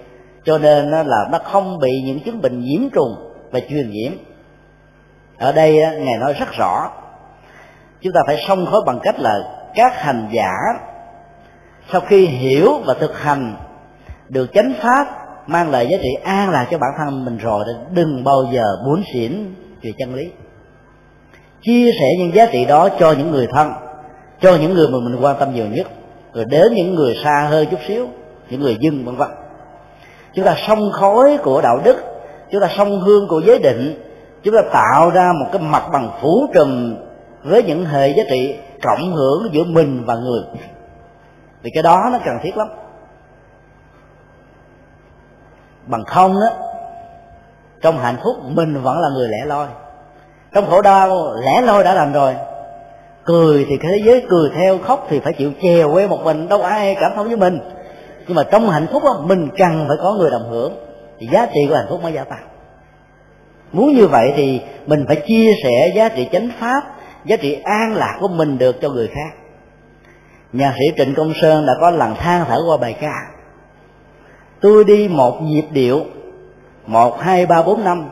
Cho 0.46 0.58
nên 0.58 0.92
là 0.92 1.28
nó 1.32 1.40
không 1.44 1.80
bị 1.80 2.02
những 2.06 2.20
chứng 2.20 2.42
bệnh 2.42 2.60
nhiễm 2.60 2.90
trùng 2.90 3.16
và 3.52 3.60
truyền 3.70 3.92
nhiễm. 3.92 4.12
Ở 5.38 5.52
đây 5.52 5.76
ngài 5.76 6.18
nói 6.18 6.34
rất 6.34 6.52
rõ. 6.58 6.90
Chúng 8.02 8.14
ta 8.14 8.22
phải 8.28 8.44
sông 8.48 8.66
khói 8.66 8.82
bằng 8.86 9.00
cách 9.04 9.20
là 9.20 9.40
các 9.76 9.94
hành 9.96 10.30
giả 10.32 10.52
sau 11.92 12.02
khi 12.02 12.26
hiểu 12.26 12.82
và 12.86 12.94
thực 12.94 13.20
hành 13.20 13.56
được 14.34 14.50
chánh 14.54 14.74
pháp, 14.82 15.08
mang 15.48 15.72
lại 15.72 15.88
giá 15.88 15.98
trị 16.02 16.10
an 16.24 16.50
lạc 16.50 16.68
cho 16.72 16.78
bản 16.78 16.90
thân 16.98 17.26
mình 17.26 17.38
rồi 17.38 17.66
đừng 17.94 18.24
bao 18.24 18.46
giờ 18.54 18.64
muốn 18.86 19.04
xỉn 19.14 19.54
về 19.82 19.92
chân 19.98 20.16
lý. 20.16 20.30
Chia 21.62 21.92
sẻ 22.00 22.06
những 22.18 22.36
giá 22.36 22.46
trị 22.52 22.66
đó 22.66 22.90
cho 23.00 23.12
những 23.18 23.32
người 23.32 23.48
thân, 23.48 23.72
cho 24.42 24.56
những 24.62 24.74
người 24.74 24.88
mà 24.88 24.98
mình 25.04 25.18
quan 25.22 25.36
tâm 25.40 25.54
nhiều 25.54 25.66
nhất, 25.66 25.88
rồi 26.34 26.46
đến 26.46 26.74
những 26.74 26.96
người 26.96 27.16
xa 27.24 27.48
hơn 27.50 27.68
chút 27.72 27.80
xíu, 27.88 28.08
những 28.50 28.62
người 28.62 28.78
dân, 28.80 29.06
vân 29.06 29.16
vân. 29.16 29.30
Chúng 30.36 30.46
ta 30.46 30.56
sông 30.68 30.92
khói 30.92 31.38
của 31.44 31.62
đạo 31.62 31.80
đức, 31.84 31.98
chúng 32.52 32.62
ta 32.62 32.68
sông 32.78 33.02
hương 33.02 33.28
của 33.28 33.42
giới 33.46 33.60
định, 33.60 34.02
chúng 34.44 34.54
ta 34.56 34.62
tạo 34.74 35.10
ra 35.10 35.32
một 35.40 35.50
cái 35.52 35.62
mặt 35.62 35.84
bằng 35.94 36.10
phủ 36.22 36.48
trùm 36.54 36.96
với 37.44 37.64
những 37.64 37.86
hệ 37.86 38.10
giá 38.10 38.24
trị 38.30 38.56
cộng 38.82 39.14
hưởng 39.14 39.48
giữa 39.54 39.64
mình 39.64 40.04
và 40.06 40.16
người. 40.16 40.42
Vì 41.62 41.72
cái 41.74 41.84
đó 41.84 42.10
nó 42.12 42.20
cần 42.26 42.34
thiết 42.44 42.58
lắm 42.58 42.68
bằng 45.86 46.04
không 46.06 46.34
đó 46.34 46.50
trong 47.82 48.00
hạnh 48.00 48.18
phúc 48.24 48.36
mình 48.44 48.82
vẫn 48.82 49.00
là 49.00 49.10
người 49.10 49.28
lẻ 49.28 49.46
loi. 49.46 49.68
Trong 50.54 50.70
khổ 50.70 50.82
đau 50.82 51.34
lẻ 51.46 51.62
loi 51.62 51.84
đã 51.84 51.94
làm 51.94 52.14
rồi. 52.14 52.36
Cười 53.26 53.66
thì 53.70 53.78
thế 53.82 54.02
giới 54.06 54.26
cười 54.30 54.50
theo 54.56 54.78
khóc 54.78 55.08
thì 55.10 55.20
phải 55.20 55.34
chịu 55.34 55.52
chèo 55.62 55.94
quê 55.94 56.08
một 56.08 56.20
mình. 56.24 56.50
Đâu 56.50 56.62
ai 56.62 56.96
cảm 57.02 57.12
thông 57.16 57.28
với 57.28 57.38
mình. 57.38 57.60
Nhưng 58.28 58.36
mà 58.36 58.44
trong 58.52 58.70
hạnh 58.70 58.88
phúc 58.92 59.04
đó, 59.06 59.24
mình 59.26 59.50
cần 59.58 59.86
phải 59.88 59.98
có 60.02 60.14
người 60.14 60.32
đồng 60.32 60.50
hưởng. 60.50 60.76
Thì 61.20 61.28
giá 61.32 61.46
trị 61.46 61.62
của 61.70 61.76
hạnh 61.76 61.86
phúc 61.90 62.04
mới 62.04 62.14
gia 62.14 62.24
tăng. 62.24 62.48
Muốn 63.72 63.94
như 63.96 64.08
vậy 64.08 64.34
thì 64.36 64.62
mình 64.86 65.06
phải 65.08 65.16
chia 65.28 65.52
sẻ 65.64 65.92
giá 65.96 66.10
trị 66.10 66.30
chánh 66.32 66.50
pháp 66.60 66.84
giá 67.26 67.36
trị 67.36 67.62
an 67.64 67.96
lạc 67.96 68.18
của 68.20 68.28
mình 68.28 68.58
được 68.58 68.82
cho 68.82 68.90
người 68.90 69.08
khác. 69.08 69.38
Nhạc 70.54 70.74
sĩ 70.74 70.96
trịnh 70.98 71.16
công 71.16 71.34
sơn 71.42 71.66
đã 71.66 71.74
có 71.82 71.92
lần 71.92 72.16
than 72.16 72.46
thở 72.48 72.60
qua 72.68 72.78
bài 72.78 72.96
ca 73.02 73.14
tôi 74.64 74.84
đi 74.84 75.08
một 75.08 75.42
nhịp 75.42 75.66
điệu. 75.72 76.02
Một, 76.86 77.22
hai, 77.22 77.46
ba, 77.46 77.62
bốn, 77.62 77.84
năm. 77.84 78.10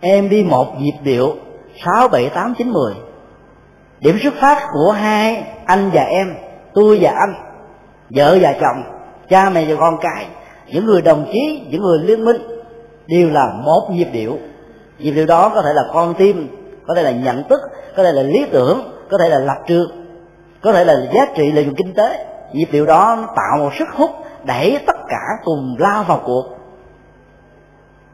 Em 0.00 0.28
đi 0.28 0.42
một 0.42 0.80
nhịp 0.80 0.94
điệu. 1.02 1.34
Sáu, 1.84 2.08
bảy, 2.08 2.30
tám, 2.34 2.54
chín, 2.58 2.70
mười. 2.70 2.94
Điểm 4.00 4.18
xuất 4.22 4.34
phát 4.40 4.58
của 4.72 4.90
hai 4.90 5.44
anh 5.64 5.90
và 5.92 6.02
em, 6.02 6.34
tôi 6.74 6.98
và 7.00 7.10
anh, 7.10 7.34
vợ 8.10 8.38
và 8.40 8.52
chồng, 8.52 8.82
cha 9.30 9.50
mẹ 9.50 9.64
và 9.64 9.76
con 9.80 9.98
cái, 10.00 10.26
những 10.66 10.86
người 10.86 11.02
đồng 11.02 11.26
chí, 11.32 11.66
những 11.70 11.82
người 11.82 11.98
liên 11.98 12.24
minh, 12.24 12.36
đều 13.06 13.30
là 13.30 13.52
một 13.64 13.88
nhịp 13.90 14.08
điệu. 14.12 14.38
Nhịp 14.98 15.12
điệu 15.12 15.26
đó 15.26 15.52
có 15.54 15.62
thể 15.62 15.72
là 15.74 15.82
con 15.92 16.14
tim, 16.14 16.48
có 16.86 16.94
thể 16.94 17.02
là 17.02 17.10
nhận 17.10 17.48
thức, 17.48 17.60
có 17.96 18.02
thể 18.02 18.12
là 18.12 18.22
lý 18.22 18.46
tưởng, 18.52 18.82
có 19.10 19.18
thể 19.18 19.28
là 19.28 19.38
lập 19.38 19.58
trường, 19.66 19.90
có 20.62 20.72
thể 20.72 20.84
là 20.84 20.94
giá 21.14 21.26
trị 21.36 21.52
lợi 21.52 21.64
dụng 21.64 21.74
kinh 21.74 21.94
tế. 21.94 22.26
Nhịp 22.52 22.68
điệu 22.72 22.86
đó 22.86 23.16
nó 23.20 23.26
tạo 23.36 23.58
một 23.58 23.70
sức 23.78 23.88
hút 23.92 24.10
đẩy 24.44 24.78
tất 24.86 24.96
cả 25.08 25.22
cùng 25.44 25.76
lao 25.78 26.04
vào 26.04 26.22
cuộc. 26.24 26.44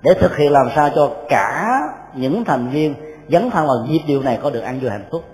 Để 0.03 0.11
thực 0.21 0.37
hiện 0.37 0.53
làm 0.53 0.69
sao 0.75 0.91
cho 0.95 1.11
cả 1.29 1.79
những 2.15 2.45
thành 2.45 2.69
viên 2.69 2.95
dấn 3.29 3.51
thân 3.51 3.67
vào 3.67 3.77
nhịp 3.89 4.01
điệu 4.07 4.23
này 4.23 4.39
có 4.43 4.51
được 4.51 4.61
ăn 4.61 4.81
vui 4.81 4.91
hạnh 4.91 5.09
phúc. 5.11 5.25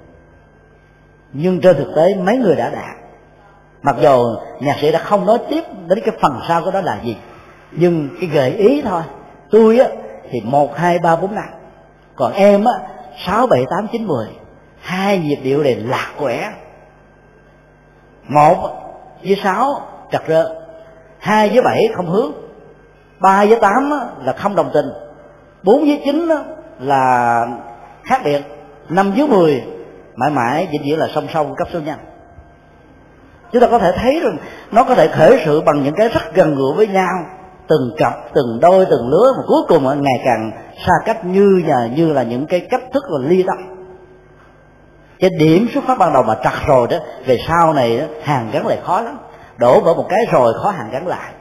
Nhưng 1.32 1.60
trên 1.60 1.76
thực 1.76 1.92
tế, 1.96 2.14
mấy 2.14 2.36
người 2.38 2.56
đã 2.56 2.70
đạt. 2.70 2.96
Mặc 3.82 3.96
dù 4.00 4.36
nhạc 4.60 4.76
sĩ 4.80 4.92
đã 4.92 4.98
không 4.98 5.26
nói 5.26 5.38
tiếp 5.50 5.64
đến 5.86 5.98
cái 6.04 6.16
phần 6.20 6.40
sau 6.48 6.62
của 6.64 6.70
đó 6.70 6.80
là 6.80 7.00
gì, 7.04 7.16
nhưng 7.72 8.08
cái 8.20 8.30
gợi 8.30 8.50
ý 8.50 8.82
thôi. 8.82 9.02
Tôi 9.50 9.78
á, 9.78 9.88
thì 10.30 10.40
một, 10.44 10.76
hai, 10.76 10.98
ba, 10.98 11.16
bốn 11.16 11.34
năm. 11.34 11.44
Còn 12.16 12.32
em 12.32 12.64
á, 12.64 12.72
sáu, 13.26 13.46
bảy, 13.46 13.64
tám, 13.70 13.86
chín, 13.92 14.06
mười. 14.06 14.26
Hai 14.80 15.18
nhịp 15.18 15.38
điệu 15.42 15.62
này 15.62 15.74
lạc 15.74 16.12
quẻ. 16.18 16.52
Một 18.28 18.70
với 19.24 19.40
sáu 19.42 19.80
trật 20.12 20.22
rơ 20.28 20.65
hai 21.26 21.48
với 21.48 21.62
bảy 21.62 21.88
không 21.96 22.06
hướng. 22.06 22.32
Ba 23.20 23.44
với 23.44 23.58
tám 23.60 23.90
là 24.24 24.32
không 24.32 24.56
đồng 24.56 24.70
tình. 24.74 24.86
Bốn 25.62 25.80
với 25.80 26.02
chín 26.04 26.28
là 26.80 27.46
khác 28.04 28.20
biệt. 28.24 28.42
Năm 28.88 29.12
với 29.16 29.28
mười, 29.28 29.64
mãi 30.16 30.30
mãi 30.30 30.68
vĩnh 30.72 30.82
viễn 30.84 30.98
là 30.98 31.08
song 31.14 31.26
song 31.34 31.54
cấp 31.56 31.68
số 31.72 31.80
nhân. 31.80 31.98
Chúng 33.52 33.62
ta 33.62 33.68
có 33.70 33.78
thể 33.78 33.92
thấy 33.96 34.20
rằng 34.24 34.36
nó 34.72 34.84
có 34.84 34.94
thể 34.94 35.08
khởi 35.08 35.42
sự 35.44 35.60
bằng 35.60 35.82
những 35.82 35.94
cái 35.94 36.08
rất 36.08 36.34
gần 36.34 36.54
gũi 36.54 36.74
với 36.76 36.86
nhau. 36.86 37.14
Từng 37.68 37.94
cặp, 37.98 38.12
từng 38.34 38.58
đôi, 38.60 38.86
từng 38.90 39.08
lứa, 39.08 39.32
mà 39.36 39.42
cuối 39.46 39.62
cùng 39.68 39.84
ngày 39.84 40.20
càng 40.24 40.50
xa 40.86 40.92
cách 41.04 41.24
như 41.24 41.62
là 41.66 41.88
như 41.96 42.12
là 42.12 42.22
những 42.22 42.46
cái 42.46 42.60
cách 42.70 42.82
thức 42.92 43.04
là 43.08 43.28
ly 43.28 43.44
tâm. 43.46 43.56
Cái 45.18 45.30
điểm 45.38 45.68
xuất 45.74 45.84
phát 45.84 45.98
ban 45.98 46.12
đầu 46.12 46.22
mà 46.22 46.34
chặt 46.34 46.54
rồi 46.66 46.86
đó, 46.90 46.96
về 47.26 47.38
sau 47.48 47.74
này 47.74 48.08
hàng 48.22 48.50
gắn 48.52 48.66
lại 48.66 48.78
khó 48.84 49.00
lắm 49.00 49.18
đổ 49.58 49.80
vỡ 49.80 49.94
một 49.94 50.06
cái 50.08 50.26
rồi 50.30 50.52
khó 50.62 50.70
hàng 50.70 50.90
gắn 50.92 51.06
lại. 51.06 51.32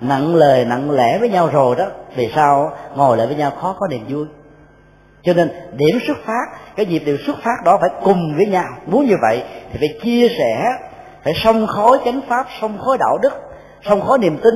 Nặng 0.00 0.34
lời, 0.34 0.64
nặng 0.64 0.90
lẽ 0.90 1.18
với 1.18 1.28
nhau 1.28 1.48
rồi 1.52 1.76
đó, 1.76 1.84
vì 2.16 2.32
sao 2.34 2.72
ngồi 2.94 3.16
lại 3.16 3.26
với 3.26 3.36
nhau 3.36 3.52
khó 3.60 3.76
có 3.78 3.86
niềm 3.90 4.04
vui? 4.08 4.26
Cho 5.22 5.32
nên 5.32 5.50
điểm 5.72 5.98
xuất 6.06 6.16
phát, 6.26 6.44
cái 6.76 6.86
nhịp 6.86 7.02
điều 7.06 7.16
xuất 7.26 7.36
phát 7.42 7.64
đó 7.64 7.78
phải 7.80 7.90
cùng 8.02 8.36
với 8.36 8.46
nhau. 8.46 8.68
Muốn 8.86 9.06
như 9.06 9.14
vậy 9.22 9.42
thì 9.72 9.78
phải 9.78 9.98
chia 10.02 10.28
sẻ, 10.28 10.64
phải 11.24 11.34
song 11.36 11.66
khói 11.66 11.98
chánh 12.04 12.20
pháp 12.28 12.46
song 12.60 12.78
khói 12.84 12.98
đạo 12.98 13.18
đức 13.22 13.32
song 13.88 14.00
khói 14.00 14.18
niềm 14.18 14.38
tin 14.42 14.54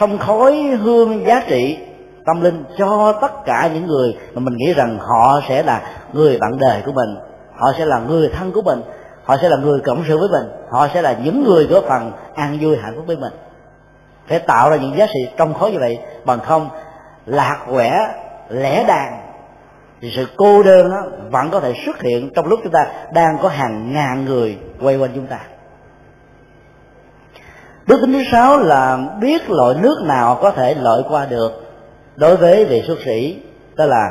song 0.00 0.18
khói 0.18 0.54
hương 0.54 1.26
giá 1.26 1.42
trị 1.48 1.78
tâm 2.26 2.40
linh 2.40 2.64
cho 2.78 3.12
tất 3.20 3.32
cả 3.46 3.70
những 3.74 3.86
người 3.86 4.16
mà 4.34 4.40
mình 4.40 4.56
nghĩ 4.56 4.74
rằng 4.74 4.98
họ 4.98 5.40
sẽ 5.48 5.62
là 5.62 5.82
người 6.12 6.38
bạn 6.40 6.58
đời 6.58 6.82
của 6.86 6.92
mình, 6.92 7.16
họ 7.56 7.72
sẽ 7.78 7.84
là 7.84 7.98
người 7.98 8.30
thân 8.38 8.52
của 8.52 8.62
mình 8.62 8.82
họ 9.28 9.36
sẽ 9.42 9.48
là 9.48 9.56
người 9.56 9.80
cộng 9.80 10.04
sự 10.08 10.18
với 10.18 10.28
mình. 10.28 10.50
Họ 10.70 10.88
sẽ 10.94 11.02
là 11.02 11.16
những 11.24 11.44
người 11.44 11.66
góp 11.66 11.84
phần 11.84 12.12
an 12.34 12.58
vui 12.60 12.76
hạnh 12.76 12.92
phúc 12.96 13.04
với 13.06 13.16
mình. 13.16 13.32
Phải 14.28 14.38
tạo 14.38 14.70
ra 14.70 14.76
những 14.76 14.96
giá 14.96 15.06
trị 15.06 15.28
trong 15.36 15.54
khối 15.54 15.70
như 15.72 15.78
vậy 15.78 15.98
bằng 16.24 16.40
không, 16.40 16.68
lạc 17.26 17.66
quẻ, 17.70 17.98
lẻ 18.48 18.84
đàn 18.84 19.20
thì 20.00 20.12
sự 20.16 20.26
cô 20.36 20.62
đơn 20.62 20.90
đó 20.90 20.96
vẫn 21.30 21.50
có 21.50 21.60
thể 21.60 21.74
xuất 21.86 22.00
hiện 22.00 22.30
trong 22.34 22.46
lúc 22.46 22.60
chúng 22.62 22.72
ta 22.72 22.86
đang 23.12 23.38
có 23.42 23.48
hàng 23.48 23.92
ngàn 23.92 24.24
người 24.24 24.58
quay 24.80 24.96
quanh 24.96 25.10
chúng 25.14 25.26
ta. 25.26 25.40
Đức 27.86 27.98
tính 28.00 28.12
thứ 28.12 28.22
sáu 28.32 28.58
là 28.58 28.98
biết 29.20 29.50
loại 29.50 29.74
nước 29.82 29.96
nào 30.04 30.38
có 30.42 30.50
thể 30.50 30.74
lội 30.74 31.02
qua 31.08 31.26
được. 31.26 31.52
Đối 32.16 32.36
với 32.36 32.64
vị 32.64 32.82
xuất 32.86 32.98
sĩ 33.04 33.42
đó 33.74 33.84
là 33.86 34.10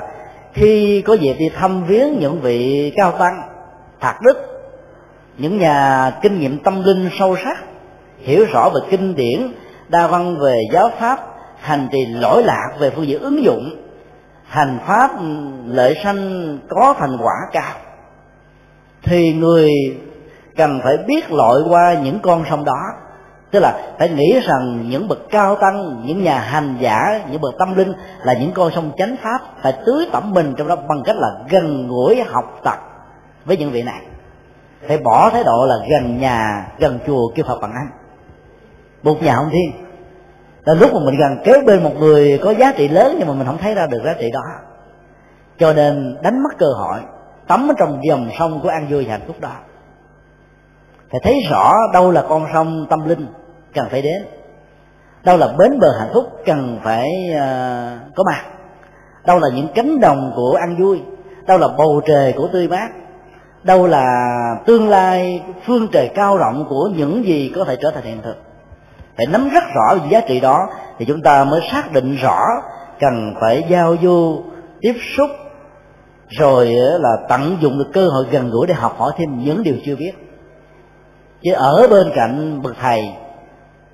khi 0.53 1.01
có 1.01 1.13
dịp 1.13 1.33
đi 1.39 1.49
thăm 1.55 1.83
viếng 1.83 2.19
những 2.19 2.41
vị 2.41 2.93
cao 2.95 3.11
tăng, 3.11 3.41
thạc 3.99 4.21
đức 4.21 4.56
những 5.37 5.57
nhà 5.57 6.11
kinh 6.21 6.39
nghiệm 6.39 6.63
tâm 6.63 6.83
linh 6.83 7.09
sâu 7.19 7.35
sắc, 7.43 7.57
hiểu 8.17 8.45
rõ 8.53 8.69
về 8.69 8.79
kinh 8.89 9.15
điển, 9.15 9.51
đa 9.89 10.07
văn 10.07 10.37
về 10.37 10.55
giáo 10.73 10.89
pháp, 10.99 11.19
hành 11.59 11.87
trì 11.91 12.05
lỗi 12.05 12.43
lạc 12.43 12.67
về 12.79 12.89
phương 12.89 13.07
diện 13.07 13.21
ứng 13.21 13.43
dụng. 13.43 13.69
Hành 14.43 14.79
pháp 14.87 15.19
ừ, 15.19 15.25
lợi 15.65 15.97
sanh 16.03 16.57
có 16.69 16.95
thành 16.99 17.17
quả 17.21 17.33
cao. 17.51 17.73
Thì 19.03 19.33
người 19.33 19.69
cần 20.55 20.79
phải 20.83 20.97
biết 21.07 21.31
lội 21.31 21.63
qua 21.69 21.93
những 22.03 22.19
con 22.19 22.43
sông 22.49 22.65
đó. 22.65 22.81
Tức 23.51 23.59
là 23.59 23.93
phải 23.99 24.09
nghĩ 24.09 24.39
rằng 24.43 24.85
những 24.89 25.07
bậc 25.07 25.19
cao 25.29 25.55
tăng, 25.55 26.03
những 26.05 26.23
nhà 26.23 26.39
hành 26.39 26.77
giả, 26.79 27.25
những 27.31 27.41
bậc 27.41 27.53
tâm 27.59 27.75
linh 27.75 27.93
là 28.23 28.33
những 28.33 28.51
con 28.51 28.71
sông 28.75 28.91
chánh 28.97 29.15
pháp 29.23 29.39
phải 29.63 29.73
tưới 29.85 30.07
tẩm 30.11 30.33
mình 30.33 30.53
trong 30.57 30.67
đó 30.67 30.75
bằng 30.75 31.03
cách 31.05 31.15
là 31.19 31.27
gần 31.49 31.87
gũi 31.87 32.21
học 32.21 32.59
tập 32.63 32.77
với 33.45 33.57
những 33.57 33.71
vị 33.71 33.83
này 33.83 34.01
phải 34.87 34.97
bỏ 34.97 35.29
thái 35.29 35.43
độ 35.43 35.65
là 35.65 35.75
gần 35.89 36.17
nhà 36.19 36.67
gần 36.79 36.99
chùa 37.07 37.31
kêu 37.35 37.45
phật 37.45 37.61
bằng 37.61 37.71
anh. 37.71 37.89
Một 39.03 39.23
nhà 39.23 39.35
không 39.35 39.49
thiên. 39.51 39.85
Là 40.65 40.73
lúc 40.73 40.93
mà 40.93 40.99
mình 41.05 41.15
gần 41.19 41.43
kế 41.43 41.53
bên 41.65 41.83
một 41.83 41.93
người 41.99 42.39
có 42.43 42.53
giá 42.53 42.73
trị 42.77 42.87
lớn 42.87 43.15
nhưng 43.19 43.27
mà 43.27 43.33
mình 43.33 43.47
không 43.47 43.57
thấy 43.57 43.75
ra 43.75 43.87
được 43.87 44.01
giá 44.05 44.13
trị 44.19 44.31
đó. 44.31 44.41
Cho 45.59 45.73
nên 45.73 46.17
đánh 46.23 46.43
mất 46.43 46.57
cơ 46.57 46.67
hội 46.77 46.99
tắm 47.47 47.71
ở 47.71 47.73
trong 47.77 47.99
dòng 48.09 48.29
sông 48.39 48.59
của 48.63 48.69
an 48.69 48.87
vui 48.89 49.05
và 49.05 49.11
hạnh 49.11 49.27
phúc 49.27 49.35
đó. 49.39 49.53
Phải 51.11 51.19
thấy 51.23 51.43
rõ 51.49 51.73
đâu 51.93 52.11
là 52.11 52.23
con 52.29 52.47
sông 52.53 52.87
tâm 52.89 53.07
linh 53.07 53.27
cần 53.73 53.87
phải 53.89 54.01
đến. 54.01 54.25
Đâu 55.23 55.37
là 55.37 55.47
bến 55.57 55.79
bờ 55.79 55.99
hạnh 55.99 56.09
phúc 56.13 56.25
cần 56.45 56.79
phải 56.83 57.07
uh, 57.31 58.15
có 58.15 58.23
mặt. 58.25 58.45
Đâu 59.25 59.39
là 59.39 59.47
những 59.55 59.67
cánh 59.75 59.99
đồng 59.99 60.31
của 60.35 60.57
an 60.59 60.75
vui. 60.79 61.01
Đâu 61.45 61.57
là 61.57 61.67
bầu 61.67 62.01
trời 62.05 62.33
của 62.37 62.47
tươi 62.53 62.67
mát 62.67 62.87
đâu 63.67 63.87
là 63.87 64.05
tương 64.65 64.89
lai, 64.89 65.43
phương 65.65 65.87
trời 65.91 66.09
cao 66.15 66.37
rộng 66.37 66.65
của 66.69 66.89
những 66.95 67.25
gì 67.25 67.51
có 67.55 67.63
thể 67.63 67.75
trở 67.81 67.91
thành 67.91 68.03
hiện 68.03 68.21
thực. 68.23 68.35
Phải 69.17 69.25
nắm 69.25 69.49
rất 69.49 69.63
rõ 69.75 69.95
những 69.95 70.11
giá 70.11 70.21
trị 70.27 70.39
đó, 70.39 70.67
thì 70.99 71.05
chúng 71.05 71.21
ta 71.21 71.43
mới 71.43 71.61
xác 71.71 71.93
định 71.93 72.15
rõ 72.15 72.41
cần 72.99 73.33
phải 73.41 73.63
giao 73.69 73.95
du, 74.01 74.43
tiếp 74.81 74.93
xúc, 75.17 75.29
rồi 76.29 76.67
là 76.99 77.09
tận 77.29 77.57
dụng 77.61 77.77
được 77.77 77.89
cơ 77.93 78.07
hội 78.09 78.25
gần 78.31 78.49
gũi 78.49 78.67
để 78.67 78.73
học 78.73 78.95
hỏi 78.97 79.11
thêm 79.17 79.43
những 79.43 79.63
điều 79.63 79.75
chưa 79.85 79.95
biết. 79.95 80.11
Chứ 81.43 81.53
ở 81.53 81.87
bên 81.89 82.07
cạnh 82.15 82.61
bậc 82.61 82.75
thầy, 82.81 83.09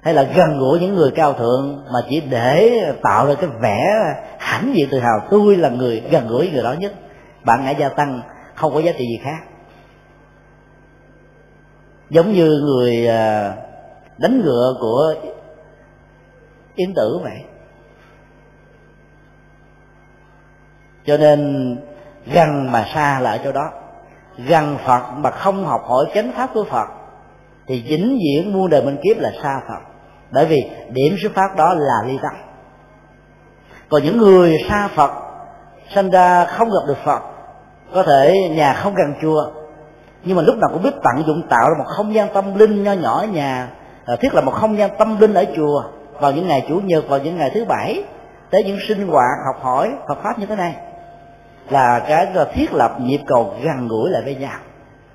hay 0.01 0.13
là 0.13 0.23
gần 0.23 0.59
gũi 0.59 0.79
những 0.79 0.95
người 0.95 1.11
cao 1.11 1.33
thượng, 1.33 1.83
mà 1.93 1.99
chỉ 2.09 2.21
để 2.29 2.81
tạo 3.03 3.27
ra 3.27 3.33
cái 3.41 3.49
vẻ 3.61 3.85
hãnh 4.39 4.71
diện 4.75 4.87
tự 4.91 4.99
hào, 4.99 5.19
tôi 5.31 5.55
là 5.55 5.69
người 5.69 6.03
gần 6.11 6.27
gũi 6.27 6.49
người 6.53 6.63
đó 6.63 6.73
nhất. 6.79 6.93
Bạn 7.45 7.65
ngã 7.65 7.71
gia 7.71 7.89
tăng, 7.89 8.21
không 8.55 8.73
có 8.73 8.79
giá 8.81 8.91
trị 8.91 9.05
gì 9.05 9.19
khác 9.23 9.52
giống 12.09 12.33
như 12.33 12.61
người 12.63 13.07
à, 13.07 13.53
đánh 14.17 14.41
ngựa 14.41 14.75
của 14.79 15.13
yến 16.75 16.93
tử 16.95 17.19
vậy. 17.23 17.43
Cho 21.05 21.17
nên 21.17 21.77
gần 22.33 22.71
mà 22.71 22.85
xa 22.93 23.19
là 23.19 23.31
ở 23.31 23.39
chỗ 23.43 23.51
đó. 23.51 23.71
Gần 24.37 24.77
phật 24.85 25.01
mà 25.17 25.31
không 25.31 25.65
học 25.65 25.81
hỏi 25.85 26.05
chánh 26.15 26.31
pháp 26.35 26.49
của 26.53 26.63
phật, 26.63 26.87
thì 27.67 27.83
vĩnh 27.87 28.17
viễn 28.17 28.53
muôn 28.53 28.69
đời 28.69 28.81
bên 28.81 28.97
kiếp 29.03 29.17
là 29.19 29.31
xa 29.43 29.61
phật. 29.67 29.81
Bởi 30.31 30.45
vì 30.45 30.69
điểm 30.89 31.15
xuất 31.21 31.31
phát 31.35 31.55
đó 31.57 31.73
là 31.73 32.03
ly 32.07 32.17
tâm. 32.21 32.31
Còn 33.89 34.03
những 34.03 34.17
người 34.17 34.57
xa 34.69 34.89
phật 34.95 35.11
sinh 35.95 36.09
ra 36.09 36.45
không 36.45 36.69
gặp 36.69 36.87
được 36.87 36.97
phật, 37.05 37.19
có 37.93 38.03
thể 38.03 38.35
nhà 38.51 38.73
không 38.73 38.93
gần 38.95 39.13
chùa 39.21 39.62
nhưng 40.23 40.37
mà 40.37 40.43
lúc 40.43 40.57
nào 40.57 40.69
cũng 40.73 40.83
biết 40.83 40.93
tận 41.03 41.23
dụng 41.27 41.41
tạo 41.49 41.69
ra 41.69 41.75
một 41.77 41.85
không 41.87 42.13
gian 42.13 42.33
tâm 42.33 42.55
linh 42.55 42.83
nho 42.83 42.93
nhỏ 42.93 43.19
ở 43.19 43.25
nhà. 43.25 43.69
Ờ, 44.05 44.15
thiết 44.15 44.33
là 44.33 44.41
một 44.41 44.51
không 44.51 44.77
gian 44.77 44.97
tâm 44.97 45.19
linh 45.19 45.33
ở 45.33 45.45
chùa, 45.55 45.83
vào 46.19 46.31
những 46.31 46.47
ngày 46.47 46.65
chủ 46.69 46.79
nhật, 46.83 47.09
vào 47.09 47.19
những 47.19 47.37
ngày 47.37 47.51
thứ 47.53 47.65
bảy, 47.65 48.03
tới 48.49 48.63
những 48.63 48.77
sinh 48.87 49.07
hoạt, 49.07 49.37
học 49.45 49.63
hỏi, 49.63 49.93
Phật 50.07 50.17
pháp 50.23 50.39
như 50.39 50.45
thế 50.45 50.55
này. 50.55 50.75
Là 51.69 51.99
cái 52.07 52.27
là 52.33 52.45
thiết 52.53 52.73
lập 52.73 52.97
nhịp 52.99 53.19
cầu 53.27 53.53
gần 53.63 53.87
gũi 53.87 54.09
lại 54.09 54.21
với 54.25 54.35
nhau. 54.35 54.59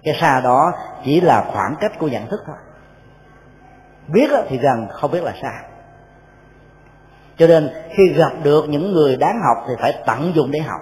Cái 0.02 0.14
xa 0.20 0.40
đó 0.40 0.72
chỉ 1.04 1.20
là 1.20 1.44
khoảng 1.52 1.74
cách 1.80 1.92
của 1.98 2.08
nhận 2.08 2.26
thức 2.26 2.40
thôi. 2.46 2.56
Biết 4.08 4.30
thì 4.48 4.58
gần, 4.58 4.86
không 4.90 5.10
biết 5.10 5.22
là 5.22 5.32
xa. 5.42 5.52
Cho 7.38 7.46
nên 7.46 7.70
khi 7.96 8.12
gặp 8.12 8.32
được 8.42 8.68
những 8.68 8.92
người 8.92 9.16
đáng 9.16 9.40
học 9.48 9.64
thì 9.68 9.74
phải 9.80 9.94
tận 10.06 10.32
dụng 10.34 10.50
để 10.50 10.60
học 10.60 10.80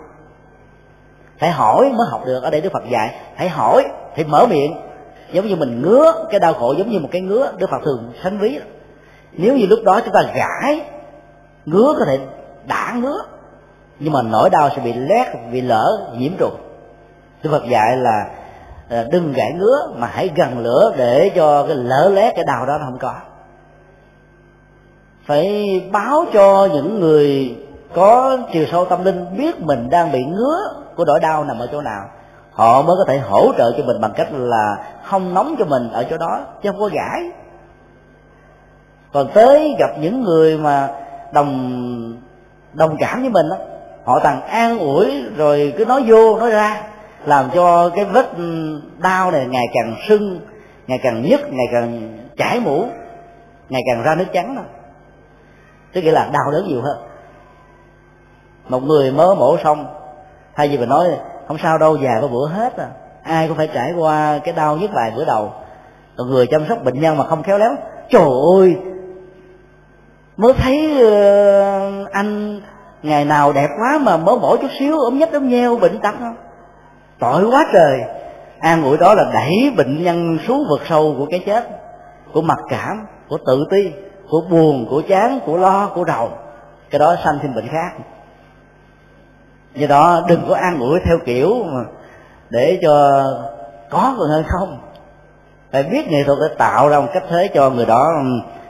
phải 1.38 1.50
hỏi 1.50 1.92
mới 1.92 2.06
học 2.10 2.22
được 2.26 2.42
ở 2.42 2.50
đây 2.50 2.60
đức 2.60 2.72
phật 2.72 2.82
dạy. 2.90 3.14
Phải 3.36 3.48
hỏi 3.48 3.84
thì 4.14 4.24
mở 4.24 4.46
miệng. 4.46 4.76
Giống 5.32 5.46
như 5.46 5.56
mình 5.56 5.82
ngứa, 5.82 6.26
cái 6.30 6.40
đau 6.40 6.52
khổ 6.52 6.74
giống 6.78 6.90
như 6.90 6.98
một 6.98 7.08
cái 7.12 7.20
ngứa, 7.20 7.52
đức 7.58 7.70
phật 7.70 7.82
thường 7.84 8.12
sánh 8.22 8.38
ví. 8.38 8.58
Nếu 9.32 9.56
như 9.56 9.66
lúc 9.66 9.78
đó 9.84 10.00
chúng 10.04 10.14
ta 10.14 10.22
gãi, 10.22 10.80
ngứa 11.66 11.94
có 11.98 12.04
thể 12.04 12.18
đã 12.66 12.94
ngứa, 12.96 13.18
nhưng 13.98 14.12
mà 14.12 14.22
nỗi 14.22 14.50
đau 14.50 14.70
sẽ 14.76 14.82
bị 14.82 14.92
lét, 14.92 15.26
bị 15.52 15.60
lỡ, 15.60 16.10
nhiễm 16.18 16.32
trùng. 16.38 16.56
Đức 17.42 17.50
phật 17.50 17.62
dạy 17.68 17.96
là 17.96 18.30
ờ, 18.90 19.06
đừng 19.12 19.32
gãi 19.32 19.52
ngứa, 19.52 19.92
mà 19.96 20.06
hãy 20.06 20.30
gần 20.36 20.58
lửa 20.58 20.94
để 20.96 21.30
cho 21.36 21.66
cái 21.66 21.76
lỡ 21.76 22.10
lét 22.14 22.34
cái 22.36 22.44
đau 22.44 22.66
đó 22.66 22.78
nó 22.78 22.84
không 22.84 22.98
có. 22.98 23.14
Phải 25.26 25.80
báo 25.92 26.24
cho 26.32 26.68
những 26.72 27.00
người 27.00 27.56
có 27.94 28.38
chiều 28.52 28.64
sâu 28.72 28.84
tâm 28.84 29.04
linh 29.04 29.36
biết 29.36 29.60
mình 29.60 29.90
đang 29.90 30.12
bị 30.12 30.24
ngứa 30.24 30.58
của 30.96 31.04
nỗi 31.04 31.20
đau 31.20 31.44
nằm 31.44 31.58
ở 31.58 31.68
chỗ 31.72 31.80
nào, 31.80 32.04
họ 32.52 32.82
mới 32.82 32.96
có 32.98 33.04
thể 33.08 33.18
hỗ 33.18 33.52
trợ 33.58 33.72
cho 33.76 33.84
mình 33.84 34.00
bằng 34.00 34.12
cách 34.16 34.28
là 34.32 34.76
không 35.04 35.34
nóng 35.34 35.54
cho 35.58 35.64
mình 35.64 35.90
ở 35.92 36.04
chỗ 36.10 36.16
đó, 36.16 36.40
chứ 36.62 36.70
không 36.70 36.80
có 36.80 36.88
gãi. 36.88 37.30
Còn 39.12 39.28
tới 39.34 39.76
gặp 39.78 39.90
những 40.00 40.22
người 40.22 40.58
mà 40.58 40.88
đồng 41.32 42.22
đồng 42.72 42.96
cảm 42.98 43.20
với 43.20 43.30
mình 43.30 43.48
đó 43.50 43.56
họ 44.04 44.18
tặng 44.18 44.42
an 44.42 44.78
ủi 44.78 45.22
rồi 45.36 45.74
cứ 45.78 45.84
nói 45.84 46.04
vô, 46.06 46.38
nói 46.38 46.50
ra, 46.50 46.82
làm 47.24 47.50
cho 47.54 47.88
cái 47.88 48.04
vết 48.04 48.36
ừ, 48.36 48.80
đau 48.98 49.30
này 49.30 49.46
ngày 49.46 49.66
càng 49.74 49.96
sưng, 50.08 50.40
ngày 50.86 51.00
càng 51.02 51.22
nhức, 51.22 51.40
ngày 51.52 51.66
càng 51.72 52.18
chảy 52.36 52.60
mũ, 52.60 52.86
ngày 53.68 53.82
càng 53.86 54.02
ra 54.02 54.14
nước 54.14 54.24
trắng 54.32 54.56
đó. 54.56 54.62
Tức 55.92 56.00
nghĩa 56.00 56.12
là 56.12 56.28
đau 56.32 56.52
đớn 56.52 56.68
nhiều 56.68 56.82
hơn 56.82 56.98
một 58.68 58.82
người 58.82 59.10
mới 59.10 59.36
mổ 59.36 59.56
xong 59.64 59.86
thay 60.54 60.68
vì 60.68 60.78
mình 60.78 60.88
nói 60.88 61.06
không 61.48 61.58
sao 61.62 61.78
đâu 61.78 61.96
già 61.96 62.10
có 62.20 62.28
bữa 62.28 62.48
hết 62.48 62.76
à. 62.76 62.88
Ai 63.22 63.48
cũng 63.48 63.56
phải 63.56 63.68
trải 63.74 63.92
qua 63.98 64.38
cái 64.44 64.54
đau 64.54 64.76
nhất 64.76 64.90
vài 64.94 65.12
bữa 65.16 65.24
đầu. 65.24 65.52
Còn 66.16 66.30
người 66.30 66.46
chăm 66.50 66.66
sóc 66.68 66.84
bệnh 66.84 67.00
nhân 67.00 67.16
mà 67.16 67.24
không 67.24 67.42
khéo 67.42 67.58
léo 67.58 67.70
trời 68.10 68.28
ơi 68.58 68.76
mới 70.36 70.52
thấy 70.52 71.04
uh, 71.04 72.12
anh 72.12 72.60
ngày 73.02 73.24
nào 73.24 73.52
đẹp 73.52 73.68
quá 73.80 73.98
mà 73.98 74.16
mới 74.16 74.38
mổ 74.38 74.56
chút 74.56 74.70
xíu 74.78 74.98
ốm 74.98 75.18
nhách 75.18 75.32
ốm 75.32 75.48
nheo 75.48 75.76
bệnh 75.76 76.00
tật 76.00 76.14
không? 76.18 76.36
Tội 77.18 77.44
quá 77.44 77.64
trời. 77.72 78.00
An 78.60 78.84
ủi 78.84 78.98
đó 78.98 79.14
là 79.14 79.24
đẩy 79.34 79.72
bệnh 79.76 80.04
nhân 80.04 80.38
xuống 80.46 80.64
vực 80.70 80.80
sâu 80.88 81.14
của 81.18 81.26
cái 81.30 81.42
chết 81.46 81.64
của 82.32 82.42
mặc 82.42 82.58
cảm 82.68 83.06
của 83.28 83.38
tự 83.46 83.64
ti 83.70 83.92
của 84.30 84.40
buồn 84.50 84.86
của 84.90 85.02
chán 85.08 85.40
của 85.46 85.56
lo 85.56 85.90
của 85.94 86.04
rầu 86.06 86.30
cái 86.90 86.98
đó 86.98 87.16
sanh 87.24 87.38
thêm 87.42 87.54
bệnh 87.54 87.68
khác 87.68 87.92
do 89.76 89.86
đó 89.86 90.24
đừng 90.28 90.44
có 90.48 90.54
an 90.54 90.78
ủi 90.80 91.00
theo 91.04 91.18
kiểu 91.24 91.64
mà 91.64 91.80
để 92.50 92.78
cho 92.82 93.24
có 93.90 94.14
còn 94.18 94.28
hơn 94.28 94.44
không. 94.48 94.78
Phải 95.72 95.82
biết 95.82 96.08
nghệ 96.08 96.24
thuật 96.24 96.38
để 96.40 96.54
tạo 96.58 96.88
ra 96.88 97.00
một 97.00 97.08
cách 97.14 97.24
thế 97.28 97.48
cho 97.54 97.70
người 97.70 97.86
đó 97.86 98.12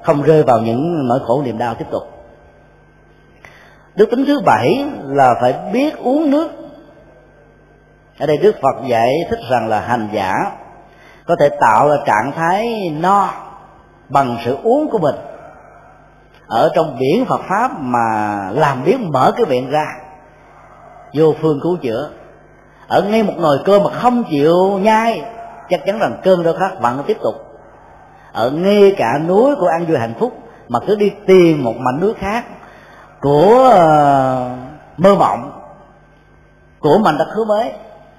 không 0.02 0.22
rơi 0.22 0.42
vào 0.42 0.58
những 0.58 1.08
nỗi 1.08 1.18
khổ 1.26 1.42
niềm 1.42 1.58
đau 1.58 1.74
tiếp 1.74 1.84
tục. 1.90 2.02
Đức 3.94 4.10
tính 4.10 4.24
thứ 4.26 4.40
bảy 4.46 4.84
là 5.04 5.34
phải 5.40 5.54
biết 5.72 5.96
uống 5.98 6.30
nước. 6.30 6.48
Ở 8.18 8.26
đây 8.26 8.36
đức 8.36 8.56
phật 8.62 8.86
dạy 8.86 9.10
thích 9.30 9.40
rằng 9.50 9.68
là 9.68 9.80
hành 9.80 10.08
giả 10.12 10.34
có 11.26 11.36
thể 11.40 11.48
tạo 11.60 11.88
ra 11.88 11.96
trạng 12.06 12.32
thái 12.32 12.90
no 13.00 13.30
bằng 14.08 14.36
sự 14.44 14.56
uống 14.62 14.90
của 14.90 14.98
mình. 14.98 15.14
Ở 16.46 16.70
trong 16.74 16.96
biển 16.98 17.24
Phật 17.24 17.40
pháp 17.48 17.70
mà 17.80 18.38
làm 18.52 18.84
biến 18.84 19.12
mở 19.12 19.32
cái 19.36 19.46
miệng 19.46 19.70
ra 19.70 19.86
vô 21.14 21.34
phương 21.42 21.60
cứu 21.62 21.76
chữa. 21.76 22.10
Ở 22.88 23.02
ngay 23.02 23.22
một 23.22 23.34
nồi 23.38 23.58
cơm 23.64 23.84
mà 23.84 23.90
không 23.90 24.24
chịu 24.30 24.78
nhai 24.78 25.22
chắc 25.70 25.80
chắn 25.86 25.98
rằng 25.98 26.20
cơn 26.24 26.42
đau 26.42 26.54
khát 26.54 26.80
vẫn 26.80 27.02
tiếp 27.06 27.16
tục. 27.22 27.34
Ở 28.32 28.50
ngay 28.50 28.94
cả 28.96 29.18
núi 29.28 29.54
của 29.56 29.66
an 29.66 29.86
vui 29.86 29.98
hạnh 29.98 30.14
phúc 30.18 30.32
mà 30.68 30.78
cứ 30.86 30.96
đi 30.96 31.12
tìm 31.26 31.64
một 31.64 31.74
mảnh 31.76 32.00
núi 32.00 32.14
khác 32.14 32.44
của 33.20 33.68
uh, 33.68 35.00
mơ 35.00 35.14
mộng 35.14 35.52
của 36.80 36.98
mình 36.98 37.18
đất 37.18 37.28
hứa 37.36 37.44
mới 37.44 37.72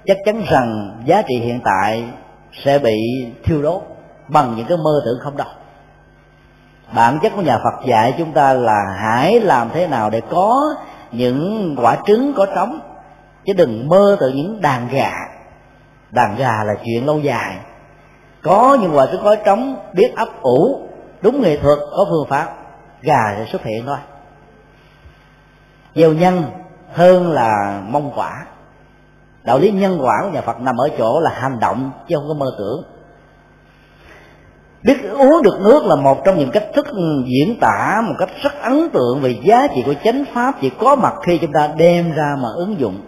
chắc 0.06 0.16
chắn 0.24 0.42
rằng 0.48 1.00
giá 1.04 1.22
trị 1.22 1.34
hiện 1.40 1.60
tại 1.64 2.04
sẽ 2.64 2.78
bị 2.78 2.96
thiêu 3.44 3.62
đốt 3.62 3.82
bằng 4.28 4.54
những 4.56 4.66
cái 4.66 4.78
mơ 4.78 5.00
tưởng 5.04 5.18
không 5.22 5.36
đâu 5.36 5.48
bản 6.94 7.18
chất 7.22 7.32
của 7.36 7.42
nhà 7.42 7.58
Phật 7.58 7.86
dạy 7.86 8.14
chúng 8.18 8.32
ta 8.32 8.52
là 8.52 8.80
hãy 8.98 9.40
làm 9.40 9.70
thế 9.70 9.86
nào 9.86 10.10
để 10.10 10.20
có 10.30 10.74
những 11.12 11.74
quả 11.78 11.96
trứng 12.06 12.32
có 12.36 12.46
trống. 12.54 12.80
Chứ 13.46 13.52
đừng 13.52 13.88
mơ 13.88 14.16
từ 14.20 14.28
những 14.28 14.60
đàn 14.60 14.88
gà. 14.88 15.12
Đàn 16.10 16.36
gà 16.36 16.64
là 16.64 16.74
chuyện 16.84 17.06
lâu 17.06 17.20
dài. 17.20 17.56
Có 18.42 18.78
những 18.80 18.96
quả 18.96 19.06
trứng 19.12 19.24
có 19.24 19.36
trống, 19.36 19.76
biết 19.94 20.12
ấp 20.16 20.28
ủ, 20.42 20.88
đúng 21.22 21.40
nghệ 21.40 21.56
thuật, 21.56 21.78
có 21.78 22.06
phương 22.10 22.28
pháp, 22.28 22.48
gà 23.02 23.34
sẽ 23.36 23.46
xuất 23.52 23.62
hiện 23.62 23.86
thôi. 23.86 23.98
Gieo 25.94 26.12
nhân 26.12 26.42
hơn 26.92 27.32
là 27.32 27.82
mong 27.88 28.12
quả. 28.16 28.46
Đạo 29.44 29.58
lý 29.58 29.70
nhân 29.70 29.98
quả 30.02 30.14
của 30.22 30.30
nhà 30.30 30.40
phật 30.40 30.60
nằm 30.60 30.76
ở 30.76 30.88
chỗ 30.98 31.20
là 31.20 31.30
hành 31.34 31.58
động, 31.60 31.90
chứ 32.08 32.16
không 32.16 32.28
có 32.28 32.34
mơ 32.34 32.46
tưởng 32.58 32.97
biết 34.82 35.10
uống 35.12 35.42
được 35.42 35.60
nước 35.60 35.84
là 35.84 35.96
một 35.96 36.24
trong 36.24 36.38
những 36.38 36.50
cách 36.50 36.66
thức 36.74 36.86
diễn 37.26 37.60
tả 37.60 38.02
một 38.04 38.14
cách 38.18 38.28
rất 38.42 38.62
ấn 38.62 38.90
tượng 38.92 39.20
về 39.20 39.38
giá 39.42 39.66
trị 39.74 39.82
của 39.86 39.94
chánh 40.04 40.24
pháp. 40.34 40.54
Chỉ 40.60 40.70
có 40.70 40.96
mặt 40.96 41.14
khi 41.22 41.38
chúng 41.38 41.52
ta 41.52 41.68
đem 41.76 42.12
ra 42.12 42.36
mà 42.38 42.48
ứng 42.56 42.80
dụng. 42.80 43.00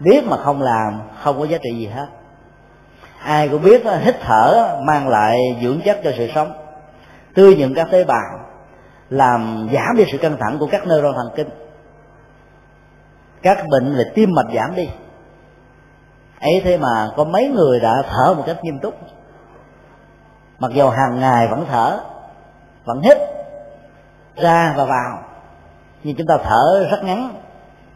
Biết 0.00 0.24
mà 0.24 0.36
không 0.36 0.62
làm, 0.62 1.00
không 1.22 1.38
có 1.38 1.46
giá 1.46 1.58
trị 1.62 1.78
gì 1.78 1.86
hết. 1.86 2.06
Ai 3.22 3.48
cũng 3.48 3.62
biết 3.62 3.82
hít 4.02 4.16
thở 4.20 4.76
mang 4.86 5.08
lại 5.08 5.38
dưỡng 5.62 5.80
chất 5.84 6.00
cho 6.04 6.12
sự 6.16 6.28
sống. 6.34 6.52
Tươi 7.34 7.56
nhuận 7.56 7.74
các 7.74 7.88
tế 7.90 8.04
bào, 8.04 8.40
làm 9.10 9.68
giảm 9.72 9.96
đi 9.96 10.04
sự 10.12 10.18
căng 10.18 10.36
thẳng 10.40 10.58
của 10.58 10.66
các 10.66 10.86
neuron 10.86 11.14
thần 11.14 11.30
kinh. 11.36 11.48
Các 13.42 13.64
bệnh 13.70 13.94
về 13.96 14.04
tim 14.14 14.30
mạch 14.32 14.46
giảm 14.54 14.74
đi. 14.76 14.88
Ấy 16.40 16.60
thế 16.64 16.78
mà 16.78 17.10
có 17.16 17.24
mấy 17.24 17.48
người 17.48 17.80
đã 17.80 17.94
thở 18.08 18.34
một 18.34 18.42
cách 18.46 18.64
nghiêm 18.64 18.78
túc 18.82 18.94
mặc 20.60 20.70
dù 20.74 20.88
hàng 20.88 21.20
ngày 21.20 21.48
vẫn 21.48 21.66
thở, 21.70 21.98
vẫn 22.84 23.00
hít 23.00 23.16
ra 24.36 24.74
và 24.76 24.84
vào, 24.84 25.18
nhưng 26.04 26.16
chúng 26.16 26.26
ta 26.26 26.38
thở 26.44 26.86
rất 26.90 27.04
ngắn, 27.04 27.34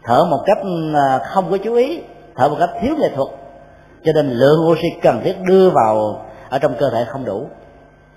thở 0.03 0.25
một 0.25 0.43
cách 0.45 0.57
à, 0.95 1.19
không 1.23 1.51
có 1.51 1.57
chú 1.57 1.73
ý, 1.73 2.01
thở 2.35 2.49
một 2.49 2.55
cách 2.59 2.69
thiếu 2.81 2.95
nghệ 2.99 3.09
thuật 3.15 3.27
cho 4.05 4.11
nên 4.15 4.29
lượng 4.29 4.67
oxy 4.71 4.87
cần 5.01 5.21
thiết 5.23 5.41
đưa 5.41 5.69
vào 5.69 6.25
ở 6.49 6.59
trong 6.59 6.75
cơ 6.79 6.89
thể 6.89 7.05
không 7.05 7.25
đủ. 7.25 7.47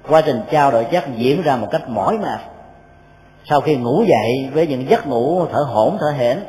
Quá 0.08 0.20
trình 0.20 0.40
trao 0.50 0.70
đổi 0.70 0.84
chất 0.84 1.04
diễn 1.16 1.42
ra 1.42 1.56
một 1.56 1.68
cách 1.70 1.88
mỏi 1.88 2.18
mệt. 2.18 2.38
Sau 3.44 3.60
khi 3.60 3.76
ngủ 3.76 4.04
dậy 4.08 4.50
với 4.54 4.66
những 4.66 4.90
giấc 4.90 5.06
ngủ 5.06 5.46
thở 5.52 5.58
hổn, 5.58 5.96
thở 6.00 6.10
hển, 6.18 6.40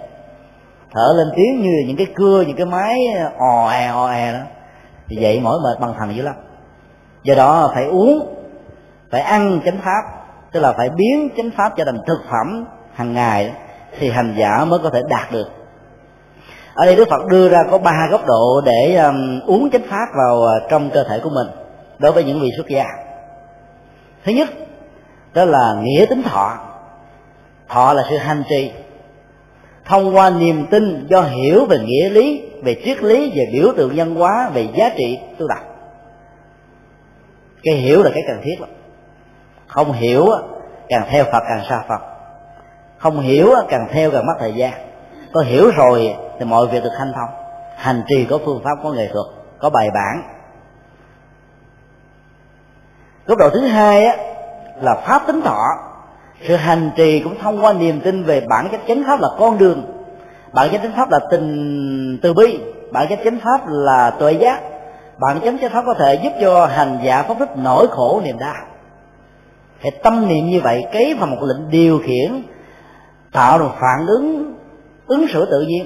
thở 0.94 1.14
lên 1.18 1.28
tiếng 1.36 1.62
như 1.62 1.72
những 1.88 1.98
cái 1.98 2.08
cưa, 2.16 2.42
những 2.48 2.58
cái 2.58 2.66
máy 2.66 2.96
à, 3.18 3.32
ò 3.38 3.70
è 3.70 3.88
ò 3.88 4.08
è 4.12 4.34
đó, 4.34 4.40
thì 5.08 5.16
dậy 5.16 5.40
mỏi 5.40 5.58
mệt 5.64 5.80
bằng 5.80 5.94
thần 6.00 6.16
dữ 6.16 6.24
lắm 6.24 6.36
do 7.24 7.36
đó 7.36 7.72
phải 7.74 7.86
uống 7.86 8.36
phải 9.12 9.22
ăn 9.22 9.62
chánh 9.66 9.78
pháp 9.78 10.20
tức 10.52 10.60
là 10.60 10.74
phải 10.78 10.90
biến 10.90 11.30
chánh 11.38 11.52
pháp 11.58 11.74
trở 11.78 11.86
thành 11.86 12.00
thực 12.08 12.20
phẩm 12.32 12.66
hàng 12.94 13.14
ngày 13.14 13.54
thì 14.00 14.10
hành 14.10 14.36
giả 14.38 14.66
mới 14.66 14.80
có 14.84 14.90
thể 14.90 15.02
đạt 15.10 15.32
được. 15.32 15.48
Ở 16.74 16.86
đây 16.86 16.96
đức 16.96 17.08
phật 17.10 17.28
đưa 17.28 17.50
ra 17.50 17.60
có 17.72 17.78
ba 17.78 18.08
góc 18.12 18.26
độ 18.26 18.62
để 18.66 18.96
um, 18.96 19.40
uống 19.46 19.70
chánh 19.70 19.88
pháp 19.90 20.06
vào 20.18 20.46
à, 20.46 20.56
trong 20.70 20.90
cơ 20.90 21.04
thể 21.04 21.20
của 21.24 21.30
mình 21.30 21.48
đối 22.00 22.12
với 22.12 22.24
những 22.24 22.40
vị 22.40 22.50
xuất 22.58 22.68
gia. 22.68 22.86
Thứ 24.26 24.32
nhất 24.32 24.50
đó 25.34 25.46
là 25.46 25.76
nghĩa 25.84 26.06
tính 26.06 26.24
thọ. 26.24 26.58
Thọ 27.70 27.94
là 27.94 28.04
sự 28.10 28.18
hành 28.18 28.44
trì. 28.50 28.72
Thông 29.86 30.16
qua 30.16 30.30
niềm 30.30 30.66
tin 30.72 31.08
do 31.10 31.22
hiểu 31.22 31.66
về 31.66 31.78
nghĩa 31.78 32.10
lý 32.10 32.42
về 32.64 32.82
triết 32.86 33.04
lý 33.04 33.32
về 33.36 33.44
biểu 33.54 33.74
tượng 33.78 33.92
văn 33.96 34.16
hóa 34.16 34.50
về 34.54 34.68
giá 34.76 34.90
trị 34.98 35.20
tu 35.38 35.48
tập 35.50 35.69
cái 37.64 37.76
hiểu 37.76 38.04
là 38.04 38.12
cái 38.14 38.24
cần 38.28 38.42
thiết 38.44 38.62
lắm. 38.62 38.70
Không 39.68 39.92
hiểu 39.92 40.26
càng 40.90 41.08
theo 41.10 41.24
phật 41.24 41.44
càng 41.50 41.62
xa 41.70 41.84
phật. 41.88 42.02
Không 42.98 43.20
hiểu 43.20 43.50
càng 43.70 43.88
theo 43.92 44.12
càng 44.12 44.26
mất 44.26 44.34
thời 44.40 44.54
gian. 44.54 44.74
Có 45.34 45.42
hiểu 45.42 45.72
rồi 45.78 46.16
thì 46.40 46.46
mọi 46.46 46.68
việc 46.68 46.84
được 46.84 46.94
hanh 47.00 47.12
thông. 47.16 47.30
Hành 47.78 48.04
trì 48.08 48.26
có 48.26 48.40
phương 48.46 48.62
pháp 48.64 48.76
có 48.84 48.92
nghệ 48.92 49.10
thuật 49.14 49.26
có 49.60 49.70
bài 49.70 49.90
bản. 49.94 50.24
Góc 53.28 53.38
độ 53.38 53.50
thứ 53.50 53.60
hai 53.60 54.06
á, 54.06 54.18
là 54.82 54.96
pháp 55.08 55.28
tính 55.28 55.42
thọ. 55.42 55.64
Sự 56.48 56.56
hành 56.56 56.92
trì 56.96 57.20
cũng 57.20 57.36
thông 57.42 57.66
qua 57.66 57.74
niềm 57.74 58.02
tin 58.02 58.24
về 58.24 58.42
bản 58.50 58.68
chất 58.72 58.82
chánh 58.88 59.04
pháp 59.08 59.20
là 59.22 59.28
con 59.40 59.58
đường. 59.58 60.06
Bản 60.54 60.70
chất 60.72 60.82
chánh 60.84 60.94
pháp 60.98 61.12
là 61.12 61.20
tình 61.32 62.20
từ 62.22 62.34
bi. 62.34 62.60
Bản 62.92 63.08
chất 63.10 63.20
chánh 63.24 63.40
pháp 63.44 63.62
là 63.68 64.10
tuệ 64.10 64.32
giác 64.32 64.62
bản 65.20 65.40
chánh 65.46 65.58
chánh 65.62 65.72
pháp 65.72 65.84
có 65.86 65.94
thể 65.94 66.20
giúp 66.24 66.32
cho 66.42 66.66
hành 66.66 67.00
giả 67.04 67.24
phóng 67.24 67.40
thích 67.40 67.50
nỗi 67.56 67.88
khổ 67.92 68.22
niềm 68.24 68.40
đau. 68.40 68.56
Thì 69.82 69.90
tâm 70.04 70.28
niệm 70.28 70.46
như 70.46 70.60
vậy 70.64 70.84
cấy 70.94 71.14
vào 71.14 71.28
một 71.28 71.38
lệnh 71.42 71.70
điều 71.70 72.00
khiển, 72.00 72.44
tạo 73.32 73.60
được 73.60 73.72
phản 73.80 74.08
ứng 74.08 74.56
ứng 75.08 75.26
xử 75.28 75.48
tự 75.52 75.62
nhiên. 75.62 75.86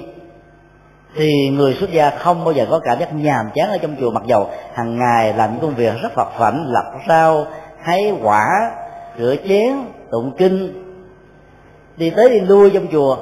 Thì 1.16 1.48
người 1.48 1.74
xuất 1.74 1.92
gia 1.92 2.10
không 2.10 2.44
bao 2.44 2.52
giờ 2.52 2.66
có 2.70 2.78
cảm 2.78 2.98
giác 2.98 3.14
nhàm 3.14 3.46
chán 3.54 3.70
ở 3.70 3.78
trong 3.78 3.96
chùa 4.00 4.10
mặc 4.10 4.22
dầu. 4.26 4.50
Hàng 4.74 4.98
ngày 4.98 5.34
làm 5.34 5.50
những 5.52 5.60
công 5.60 5.74
việc 5.74 5.94
rất 6.02 6.12
phật 6.14 6.28
phảnh 6.38 6.64
lập 6.66 6.92
rau, 7.08 7.46
hái 7.82 8.14
quả, 8.22 8.46
rửa 9.18 9.34
chén, 9.48 9.72
tụng 10.10 10.32
kinh. 10.38 10.84
Đi 11.96 12.10
tới 12.10 12.28
đi 12.28 12.40
lui 12.40 12.70
trong 12.70 12.86
chùa, 12.92 13.16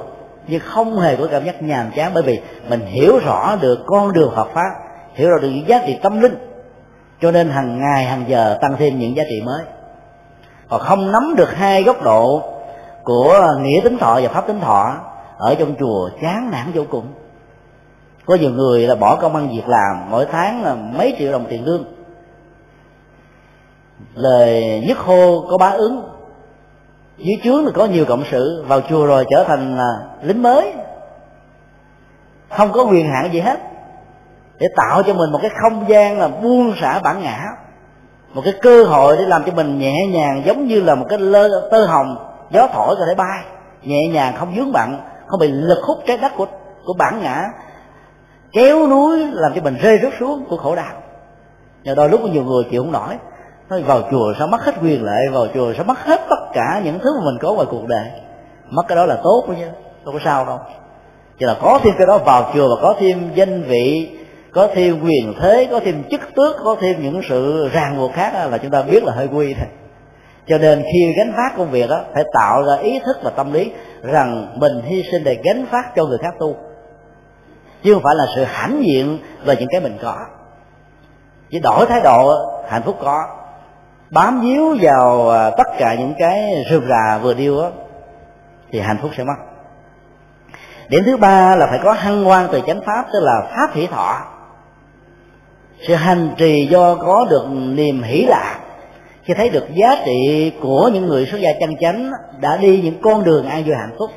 nhưng 0.47 0.61
không 0.65 0.99
hề 0.99 1.15
có 1.15 1.27
cảm 1.31 1.45
giác 1.45 1.61
nhàm 1.61 1.91
chán 1.95 2.11
bởi 2.13 2.23
vì 2.23 2.41
mình 2.69 2.85
hiểu 2.85 3.19
rõ 3.25 3.55
được 3.61 3.79
con 3.85 4.13
đường 4.13 4.31
Phật 4.35 4.47
pháp 4.53 4.69
hiểu 5.13 5.29
được 5.41 5.49
những 5.49 5.67
giá 5.67 5.83
trị 5.87 5.99
tâm 6.03 6.21
linh. 6.21 6.35
Cho 7.21 7.31
nên 7.31 7.49
hàng 7.49 7.79
ngày, 7.79 8.05
hàng 8.05 8.25
giờ 8.27 8.57
tăng 8.61 8.75
thêm 8.77 8.99
những 8.99 9.15
giá 9.15 9.23
trị 9.29 9.41
mới. 9.45 9.63
Còn 10.69 10.81
không 10.81 11.11
nắm 11.11 11.35
được 11.37 11.55
hai 11.55 11.83
góc 11.83 12.03
độ 12.03 12.41
của 13.03 13.47
nghĩa 13.59 13.81
tính 13.83 13.97
thọ 13.97 14.19
và 14.21 14.29
pháp 14.29 14.47
tính 14.47 14.59
thọ, 14.59 14.95
ở 15.37 15.55
trong 15.55 15.75
chùa 15.79 16.09
chán 16.21 16.51
nản 16.51 16.71
vô 16.73 16.83
cùng. 16.89 17.05
Có 18.25 18.35
nhiều 18.35 18.49
người 18.49 18.87
là 18.87 18.95
bỏ 18.95 19.15
công 19.15 19.35
ăn 19.35 19.49
việc 19.49 19.67
làm, 19.67 20.09
mỗi 20.09 20.25
tháng 20.31 20.63
là 20.63 20.73
mấy 20.73 21.15
triệu 21.19 21.31
đồng 21.31 21.45
tiền 21.49 21.65
lương. 21.65 21.83
Lời 24.15 24.83
nhất 24.87 24.97
khô 24.97 25.45
có 25.49 25.57
bá 25.57 25.69
ứng. 25.69 26.03
Dưới 27.17 27.35
trướng 27.43 27.65
là 27.65 27.71
có 27.75 27.85
nhiều 27.85 28.05
cộng 28.05 28.23
sự, 28.31 28.63
vào 28.67 28.81
chùa 28.81 29.05
rồi 29.05 29.25
trở 29.29 29.43
thành 29.43 29.77
là 29.77 29.99
lính 30.21 30.41
mới. 30.41 30.73
Không 32.49 32.71
có 32.71 32.83
quyền 32.83 33.09
hạn 33.09 33.33
gì 33.33 33.39
hết 33.39 33.59
để 34.63 34.69
tạo 34.75 35.03
cho 35.03 35.13
mình 35.13 35.31
một 35.31 35.39
cái 35.41 35.51
không 35.61 35.85
gian 35.87 36.19
là 36.19 36.27
buông 36.27 36.73
xả 36.81 36.99
bản 36.99 37.21
ngã, 37.23 37.45
một 38.33 38.41
cái 38.45 38.53
cơ 38.61 38.83
hội 38.83 39.15
để 39.17 39.23
làm 39.27 39.43
cho 39.43 39.51
mình 39.51 39.79
nhẹ 39.79 40.07
nhàng 40.07 40.41
giống 40.45 40.67
như 40.67 40.81
là 40.81 40.95
một 40.95 41.05
cái 41.09 41.19
lơ, 41.19 41.69
tơ 41.71 41.85
hồng, 41.85 42.15
gió 42.51 42.67
thổi 42.73 42.95
có 42.99 43.05
thể 43.07 43.15
bay. 43.15 43.43
Nhẹ 43.83 44.07
nhàng 44.07 44.33
không 44.37 44.53
vướng 44.55 44.71
bận, 44.71 44.99
không 45.27 45.39
bị 45.39 45.47
lực 45.47 45.83
hút 45.83 45.97
trái 46.07 46.17
đất 46.17 46.31
của 46.37 46.45
của 46.85 46.93
bản 46.97 47.21
ngã. 47.23 47.43
Kéo 48.51 48.87
núi 48.87 49.31
làm 49.33 49.53
cho 49.55 49.61
mình 49.61 49.77
rơi 49.81 49.99
rớt 50.03 50.13
xuống 50.19 50.45
của 50.49 50.57
khổ 50.57 50.75
đau. 50.75 50.93
Nhưng 51.83 51.95
đôi 51.95 52.09
lúc 52.09 52.19
có 52.23 52.27
nhiều 52.27 52.43
người 52.43 52.63
chịu 52.71 52.83
không 52.83 52.91
nổi. 52.91 53.17
Nói 53.69 53.83
vào 53.83 54.01
chùa 54.11 54.33
sao 54.39 54.47
mất 54.47 54.65
hết 54.65 54.73
quyền 54.81 55.03
lợi, 55.03 55.29
vào 55.31 55.47
chùa 55.53 55.73
sao 55.73 55.85
mất 55.85 55.99
hết 55.99 56.21
tất 56.29 56.39
cả 56.53 56.81
những 56.83 56.99
thứ 56.99 57.19
mà 57.19 57.25
mình 57.25 57.37
có 57.41 57.53
ngoài 57.53 57.67
cuộc 57.71 57.87
đời. 57.87 58.07
Mất 58.69 58.83
cái 58.87 58.95
đó 58.95 59.05
là 59.05 59.17
tốt 59.23 59.43
chứ, 59.47 59.65
đâu 60.05 60.13
có 60.13 60.19
sao 60.25 60.45
đâu. 60.45 60.59
Chỉ 61.39 61.45
là 61.45 61.55
có 61.61 61.79
thêm 61.83 61.93
cái 61.97 62.07
đó 62.07 62.17
vào 62.17 62.51
chùa 62.53 62.75
và 62.75 62.81
có 62.81 62.95
thêm 62.99 63.31
danh 63.35 63.63
vị 63.63 64.19
có 64.53 64.67
thêm 64.73 65.01
quyền 65.03 65.33
thế, 65.39 65.67
có 65.71 65.79
thêm 65.79 66.03
chức 66.11 66.21
tước, 66.35 66.55
có 66.63 66.75
thêm 66.81 67.01
những 67.01 67.21
sự 67.29 67.69
ràng 67.73 67.97
buộc 67.97 68.13
khác 68.13 68.33
là 68.51 68.57
chúng 68.57 68.71
ta 68.71 68.81
biết 68.81 69.03
là 69.03 69.13
hơi 69.13 69.27
quy 69.27 69.53
thôi. 69.53 69.67
Cho 70.47 70.57
nên 70.57 70.83
khi 70.83 71.13
gánh 71.17 71.33
phát 71.37 71.57
công 71.57 71.71
việc 71.71 71.89
đó 71.89 72.01
phải 72.13 72.23
tạo 72.33 72.63
ra 72.63 72.75
ý 72.75 72.99
thức 73.05 73.17
và 73.23 73.29
tâm 73.29 73.53
lý 73.53 73.71
rằng 74.01 74.53
mình 74.59 74.81
hy 74.83 75.03
sinh 75.11 75.23
để 75.23 75.39
gánh 75.43 75.65
phát 75.71 75.95
cho 75.95 76.05
người 76.05 76.17
khác 76.17 76.33
tu. 76.39 76.55
Chứ 77.83 77.93
không 77.93 78.03
phải 78.03 78.15
là 78.15 78.25
sự 78.35 78.43
hãnh 78.43 78.83
diện 78.85 79.19
về 79.45 79.55
những 79.59 79.67
cái 79.71 79.81
mình 79.81 79.97
có. 80.01 80.15
Chỉ 81.51 81.59
đổi 81.59 81.85
thái 81.85 82.01
độ, 82.03 82.33
hạnh 82.69 82.81
phúc 82.85 82.97
có. 83.03 83.25
Bám 84.09 84.41
víu 84.41 84.77
vào 84.81 85.29
à, 85.29 85.49
tất 85.49 85.67
cả 85.77 85.95
những 85.99 86.13
cái 86.19 86.65
rườm 86.69 86.89
rà 86.89 87.17
vừa 87.17 87.33
điêu 87.33 87.61
á, 87.61 87.69
thì 88.71 88.79
hạnh 88.79 88.97
phúc 89.01 89.11
sẽ 89.17 89.23
mất. 89.23 89.35
Điểm 90.89 91.03
thứ 91.05 91.17
ba 91.17 91.55
là 91.55 91.67
phải 91.69 91.79
có 91.83 91.93
hăng 91.93 92.27
quan 92.27 92.47
từ 92.51 92.61
chánh 92.67 92.81
pháp, 92.85 93.05
tức 93.13 93.19
là 93.21 93.41
pháp 93.49 93.73
hỷ 93.73 93.87
thọ 93.87 94.32
sự 95.87 95.95
hành 95.95 96.29
trì 96.37 96.67
do 96.71 96.95
có 96.95 97.25
được 97.29 97.45
niềm 97.51 98.03
hỷ 98.03 98.25
lạc, 98.25 98.59
khi 99.23 99.33
thấy 99.33 99.49
được 99.49 99.65
giá 99.73 99.95
trị 100.05 100.51
của 100.61 100.89
những 100.93 101.05
người 101.05 101.25
xuất 101.25 101.37
gia 101.41 101.49
chân 101.59 101.69
chánh 101.79 102.11
đã 102.41 102.57
đi 102.57 102.81
những 102.81 103.01
con 103.01 103.23
đường 103.23 103.45
an 103.45 103.63
vui 103.63 103.75
hạnh 103.75 103.95
phúc, 103.99 104.09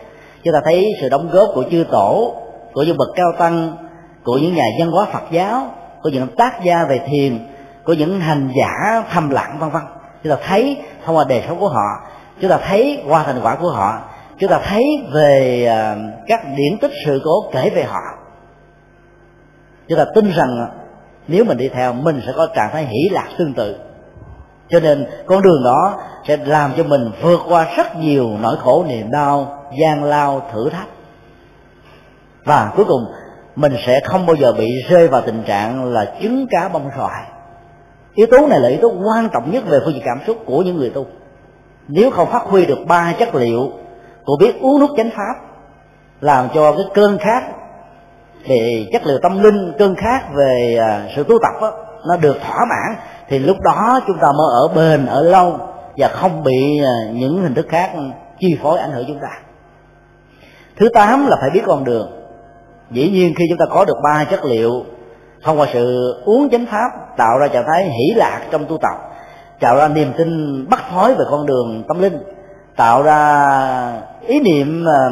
chúng 0.44 0.54
ta 0.54 0.60
thấy 0.64 0.92
sự 1.00 1.08
đóng 1.08 1.28
góp 1.32 1.48
của 1.54 1.64
chư 1.70 1.84
tổ, 1.90 2.34
của 2.72 2.82
những 2.82 2.96
bậc 2.96 3.08
cao 3.16 3.32
tăng, 3.38 3.76
của 4.24 4.38
những 4.38 4.54
nhà 4.54 4.64
văn 4.78 4.90
hóa 4.90 5.06
phật 5.12 5.22
giáo, 5.30 5.70
của 6.02 6.08
những 6.08 6.26
tác 6.36 6.64
gia 6.64 6.84
về 6.88 7.00
thiền, 7.06 7.38
của 7.84 7.92
những 7.92 8.20
hành 8.20 8.48
giả 8.58 9.02
thầm 9.10 9.30
lặng, 9.30 9.56
vân 9.60 9.70
vân. 9.70 9.82
Chúng 10.22 10.32
ta 10.32 10.38
thấy 10.48 10.76
thông 11.04 11.16
qua 11.16 11.24
đời 11.28 11.42
sống 11.48 11.60
của 11.60 11.68
họ, 11.68 12.06
chúng 12.40 12.50
ta 12.50 12.58
thấy 12.68 13.02
qua 13.08 13.22
thành 13.22 13.40
quả 13.42 13.54
của 13.54 13.70
họ, 13.70 14.00
chúng 14.38 14.50
ta 14.50 14.60
thấy 14.64 14.84
về 15.12 15.66
à, 15.66 15.96
các 16.26 16.40
điển 16.56 16.78
tích 16.80 16.92
sự 17.06 17.20
cố 17.24 17.50
kể 17.52 17.70
về 17.74 17.82
họ. 17.82 18.00
Chúng 19.88 19.98
ta 19.98 20.04
tin 20.14 20.32
rằng 20.36 20.68
nếu 21.28 21.44
mình 21.44 21.58
đi 21.58 21.68
theo, 21.68 21.92
mình 21.92 22.20
sẽ 22.26 22.32
có 22.36 22.48
trạng 22.54 22.70
thái 22.72 22.84
hỷ 22.84 23.08
lạc 23.12 23.28
tương 23.38 23.54
tự. 23.54 23.76
Cho 24.68 24.80
nên, 24.80 25.06
con 25.26 25.42
đường 25.42 25.64
đó 25.64 26.00
sẽ 26.28 26.36
làm 26.36 26.72
cho 26.76 26.84
mình 26.84 27.10
vượt 27.22 27.40
qua 27.48 27.66
rất 27.76 27.96
nhiều 27.96 28.30
nỗi 28.42 28.56
khổ, 28.56 28.84
niềm 28.88 29.10
đau, 29.10 29.64
gian 29.80 30.04
lao, 30.04 30.42
thử 30.52 30.70
thách. 30.70 30.88
Và 32.44 32.72
cuối 32.76 32.84
cùng, 32.84 33.06
mình 33.56 33.72
sẽ 33.86 34.00
không 34.04 34.26
bao 34.26 34.36
giờ 34.36 34.52
bị 34.52 34.66
rơi 34.88 35.08
vào 35.08 35.20
tình 35.20 35.42
trạng 35.46 35.84
là 35.84 36.14
trứng 36.22 36.46
cá 36.50 36.68
bông 36.68 36.90
xoài. 36.96 37.22
Yếu 38.14 38.26
tố 38.26 38.46
này 38.46 38.60
là 38.60 38.68
yếu 38.68 38.78
tố 38.82 38.92
quan 39.04 39.28
trọng 39.32 39.50
nhất 39.50 39.64
về 39.66 39.78
phương 39.84 39.94
diện 39.94 40.02
cảm 40.04 40.20
xúc 40.26 40.36
của 40.46 40.62
những 40.62 40.76
người 40.76 40.90
tu. 40.90 41.06
Nếu 41.88 42.10
không 42.10 42.30
phát 42.30 42.42
huy 42.42 42.66
được 42.66 42.78
ba 42.88 43.12
chất 43.18 43.34
liệu 43.34 43.70
của 44.24 44.36
biết 44.40 44.60
uống 44.60 44.80
nước 44.80 44.94
chánh 44.96 45.10
pháp, 45.10 45.34
làm 46.20 46.48
cho 46.54 46.72
cái 46.72 46.86
cơn 46.94 47.18
khát 47.18 47.42
thì 48.46 48.88
chất 48.92 49.06
liệu 49.06 49.18
tâm 49.22 49.42
linh 49.42 49.72
cơn 49.78 49.94
khát 49.94 50.20
về 50.34 50.76
à, 50.80 51.08
sự 51.16 51.24
tu 51.24 51.34
tập 51.42 51.52
đó, 51.60 51.72
nó 52.08 52.16
được 52.16 52.36
thỏa 52.46 52.58
mãn. 52.58 52.96
Thì 53.28 53.38
lúc 53.38 53.56
đó 53.60 54.00
chúng 54.06 54.18
ta 54.18 54.26
mới 54.32 54.46
ở 54.52 54.68
bền 54.74 55.06
ở 55.06 55.22
lâu 55.22 55.58
và 55.96 56.08
không 56.08 56.44
bị 56.44 56.80
à, 56.84 56.94
những 57.12 57.42
hình 57.42 57.54
thức 57.54 57.66
khác 57.68 57.90
chi 58.38 58.58
phối 58.62 58.78
ảnh 58.78 58.90
hưởng 58.90 59.04
chúng 59.06 59.20
ta. 59.22 59.38
Thứ 60.76 60.88
tám 60.94 61.26
là 61.26 61.36
phải 61.40 61.50
biết 61.50 61.62
con 61.66 61.84
đường. 61.84 62.10
Dĩ 62.90 63.10
nhiên 63.10 63.34
khi 63.36 63.44
chúng 63.48 63.58
ta 63.58 63.64
có 63.70 63.84
được 63.84 63.96
ba 64.04 64.24
chất 64.24 64.44
liệu 64.44 64.84
thông 65.42 65.60
qua 65.60 65.66
sự 65.72 66.14
uống 66.24 66.48
chánh 66.50 66.66
pháp 66.66 67.16
tạo 67.16 67.38
ra 67.38 67.48
trạng 67.48 67.64
thái 67.66 67.84
hỷ 67.84 68.14
lạc 68.14 68.40
trong 68.50 68.64
tu 68.64 68.78
tập 68.82 69.06
tạo 69.60 69.76
ra 69.76 69.88
niềm 69.88 70.12
tin 70.16 70.64
bắt 70.68 70.84
thói 70.90 71.14
về 71.14 71.24
con 71.30 71.46
đường 71.46 71.84
tâm 71.88 72.02
linh 72.02 72.18
tạo 72.76 73.02
ra 73.02 73.52
ý 74.26 74.40
niệm 74.40 74.84
à, 74.88 75.08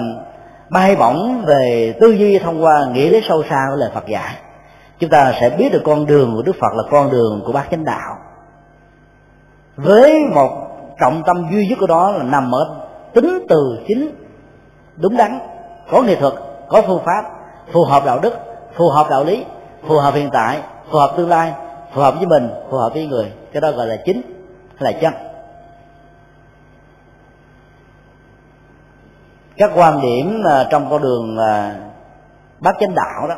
bay 0.74 0.96
bổng 0.96 1.44
về 1.46 1.94
tư 2.00 2.10
duy 2.10 2.38
thông 2.38 2.64
qua 2.64 2.86
nghĩa 2.92 3.10
lý 3.10 3.20
sâu 3.28 3.42
xa 3.50 3.66
của 3.70 3.76
lời 3.76 3.90
Phật 3.94 4.06
dạy. 4.06 4.34
Chúng 4.98 5.10
ta 5.10 5.32
sẽ 5.40 5.50
biết 5.50 5.72
được 5.72 5.82
con 5.84 6.06
đường 6.06 6.32
của 6.36 6.42
Đức 6.42 6.52
Phật 6.60 6.76
là 6.76 6.82
con 6.90 7.10
đường 7.10 7.42
của 7.46 7.52
bác 7.52 7.70
chánh 7.70 7.84
đạo. 7.84 8.16
Với 9.76 10.18
một 10.34 10.50
trọng 11.00 11.22
tâm 11.26 11.48
duy 11.52 11.66
nhất 11.66 11.78
của 11.80 11.86
đó 11.86 12.12
là 12.12 12.24
nằm 12.24 12.54
ở 12.54 12.76
tính 13.14 13.46
từ 13.48 13.78
chính, 13.88 14.10
đúng 14.96 15.16
đắn, 15.16 15.38
có 15.90 16.02
nghệ 16.02 16.16
thuật, 16.16 16.34
có 16.68 16.82
phương 16.86 17.02
pháp, 17.04 17.24
phù 17.72 17.84
hợp 17.84 18.02
đạo 18.06 18.18
đức, 18.22 18.34
phù 18.76 18.88
hợp 18.88 19.06
đạo 19.10 19.24
lý, 19.24 19.44
phù 19.88 19.98
hợp 19.98 20.14
hiện 20.14 20.30
tại, 20.32 20.62
phù 20.90 20.98
hợp 20.98 21.14
tương 21.16 21.28
lai, 21.28 21.52
phù 21.94 22.00
hợp 22.00 22.14
với 22.16 22.26
mình, 22.26 22.50
phù 22.70 22.76
hợp 22.76 22.90
với 22.94 23.06
người. 23.06 23.32
Cái 23.52 23.60
đó 23.60 23.70
gọi 23.70 23.86
là 23.86 23.96
chính, 24.04 24.22
hay 24.76 24.92
là 24.92 25.00
chân 25.00 25.33
các 29.56 29.70
quan 29.74 30.00
điểm 30.00 30.42
à, 30.50 30.64
trong 30.70 30.90
con 30.90 31.02
đường 31.02 31.38
à, 31.38 31.74
bát 32.60 32.74
chánh 32.80 32.94
đạo 32.94 33.28
đó, 33.28 33.34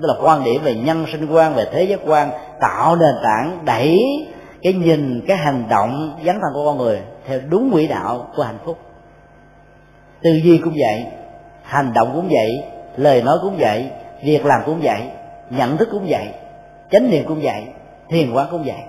tức 0.00 0.08
là 0.08 0.14
quan 0.22 0.44
điểm 0.44 0.62
về 0.62 0.74
nhân 0.74 1.06
sinh 1.12 1.26
quan, 1.32 1.54
về 1.54 1.64
thế 1.72 1.82
giới 1.82 1.98
quan, 2.06 2.30
tạo 2.60 2.96
nền 2.96 3.14
tảng 3.22 3.58
đẩy 3.64 3.98
cái 4.62 4.72
nhìn, 4.72 5.24
cái 5.28 5.36
hành 5.36 5.64
động 5.68 6.18
dấn 6.26 6.34
thân 6.34 6.52
của 6.54 6.64
con 6.64 6.78
người 6.78 7.00
theo 7.26 7.40
đúng 7.48 7.70
quỹ 7.72 7.86
đạo 7.86 8.28
của 8.36 8.42
hạnh 8.42 8.58
phúc. 8.64 8.78
Tư 10.22 10.30
duy 10.44 10.58
cũng 10.64 10.74
vậy, 10.76 11.06
hành 11.62 11.92
động 11.92 12.10
cũng 12.14 12.28
vậy, 12.30 12.64
lời 12.96 13.22
nói 13.22 13.38
cũng 13.42 13.56
vậy, 13.58 13.90
việc 14.24 14.46
làm 14.46 14.60
cũng 14.66 14.80
vậy, 14.82 15.02
nhận 15.50 15.76
thức 15.76 15.88
cũng 15.92 16.06
vậy, 16.08 16.26
chánh 16.90 17.10
niệm 17.10 17.24
cũng 17.28 17.40
vậy, 17.42 17.64
thiền 18.08 18.32
quán 18.32 18.48
cũng 18.50 18.62
vậy. 18.66 18.82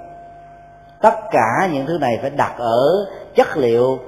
Tất 1.02 1.16
cả 1.32 1.70
những 1.74 1.86
thứ 1.86 1.98
này 2.02 2.20
phải 2.22 2.30
đặt 2.30 2.54
ở 2.58 2.82
chất 3.36 3.58
liệu 3.58 4.00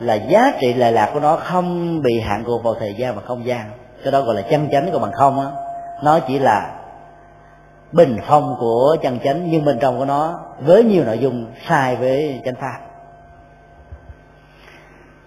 là 0.00 0.14
giá 0.14 0.52
trị 0.60 0.74
lệ 0.74 0.90
lạc 0.90 1.10
của 1.14 1.20
nó 1.20 1.36
không 1.36 2.02
bị 2.02 2.20
hạn 2.20 2.44
cuộc 2.46 2.62
vào 2.64 2.74
thời 2.74 2.94
gian 2.94 3.14
và 3.16 3.22
không 3.26 3.46
gian. 3.46 3.70
Cái 4.04 4.12
đó 4.12 4.20
gọi 4.20 4.34
là 4.34 4.42
chân 4.42 4.68
chánh 4.72 4.92
của 4.92 4.98
bằng 4.98 5.12
không 5.12 5.40
á. 5.40 5.46
Nó 6.02 6.18
chỉ 6.18 6.38
là 6.38 6.70
bình 7.92 8.16
phong 8.26 8.56
của 8.60 8.96
chân 9.02 9.18
chánh, 9.24 9.50
nhưng 9.50 9.64
bên 9.64 9.78
trong 9.80 9.98
của 9.98 10.04
nó 10.04 10.40
với 10.60 10.84
nhiều 10.84 11.04
nội 11.04 11.18
dung 11.18 11.46
sai 11.68 11.96
với 11.96 12.42
chánh 12.44 12.54
pháp. 12.60 12.78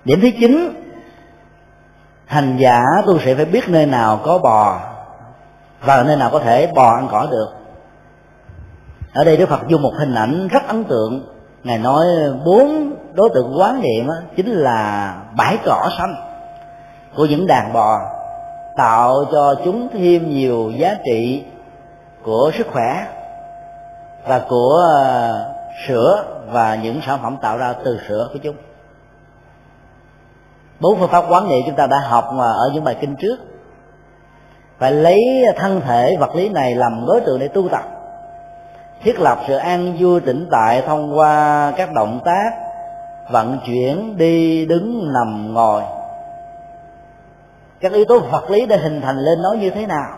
Điểm 0.05 0.19
thứ 0.21 0.29
chín, 0.39 0.83
hành 2.25 2.57
giả 2.57 2.81
tu 3.05 3.19
sĩ 3.19 3.33
phải 3.33 3.45
biết 3.45 3.69
nơi 3.69 3.85
nào 3.85 4.19
có 4.23 4.37
bò 4.37 4.79
và 5.81 6.03
nơi 6.03 6.15
nào 6.15 6.29
có 6.31 6.39
thể 6.39 6.71
bò 6.75 6.95
ăn 6.95 7.07
cỏ 7.11 7.27
được. 7.31 7.47
Ở 9.13 9.23
đây 9.23 9.37
đức 9.37 9.49
phật 9.49 9.67
dùng 9.67 9.81
một 9.81 9.93
hình 9.99 10.15
ảnh 10.15 10.47
rất 10.47 10.67
ấn 10.67 10.83
tượng. 10.83 11.25
Ngài 11.63 11.77
nói 11.77 12.05
bốn 12.45 12.93
đối 13.13 13.29
tượng 13.33 13.59
quán 13.59 13.81
niệm 13.81 14.07
chính 14.35 14.49
là 14.49 15.13
bãi 15.37 15.57
cỏ 15.65 15.89
xanh 15.97 16.15
của 17.15 17.25
những 17.25 17.47
đàn 17.47 17.73
bò, 17.73 17.99
tạo 18.77 19.25
cho 19.31 19.55
chúng 19.65 19.87
thêm 19.93 20.29
nhiều 20.29 20.71
giá 20.77 20.95
trị 21.05 21.43
của 22.23 22.51
sức 22.57 22.67
khỏe 22.71 23.07
và 24.27 24.41
của 24.49 24.77
ờ, 24.93 25.53
sữa 25.87 26.23
và 26.51 26.75
những 26.75 27.01
sản 27.05 27.19
phẩm 27.21 27.37
tạo 27.41 27.57
ra 27.57 27.73
từ 27.85 27.99
sữa 28.07 28.29
của 28.33 28.39
chúng. 28.43 28.55
Bốn 30.79 30.99
phương 30.99 31.09
pháp 31.09 31.23
quán 31.29 31.49
niệm 31.49 31.61
chúng 31.65 31.75
ta 31.75 31.87
đã 31.87 31.97
học 32.07 32.29
mà 32.33 32.51
ở 32.51 32.71
những 32.73 32.83
bài 32.83 32.97
kinh 33.01 33.15
trước. 33.15 33.37
Phải 34.79 34.91
lấy 34.91 35.19
thân 35.55 35.81
thể, 35.81 36.15
vật 36.19 36.35
lý 36.35 36.49
này 36.49 36.75
làm 36.75 37.05
đối 37.07 37.21
tượng 37.21 37.39
để 37.39 37.47
tu 37.47 37.69
tập, 37.69 37.83
thiết 39.03 39.19
lập 39.19 39.39
sự 39.47 39.55
an 39.55 39.95
vui 39.99 40.19
tĩnh 40.19 40.47
tại 40.51 40.81
thông 40.81 41.17
qua 41.17 41.71
các 41.77 41.93
động 41.93 42.19
tác 42.25 42.72
vận 43.31 43.59
chuyển 43.65 44.17
đi 44.17 44.65
đứng 44.65 45.13
nằm 45.13 45.53
ngồi. 45.53 45.83
Các 47.79 47.91
yếu 47.91 48.05
tố 48.05 48.19
vật 48.19 48.49
lý 48.49 48.65
để 48.65 48.77
hình 48.77 49.01
thành 49.01 49.17
lên 49.17 49.41
nó 49.41 49.51
như 49.51 49.69
thế 49.69 49.85
nào? 49.85 50.17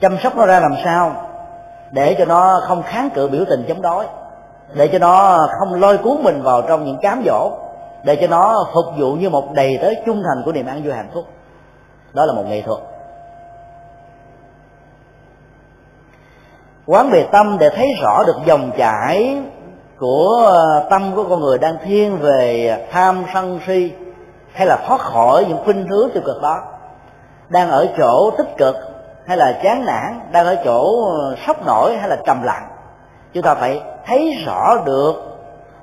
Chăm 0.00 0.18
sóc 0.22 0.36
nó 0.36 0.46
ra 0.46 0.60
làm 0.60 0.74
sao? 0.84 1.28
Để 1.92 2.14
cho 2.18 2.24
nó 2.24 2.60
không 2.62 2.82
kháng 2.82 3.10
cự 3.10 3.28
biểu 3.28 3.44
tình 3.50 3.64
chống 3.68 3.82
đối. 3.82 4.06
Để 4.74 4.88
cho 4.92 4.98
nó 4.98 5.38
không 5.58 5.80
lôi 5.80 5.98
cuốn 5.98 6.22
mình 6.22 6.42
vào 6.42 6.62
trong 6.62 6.84
những 6.84 6.98
cám 7.02 7.22
dỗ. 7.26 7.50
Để 8.04 8.16
cho 8.16 8.26
nó 8.26 8.64
phục 8.74 8.84
vụ 8.98 9.12
như 9.12 9.30
một 9.30 9.52
đầy 9.52 9.78
tới 9.82 9.96
trung 10.06 10.22
thành 10.22 10.42
của 10.44 10.52
niềm 10.52 10.66
an 10.66 10.82
vui 10.82 10.92
hạnh 10.92 11.10
phúc. 11.14 11.24
Đó 12.12 12.26
là 12.26 12.32
một 12.32 12.44
nghệ 12.46 12.62
thuật. 12.62 12.78
Quán 16.86 17.10
về 17.10 17.26
tâm 17.32 17.56
để 17.60 17.68
thấy 17.76 17.88
rõ 18.02 18.24
được 18.26 18.36
dòng 18.46 18.70
chảy 18.78 19.42
của 20.02 20.50
ờ, 20.52 20.86
tâm 20.90 21.12
của 21.16 21.24
con 21.28 21.40
người 21.40 21.58
đang 21.58 21.76
thiên 21.84 22.18
về 22.18 22.66
ờ, 22.66 22.86
tham 22.90 23.24
sân 23.34 23.60
si 23.66 23.92
hay 24.52 24.66
là 24.66 24.76
thoát 24.86 25.00
khỏi 25.00 25.44
những 25.48 25.58
khuynh 25.64 25.88
hướng 25.88 26.10
tiêu 26.14 26.22
cực 26.26 26.42
đó, 26.42 26.62
đang 27.48 27.70
ở 27.70 27.88
chỗ 27.98 28.30
tích 28.38 28.56
cực 28.58 28.76
hay 29.26 29.36
là 29.36 29.60
chán 29.62 29.84
nản, 29.84 30.20
đang 30.32 30.46
ở 30.46 30.56
chỗ 30.64 31.10
ờ, 31.20 31.36
sốc 31.46 31.66
nổi 31.66 31.96
hay 31.96 32.08
là 32.08 32.16
trầm 32.26 32.42
lặng, 32.42 32.68
chúng 33.32 33.42
ta 33.42 33.54
phải 33.54 33.82
thấy 34.06 34.44
rõ 34.46 34.76
được 34.84 35.14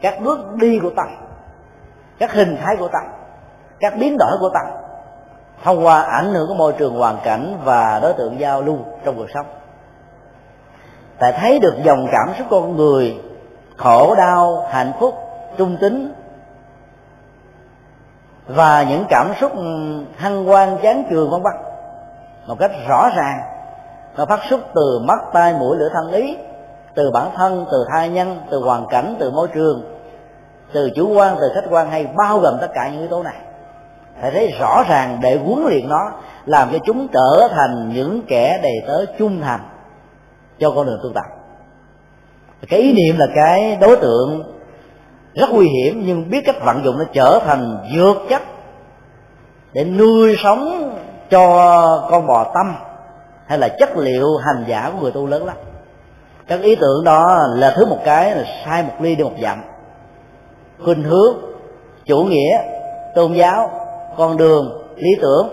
các 0.01 0.21
bước 0.21 0.39
đi 0.55 0.79
của 0.79 0.91
tâm, 0.95 1.07
các 2.19 2.33
hình 2.33 2.57
thái 2.63 2.75
của 2.79 2.87
tâm, 2.87 3.03
các 3.79 3.93
biến 3.99 4.17
đổi 4.19 4.37
của 4.39 4.49
tâm, 4.53 4.65
thông 5.63 5.85
qua 5.85 6.01
ảnh 6.01 6.33
hưởng 6.33 6.47
của 6.47 6.55
môi 6.55 6.73
trường 6.73 6.95
hoàn 6.95 7.17
cảnh 7.23 7.57
và 7.63 7.99
đối 8.01 8.13
tượng 8.13 8.39
giao 8.39 8.61
lưu 8.61 8.77
trong 9.05 9.15
cuộc 9.15 9.27
sống. 9.33 9.45
Tại 11.19 11.33
thấy 11.39 11.59
được 11.59 11.73
dòng 11.83 12.07
cảm 12.11 12.35
xúc 12.37 12.47
con 12.49 12.77
người 12.77 13.28
khổ 13.79 14.15
đau, 14.15 14.65
hạnh 14.69 14.91
phúc, 14.99 15.15
trung 15.57 15.77
tính 15.81 16.13
và 18.47 18.83
những 18.83 19.05
cảm 19.09 19.31
xúc 19.41 19.51
ừ, 19.55 19.63
hăng 20.17 20.49
quan 20.49 20.77
chán 20.81 21.03
chường, 21.09 21.29
vân 21.29 21.41
vân. 21.41 21.53
Một 22.47 22.55
cách 22.59 22.71
rõ 22.89 23.09
ràng, 23.15 23.39
nó 24.17 24.25
phát 24.25 24.39
xuất 24.49 24.59
từ 24.75 24.99
mắt, 24.99 25.19
tai, 25.33 25.53
mũi, 25.53 25.77
lưỡi, 25.77 25.89
thân, 25.93 26.11
ý. 26.11 26.37
Từ 26.95 27.11
bản 27.11 27.29
thân, 27.35 27.65
từ 27.71 27.85
thai 27.91 28.09
nhân, 28.09 28.41
từ 28.49 28.59
hoàn 28.63 28.87
cảnh, 28.89 29.15
từ 29.19 29.31
môi 29.31 29.47
trường. 29.47 29.81
Từ 30.73 30.89
chủ 30.95 31.13
quan, 31.13 31.35
từ 31.39 31.51
khách 31.55 31.69
quan 31.69 31.89
hay 31.89 32.07
bao 32.17 32.39
gồm 32.39 32.57
tất 32.61 32.67
cả 32.73 32.89
những 32.89 32.99
yếu 32.99 33.09
tố 33.09 33.23
này. 33.23 33.35
Phải 34.21 34.31
thấy 34.31 34.55
rõ 34.59 34.83
ràng 34.89 35.19
để 35.21 35.39
huấn 35.45 35.65
luyện 35.69 35.89
nó, 35.89 36.11
làm 36.45 36.69
cho 36.71 36.77
chúng 36.85 37.07
trở 37.07 37.47
thành 37.51 37.89
những 37.93 38.21
kẻ 38.27 38.59
đầy 38.63 38.83
tớ 38.87 39.05
trung 39.19 39.41
thành 39.41 39.61
cho 40.59 40.71
con 40.75 40.85
đường 40.85 40.99
tu 41.03 41.09
tập 41.15 41.38
cái 42.67 42.79
ý 42.79 42.93
niệm 42.93 43.17
là 43.17 43.25
cái 43.35 43.77
đối 43.81 43.95
tượng 43.95 44.43
rất 45.35 45.49
nguy 45.51 45.67
hiểm, 45.69 46.03
nhưng 46.05 46.29
biết 46.29 46.41
cách 46.45 46.65
vận 46.65 46.83
dụng 46.85 46.97
nó 46.97 47.05
trở 47.13 47.39
thành 47.45 47.77
dược 47.95 48.17
chất 48.29 48.41
để 49.73 49.83
nuôi 49.83 50.35
sống 50.43 50.91
cho 51.29 52.07
con 52.11 52.27
bò 52.27 52.51
tâm, 52.55 52.75
hay 53.45 53.57
là 53.57 53.69
chất 53.79 53.97
liệu 53.97 54.27
hành 54.37 54.65
giả 54.67 54.91
của 54.93 55.01
người 55.01 55.11
tu 55.11 55.27
lớn 55.27 55.45
lắm. 55.45 55.55
Các 56.47 56.61
ý 56.61 56.75
tưởng 56.75 57.03
đó 57.05 57.39
là 57.55 57.73
thứ 57.75 57.85
một 57.85 57.99
cái 58.05 58.35
là 58.35 58.43
sai 58.65 58.83
một 58.83 58.93
ly 59.01 59.15
đi 59.15 59.23
một 59.23 59.35
dặm. 59.41 59.63
Khuynh 60.83 61.03
hướng, 61.03 61.37
chủ 62.05 62.23
nghĩa, 62.23 62.57
tôn 63.15 63.33
giáo, 63.33 63.71
con 64.17 64.37
đường, 64.37 64.81
lý 64.95 65.09
tưởng, 65.21 65.49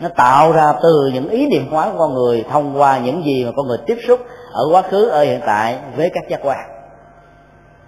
nó 0.00 0.08
tạo 0.08 0.52
ra 0.52 0.74
từ 0.82 1.10
những 1.14 1.28
ý 1.28 1.46
niệm 1.46 1.70
hóa 1.70 1.90
của 1.92 1.98
con 1.98 2.14
người 2.14 2.44
thông 2.50 2.80
qua 2.80 2.98
những 2.98 3.24
gì 3.24 3.44
mà 3.44 3.50
con 3.56 3.66
người 3.66 3.78
tiếp 3.86 3.96
xúc 4.08 4.20
ở 4.56 4.62
quá 4.72 4.82
khứ, 4.82 5.08
ở 5.08 5.22
hiện 5.22 5.40
tại 5.46 5.78
với 5.96 6.10
các 6.14 6.24
giác 6.28 6.40
quan. 6.42 6.58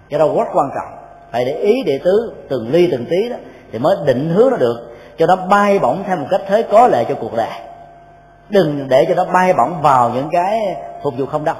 Cái 0.09 0.19
đó 0.19 0.25
rất 0.25 0.47
quan 0.53 0.69
trọng. 0.75 0.99
Phải 1.31 1.45
để 1.45 1.53
ý 1.53 1.83
để 1.85 1.99
tứ, 2.03 2.33
từng 2.49 2.69
ly 2.71 2.89
từng 2.91 3.05
tí 3.09 3.29
đó, 3.29 3.35
thì 3.71 3.79
mới 3.79 3.95
định 4.05 4.29
hướng 4.29 4.49
nó 4.51 4.57
được. 4.57 4.95
Cho 5.17 5.25
nó 5.25 5.35
bay 5.35 5.79
bổng 5.79 6.03
theo 6.03 6.17
một 6.17 6.27
cách 6.29 6.41
thế 6.47 6.63
có 6.71 6.87
lệ 6.87 7.05
cho 7.09 7.15
cuộc 7.21 7.35
đời. 7.35 7.49
Đừng 8.49 8.87
để 8.89 9.05
cho 9.09 9.15
nó 9.15 9.25
bay 9.33 9.53
bổng 9.53 9.81
vào 9.81 10.09
những 10.09 10.29
cái 10.31 10.59
phục 11.03 11.13
vụ 11.17 11.25
không 11.25 11.45
đâu 11.45 11.55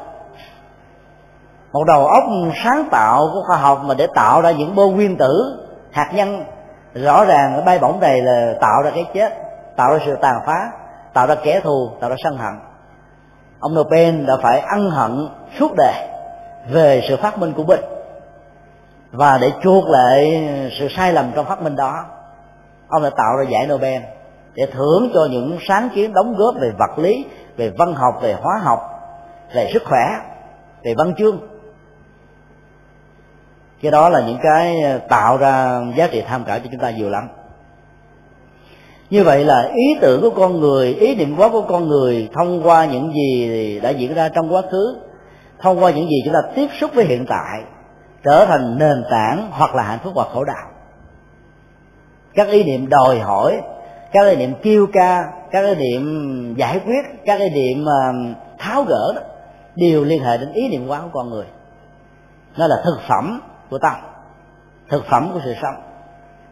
một 1.71 1.83
đầu 1.83 2.05
óc 2.05 2.23
sáng 2.63 2.87
tạo 2.91 3.29
của 3.33 3.43
khoa 3.47 3.57
học 3.57 3.81
mà 3.83 3.93
để 3.93 4.07
tạo 4.15 4.41
ra 4.41 4.51
những 4.51 4.75
bô 4.75 4.89
nguyên 4.89 5.17
tử, 5.17 5.65
hạt 5.91 6.11
nhân, 6.13 6.43
rõ 6.93 7.25
ràng 7.25 7.51
cái 7.55 7.61
bay 7.65 7.79
bổng 7.79 7.99
này 7.99 8.21
là 8.21 8.53
tạo 8.61 8.81
ra 8.83 8.91
cái 8.95 9.05
chết, 9.13 9.33
tạo 9.75 9.91
ra 9.91 9.99
sự 10.05 10.15
tàn 10.21 10.35
phá, 10.45 10.71
tạo 11.13 11.27
ra 11.27 11.35
kẻ 11.43 11.59
thù, 11.59 11.89
tạo 12.01 12.09
ra 12.09 12.15
sân 12.23 12.37
hận 12.37 12.53
ông 13.59 13.75
Nobel 13.75 14.25
đã 14.25 14.37
phải 14.41 14.59
ân 14.59 14.89
hận 14.89 15.27
suốt 15.59 15.73
đời 15.77 16.07
về 16.71 17.01
sự 17.09 17.17
phát 17.17 17.37
minh 17.37 17.53
của 17.53 17.63
mình. 17.63 17.79
Và 19.11 19.37
để 19.41 19.51
chuộc 19.63 19.89
lại 19.89 20.49
sự 20.79 20.87
sai 20.89 21.13
lầm 21.13 21.31
trong 21.35 21.45
phát 21.45 21.61
minh 21.61 21.75
đó, 21.75 22.05
ông 22.87 23.03
đã 23.03 23.09
tạo 23.09 23.37
ra 23.37 23.43
giải 23.49 23.67
Nobel 23.67 24.01
để 24.53 24.65
thưởng 24.73 25.09
cho 25.13 25.27
những 25.31 25.57
sáng 25.67 25.89
kiến 25.95 26.13
đóng 26.13 26.35
góp 26.37 26.55
về 26.61 26.71
vật 26.79 26.99
lý, 26.99 27.25
về 27.57 27.71
văn 27.77 27.93
học, 27.93 28.13
về 28.21 28.33
hóa 28.33 28.59
học, 28.63 28.79
về 29.53 29.69
sức 29.73 29.83
khỏe, 29.85 30.05
về 30.83 30.93
văn 30.97 31.13
chương. 31.17 31.39
Cái 33.81 33.91
đó 33.91 34.09
là 34.09 34.21
những 34.27 34.37
cái 34.43 34.83
tạo 35.09 35.37
ra 35.37 35.81
giá 35.95 36.07
trị 36.11 36.23
tham 36.27 36.45
khảo 36.45 36.59
cho 36.59 36.65
chúng 36.71 36.79
ta 36.79 36.89
nhiều 36.89 37.09
lắm 37.09 37.29
như 39.09 39.23
vậy 39.23 39.45
là 39.45 39.71
ý 39.75 39.97
tưởng 40.01 40.21
của 40.21 40.29
con 40.29 40.59
người, 40.59 40.93
ý 40.93 41.15
niệm 41.15 41.35
quá 41.37 41.49
của 41.49 41.61
con 41.61 41.87
người 41.87 42.29
thông 42.33 42.61
qua 42.63 42.85
những 42.85 43.13
gì 43.13 43.79
đã 43.79 43.89
diễn 43.89 44.13
ra 44.13 44.29
trong 44.29 44.53
quá 44.53 44.61
khứ, 44.71 44.95
thông 45.59 45.83
qua 45.83 45.91
những 45.91 46.09
gì 46.09 46.15
chúng 46.25 46.33
ta 46.33 46.39
tiếp 46.55 46.67
xúc 46.79 46.91
với 46.93 47.05
hiện 47.05 47.25
tại, 47.29 47.63
trở 48.23 48.45
thành 48.45 48.77
nền 48.79 49.03
tảng 49.11 49.47
hoặc 49.51 49.75
là 49.75 49.83
hạnh 49.83 49.99
phúc 50.03 50.13
hoặc 50.15 50.27
khổ 50.33 50.43
đạo 50.43 50.69
các 52.39 52.47
ý 52.47 52.63
niệm 52.63 52.89
đòi 52.89 53.19
hỏi, 53.19 53.61
các 54.11 54.29
ý 54.29 54.35
niệm 54.35 54.53
kêu 54.61 54.87
ca, 54.93 55.31
các 55.51 55.65
ý 55.65 55.75
niệm 55.75 56.55
giải 56.57 56.79
quyết, 56.85 57.01
các 57.25 57.39
ý 57.39 57.49
niệm 57.49 57.85
ờ, 57.85 58.13
tháo 58.57 58.83
gỡ 58.83 59.13
đó, 59.15 59.21
đều 59.75 60.03
liên 60.03 60.23
hệ 60.23 60.37
đến 60.37 60.51
ý 60.53 60.69
niệm 60.69 60.87
quá 60.87 61.01
của 61.01 61.09
con 61.13 61.29
người. 61.29 61.45
Nó 62.57 62.67
là 62.67 62.75
thực 62.85 62.97
phẩm 63.07 63.41
của 63.69 63.77
tâm, 63.77 63.93
thực 64.89 65.05
phẩm 65.05 65.29
của 65.33 65.39
sự 65.45 65.53
sống. 65.61 65.75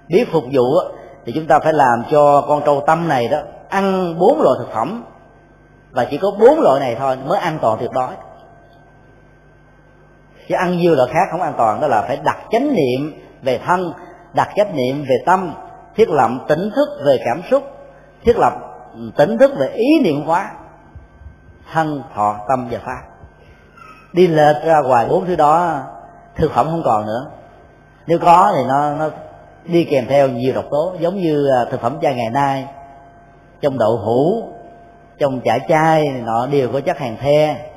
Biết 0.08 0.26
phục 0.32 0.44
vụ 0.44 0.64
thì 1.28 1.34
chúng 1.36 1.48
ta 1.48 1.60
phải 1.60 1.74
làm 1.74 2.04
cho 2.12 2.42
con 2.48 2.62
trâu 2.66 2.84
tâm 2.88 3.08
này 3.08 3.28
đó 3.28 3.38
ăn 3.70 4.16
bốn 4.20 4.42
loại 4.42 4.56
thực 4.60 4.74
phẩm. 4.74 5.04
Và 5.92 6.06
chỉ 6.12 6.18
có 6.18 6.32
bốn 6.40 6.60
loại 6.60 6.80
này 6.80 6.96
thôi 7.00 7.16
mới 7.16 7.40
an 7.40 7.58
toàn 7.62 7.78
tuyệt 7.80 7.92
đối. 7.94 8.12
Chứ 10.50 10.56
ăn 10.56 10.78
nhiều 10.78 10.96
loại 10.96 11.10
khác 11.14 11.28
không 11.32 11.42
an 11.42 11.54
toàn, 11.58 11.82
đó 11.82 11.88
là 11.88 12.02
phải 12.02 12.18
đặt 12.24 12.38
chánh 12.52 12.74
niệm 12.74 13.22
về 13.42 13.60
thân, 13.66 13.94
đặt 14.34 14.50
chánh 14.56 14.76
niệm 14.76 15.06
về 15.10 15.16
tâm, 15.26 15.54
thiết 15.96 16.10
lập 16.10 16.32
tỉnh 16.48 16.70
thức 16.76 16.90
về 17.06 17.20
cảm 17.26 17.42
xúc, 17.52 17.64
thiết 18.26 18.38
lập 18.38 18.54
tỉnh 19.18 19.38
thức 19.38 19.52
về 19.60 19.68
ý 19.68 20.00
niệm 20.04 20.26
hóa, 20.26 20.52
thân, 21.74 22.04
thọ, 22.16 22.36
tâm 22.50 22.68
và 22.72 22.80
pháp. 22.86 23.02
Đi 24.14 24.28
lệch 24.28 24.64
ra 24.66 24.82
ngoài 24.82 25.08
bốn 25.10 25.26
thứ 25.26 25.36
đó, 25.36 25.80
thực 26.36 26.52
phẩm 26.52 26.66
không 26.66 26.82
còn 26.86 27.06
nữa. 27.06 27.26
Nếu 28.08 28.20
có 28.20 28.54
thì 28.56 28.64
nó 28.68 28.96
nó 28.96 29.10
đi 29.68 29.84
kèm 29.84 30.06
theo 30.08 30.28
nhiều 30.28 30.54
độc 30.54 30.66
tố, 30.72 30.94
giống 31.00 31.16
như 31.16 31.48
à, 31.48 31.66
thực 31.72 31.82
phẩm 31.82 31.98
chay 32.02 32.16
ngày 32.16 32.30
nay, 32.30 32.66
trong 33.62 33.78
đậu 33.78 33.98
hũ, 33.98 34.44
trong 35.20 35.42
chả 35.42 35.58
chay 35.70 36.10
nọ, 36.10 36.48
đều 36.48 36.70
có 36.74 36.82
chất 36.82 36.98
hàng 36.98 37.18
the, 37.20 37.70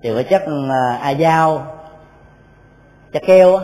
đều 0.00 0.16
có 0.16 0.22
chất 0.22 0.42
à, 0.70 0.98
a 1.02 1.14
dao, 1.14 1.66
chất 3.12 3.22
keo 3.26 3.60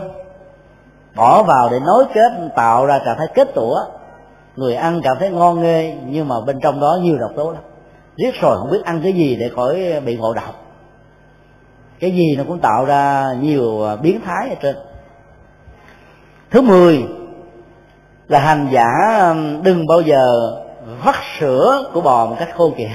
bỏ 1.15 1.43
vào 1.43 1.69
để 1.71 1.79
nối 1.85 2.05
kết, 2.13 2.31
tạo 2.55 2.85
ra 2.85 2.99
trạng 3.05 3.17
thái 3.17 3.27
kết 3.33 3.47
tủa. 3.55 3.79
Người 4.55 4.75
ăn 4.75 5.01
cảm 5.03 5.17
thấy 5.19 5.29
ngon 5.29 5.61
nghê 5.61 5.95
nhưng 6.05 6.27
mà 6.27 6.35
bên 6.41 6.59
trong 6.63 6.79
đó 6.79 6.99
nhiều 7.01 7.17
độc 7.17 7.31
tố 7.35 7.51
lắm. 7.51 7.63
Riết 8.17 8.41
rồi 8.41 8.57
không 8.57 8.71
biết 8.71 8.83
ăn 8.85 9.01
cái 9.03 9.13
gì 9.13 9.35
để 9.35 9.49
khỏi 9.55 10.01
bị 10.05 10.17
ngộ 10.17 10.33
độc. 10.33 10.65
Cái 11.99 12.11
gì 12.11 12.35
nó 12.37 12.43
cũng 12.47 12.59
tạo 12.59 12.85
ra 12.85 13.33
nhiều 13.41 13.87
à, 13.87 13.95
biến 13.95 14.21
thái 14.25 14.49
ở 14.49 14.55
trên. 14.61 14.75
Thứ 16.51 16.61
mười 16.61 17.05
là 18.27 18.39
hành 18.39 18.67
giả 18.71 18.85
đừng 19.63 19.87
bao 19.87 20.01
giờ 20.01 20.51
vắt 21.03 21.15
sữa 21.39 21.83
của 21.93 22.01
bò 22.01 22.25
một 22.25 22.35
cách 22.39 22.49
khô 22.55 22.71
kìa 22.77 22.89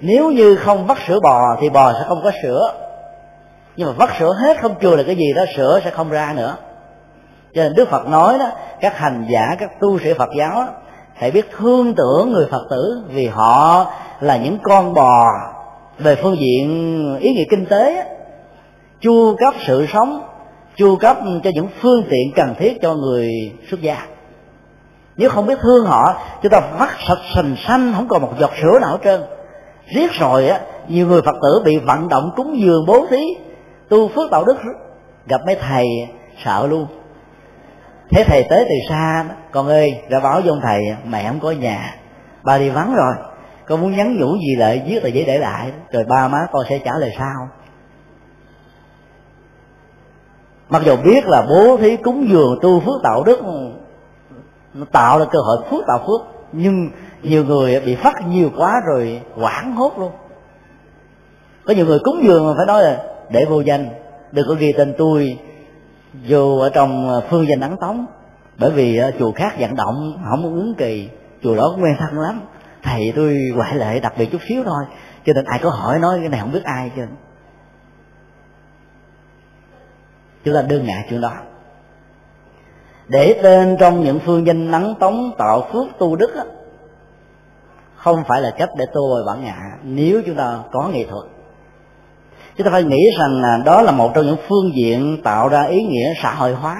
nếu 0.00 0.30
như 0.30 0.56
không 0.56 0.86
vắt 0.86 0.98
sữa 1.06 1.20
bò 1.22 1.56
thì 1.60 1.68
bò 1.68 1.92
sẽ 1.92 2.04
không 2.08 2.20
có 2.24 2.30
sữa. 2.42 2.72
Nhưng 3.76 3.88
mà 3.88 3.94
vắt 3.96 4.10
sữa 4.18 4.32
hết 4.38 4.60
không 4.60 4.74
chừa 4.80 4.96
là 4.96 5.02
cái 5.02 5.16
gì 5.16 5.32
đó 5.36 5.44
sữa 5.56 5.80
sẽ 5.84 5.90
không 5.90 6.10
ra 6.10 6.32
nữa. 6.36 6.56
Cho 7.54 7.62
nên 7.62 7.74
đức 7.76 7.88
phật 7.88 8.08
nói 8.08 8.38
đó 8.38 8.46
các 8.80 8.98
hành 8.98 9.26
giả 9.30 9.56
các 9.58 9.80
tu 9.80 9.98
sĩ 9.98 10.12
phật 10.12 10.28
giáo 10.38 10.54
đó, 10.54 10.68
hãy 11.14 11.30
biết 11.30 11.50
thương 11.56 11.94
tưởng 11.94 12.32
người 12.32 12.46
phật 12.50 12.66
tử 12.70 13.02
vì 13.08 13.26
họ 13.26 13.86
là 14.20 14.36
những 14.36 14.58
con 14.62 14.94
bò 14.94 15.24
về 15.98 16.14
phương 16.14 16.36
diện 16.38 17.18
ý 17.20 17.34
nghĩa 17.34 17.44
kinh 17.50 17.66
tế 17.66 18.06
chu 19.00 19.36
cấp 19.38 19.54
sự 19.66 19.86
sống 19.92 20.22
chu 20.76 20.96
cấp 20.96 21.16
cho 21.44 21.50
những 21.54 21.68
phương 21.82 22.04
tiện 22.10 22.32
cần 22.36 22.54
thiết 22.58 22.78
cho 22.82 22.94
người 22.94 23.30
xuất 23.70 23.80
gia. 23.80 24.06
Nếu 25.16 25.30
không 25.30 25.46
biết 25.46 25.58
thương 25.62 25.86
họ, 25.86 26.14
chúng 26.42 26.52
ta 26.52 26.60
vắt 26.78 26.88
sạch 27.08 27.22
sành 27.34 27.56
xanh, 27.66 27.92
không 27.96 28.08
còn 28.08 28.22
một 28.22 28.32
giọt 28.38 28.50
sữa 28.62 28.78
nào 28.80 28.90
hết 28.90 28.98
trơn. 29.04 29.22
Riết 29.94 30.12
rồi 30.12 30.48
á, 30.48 30.60
nhiều 30.88 31.06
người 31.06 31.22
phật 31.22 31.36
tử 31.42 31.62
bị 31.64 31.78
vận 31.78 32.08
động 32.08 32.30
cúng 32.36 32.60
dường 32.60 32.86
bố 32.86 33.06
thí, 33.10 33.22
tu 33.88 34.08
phước 34.08 34.30
tạo 34.30 34.44
đức, 34.44 34.56
gặp 35.26 35.40
mấy 35.46 35.56
thầy 35.68 35.86
sợ 36.44 36.66
luôn. 36.66 36.86
Thế 38.10 38.24
thầy 38.26 38.44
tới 38.50 38.64
từ 38.68 38.74
xa, 38.88 39.24
con 39.52 39.68
ơi 39.68 40.00
đã 40.10 40.20
báo 40.20 40.40
với 40.40 40.48
ông 40.48 40.60
thầy 40.62 40.80
mẹ 41.04 41.28
không 41.28 41.40
có 41.40 41.50
nhà, 41.50 41.94
ba 42.44 42.58
đi 42.58 42.68
vắng 42.68 42.94
rồi, 42.94 43.14
con 43.66 43.80
muốn 43.80 43.96
nhắn 43.96 44.16
nhủ 44.16 44.36
gì 44.36 44.56
lại 44.56 44.82
viết 44.86 45.00
tờ 45.02 45.08
giấy 45.08 45.24
để 45.26 45.38
lại, 45.38 45.72
rồi 45.92 46.04
ba 46.08 46.28
má 46.28 46.38
con 46.52 46.62
sẽ 46.68 46.78
trả 46.78 46.92
lời 46.98 47.10
sao? 47.18 47.48
Mặc 50.68 50.82
dù 50.86 50.96
biết 50.96 51.26
là 51.26 51.46
bố 51.48 51.76
thí 51.76 51.96
cúng 51.96 52.28
dường 52.30 52.58
tu 52.62 52.80
phước 52.80 53.02
tạo 53.02 53.24
đức, 53.24 53.40
nó 54.74 54.86
tạo 54.92 55.18
ra 55.18 55.24
cơ 55.30 55.38
hội 55.38 55.56
phước 55.70 55.86
tạo 55.86 55.98
phước, 55.98 56.20
nhưng 56.52 56.90
nhiều 57.22 57.44
người 57.44 57.80
bị 57.80 57.94
phát 57.94 58.28
nhiều 58.28 58.50
quá 58.56 58.80
rồi 58.86 59.22
quảng 59.36 59.76
hốt 59.76 59.98
luôn. 59.98 60.12
Có 61.64 61.74
nhiều 61.74 61.86
người 61.86 61.98
cúng 62.04 62.20
dường 62.24 62.46
mà 62.46 62.52
phải 62.56 62.66
nói 62.66 62.82
là, 62.82 63.02
để 63.30 63.44
vô 63.44 63.60
danh, 63.60 63.88
đừng 64.32 64.46
có 64.48 64.54
ghi 64.54 64.72
tên 64.72 64.94
tôi 64.98 65.38
dù 66.22 66.58
ở 66.58 66.68
trong 66.68 67.20
phương 67.30 67.46
danh 67.48 67.60
ấn 67.60 67.76
tống. 67.80 68.06
Bởi 68.58 68.70
vì 68.70 68.96
ờ, 68.96 69.10
chùa 69.18 69.32
khác 69.32 69.54
vận 69.58 69.76
động, 69.76 70.18
không 70.30 70.42
ứng 70.42 70.74
kỳ, 70.78 71.08
chùa 71.42 71.56
đó 71.56 71.76
quen 71.82 71.96
thân 71.98 72.20
lắm. 72.20 72.40
Thầy 72.82 73.12
tôi 73.16 73.36
ngoại 73.54 73.74
lệ 73.74 74.00
đặc 74.00 74.12
biệt 74.18 74.26
chút 74.32 74.40
xíu 74.48 74.62
thôi, 74.64 74.84
cho 75.26 75.32
nên 75.32 75.44
ai 75.44 75.58
có 75.62 75.70
hỏi 75.70 75.98
nói 75.98 76.18
cái 76.20 76.28
này 76.28 76.40
không 76.40 76.52
biết 76.52 76.64
ai 76.64 76.90
chứ 76.96 77.02
chúng 80.46 80.54
ta 80.54 80.62
đương 80.62 80.86
ngại 80.86 81.06
chuyện 81.10 81.20
đó. 81.20 81.32
Để 83.08 83.40
tên 83.42 83.76
trong 83.80 84.04
những 84.04 84.18
phương 84.18 84.46
danh 84.46 84.70
nắng 84.70 84.94
tống 85.00 85.32
tạo 85.38 85.68
phước 85.72 85.86
tu 85.98 86.16
đức 86.16 86.34
đó, 86.36 86.42
không 87.96 88.24
phải 88.28 88.40
là 88.40 88.50
cách 88.50 88.68
để 88.76 88.84
tu 88.86 89.00
bồi 89.08 89.24
bản 89.26 89.44
ngã. 89.44 89.56
Nếu 89.82 90.22
chúng 90.26 90.36
ta 90.36 90.58
có 90.72 90.88
nghệ 90.92 91.06
thuật 91.10 91.24
chúng 92.56 92.64
ta 92.64 92.70
phải 92.70 92.84
nghĩ 92.84 93.10
rằng 93.18 93.40
là 93.40 93.58
đó 93.64 93.82
là 93.82 93.92
một 93.92 94.12
trong 94.14 94.26
những 94.26 94.36
phương 94.48 94.70
diện 94.74 95.22
tạo 95.24 95.48
ra 95.48 95.62
ý 95.62 95.82
nghĩa 95.82 96.12
xã 96.22 96.34
hội 96.34 96.54
hóa. 96.54 96.76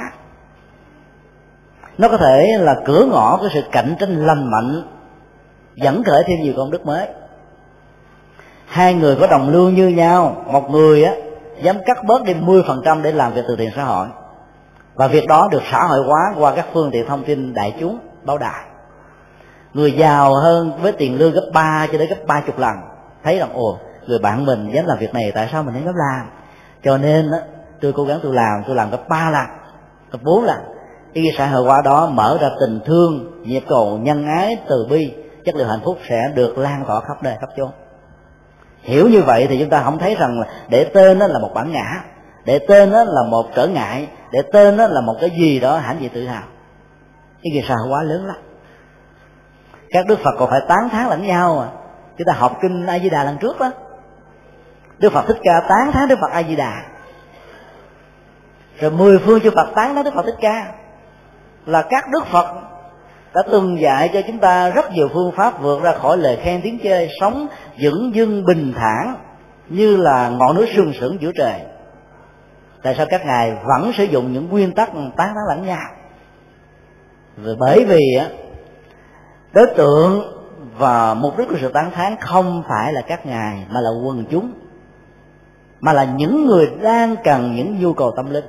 Nó 1.98 2.08
có 2.08 2.16
thể 2.16 2.46
là 2.58 2.74
cửa 2.84 3.06
ngõ 3.10 3.36
của 3.36 3.48
sự 3.54 3.62
cạnh 3.72 3.96
tranh 3.98 4.26
lành 4.26 4.50
mạnh 4.50 4.82
dẫn 5.74 6.02
khởi 6.04 6.22
thêm 6.26 6.42
nhiều 6.42 6.54
công 6.56 6.70
đức 6.70 6.86
mới. 6.86 7.06
Hai 8.66 8.94
người 8.94 9.16
có 9.20 9.26
đồng 9.26 9.48
lương 9.48 9.74
như 9.74 9.88
nhau 9.88 10.44
một 10.46 10.70
người 10.70 11.04
á 11.04 11.12
dám 11.62 11.76
cắt 11.86 12.04
bớt 12.04 12.22
đi 12.24 12.34
10% 12.34 13.02
để 13.02 13.12
làm 13.12 13.32
việc 13.32 13.42
từ 13.48 13.56
thiện 13.56 13.70
xã 13.76 13.84
hội. 13.84 14.06
Và 14.94 15.08
việc 15.08 15.26
đó 15.28 15.48
được 15.50 15.62
xã 15.70 15.84
hội 15.84 16.04
hóa 16.06 16.20
qua 16.38 16.52
các 16.56 16.66
phương 16.72 16.90
tiện 16.92 17.06
thông 17.06 17.24
tin 17.24 17.54
đại 17.54 17.74
chúng, 17.80 17.98
báo 18.24 18.38
đài. 18.38 18.64
Người 19.74 19.92
giàu 19.92 20.34
hơn 20.34 20.72
với 20.82 20.92
tiền 20.92 21.18
lương 21.18 21.32
gấp 21.32 21.50
3 21.54 21.86
cho 21.92 21.98
đến 21.98 22.08
gấp 22.08 22.26
ba 22.26 22.42
chục 22.46 22.58
lần. 22.58 22.76
Thấy 23.24 23.38
rằng, 23.38 23.52
ồ, 23.52 23.78
người 24.06 24.18
bạn 24.18 24.44
mình 24.44 24.70
dám 24.72 24.86
làm 24.86 24.98
việc 24.98 25.14
này, 25.14 25.32
tại 25.34 25.48
sao 25.52 25.62
mình 25.62 25.74
không 25.74 25.84
dám 25.84 25.94
làm? 25.94 26.30
Cho 26.84 26.98
nên 26.98 27.30
tôi 27.80 27.92
cố 27.92 28.04
gắng 28.04 28.20
tôi 28.22 28.34
làm 28.34 28.62
tôi 28.66 28.76
làm 28.76 28.90
gấp 28.90 29.08
ba 29.08 29.30
lần, 29.30 29.46
gấp 30.10 30.18
bốn 30.22 30.44
lần. 30.44 30.58
Cái 31.14 31.24
xã 31.38 31.46
hội 31.46 31.64
hóa 31.64 31.82
đó 31.84 32.06
mở 32.12 32.38
ra 32.40 32.48
tình 32.60 32.80
thương, 32.86 33.42
nhịp 33.42 33.62
cầu, 33.68 33.98
nhân 33.98 34.26
ái, 34.26 34.56
từ 34.68 34.86
bi. 34.90 35.14
Chất 35.44 35.54
liệu 35.54 35.66
hạnh 35.66 35.80
phúc 35.84 35.98
sẽ 36.08 36.32
được 36.34 36.58
lan 36.58 36.84
tỏa 36.86 37.00
khắp 37.00 37.22
nơi, 37.22 37.34
khắp 37.40 37.48
chốn 37.56 37.70
hiểu 38.86 39.08
như 39.08 39.22
vậy 39.22 39.46
thì 39.48 39.58
chúng 39.58 39.70
ta 39.70 39.82
không 39.82 39.98
thấy 39.98 40.14
rằng 40.14 40.40
là 40.40 40.46
để 40.68 40.84
tên 40.94 41.18
đó 41.18 41.26
là 41.26 41.38
một 41.38 41.50
bản 41.54 41.72
ngã, 41.72 42.04
để 42.44 42.58
tên 42.68 42.92
đó 42.92 43.04
là 43.04 43.22
một 43.30 43.46
trở 43.54 43.66
ngại, 43.66 44.08
để 44.32 44.42
tên 44.52 44.76
đó 44.76 44.86
là 44.86 45.00
một 45.00 45.14
cái 45.20 45.30
gì 45.30 45.60
đó 45.60 45.76
hãnh 45.76 45.96
diện 46.00 46.10
tự 46.14 46.26
hào. 46.26 46.42
Cái 47.42 47.52
gì 47.54 47.64
sao 47.68 47.76
quá 47.90 48.02
lớn 48.02 48.26
lắm. 48.26 48.36
Các 49.90 50.06
đức 50.06 50.18
phật 50.18 50.34
còn 50.38 50.50
phải 50.50 50.60
tán 50.68 50.88
thán 50.88 51.08
lẫn 51.08 51.26
nhau 51.26 51.60
à. 51.60 51.68
Chúng 52.18 52.26
ta 52.26 52.32
học 52.32 52.58
kinh 52.62 52.86
a 52.86 52.98
di 52.98 53.10
đà 53.10 53.24
lần 53.24 53.36
trước 53.38 53.60
đó. 53.60 53.70
Đức 54.98 55.12
phật 55.12 55.24
thích 55.26 55.38
ca 55.42 55.60
tán 55.68 55.92
thán 55.92 56.08
đức 56.08 56.18
phật 56.20 56.30
a 56.30 56.42
di 56.42 56.56
đà 56.56 56.82
rồi 58.80 58.90
mười 58.90 59.18
phương 59.18 59.40
chư 59.40 59.50
phật 59.50 59.68
tán 59.74 59.94
thán 59.94 60.04
đức 60.04 60.14
phật 60.14 60.26
thích 60.26 60.36
ca. 60.40 60.72
Là 61.66 61.82
các 61.90 62.04
đức 62.12 62.26
phật 62.26 62.46
đã 63.34 63.42
từng 63.52 63.80
dạy 63.80 64.10
cho 64.12 64.20
chúng 64.26 64.38
ta 64.38 64.70
rất 64.70 64.92
nhiều 64.92 65.08
phương 65.14 65.32
pháp 65.32 65.62
vượt 65.62 65.82
ra 65.82 65.92
khỏi 65.92 66.16
lời 66.16 66.38
khen 66.42 66.60
tiếng 66.62 66.78
chê, 66.82 67.08
sống 67.20 67.46
vững 67.82 68.14
dưng 68.14 68.44
bình 68.44 68.72
thản, 68.76 69.14
như 69.68 69.96
là 69.96 70.28
ngọn 70.28 70.56
núi 70.56 70.68
sương 70.76 70.92
sững 71.00 71.16
giữa 71.20 71.32
trời. 71.34 71.60
Tại 72.82 72.94
sao 72.96 73.06
các 73.10 73.26
ngài 73.26 73.52
vẫn 73.64 73.92
sử 73.98 74.04
dụng 74.04 74.32
những 74.32 74.48
nguyên 74.48 74.72
tắc 74.72 74.92
tán 74.94 75.10
thán 75.16 75.34
lẫn 75.48 75.66
nhau? 75.66 75.82
Vì 77.36 77.52
bởi 77.58 77.84
vì 77.84 78.14
á, 78.20 78.26
đối 79.52 79.66
tượng 79.66 80.22
và 80.78 81.14
mục 81.14 81.38
đích 81.38 81.48
của 81.48 81.56
sự 81.60 81.72
tán 81.72 81.90
thán 81.90 82.16
không 82.20 82.62
phải 82.68 82.92
là 82.92 83.00
các 83.00 83.26
ngài, 83.26 83.66
mà 83.70 83.80
là 83.80 83.90
quần 84.04 84.24
chúng, 84.30 84.52
mà 85.80 85.92
là 85.92 86.04
những 86.04 86.46
người 86.46 86.70
đang 86.82 87.16
cần 87.24 87.54
những 87.56 87.80
nhu 87.80 87.92
cầu 87.92 88.12
tâm 88.16 88.30
linh. 88.30 88.44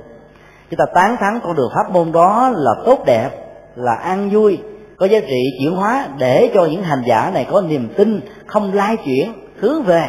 Chúng 0.70 0.78
ta 0.78 0.84
tán 0.94 1.16
thán 1.20 1.40
con 1.42 1.56
đường 1.56 1.70
pháp 1.74 1.92
môn 1.92 2.12
đó 2.12 2.50
là 2.54 2.70
tốt 2.84 2.98
đẹp 3.06 3.30
là 3.78 3.94
an 3.94 4.30
vui, 4.30 4.58
có 4.96 5.06
giá 5.06 5.20
trị 5.20 5.42
chuyển 5.60 5.74
hóa 5.74 6.08
để 6.18 6.50
cho 6.54 6.66
những 6.66 6.82
hành 6.82 7.02
giả 7.06 7.30
này 7.34 7.46
có 7.50 7.60
niềm 7.60 7.88
tin, 7.96 8.20
không 8.46 8.74
lai 8.74 8.96
chuyển, 9.04 9.32
hướng 9.56 9.82
về. 9.82 10.08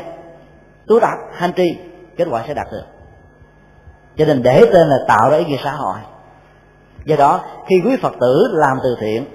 Tu 0.88 1.00
tập 1.00 1.18
hành 1.34 1.52
trì, 1.56 1.78
kết 2.18 2.28
quả 2.32 2.44
sẽ 2.48 2.54
đạt 2.54 2.68
được. 2.72 2.86
Cho 4.18 4.26
nên 4.26 4.44
để 4.44 4.66
tên 4.74 4.88
là 4.88 4.98
tạo 5.08 5.30
ra 5.30 5.38
ý 5.38 5.46
nghĩa 5.46 5.60
xã 5.64 5.72
hội. 5.72 5.98
Do 7.06 7.16
đó, 7.16 7.42
khi 7.68 7.76
quý 7.86 7.98
phật 8.02 8.14
tử 8.20 8.48
làm 8.54 8.78
từ 8.84 8.96
thiện 9.02 9.26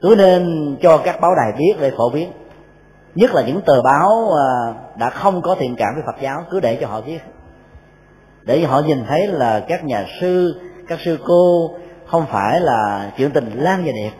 cứ 0.00 0.14
nên 0.18 0.76
cho 0.82 0.98
các 1.04 1.20
báo 1.20 1.34
đài 1.34 1.58
biết 1.58 1.80
để 1.80 1.92
phổ 1.96 2.10
biến. 2.10 2.32
Nhất 3.14 3.34
là 3.34 3.42
những 3.46 3.60
tờ 3.66 3.82
báo 3.82 4.32
à, 4.32 4.74
đã 4.98 5.10
không 5.10 5.42
có 5.42 5.54
thiện 5.54 5.76
cảm 5.76 5.88
với 5.94 6.02
phật 6.06 6.22
giáo, 6.22 6.44
cứ 6.50 6.60
để 6.60 6.78
cho 6.80 6.86
họ 6.86 7.00
viết. 7.00 7.18
Để 8.42 8.60
họ 8.60 8.80
nhìn 8.80 9.04
thấy 9.08 9.26
là 9.26 9.60
các 9.68 9.84
nhà 9.84 10.06
sư, 10.20 10.60
các 10.88 10.98
sư 11.04 11.18
cô 11.26 11.70
không 12.08 12.26
phải 12.30 12.60
là 12.60 13.10
chuyện 13.16 13.30
tình 13.30 13.50
lan 13.54 13.82
và 13.86 13.92
đẹp. 13.92 14.10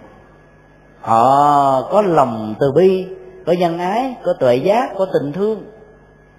Họ 1.00 1.82
có 1.82 2.02
lòng 2.02 2.54
từ 2.60 2.72
bi, 2.72 3.06
có 3.46 3.52
nhân 3.52 3.78
ái, 3.78 4.16
có 4.24 4.32
tuệ 4.40 4.56
giác, 4.56 4.90
có 4.98 5.06
tình 5.12 5.32
thương, 5.32 5.64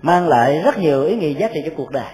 mang 0.01 0.27
lại 0.27 0.61
rất 0.65 0.77
nhiều 0.77 1.03
ý 1.03 1.15
nghĩa 1.15 1.30
giá 1.30 1.47
trị 1.53 1.59
cho 1.65 1.71
cuộc 1.77 1.91
đời. 1.91 2.11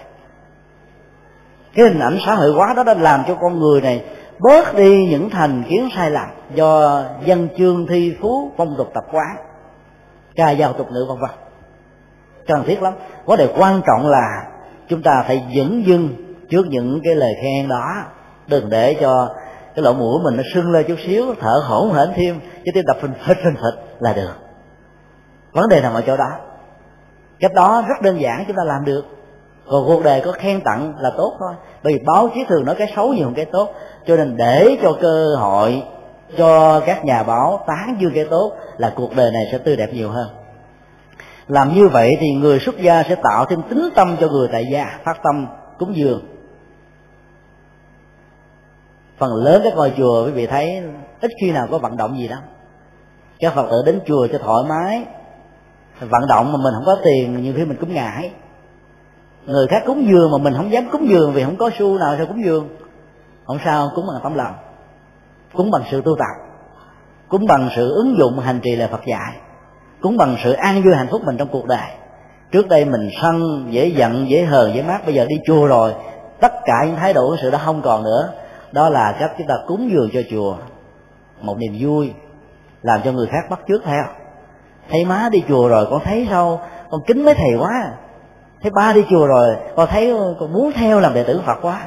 Cái 1.74 1.86
hình 1.88 2.00
ảnh 2.00 2.18
xã 2.26 2.34
hội 2.34 2.52
hóa 2.52 2.74
đó 2.76 2.84
đã 2.84 2.94
làm 2.94 3.22
cho 3.28 3.34
con 3.34 3.60
người 3.60 3.80
này 3.80 4.04
bớt 4.38 4.74
đi 4.74 5.06
những 5.10 5.30
thành 5.30 5.62
kiến 5.68 5.88
sai 5.96 6.10
lầm 6.10 6.28
do 6.54 7.02
dân 7.24 7.48
chương 7.58 7.86
thi 7.86 8.16
phú, 8.20 8.50
phong 8.56 8.74
tục 8.78 8.90
tập 8.94 9.04
quán, 9.12 9.36
ca 10.34 10.54
dao 10.54 10.72
tục 10.72 10.86
ngữ, 10.90 11.06
vân 11.08 11.18
vân. 11.20 11.30
Cần 12.46 12.64
thiết 12.66 12.82
lắm. 12.82 12.92
Vấn 13.24 13.38
đề 13.38 13.48
quan 13.56 13.80
trọng 13.86 14.06
là 14.10 14.42
chúng 14.88 15.02
ta 15.02 15.24
phải 15.26 15.44
dững 15.56 15.86
dưng 15.86 16.08
trước 16.50 16.66
những 16.68 17.00
cái 17.04 17.14
lời 17.14 17.32
khen 17.42 17.68
đó 17.68 18.04
đừng 18.46 18.70
để 18.70 18.96
cho 19.00 19.28
cái 19.74 19.82
lỗ 19.82 19.92
mũi 19.92 20.20
mình 20.24 20.36
nó 20.36 20.42
sưng 20.54 20.72
lên 20.72 20.84
chút 20.88 20.96
xíu, 21.06 21.34
thở 21.40 21.60
hổn 21.64 21.92
hển 21.92 22.08
thêm 22.14 22.40
chứ 22.64 22.70
tim 22.74 22.84
đập 22.86 22.96
phình 23.02 23.12
phịch 23.26 23.38
phình 23.44 23.54
phịch 23.54 23.84
là 24.00 24.12
được. 24.12 24.32
Vấn 25.52 25.68
đề 25.68 25.80
nằm 25.80 25.94
ở 25.94 26.02
chỗ 26.06 26.16
đó. 26.16 26.30
Cách 27.40 27.54
đó 27.54 27.84
rất 27.88 28.02
đơn 28.02 28.20
giản, 28.20 28.44
chúng 28.46 28.56
ta 28.56 28.64
làm 28.64 28.84
được. 28.84 29.04
Còn 29.68 29.84
cuộc 29.86 30.04
đời 30.04 30.22
có 30.24 30.32
khen 30.32 30.60
tặng 30.60 30.94
là 30.98 31.10
tốt 31.16 31.36
thôi. 31.38 31.54
Bởi 31.82 31.92
vì 31.92 31.98
báo 32.06 32.28
chí 32.34 32.44
thường 32.48 32.64
nói 32.64 32.74
cái 32.74 32.92
xấu 32.96 33.08
nhiều 33.08 33.24
hơn 33.24 33.34
cái 33.34 33.44
tốt. 33.44 33.68
Cho 34.06 34.16
nên 34.16 34.36
để 34.36 34.78
cho 34.82 34.96
cơ 35.00 35.26
hội 35.38 35.82
cho 36.36 36.80
các 36.86 37.04
nhà 37.04 37.22
báo 37.22 37.64
tán 37.66 37.96
dương 38.00 38.12
cái 38.14 38.26
tốt 38.30 38.52
là 38.76 38.92
cuộc 38.96 39.16
đời 39.16 39.30
này 39.30 39.48
sẽ 39.52 39.58
tươi 39.58 39.76
đẹp 39.76 39.88
nhiều 39.92 40.10
hơn. 40.10 40.28
Làm 41.48 41.74
như 41.74 41.88
vậy 41.88 42.16
thì 42.20 42.26
người 42.34 42.58
xuất 42.58 42.78
gia 42.78 43.02
sẽ 43.02 43.14
tạo 43.14 43.44
thêm 43.44 43.62
tính 43.62 43.88
tâm 43.94 44.16
cho 44.20 44.28
người 44.28 44.48
tại 44.52 44.64
gia, 44.72 44.98
phát 45.04 45.16
tâm 45.22 45.46
cúng 45.78 45.96
dường 45.96 46.35
phần 49.18 49.34
lớn 49.34 49.60
các 49.64 49.72
ngôi 49.76 49.92
chùa, 49.96 50.26
quý 50.26 50.30
vị 50.30 50.46
thấy, 50.46 50.82
ít 51.20 51.30
khi 51.40 51.52
nào 51.52 51.66
có 51.70 51.78
vận 51.78 51.96
động 51.96 52.18
gì 52.18 52.28
đó 52.28 52.36
các 53.38 53.54
phật 53.54 53.66
tử 53.70 53.82
đến 53.86 54.00
chùa 54.06 54.26
cho 54.32 54.38
thoải 54.38 54.64
mái, 54.68 55.04
vận 56.00 56.26
động 56.28 56.52
mà 56.52 56.58
mình 56.62 56.74
không 56.74 56.84
có 56.86 56.96
tiền, 57.04 57.42
nhiều 57.42 57.54
khi 57.56 57.64
mình 57.64 57.76
cũng 57.80 57.94
ngại. 57.94 58.32
Người 59.46 59.66
khác 59.66 59.82
cúng 59.86 60.06
dường 60.08 60.30
mà 60.32 60.38
mình 60.38 60.54
không 60.56 60.72
dám 60.72 60.88
cúng 60.92 61.08
dường 61.08 61.32
vì 61.32 61.44
không 61.44 61.56
có 61.56 61.70
xu 61.78 61.98
nào 61.98 62.14
sao 62.16 62.26
cúng 62.26 62.44
dường. 62.44 62.68
Không 63.46 63.58
sao, 63.64 63.90
cúng 63.94 64.06
bằng 64.06 64.20
tấm 64.22 64.34
lòng, 64.34 64.54
cúng 65.54 65.70
bằng 65.70 65.82
sự 65.90 66.02
tu 66.04 66.16
tập, 66.18 66.48
cúng 67.28 67.46
bằng 67.48 67.68
sự 67.76 67.94
ứng 67.94 68.16
dụng 68.18 68.38
hành 68.38 68.60
trì 68.62 68.76
lời 68.76 68.88
phật 68.88 69.00
dạy, 69.06 69.32
cúng 70.02 70.16
bằng 70.16 70.36
sự 70.44 70.52
an 70.52 70.82
vui 70.82 70.94
hạnh 70.94 71.08
phúc 71.10 71.22
mình 71.24 71.36
trong 71.36 71.48
cuộc 71.48 71.66
đời. 71.66 71.88
Trước 72.52 72.68
đây 72.68 72.84
mình 72.84 73.10
sân, 73.22 73.66
dễ 73.70 73.86
giận, 73.86 74.30
dễ 74.30 74.44
hờn, 74.44 74.74
dễ 74.74 74.82
mát, 74.82 75.04
bây 75.04 75.14
giờ 75.14 75.26
đi 75.28 75.36
chùa 75.46 75.66
rồi, 75.66 75.94
tất 76.40 76.52
cả 76.64 76.84
những 76.86 76.96
thái 76.96 77.12
độ 77.12 77.28
của 77.28 77.36
sự 77.42 77.50
đó 77.50 77.58
không 77.64 77.82
còn 77.82 78.02
nữa 78.02 78.32
đó 78.76 78.88
là 78.88 79.16
cách 79.18 79.32
chúng 79.38 79.46
ta 79.46 79.54
cúng 79.66 79.90
dường 79.92 80.10
cho 80.12 80.20
chùa 80.30 80.56
một 81.40 81.56
niềm 81.58 81.76
vui, 81.80 82.12
làm 82.82 83.00
cho 83.04 83.12
người 83.12 83.26
khác 83.26 83.50
bắt 83.50 83.60
chước 83.68 83.84
theo. 83.84 84.04
Thấy 84.90 85.04
má 85.04 85.28
đi 85.32 85.42
chùa 85.48 85.68
rồi, 85.68 85.86
con 85.90 86.00
thấy 86.04 86.26
sao? 86.30 86.60
Con 86.90 87.00
kính 87.06 87.24
mấy 87.24 87.34
thầy 87.34 87.54
quá. 87.58 87.92
Thấy 88.62 88.70
ba 88.70 88.92
đi 88.92 89.04
chùa 89.10 89.26
rồi, 89.26 89.56
con 89.76 89.88
thấy 89.88 90.14
con 90.40 90.52
muốn 90.52 90.72
theo 90.74 91.00
làm 91.00 91.14
đệ 91.14 91.24
tử 91.24 91.42
phật 91.46 91.58
quá. 91.62 91.80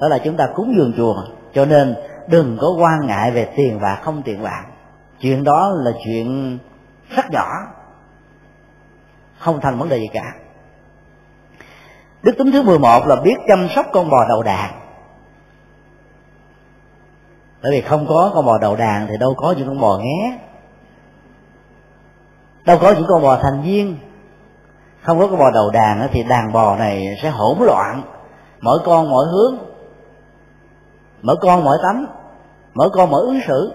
Đó 0.00 0.08
là 0.08 0.18
chúng 0.18 0.36
ta 0.36 0.48
cúng 0.54 0.74
dường 0.76 0.92
chùa. 0.96 1.14
Cho 1.54 1.64
nên 1.64 1.94
đừng 2.28 2.58
có 2.60 2.68
quan 2.80 3.06
ngại 3.06 3.30
về 3.30 3.48
tiền 3.56 3.80
bạc, 3.80 3.98
không 4.02 4.22
tiền 4.22 4.42
bạc. 4.42 4.64
Chuyện 5.20 5.44
đó 5.44 5.70
là 5.84 5.90
chuyện 6.04 6.58
rất 7.16 7.24
nhỏ. 7.30 7.48
Không 9.38 9.60
thành 9.60 9.78
vấn 9.78 9.88
đề 9.88 9.96
gì 9.96 10.08
cả. 10.12 10.34
Đức 12.22 12.32
tính 12.38 12.52
thứ 12.52 12.62
11 12.62 13.06
là 13.06 13.16
biết 13.16 13.36
chăm 13.48 13.68
sóc 13.68 13.86
con 13.92 14.10
bò 14.10 14.28
đầu 14.28 14.42
đàn 14.42 14.83
bởi 17.64 17.72
vì 17.72 17.80
không 17.80 18.06
có 18.08 18.30
con 18.34 18.46
bò 18.46 18.58
đầu 18.58 18.76
đàn 18.76 19.06
thì 19.06 19.16
đâu 19.20 19.34
có 19.36 19.54
những 19.58 19.68
con 19.68 19.80
bò 19.80 19.98
nghé 19.98 20.38
đâu 22.64 22.78
có 22.80 22.92
những 22.92 23.06
con 23.08 23.22
bò 23.22 23.36
thành 23.42 23.62
viên. 23.62 23.96
Không 25.02 25.18
có 25.18 25.26
con 25.26 25.38
bò 25.38 25.50
đầu 25.50 25.70
đàn 25.70 26.08
thì 26.12 26.22
đàn 26.22 26.52
bò 26.52 26.76
này 26.76 27.06
sẽ 27.22 27.30
hỗn 27.30 27.58
loạn. 27.60 28.02
Mỗi 28.60 28.78
con 28.84 29.10
mỗi 29.10 29.26
hướng. 29.26 29.58
Mỗi 31.22 31.36
con 31.40 31.64
mỗi 31.64 31.78
tấm 31.82 32.06
mỗi 32.74 32.90
con 32.90 33.10
mỗi 33.10 33.20
ứng 33.20 33.40
xử. 33.46 33.72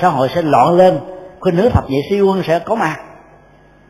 Xã 0.00 0.08
hội 0.08 0.28
sẽ 0.34 0.42
loạn 0.42 0.76
lên. 0.76 1.00
Khuynh 1.40 1.56
nữ 1.56 1.68
thập 1.68 1.90
nhị 1.90 1.98
siêu 2.10 2.26
quân 2.26 2.42
sẽ 2.46 2.58
có 2.58 2.74
mặt. 2.74 2.96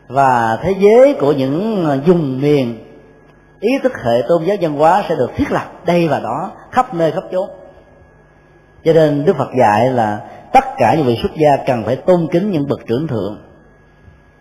Và 0.08 0.58
thế 0.62 0.74
giới 0.78 1.16
của 1.20 1.32
những 1.32 1.86
vùng 2.06 2.40
miền, 2.40 2.84
ý 3.60 3.70
thức 3.82 3.92
hệ 4.04 4.22
tôn 4.28 4.44
giáo 4.44 4.56
văn 4.60 4.78
hóa 4.78 5.04
sẽ 5.08 5.14
được 5.16 5.30
thiết 5.36 5.52
lập 5.52 5.72
đây 5.86 6.08
và 6.08 6.20
đó, 6.20 6.50
khắp 6.70 6.94
nơi, 6.94 7.12
khắp 7.12 7.24
chốn 7.32 7.50
cho 8.84 8.92
nên 8.92 9.24
đức 9.24 9.36
phật 9.36 9.48
dạy 9.58 9.90
là 9.90 10.20
tất 10.52 10.64
cả 10.78 10.94
những 10.94 11.06
vị 11.06 11.18
xuất 11.22 11.32
gia 11.36 11.56
cần 11.66 11.84
phải 11.84 11.96
tôn 11.96 12.28
kính 12.32 12.50
những 12.50 12.68
bậc 12.68 12.80
trưởng 12.86 13.08
thượng. 13.08 13.38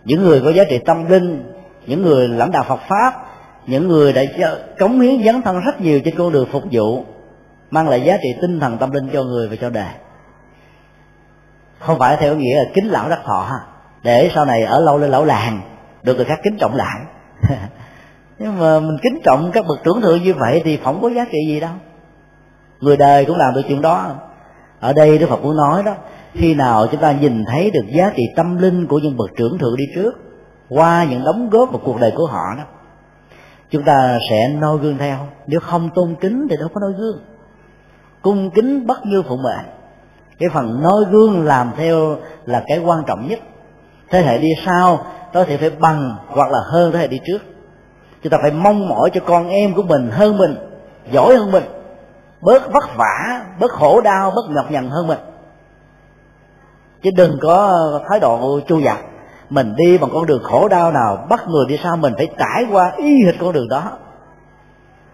Những 0.04 0.24
người 0.24 0.42
có 0.42 0.52
giá 0.52 0.64
trị 0.70 0.80
tâm 0.86 1.10
linh, 1.10 1.54
những 1.86 2.02
người 2.02 2.28
lãnh 2.28 2.52
đạo 2.52 2.66
phật 2.68 2.80
pháp, 2.90 3.14
những 3.68 3.88
người 3.88 4.14
đã 4.14 4.22
cống 4.80 5.00
hiến 5.00 5.24
dấn 5.24 5.42
thân 5.42 5.62
rất 5.66 5.82
nhiều 5.82 6.00
trên 6.06 6.16
con 6.18 6.32
đường 6.32 6.48
phục 6.52 6.64
vụ, 6.72 7.06
mang 7.72 7.90
lại 7.90 8.02
giá 8.02 8.18
trị 8.24 8.30
tinh 8.42 8.60
thần 8.60 8.78
tâm 8.78 8.92
linh 8.92 9.10
cho 9.14 9.24
người 9.24 9.50
và 9.50 9.56
cho 9.56 9.70
đời 9.70 9.94
không 11.80 12.00
phải 12.00 12.18
theo 12.20 12.36
nghĩa 12.36 12.56
là 12.56 12.64
kính 12.74 12.88
lão 12.88 13.10
đắc 13.10 13.20
thọ 13.26 13.50
để 14.04 14.32
sau 14.36 14.46
này 14.46 14.64
ở 14.64 14.80
lâu 14.80 14.98
lên 14.98 15.12
lão 15.12 15.26
làng, 15.26 15.62
được 16.04 16.16
người 16.16 16.26
khác 16.26 16.40
kính 16.44 16.58
trọng 16.60 16.76
lại 16.76 17.00
nhưng 18.40 18.60
mà 18.60 18.80
mình 18.80 18.98
kính 19.02 19.20
trọng 19.24 19.52
các 19.52 19.66
bậc 19.68 19.84
trưởng 19.84 20.02
thượng 20.02 20.24
như 20.24 20.34
vậy 20.34 20.62
thì 20.66 20.80
không 20.84 21.02
có 21.02 21.10
giá 21.10 21.26
trị 21.32 21.38
gì 21.48 21.60
đâu. 21.60 21.72
Người 22.80 22.98
đời 22.98 23.26
cũng 23.26 23.38
làm 23.38 23.54
được 23.54 23.62
chuyện 23.68 23.82
đó 23.82 24.16
ở 24.80 24.94
đây 24.94 25.18
đức 25.18 25.30
phật 25.30 25.44
muốn 25.44 25.58
nói 25.58 25.84
đó, 25.84 25.96
khi 26.34 26.56
nào 26.56 26.88
chúng 26.92 27.02
ta 27.02 27.12
nhìn 27.12 27.46
thấy 27.46 27.72
được 27.72 27.86
giá 27.98 28.12
trị 28.16 28.24
tâm 28.36 28.58
linh 28.58 28.88
của 28.88 29.00
những 29.00 29.18
bậc 29.18 29.30
trưởng 29.38 29.58
thượng 29.58 29.76
đi 29.78 29.86
trước, 29.96 30.12
qua 30.70 31.06
những 31.10 31.24
đóng 31.24 31.50
góp 31.50 31.72
vào 31.72 31.82
cuộc 31.86 32.00
đời 32.00 32.12
của 32.16 32.26
họ 32.26 32.44
đó, 32.58 32.64
chúng 33.72 33.84
ta 33.84 34.20
sẽ 34.30 34.48
noi 34.48 34.78
gương 34.78 34.98
theo. 34.98 35.18
Nếu 35.48 35.60
không 35.60 35.90
tôn 35.96 36.16
kính 36.22 36.48
thì 36.50 36.56
đâu 36.60 36.70
có 36.74 36.82
noi 36.82 36.94
gương. 36.98 37.20
Cung 38.22 38.50
kính 38.52 38.88
bất 38.88 39.06
như 39.06 39.24
phụ 39.28 39.38
mệnh. 39.38 39.66
Cái 40.40 40.50
phần 40.54 40.82
noi 40.82 41.06
gương 41.12 41.46
làm 41.46 41.72
theo 41.78 42.18
là 42.46 42.64
cái 42.68 42.80
quan 42.80 43.04
trọng 43.08 43.28
nhất. 43.28 43.40
Thế 44.10 44.22
hệ 44.22 44.38
đi 44.38 44.50
sau 44.66 45.06
có 45.34 45.44
thể 45.44 45.58
phải 45.58 45.70
bằng 45.70 46.16
hoặc 46.28 46.52
là 46.52 46.60
hơn 46.66 46.92
thế 46.92 47.00
hệ 47.00 47.08
đi 47.08 47.20
trước. 47.26 47.40
Chúng 48.24 48.32
ta 48.32 48.38
phải 48.42 48.52
mong 48.52 48.90
mỏi 48.90 49.10
cho 49.14 49.22
con 49.26 49.50
em 49.50 49.74
của 49.74 49.84
mình 49.84 50.10
hơn 50.12 50.38
mình, 50.38 50.56
giỏi 51.12 51.36
hơn 51.36 51.52
mình 51.52 51.64
bớt 52.42 52.72
vất 52.72 52.84
vả, 52.98 53.46
bớt 53.60 53.72
khổ 53.72 54.02
đau, 54.02 54.32
bớt 54.36 54.50
nhọc 54.50 54.72
nhằn 54.72 54.90
hơn 54.90 55.08
mình. 55.08 55.20
Chứ 57.04 57.10
đừng 57.18 57.38
có 57.42 57.74
thái 58.10 58.20
độ 58.20 58.60
chu 58.68 58.80
dặt 58.80 58.98
mình 59.50 59.76
đi 59.76 59.98
bằng 59.98 60.10
con 60.14 60.26
đường 60.26 60.44
khổ 60.44 60.68
đau 60.68 60.92
nào, 60.92 61.28
bắt 61.30 61.48
người 61.48 61.66
đi 61.70 61.80
sau 61.84 61.98
mình 61.98 62.14
phải 62.18 62.28
trải 62.38 62.66
qua 62.72 62.92
y 62.98 63.26
hệt 63.26 63.36
con 63.40 63.54
đường 63.54 63.70
đó. 63.70 63.84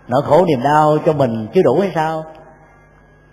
Nỗi 0.08 0.22
khổ 0.26 0.45
niềm 0.45 0.64
đau 0.64 0.98
cho 1.06 1.14
mình 1.14 1.48
chưa 1.54 1.62
đủ 1.64 1.80
hay 1.80 1.91
sao? 1.95 2.24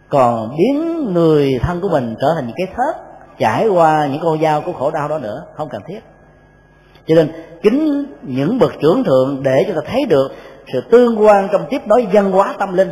Còn 0.08 0.56
biến 0.56 1.04
người 1.14 1.58
thân 1.62 1.80
của 1.80 1.88
mình 1.88 2.14
trở 2.20 2.26
thành 2.34 2.46
những 2.46 2.56
cái 2.56 2.66
thớt, 2.76 3.02
trải 3.38 3.68
qua 3.68 4.06
những 4.06 4.20
con 4.22 4.40
dao 4.42 4.60
của 4.60 4.72
khổ 4.72 4.90
đau 4.90 5.08
đó 5.08 5.18
nữa, 5.18 5.44
không 5.56 5.68
cần 5.68 5.82
thiết. 5.86 6.00
Cho 7.06 7.14
nên, 7.14 7.32
kính 7.62 8.06
những 8.22 8.58
bậc 8.58 8.72
trưởng 8.82 9.04
thượng 9.04 9.42
để 9.42 9.64
cho 9.68 9.74
ta 9.74 9.80
thấy 9.86 10.04
được 10.08 10.28
sự 10.72 10.80
tương 10.90 11.22
quan 11.22 11.48
trong 11.52 11.66
tiếp 11.70 11.82
nối 11.86 12.06
văn 12.12 12.32
hóa 12.32 12.54
tâm 12.58 12.74
linh 12.74 12.90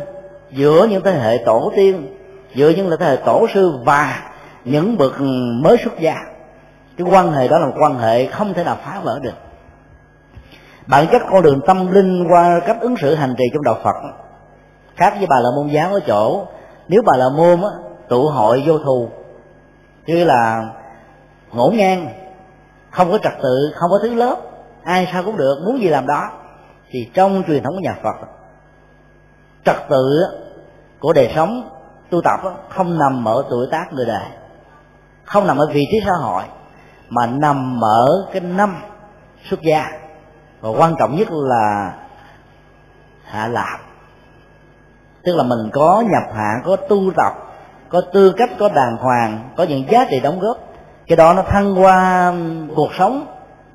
giữa 0.51 0.87
những 0.89 1.03
thế 1.03 1.11
hệ 1.11 1.37
tổ 1.45 1.71
tiên 1.75 2.15
giữa 2.55 2.69
những 2.69 2.89
thế 2.99 3.05
hệ 3.05 3.15
tổ 3.15 3.47
sư 3.53 3.71
và 3.85 4.31
những 4.65 4.97
bậc 4.97 5.11
mới 5.63 5.77
xuất 5.83 5.99
gia. 5.99 6.15
Cái 6.97 7.07
quan 7.11 7.31
hệ 7.31 7.47
đó 7.47 7.59
là 7.59 7.65
một 7.65 7.75
quan 7.81 7.99
hệ 7.99 8.25
không 8.25 8.53
thể 8.53 8.63
nào 8.63 8.77
phá 8.85 9.01
vỡ 9.03 9.19
được. 9.23 9.35
Bản 10.87 11.07
chất 11.11 11.21
con 11.31 11.41
đường 11.41 11.61
tâm 11.67 11.91
linh 11.91 12.27
qua 12.29 12.59
cách 12.65 12.77
ứng 12.81 12.97
xử 12.97 13.15
hành 13.15 13.35
trì 13.37 13.43
trong 13.53 13.63
đạo 13.63 13.77
phật 13.83 13.95
khác 14.99 15.13
với 15.17 15.27
bà 15.29 15.39
la 15.39 15.49
môn 15.55 15.67
giáo 15.67 15.93
ở 15.93 15.99
chỗ 16.07 16.45
nếu 16.87 17.01
bà 17.05 17.17
la 17.17 17.29
môn 17.29 17.61
á, 17.61 17.69
tụ 18.09 18.27
hội 18.27 18.63
vô 18.65 18.77
thù 18.77 19.09
như 20.05 20.23
là 20.23 20.69
ngổn 21.51 21.77
ngang 21.77 22.07
không 22.91 23.11
có 23.11 23.17
trật 23.17 23.33
tự 23.43 23.71
không 23.75 23.89
có 23.89 23.99
thứ 24.01 24.15
lớp 24.15 24.35
ai 24.83 25.07
sao 25.13 25.23
cũng 25.23 25.37
được 25.37 25.55
muốn 25.65 25.81
gì 25.81 25.89
làm 25.89 26.07
đó 26.07 26.31
thì 26.89 26.99
trong 27.13 27.43
truyền 27.47 27.63
thống 27.63 27.73
của 27.75 27.81
nhà 27.81 27.95
phật 28.03 28.27
trật 29.65 29.75
tự 29.89 30.23
của 30.99 31.13
đời 31.13 31.31
sống 31.35 31.69
tu 32.09 32.21
tập 32.21 32.39
không 32.69 32.99
nằm 32.99 33.27
ở 33.27 33.43
tuổi 33.49 33.67
tác 33.71 33.93
người 33.93 34.05
đời. 34.05 34.25
Không 35.25 35.47
nằm 35.47 35.57
ở 35.57 35.67
vị 35.73 35.81
trí 35.91 35.99
xã 36.05 36.11
hội, 36.11 36.43
mà 37.09 37.25
nằm 37.25 37.83
ở 37.83 38.27
cái 38.31 38.41
năm 38.41 38.75
xuất 39.49 39.61
gia. 39.61 39.85
Và 40.61 40.69
quan 40.69 40.95
trọng 40.99 41.15
nhất 41.15 41.27
là 41.31 41.93
hạ 43.23 43.47
lạc. 43.47 43.79
Tức 45.23 45.35
là 45.35 45.43
mình 45.43 45.69
có 45.73 46.03
nhập 46.11 46.35
hạ 46.35 46.53
có 46.65 46.75
tu 46.75 47.11
tập, 47.15 47.33
có 47.89 48.01
tư 48.13 48.33
cách, 48.37 48.49
có 48.59 48.69
đàng 48.69 48.97
hoàng, 48.97 49.49
có 49.57 49.63
những 49.63 49.83
giá 49.89 50.05
trị 50.09 50.19
đóng 50.19 50.39
góp. 50.39 50.57
Cái 51.07 51.15
đó 51.15 51.33
nó 51.33 51.41
thăng 51.41 51.83
qua 51.83 52.33
cuộc 52.75 52.89
sống, 52.97 53.25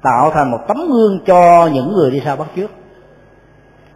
tạo 0.03 0.31
thành 0.31 0.51
một 0.51 0.59
tấm 0.69 0.77
gương 0.93 1.25
cho 1.27 1.71
những 1.73 1.93
người 1.93 2.11
đi 2.11 2.23
sau 2.25 2.37
bắt 2.37 2.47
trước 2.57 2.71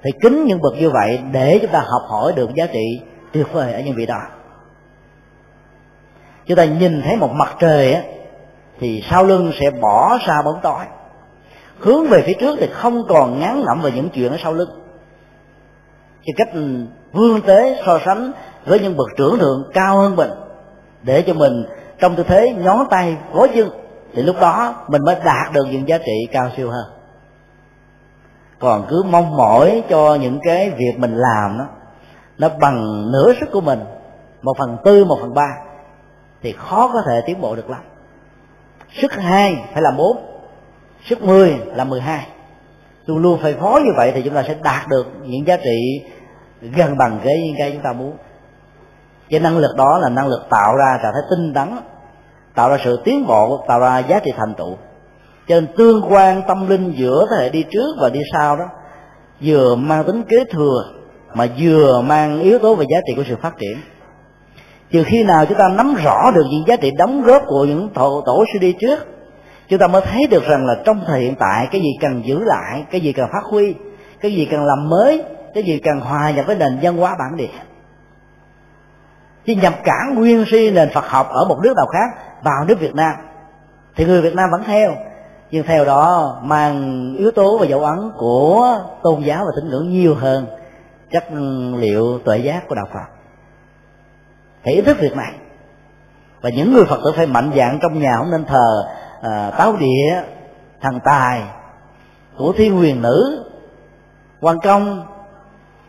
thì 0.03 0.11
kính 0.23 0.45
những 0.45 0.61
bậc 0.63 0.75
như 0.75 0.91
vậy 0.91 1.21
để 1.33 1.59
chúng 1.63 1.71
ta 1.71 1.79
học 1.79 2.03
hỏi 2.09 2.33
được 2.37 2.55
giá 2.55 2.67
trị 2.67 3.01
tuyệt 3.33 3.47
vời 3.53 3.73
ở 3.73 3.81
những 3.81 3.95
vị 3.95 4.07
đó. 4.07 4.21
Chúng 6.47 6.57
ta 6.57 6.65
nhìn 6.65 7.03
thấy 7.03 7.17
một 7.17 7.33
mặt 7.33 7.57
trời 7.59 7.93
á, 7.93 8.03
thì 8.81 9.05
sau 9.11 9.25
lưng 9.25 9.53
sẽ 9.61 9.71
bỏ 9.71 10.19
xa 10.27 10.43
bóng 10.43 10.61
tối. 10.63 10.85
Hướng 11.79 12.07
về 12.09 12.23
phía 12.27 12.35
trước 12.41 12.57
thì 12.61 12.69
không 12.73 13.05
còn 13.09 13.41
ngán 13.41 13.63
ngẩm 13.65 13.81
về 13.83 13.91
những 13.95 14.09
chuyện 14.09 14.33
ở 14.33 14.39
sau 14.43 14.53
lưng. 14.53 14.71
Cái 16.25 16.35
cách 16.37 16.49
vương 17.13 17.41
tế 17.41 17.83
so 17.87 17.99
sánh 18.05 18.33
với 18.67 18.81
những 18.81 18.97
bậc 18.97 19.07
trưởng 19.17 19.39
thượng 19.39 19.71
cao 19.75 19.97
hơn 19.97 20.17
mình, 20.17 20.31
để 21.03 21.25
cho 21.27 21.35
mình 21.35 21.65
trong 21.99 22.17
tư 22.17 22.23
thế 22.23 22.55
nhón 22.59 22.79
tay 22.91 23.17
gối 23.33 23.49
chân, 23.55 23.71
thì 24.15 24.23
lúc 24.23 24.37
đó 24.41 24.75
mình 24.89 25.03
mới 25.05 25.17
đạt 25.25 25.53
được 25.53 25.67
những 25.71 25.89
giá 25.89 25.99
trị 25.99 26.29
cao 26.33 26.51
siêu 26.57 26.71
hơn 26.71 26.98
còn 28.59 28.87
cứ 28.89 29.03
mong 29.03 29.37
mỏi 29.37 29.83
cho 29.89 30.15
những 30.15 30.39
cái 30.43 30.71
việc 30.71 30.93
mình 30.99 31.15
làm 31.15 31.59
đó, 31.59 31.67
nó 32.39 32.49
bằng 32.61 33.11
nửa 33.13 33.33
sức 33.41 33.49
của 33.53 33.61
mình, 33.61 33.81
một 34.43 34.55
phần 34.59 34.77
tư, 34.85 35.05
một 35.05 35.19
phần 35.21 35.35
ba, 35.35 35.49
thì 36.43 36.53
khó 36.53 36.91
có 36.93 37.03
thể 37.07 37.23
tiến 37.27 37.41
bộ 37.41 37.57
được 37.57 37.71
lắm. 37.71 37.81
Sức 38.93 39.13
hai 39.13 39.65
phải 39.73 39.83
là 39.83 39.91
bốn, 39.91 40.17
sức 41.05 41.23
mười 41.23 41.59
là 41.67 41.85
mười 41.85 42.01
hai. 42.01 42.27
Luôn 43.07 43.19
luôn 43.19 43.39
phải 43.43 43.55
phó 43.55 43.81
như 43.85 43.91
vậy 43.97 44.13
thì 44.15 44.23
chúng 44.23 44.35
ta 44.35 44.43
sẽ 44.43 44.55
đạt 44.63 44.89
được 44.89 45.07
những 45.23 45.47
giá 45.47 45.57
trị 45.57 46.03
gần 46.61 46.97
bằng 46.99 47.21
cái, 47.25 47.35
những 47.47 47.57
cái 47.59 47.73
chúng 47.73 47.83
ta 47.83 47.93
muốn. 47.93 48.17
Cái 49.31 49.41
năng 49.41 49.59
lực 49.59 49.77
đó 49.77 49.99
là 49.99 50.09
năng 50.09 50.27
lực 50.27 50.47
tạo 50.51 50.77
ra 50.77 50.99
trạng 51.03 51.13
thái 51.13 51.23
tinh 51.31 51.55
tấn, 51.55 51.79
tạo 52.55 52.71
ra 52.71 52.77
sự 52.85 53.01
tiến 53.05 53.27
bộ, 53.27 53.65
tạo 53.69 53.81
ra 53.81 53.99
giá 53.99 54.21
trị 54.25 54.33
thành 54.37 54.55
tựu 54.55 54.77
cho 55.49 55.55
nên 55.55 55.67
tương 55.77 56.13
quan 56.13 56.43
tâm 56.49 56.69
linh 56.69 56.93
giữa 56.97 57.27
thế 57.31 57.37
hệ 57.37 57.49
đi 57.49 57.65
trước 57.71 57.97
và 58.01 58.09
đi 58.09 58.21
sau 58.33 58.57
đó 58.57 58.65
vừa 59.41 59.75
mang 59.75 60.05
tính 60.05 60.23
kế 60.29 60.37
thừa 60.51 60.85
mà 61.35 61.47
vừa 61.59 62.01
mang 62.01 62.41
yếu 62.41 62.59
tố 62.59 62.75
về 62.75 62.85
giá 62.91 62.99
trị 63.07 63.13
của 63.17 63.25
sự 63.29 63.37
phát 63.43 63.59
triển. 63.59 63.79
Trừ 64.91 65.05
khi 65.07 65.25
nào 65.25 65.47
chúng 65.47 65.59
ta 65.59 65.69
nắm 65.69 65.95
rõ 66.05 66.31
được 66.35 66.45
những 66.51 66.65
giá 66.67 66.77
trị 66.77 66.91
đóng 66.99 67.23
góp 67.23 67.43
của 67.47 67.65
những 67.65 67.89
tổ, 67.95 68.23
tổ 68.27 68.45
sư 68.53 68.59
đi 68.59 68.75
trước 68.81 68.99
chúng 69.69 69.79
ta 69.79 69.87
mới 69.87 70.03
thấy 70.13 70.27
được 70.31 70.43
rằng 70.49 70.67
là 70.67 70.75
trong 70.85 71.01
thời 71.07 71.21
hiện 71.21 71.35
tại 71.39 71.69
cái 71.71 71.81
gì 71.81 71.89
cần 72.01 72.23
giữ 72.25 72.45
lại 72.45 72.85
cái 72.91 73.01
gì 73.01 73.13
cần 73.13 73.29
phát 73.33 73.45
huy 73.51 73.75
cái 74.21 74.33
gì 74.33 74.49
cần 74.51 74.65
làm 74.65 74.89
mới 74.89 75.25
cái 75.55 75.63
gì 75.63 75.81
cần 75.85 76.01
hòa 76.01 76.31
nhập 76.31 76.47
với 76.47 76.57
nền 76.57 76.79
văn 76.83 76.97
hóa 76.97 77.17
bản 77.19 77.37
địa. 77.37 77.59
Chứ 79.47 79.55
nhập 79.63 79.75
cản 79.85 80.15
nguyên 80.15 80.45
si 80.51 80.71
nền 80.71 80.91
phật 80.95 81.05
học 81.09 81.29
ở 81.31 81.45
một 81.49 81.59
nước 81.63 81.73
nào 81.77 81.87
khác 81.87 82.23
vào 82.45 82.65
nước 82.69 82.81
việt 82.81 82.95
nam 82.95 83.13
thì 83.97 84.05
người 84.05 84.23
việt 84.23 84.35
nam 84.35 84.49
vẫn 84.53 84.63
theo 84.67 84.95
nhưng 85.51 85.67
theo 85.67 85.85
đó 85.85 86.39
mang 86.43 87.15
yếu 87.19 87.31
tố 87.31 87.59
và 87.59 87.67
dấu 87.67 87.85
ấn 87.85 88.11
của 88.17 88.79
tôn 89.03 89.21
giáo 89.21 89.45
và 89.45 89.53
tín 89.57 89.71
ngưỡng 89.71 89.91
nhiều 89.91 90.15
hơn 90.15 90.47
chất 91.11 91.25
liệu 91.77 92.19
tuệ 92.19 92.39
giác 92.39 92.69
của 92.69 92.75
đạo 92.75 92.87
phật. 92.93 93.15
Phải 94.65 94.75
ý 94.75 94.81
thức 94.81 94.97
việc 95.01 95.17
này 95.17 95.33
và 96.41 96.51
những 96.51 96.73
người 96.73 96.85
phật 96.85 97.01
tử 97.05 97.13
phải 97.17 97.27
mạnh 97.27 97.51
dạng 97.57 97.79
trong 97.83 97.99
nhà 97.99 98.17
không 98.17 98.31
nên 98.31 98.45
thờ 98.45 98.89
à, 99.23 99.51
táo 99.59 99.77
địa 99.77 100.23
thần 100.81 101.01
tài 101.05 101.43
của 102.39 102.53
thiên 102.53 102.77
huyền 102.77 103.03
nữ 103.03 103.45
quan 104.41 104.59
công. 104.61 104.97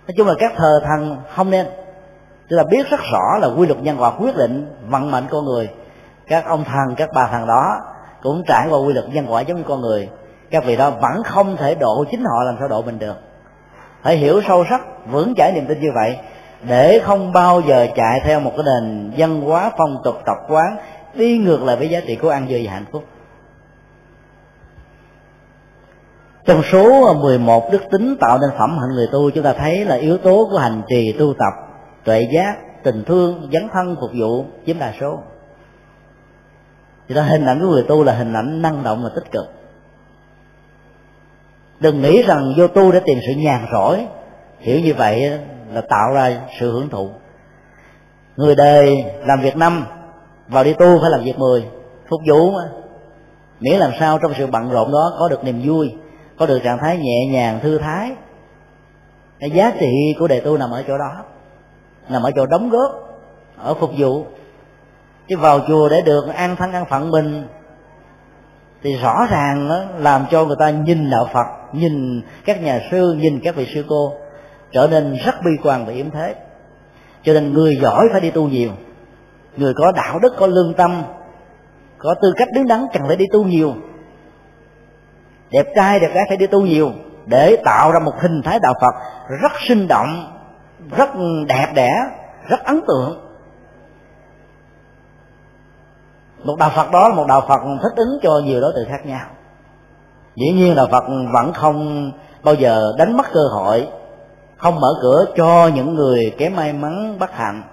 Nói 0.07 0.13
chung 0.17 0.27
là 0.27 0.33
các 0.39 0.53
thờ 0.55 0.81
thần 0.85 1.17
không 1.35 1.49
nên. 1.49 1.65
Tức 2.49 2.57
là 2.57 2.63
biết 2.63 2.89
rất 2.89 2.99
rõ 3.11 3.37
là 3.41 3.47
quy 3.47 3.67
luật 3.67 3.81
nhân 3.81 3.97
quả 3.99 4.11
quyết 4.19 4.37
định 4.37 4.75
vận 4.89 5.11
mệnh 5.11 5.23
con 5.29 5.45
người 5.45 5.69
các 6.27 6.45
ông 6.45 6.63
thần 6.63 6.95
các 6.97 7.09
bà 7.15 7.27
thần 7.27 7.47
đó 7.47 7.77
cũng 8.21 8.43
trải 8.47 8.67
qua 8.69 8.79
quy 8.79 8.93
luật 8.93 9.05
nhân 9.09 9.25
quả 9.29 9.41
giống 9.41 9.57
như 9.57 9.63
con 9.67 9.81
người. 9.81 10.09
Các 10.51 10.65
vị 10.65 10.75
đó 10.75 10.89
vẫn 10.89 11.23
không 11.23 11.57
thể 11.57 11.75
độ 11.75 12.05
chính 12.11 12.23
họ 12.23 12.43
làm 12.43 12.55
sao 12.59 12.67
độ 12.67 12.81
mình 12.81 12.99
được. 12.99 13.15
Phải 14.03 14.15
hiểu 14.15 14.41
sâu 14.47 14.65
sắc, 14.69 14.81
vững 15.11 15.33
chãi 15.35 15.51
niềm 15.51 15.65
tin 15.67 15.79
như 15.79 15.89
vậy, 15.95 16.17
để 16.67 16.99
không 17.03 17.33
bao 17.33 17.61
giờ 17.61 17.87
chạy 17.95 18.21
theo 18.23 18.39
một 18.39 18.51
cái 18.55 18.65
nền 18.65 19.11
văn 19.17 19.41
hóa 19.41 19.71
phong 19.77 19.97
tục 20.03 20.15
tập 20.25 20.37
quán, 20.49 20.77
đi 21.13 21.37
ngược 21.37 21.63
lại 21.63 21.75
với 21.75 21.89
giá 21.89 21.99
trị 22.07 22.15
của 22.15 22.29
ăn 22.29 22.45
vui 22.49 22.65
và 22.65 22.73
hạnh 22.73 22.85
phúc. 22.91 23.03
Trong 26.45 26.61
số 26.71 27.13
11 27.13 27.71
đức 27.71 27.81
tính 27.91 28.15
tạo 28.19 28.37
nên 28.37 28.49
phẩm 28.57 28.77
hạnh 28.79 28.95
người 28.95 29.07
tu, 29.11 29.31
chúng 29.31 29.43
ta 29.43 29.53
thấy 29.53 29.85
là 29.85 29.95
yếu 29.95 30.17
tố 30.17 30.47
của 30.51 30.57
hành 30.57 30.81
trì 30.87 31.15
tu 31.19 31.33
tập, 31.33 31.53
tuệ 32.03 32.27
giác, 32.33 32.53
tình 32.83 33.03
thương, 33.03 33.49
dấn 33.53 33.67
thân, 33.73 33.95
phục 34.01 34.09
vụ 34.19 34.45
chiếm 34.65 34.79
đa 34.79 34.93
số 34.99 35.19
thì 37.09 37.15
đó, 37.15 37.21
hình 37.21 37.45
ảnh 37.45 37.59
của 37.59 37.67
người 37.67 37.83
tu 37.83 38.03
là 38.03 38.13
hình 38.13 38.33
ảnh 38.33 38.61
năng 38.61 38.83
động 38.83 39.03
và 39.03 39.09
tích 39.15 39.31
cực. 39.31 39.45
Đừng 41.79 42.01
nghĩ 42.01 42.23
rằng 42.23 42.53
vô 42.57 42.67
tu 42.67 42.91
để 42.91 43.01
tìm 43.05 43.17
sự 43.27 43.33
nhàn 43.41 43.65
rỗi. 43.73 44.07
Hiểu 44.59 44.79
như 44.79 44.93
vậy 44.93 45.39
là 45.73 45.81
tạo 45.81 46.13
ra 46.13 46.41
sự 46.59 46.71
hưởng 46.71 46.89
thụ. 46.89 47.09
Người 48.35 48.55
đời 48.55 49.03
làm 49.25 49.41
việc 49.41 49.57
năm, 49.57 49.85
vào 50.47 50.63
đi 50.63 50.73
tu 50.73 50.99
phải 51.01 51.09
làm 51.09 51.23
việc 51.23 51.39
mười. 51.39 51.65
Phục 52.09 52.21
vụ 52.27 52.51
mà. 52.51 52.69
Miễn 53.59 53.79
làm 53.79 53.91
sao 53.99 54.19
trong 54.19 54.33
sự 54.37 54.47
bận 54.47 54.69
rộn 54.69 54.91
đó 54.91 55.13
có 55.19 55.29
được 55.29 55.43
niềm 55.43 55.61
vui, 55.65 55.95
có 56.37 56.45
được 56.45 56.59
trạng 56.63 56.77
thái 56.77 56.97
nhẹ 56.97 57.27
nhàng, 57.31 57.59
thư 57.59 57.77
thái. 57.77 58.11
Cái 59.39 59.51
giá 59.51 59.71
trị 59.79 60.15
của 60.19 60.27
đề 60.27 60.39
tu 60.39 60.57
nằm 60.57 60.71
ở 60.71 60.83
chỗ 60.87 60.97
đó. 60.97 61.23
Nằm 62.09 62.23
ở 62.23 62.31
chỗ 62.35 62.45
đóng 62.45 62.69
góp, 62.69 62.91
ở 63.57 63.73
phục 63.73 63.91
vụ 63.97 64.25
chứ 65.29 65.37
vào 65.37 65.59
chùa 65.67 65.89
để 65.89 66.01
được 66.05 66.27
an 66.35 66.55
thân 66.55 66.71
an 66.71 66.85
phận 66.89 67.11
mình, 67.11 67.47
thì 68.83 68.95
rõ 68.95 69.27
ràng 69.29 69.67
nó 69.67 69.81
làm 69.97 70.25
cho 70.31 70.45
người 70.45 70.55
ta 70.59 70.69
nhìn 70.69 71.09
đạo 71.09 71.29
phật, 71.33 71.45
nhìn 71.73 72.21
các 72.45 72.61
nhà 72.61 72.81
sư, 72.91 73.13
nhìn 73.13 73.39
các 73.43 73.55
vị 73.55 73.67
sư 73.73 73.85
cô 73.89 74.13
trở 74.71 74.87
nên 74.91 75.17
rất 75.25 75.35
bi 75.45 75.51
quan 75.63 75.85
và 75.85 75.91
yếm 75.93 76.09
thế. 76.09 76.35
Cho 77.23 77.33
nên 77.33 77.53
người 77.53 77.75
giỏi 77.81 78.07
phải 78.11 78.21
đi 78.21 78.31
tu 78.31 78.47
nhiều, 78.47 78.71
người 79.57 79.73
có 79.73 79.91
đạo 79.91 80.19
đức, 80.19 80.33
có 80.37 80.47
lương 80.47 80.73
tâm, 80.73 81.03
có 81.97 82.15
tư 82.21 82.33
cách 82.37 82.47
đứng 82.53 82.67
đắn 82.67 82.85
cần 82.93 83.03
phải 83.07 83.15
đi 83.15 83.25
tu 83.33 83.43
nhiều. 83.43 83.73
Đẹp 85.51 85.65
trai, 85.75 85.99
đẹp 85.99 86.11
gái 86.13 86.25
phải 86.27 86.37
đi 86.37 86.47
tu 86.47 86.61
nhiều 86.61 86.91
để 87.25 87.57
tạo 87.65 87.91
ra 87.91 87.99
một 87.99 88.13
hình 88.19 88.41
thái 88.41 88.59
đạo 88.59 88.73
phật 88.81 88.93
rất 89.41 89.51
sinh 89.67 89.87
động, 89.87 90.39
rất 90.97 91.09
đẹp 91.47 91.67
đẽ, 91.75 91.91
rất 92.49 92.63
ấn 92.63 92.81
tượng. 92.87 93.28
Một 96.43 96.55
đạo 96.59 96.71
phật 96.75 96.91
đó 96.91 97.09
là 97.09 97.15
một 97.15 97.25
đạo 97.27 97.41
phật 97.47 97.59
thích 97.83 97.93
ứng 97.95 98.19
cho 98.21 98.41
nhiều 98.45 98.61
đối 98.61 98.73
tượng 98.75 98.89
khác 98.89 99.05
nhau. 99.05 99.27
Dĩ 100.35 100.51
nhiên 100.51 100.75
đạo 100.75 100.87
phật 100.91 101.03
vẫn 101.33 101.53
không 101.53 102.11
bao 102.43 102.55
giờ 102.55 102.93
đánh 102.97 103.17
mất 103.17 103.25
cơ 103.33 103.41
hội 103.53 103.87
không 104.59 104.79
mở 104.79 104.93
cửa 105.01 105.25
cho 105.35 105.67
những 105.75 105.95
người 105.95 106.35
kém 106.37 106.55
may 106.55 106.73
mắn 106.73 107.19
bất 107.19 107.31
hạnh. 107.31 107.63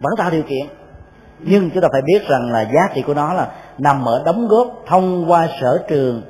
Vẫn 0.00 0.12
tạo 0.18 0.30
điều 0.30 0.42
kiện. 0.42 0.66
Nhưng 1.38 1.70
chúng 1.70 1.82
ta 1.82 1.88
phải 1.92 2.02
biết 2.02 2.28
rằng 2.28 2.52
là 2.52 2.62
giá 2.62 2.94
trị 2.94 3.02
của 3.02 3.14
nó 3.14 3.32
là 3.32 3.48
nằm 3.78 4.04
ở 4.04 4.22
đóng 4.24 4.48
góp 4.48 4.68
thông 4.86 5.30
qua 5.30 5.48
sở 5.60 5.84
trường 5.88 6.22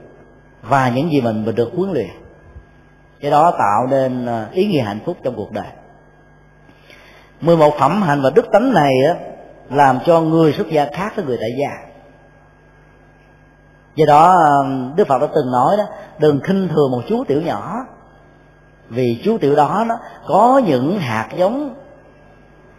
và 0.63 0.89
những 0.89 1.11
gì 1.11 1.21
mình 1.21 1.45
mình 1.45 1.55
được 1.55 1.71
huấn 1.77 1.93
luyện. 1.93 2.09
Cái 3.21 3.31
đó 3.31 3.51
tạo 3.51 3.87
nên 3.91 4.27
ờ, 4.27 4.47
ý 4.53 4.67
nghĩa 4.67 4.83
hạnh 4.83 5.01
phúc 5.07 5.17
trong 5.23 5.35
cuộc 5.37 5.53
đời. 5.53 5.67
11 7.41 7.75
phẩm 7.79 8.03
hạnh 8.03 8.23
và 8.23 8.31
đức 8.31 8.47
tánh 8.53 8.73
này 8.73 8.93
á, 9.07 9.15
làm 9.71 9.99
cho 10.07 10.21
người 10.21 10.53
xuất 10.53 10.69
gia 10.71 10.87
khác 10.93 11.13
với 11.17 11.25
người 11.25 11.37
tại 11.41 11.51
gia. 11.61 11.87
Do 13.95 14.05
đó 14.07 14.39
đức 14.97 15.09
phật 15.09 15.19
đã 15.19 15.27
từng 15.35 15.53
nói 15.53 15.77
đó, 15.77 15.85
đừng 16.19 16.41
khinh 16.41 16.69
thường 16.69 16.91
một 16.91 17.03
chú 17.09 17.25
tiểu 17.25 17.43
nhỏ, 17.43 17.75
vì 18.89 19.21
chú 19.25 19.39
tiểu 19.39 19.57
đó 19.57 19.85
nó 19.89 19.99
có 20.27 20.61
những 20.67 20.99
hạt 20.99 21.29
giống 21.37 21.75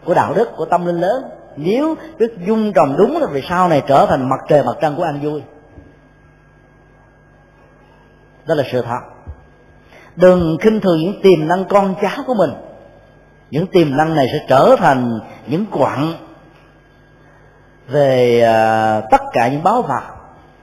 của 0.05 0.13
đạo 0.13 0.33
đức, 0.33 0.49
của 0.57 0.65
tâm 0.65 0.85
linh 0.85 1.01
lớn. 1.01 1.23
Nếu 1.55 1.95
đức 2.17 2.33
dung 2.47 2.73
trồng 2.73 2.95
đúng 2.97 3.19
thì 3.33 3.41
sau 3.49 3.69
này 3.69 3.83
trở 3.87 4.05
thành 4.05 4.29
mặt 4.29 4.39
trời 4.47 4.63
mặt 4.63 4.77
trăng 4.81 4.95
của 4.95 5.03
anh 5.03 5.19
vui. 5.21 5.43
Đó 8.45 8.55
là 8.55 8.63
sự 8.71 8.81
thật. 8.81 8.99
Đừng 10.15 10.57
khinh 10.61 10.79
thường 10.79 10.97
những 10.97 11.21
tiềm 11.21 11.47
năng 11.47 11.65
con 11.65 11.95
cháu 12.01 12.23
của 12.27 12.33
mình. 12.33 12.51
Những 13.51 13.67
tiềm 13.67 13.97
năng 13.97 14.15
này 14.15 14.27
sẽ 14.31 14.45
trở 14.49 14.75
thành 14.79 15.19
những 15.47 15.65
quặng 15.65 16.13
về 17.87 18.41
uh, 18.43 19.03
tất 19.11 19.21
cả 19.33 19.47
những 19.47 19.63
báo 19.63 19.81
vật 19.81 20.03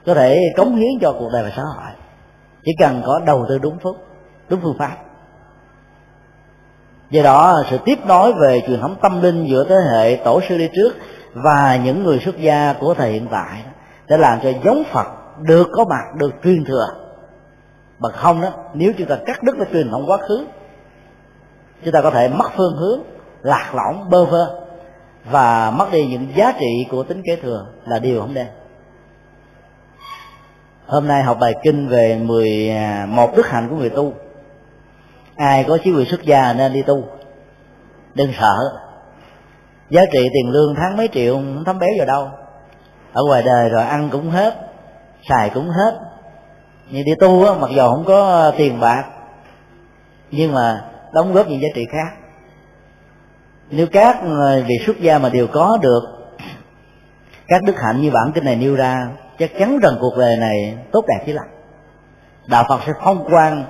có 0.05 0.13
thể 0.13 0.39
cống 0.57 0.75
hiến 0.75 0.99
cho 1.01 1.15
cuộc 1.19 1.29
đời 1.33 1.43
và 1.43 1.51
xã 1.55 1.61
hội. 1.61 1.91
Chỉ 2.65 2.71
cần 2.79 3.01
có 3.05 3.21
đầu 3.25 3.45
tư 3.49 3.57
đúng 3.57 3.77
phúc 3.79 3.97
đúng 4.49 4.59
phương 4.63 4.77
pháp. 4.79 4.97
Do 7.09 7.23
đó 7.23 7.63
sự 7.69 7.77
tiếp 7.85 7.99
nối 8.07 8.33
về 8.33 8.61
truyền 8.67 8.81
thống 8.81 8.95
tâm 9.01 9.21
linh 9.21 9.45
giữa 9.49 9.65
thế 9.69 9.75
hệ 9.91 10.15
tổ 10.15 10.41
sư 10.49 10.57
đi 10.57 10.69
trước 10.75 10.91
và 11.33 11.79
những 11.83 12.03
người 12.03 12.19
xuất 12.19 12.37
gia 12.37 12.73
của 12.79 12.93
thời 12.93 13.11
hiện 13.11 13.27
tại 13.31 13.63
để 14.07 14.17
làm 14.17 14.39
cho 14.43 14.51
giống 14.63 14.83
phật 14.91 15.07
được 15.41 15.67
có 15.71 15.85
mặt 15.89 16.15
được 16.17 16.31
truyền 16.43 16.65
thừa. 16.65 16.87
Bằng 17.99 18.11
không 18.15 18.41
đó 18.41 18.49
nếu 18.73 18.91
chúng 18.97 19.07
ta 19.07 19.15
cắt 19.25 19.43
đứt 19.43 19.55
cái 19.57 19.67
truyền 19.73 19.91
thống 19.91 20.03
quá 20.07 20.17
khứ 20.17 20.45
chúng 21.83 21.93
ta 21.93 22.01
có 22.01 22.11
thể 22.11 22.29
mất 22.29 22.51
phương 22.57 22.77
hướng 22.77 23.03
lạc 23.41 23.71
lõng 23.75 24.09
bơ 24.09 24.25
vơ 24.25 24.64
và 25.29 25.71
mất 25.71 25.87
đi 25.91 26.07
những 26.07 26.27
giá 26.35 26.53
trị 26.59 26.87
của 26.91 27.03
tính 27.03 27.21
kế 27.25 27.35
thừa 27.35 27.65
là 27.85 27.99
điều 27.99 28.21
không 28.21 28.33
nên 28.33 28.47
hôm 30.87 31.07
nay 31.07 31.23
học 31.23 31.37
bài 31.39 31.53
kinh 31.63 31.87
về 31.87 32.19
11 32.23 33.29
à, 33.31 33.35
đức 33.35 33.47
hạnh 33.47 33.67
của 33.69 33.75
người 33.75 33.89
tu. 33.89 34.13
Ai 35.35 35.63
có 35.63 35.77
chí 35.83 35.91
quyền 35.91 36.05
xuất 36.05 36.23
gia 36.23 36.53
nên 36.53 36.73
đi 36.73 36.81
tu. 36.81 37.03
Đừng 38.13 38.33
sợ. 38.39 38.57
Giá 39.89 40.01
trị 40.11 40.29
tiền 40.33 40.51
lương 40.51 40.75
tháng 40.75 40.97
mấy 40.97 41.09
triệu 41.13 41.33
không 41.33 41.63
thấm 41.65 41.79
béo 41.79 41.89
vào 41.97 42.07
đâu. 42.07 42.29
Ở 43.13 43.21
ngoài 43.27 43.43
đời 43.45 43.69
rồi 43.69 43.83
ăn 43.83 44.09
cũng 44.11 44.29
hết, 44.29 44.53
xài 45.29 45.49
cũng 45.49 45.69
hết. 45.69 45.99
Nhưng 46.89 47.05
đi 47.05 47.11
tu 47.19 47.45
á, 47.45 47.53
mặc 47.59 47.69
dù 47.75 47.89
không 47.89 48.03
có 48.07 48.51
tiền 48.57 48.79
bạc, 48.79 49.03
nhưng 50.31 50.51
mà 50.53 50.81
đóng 51.13 51.33
góp 51.33 51.47
những 51.47 51.61
giá 51.61 51.67
trị 51.75 51.85
khác 51.91 52.24
nếu 53.69 53.87
các 53.91 54.17
vị 54.67 54.75
xuất 54.85 54.99
gia 54.99 55.17
mà 55.19 55.29
đều 55.29 55.47
có 55.47 55.77
được 55.81 56.01
các 57.47 57.63
đức 57.63 57.75
hạnh 57.77 58.01
như 58.01 58.11
bản 58.11 58.31
kinh 58.35 58.45
này 58.45 58.55
nêu 58.55 58.75
ra 58.75 59.07
chắc 59.39 59.51
chắn 59.59 59.79
rằng 59.79 59.93
cuộc 59.99 60.17
đời 60.17 60.37
này 60.37 60.77
tốt 60.91 61.05
đẹp 61.07 61.23
chứ 61.25 61.33
lắm 61.33 61.45
đạo 62.47 62.65
phật 62.69 62.81
sẽ 62.85 62.91
phong 63.03 63.25
quang 63.29 63.63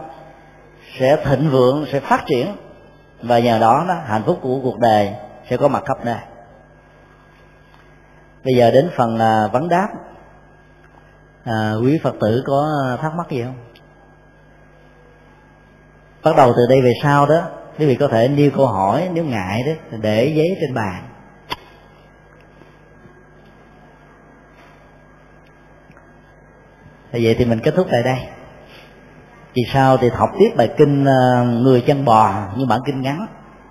sẽ 1.00 1.18
thịnh 1.26 1.50
vượng 1.52 1.86
sẽ 1.92 2.00
phát 2.00 2.24
triển 2.26 2.48
và 3.22 3.40
nhờ 3.40 3.60
đó, 3.60 3.86
đó 3.88 3.96
hạnh 4.06 4.24
phúc 4.26 4.40
của 4.42 4.60
cuộc 4.64 4.80
đời 4.80 5.16
sẽ 5.50 5.58
có 5.58 5.68
mặt 5.68 5.84
khắp 5.86 6.06
nơi. 6.06 6.20
Bây 8.44 8.56
giờ 8.56 8.72
đến 8.72 8.90
phần 8.96 9.18
là 9.18 9.50
vấn 9.54 9.70
đáp. 9.70 9.88
À, 11.44 11.74
quý 11.84 12.00
phật 12.04 12.16
tử 12.22 12.44
có 12.46 12.68
thắc 13.02 13.16
mắc 13.16 13.30
gì 13.30 13.44
không? 13.44 13.56
Bắt 16.24 16.36
đầu 16.38 16.54
từ 16.58 16.66
đây 16.70 16.82
về 16.82 16.94
sau 17.04 17.26
đó 17.26 17.42
quý 17.80 17.86
vị 17.86 17.96
có 17.96 18.08
thể 18.08 18.28
nêu 18.28 18.52
câu 18.56 18.68
hỏi 18.68 19.10
nếu 19.14 19.24
ngại 19.24 19.64
đó, 19.64 19.98
để 20.02 20.34
giấy 20.36 20.58
trên 20.62 20.74
bàn. 20.74 21.04
Vậy 27.12 27.36
thì 27.38 27.46
mình 27.46 27.60
kết 27.64 27.74
thúc 27.76 27.88
tại 27.92 28.04
đây. 28.04 28.18
Vì 29.54 29.64
sau 29.74 29.98
thì 29.98 30.10
học 30.10 30.30
tiếp 30.40 30.56
bài 30.58 30.70
kinh 30.78 31.06
ờ, 31.06 31.44
người 31.44 31.82
chân 31.82 32.06
bò 32.06 32.34
như 32.58 32.66
bản 32.66 32.80
kinh 32.86 33.02
ngắn, 33.02 33.28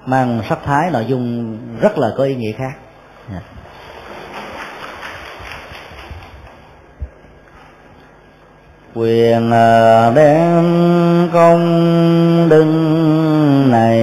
mang 0.07 0.43
sắc 0.49 0.59
thái, 0.65 0.91
nội 0.91 1.05
dung 1.09 1.59
rất 1.81 1.99
là 1.99 2.09
có 2.17 2.25
ý 2.25 2.35
nghĩa 2.35 2.53
khác. 2.53 2.73
Quyền 8.95 9.51
ờ, 9.51 10.13
đem 10.17 10.65
công 11.33 12.49
đức 12.49 12.65
này. 13.71 14.01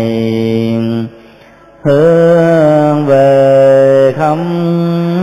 Hướng 1.84 3.06
về 3.06 4.14
khâm 4.18 4.38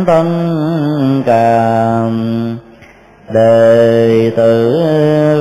tân 0.07 0.27
cảm 1.27 2.59
đệ 3.35 4.31
tử 4.37 4.83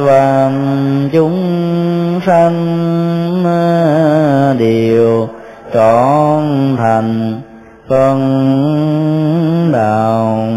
và 0.06 0.52
chúng 1.12 2.20
sanh 2.26 3.44
ờ, 3.46 4.56
đều 4.60 5.28
trọn 5.74 6.76
thành 6.78 7.42
con 7.90 9.72
đạo. 9.72 10.57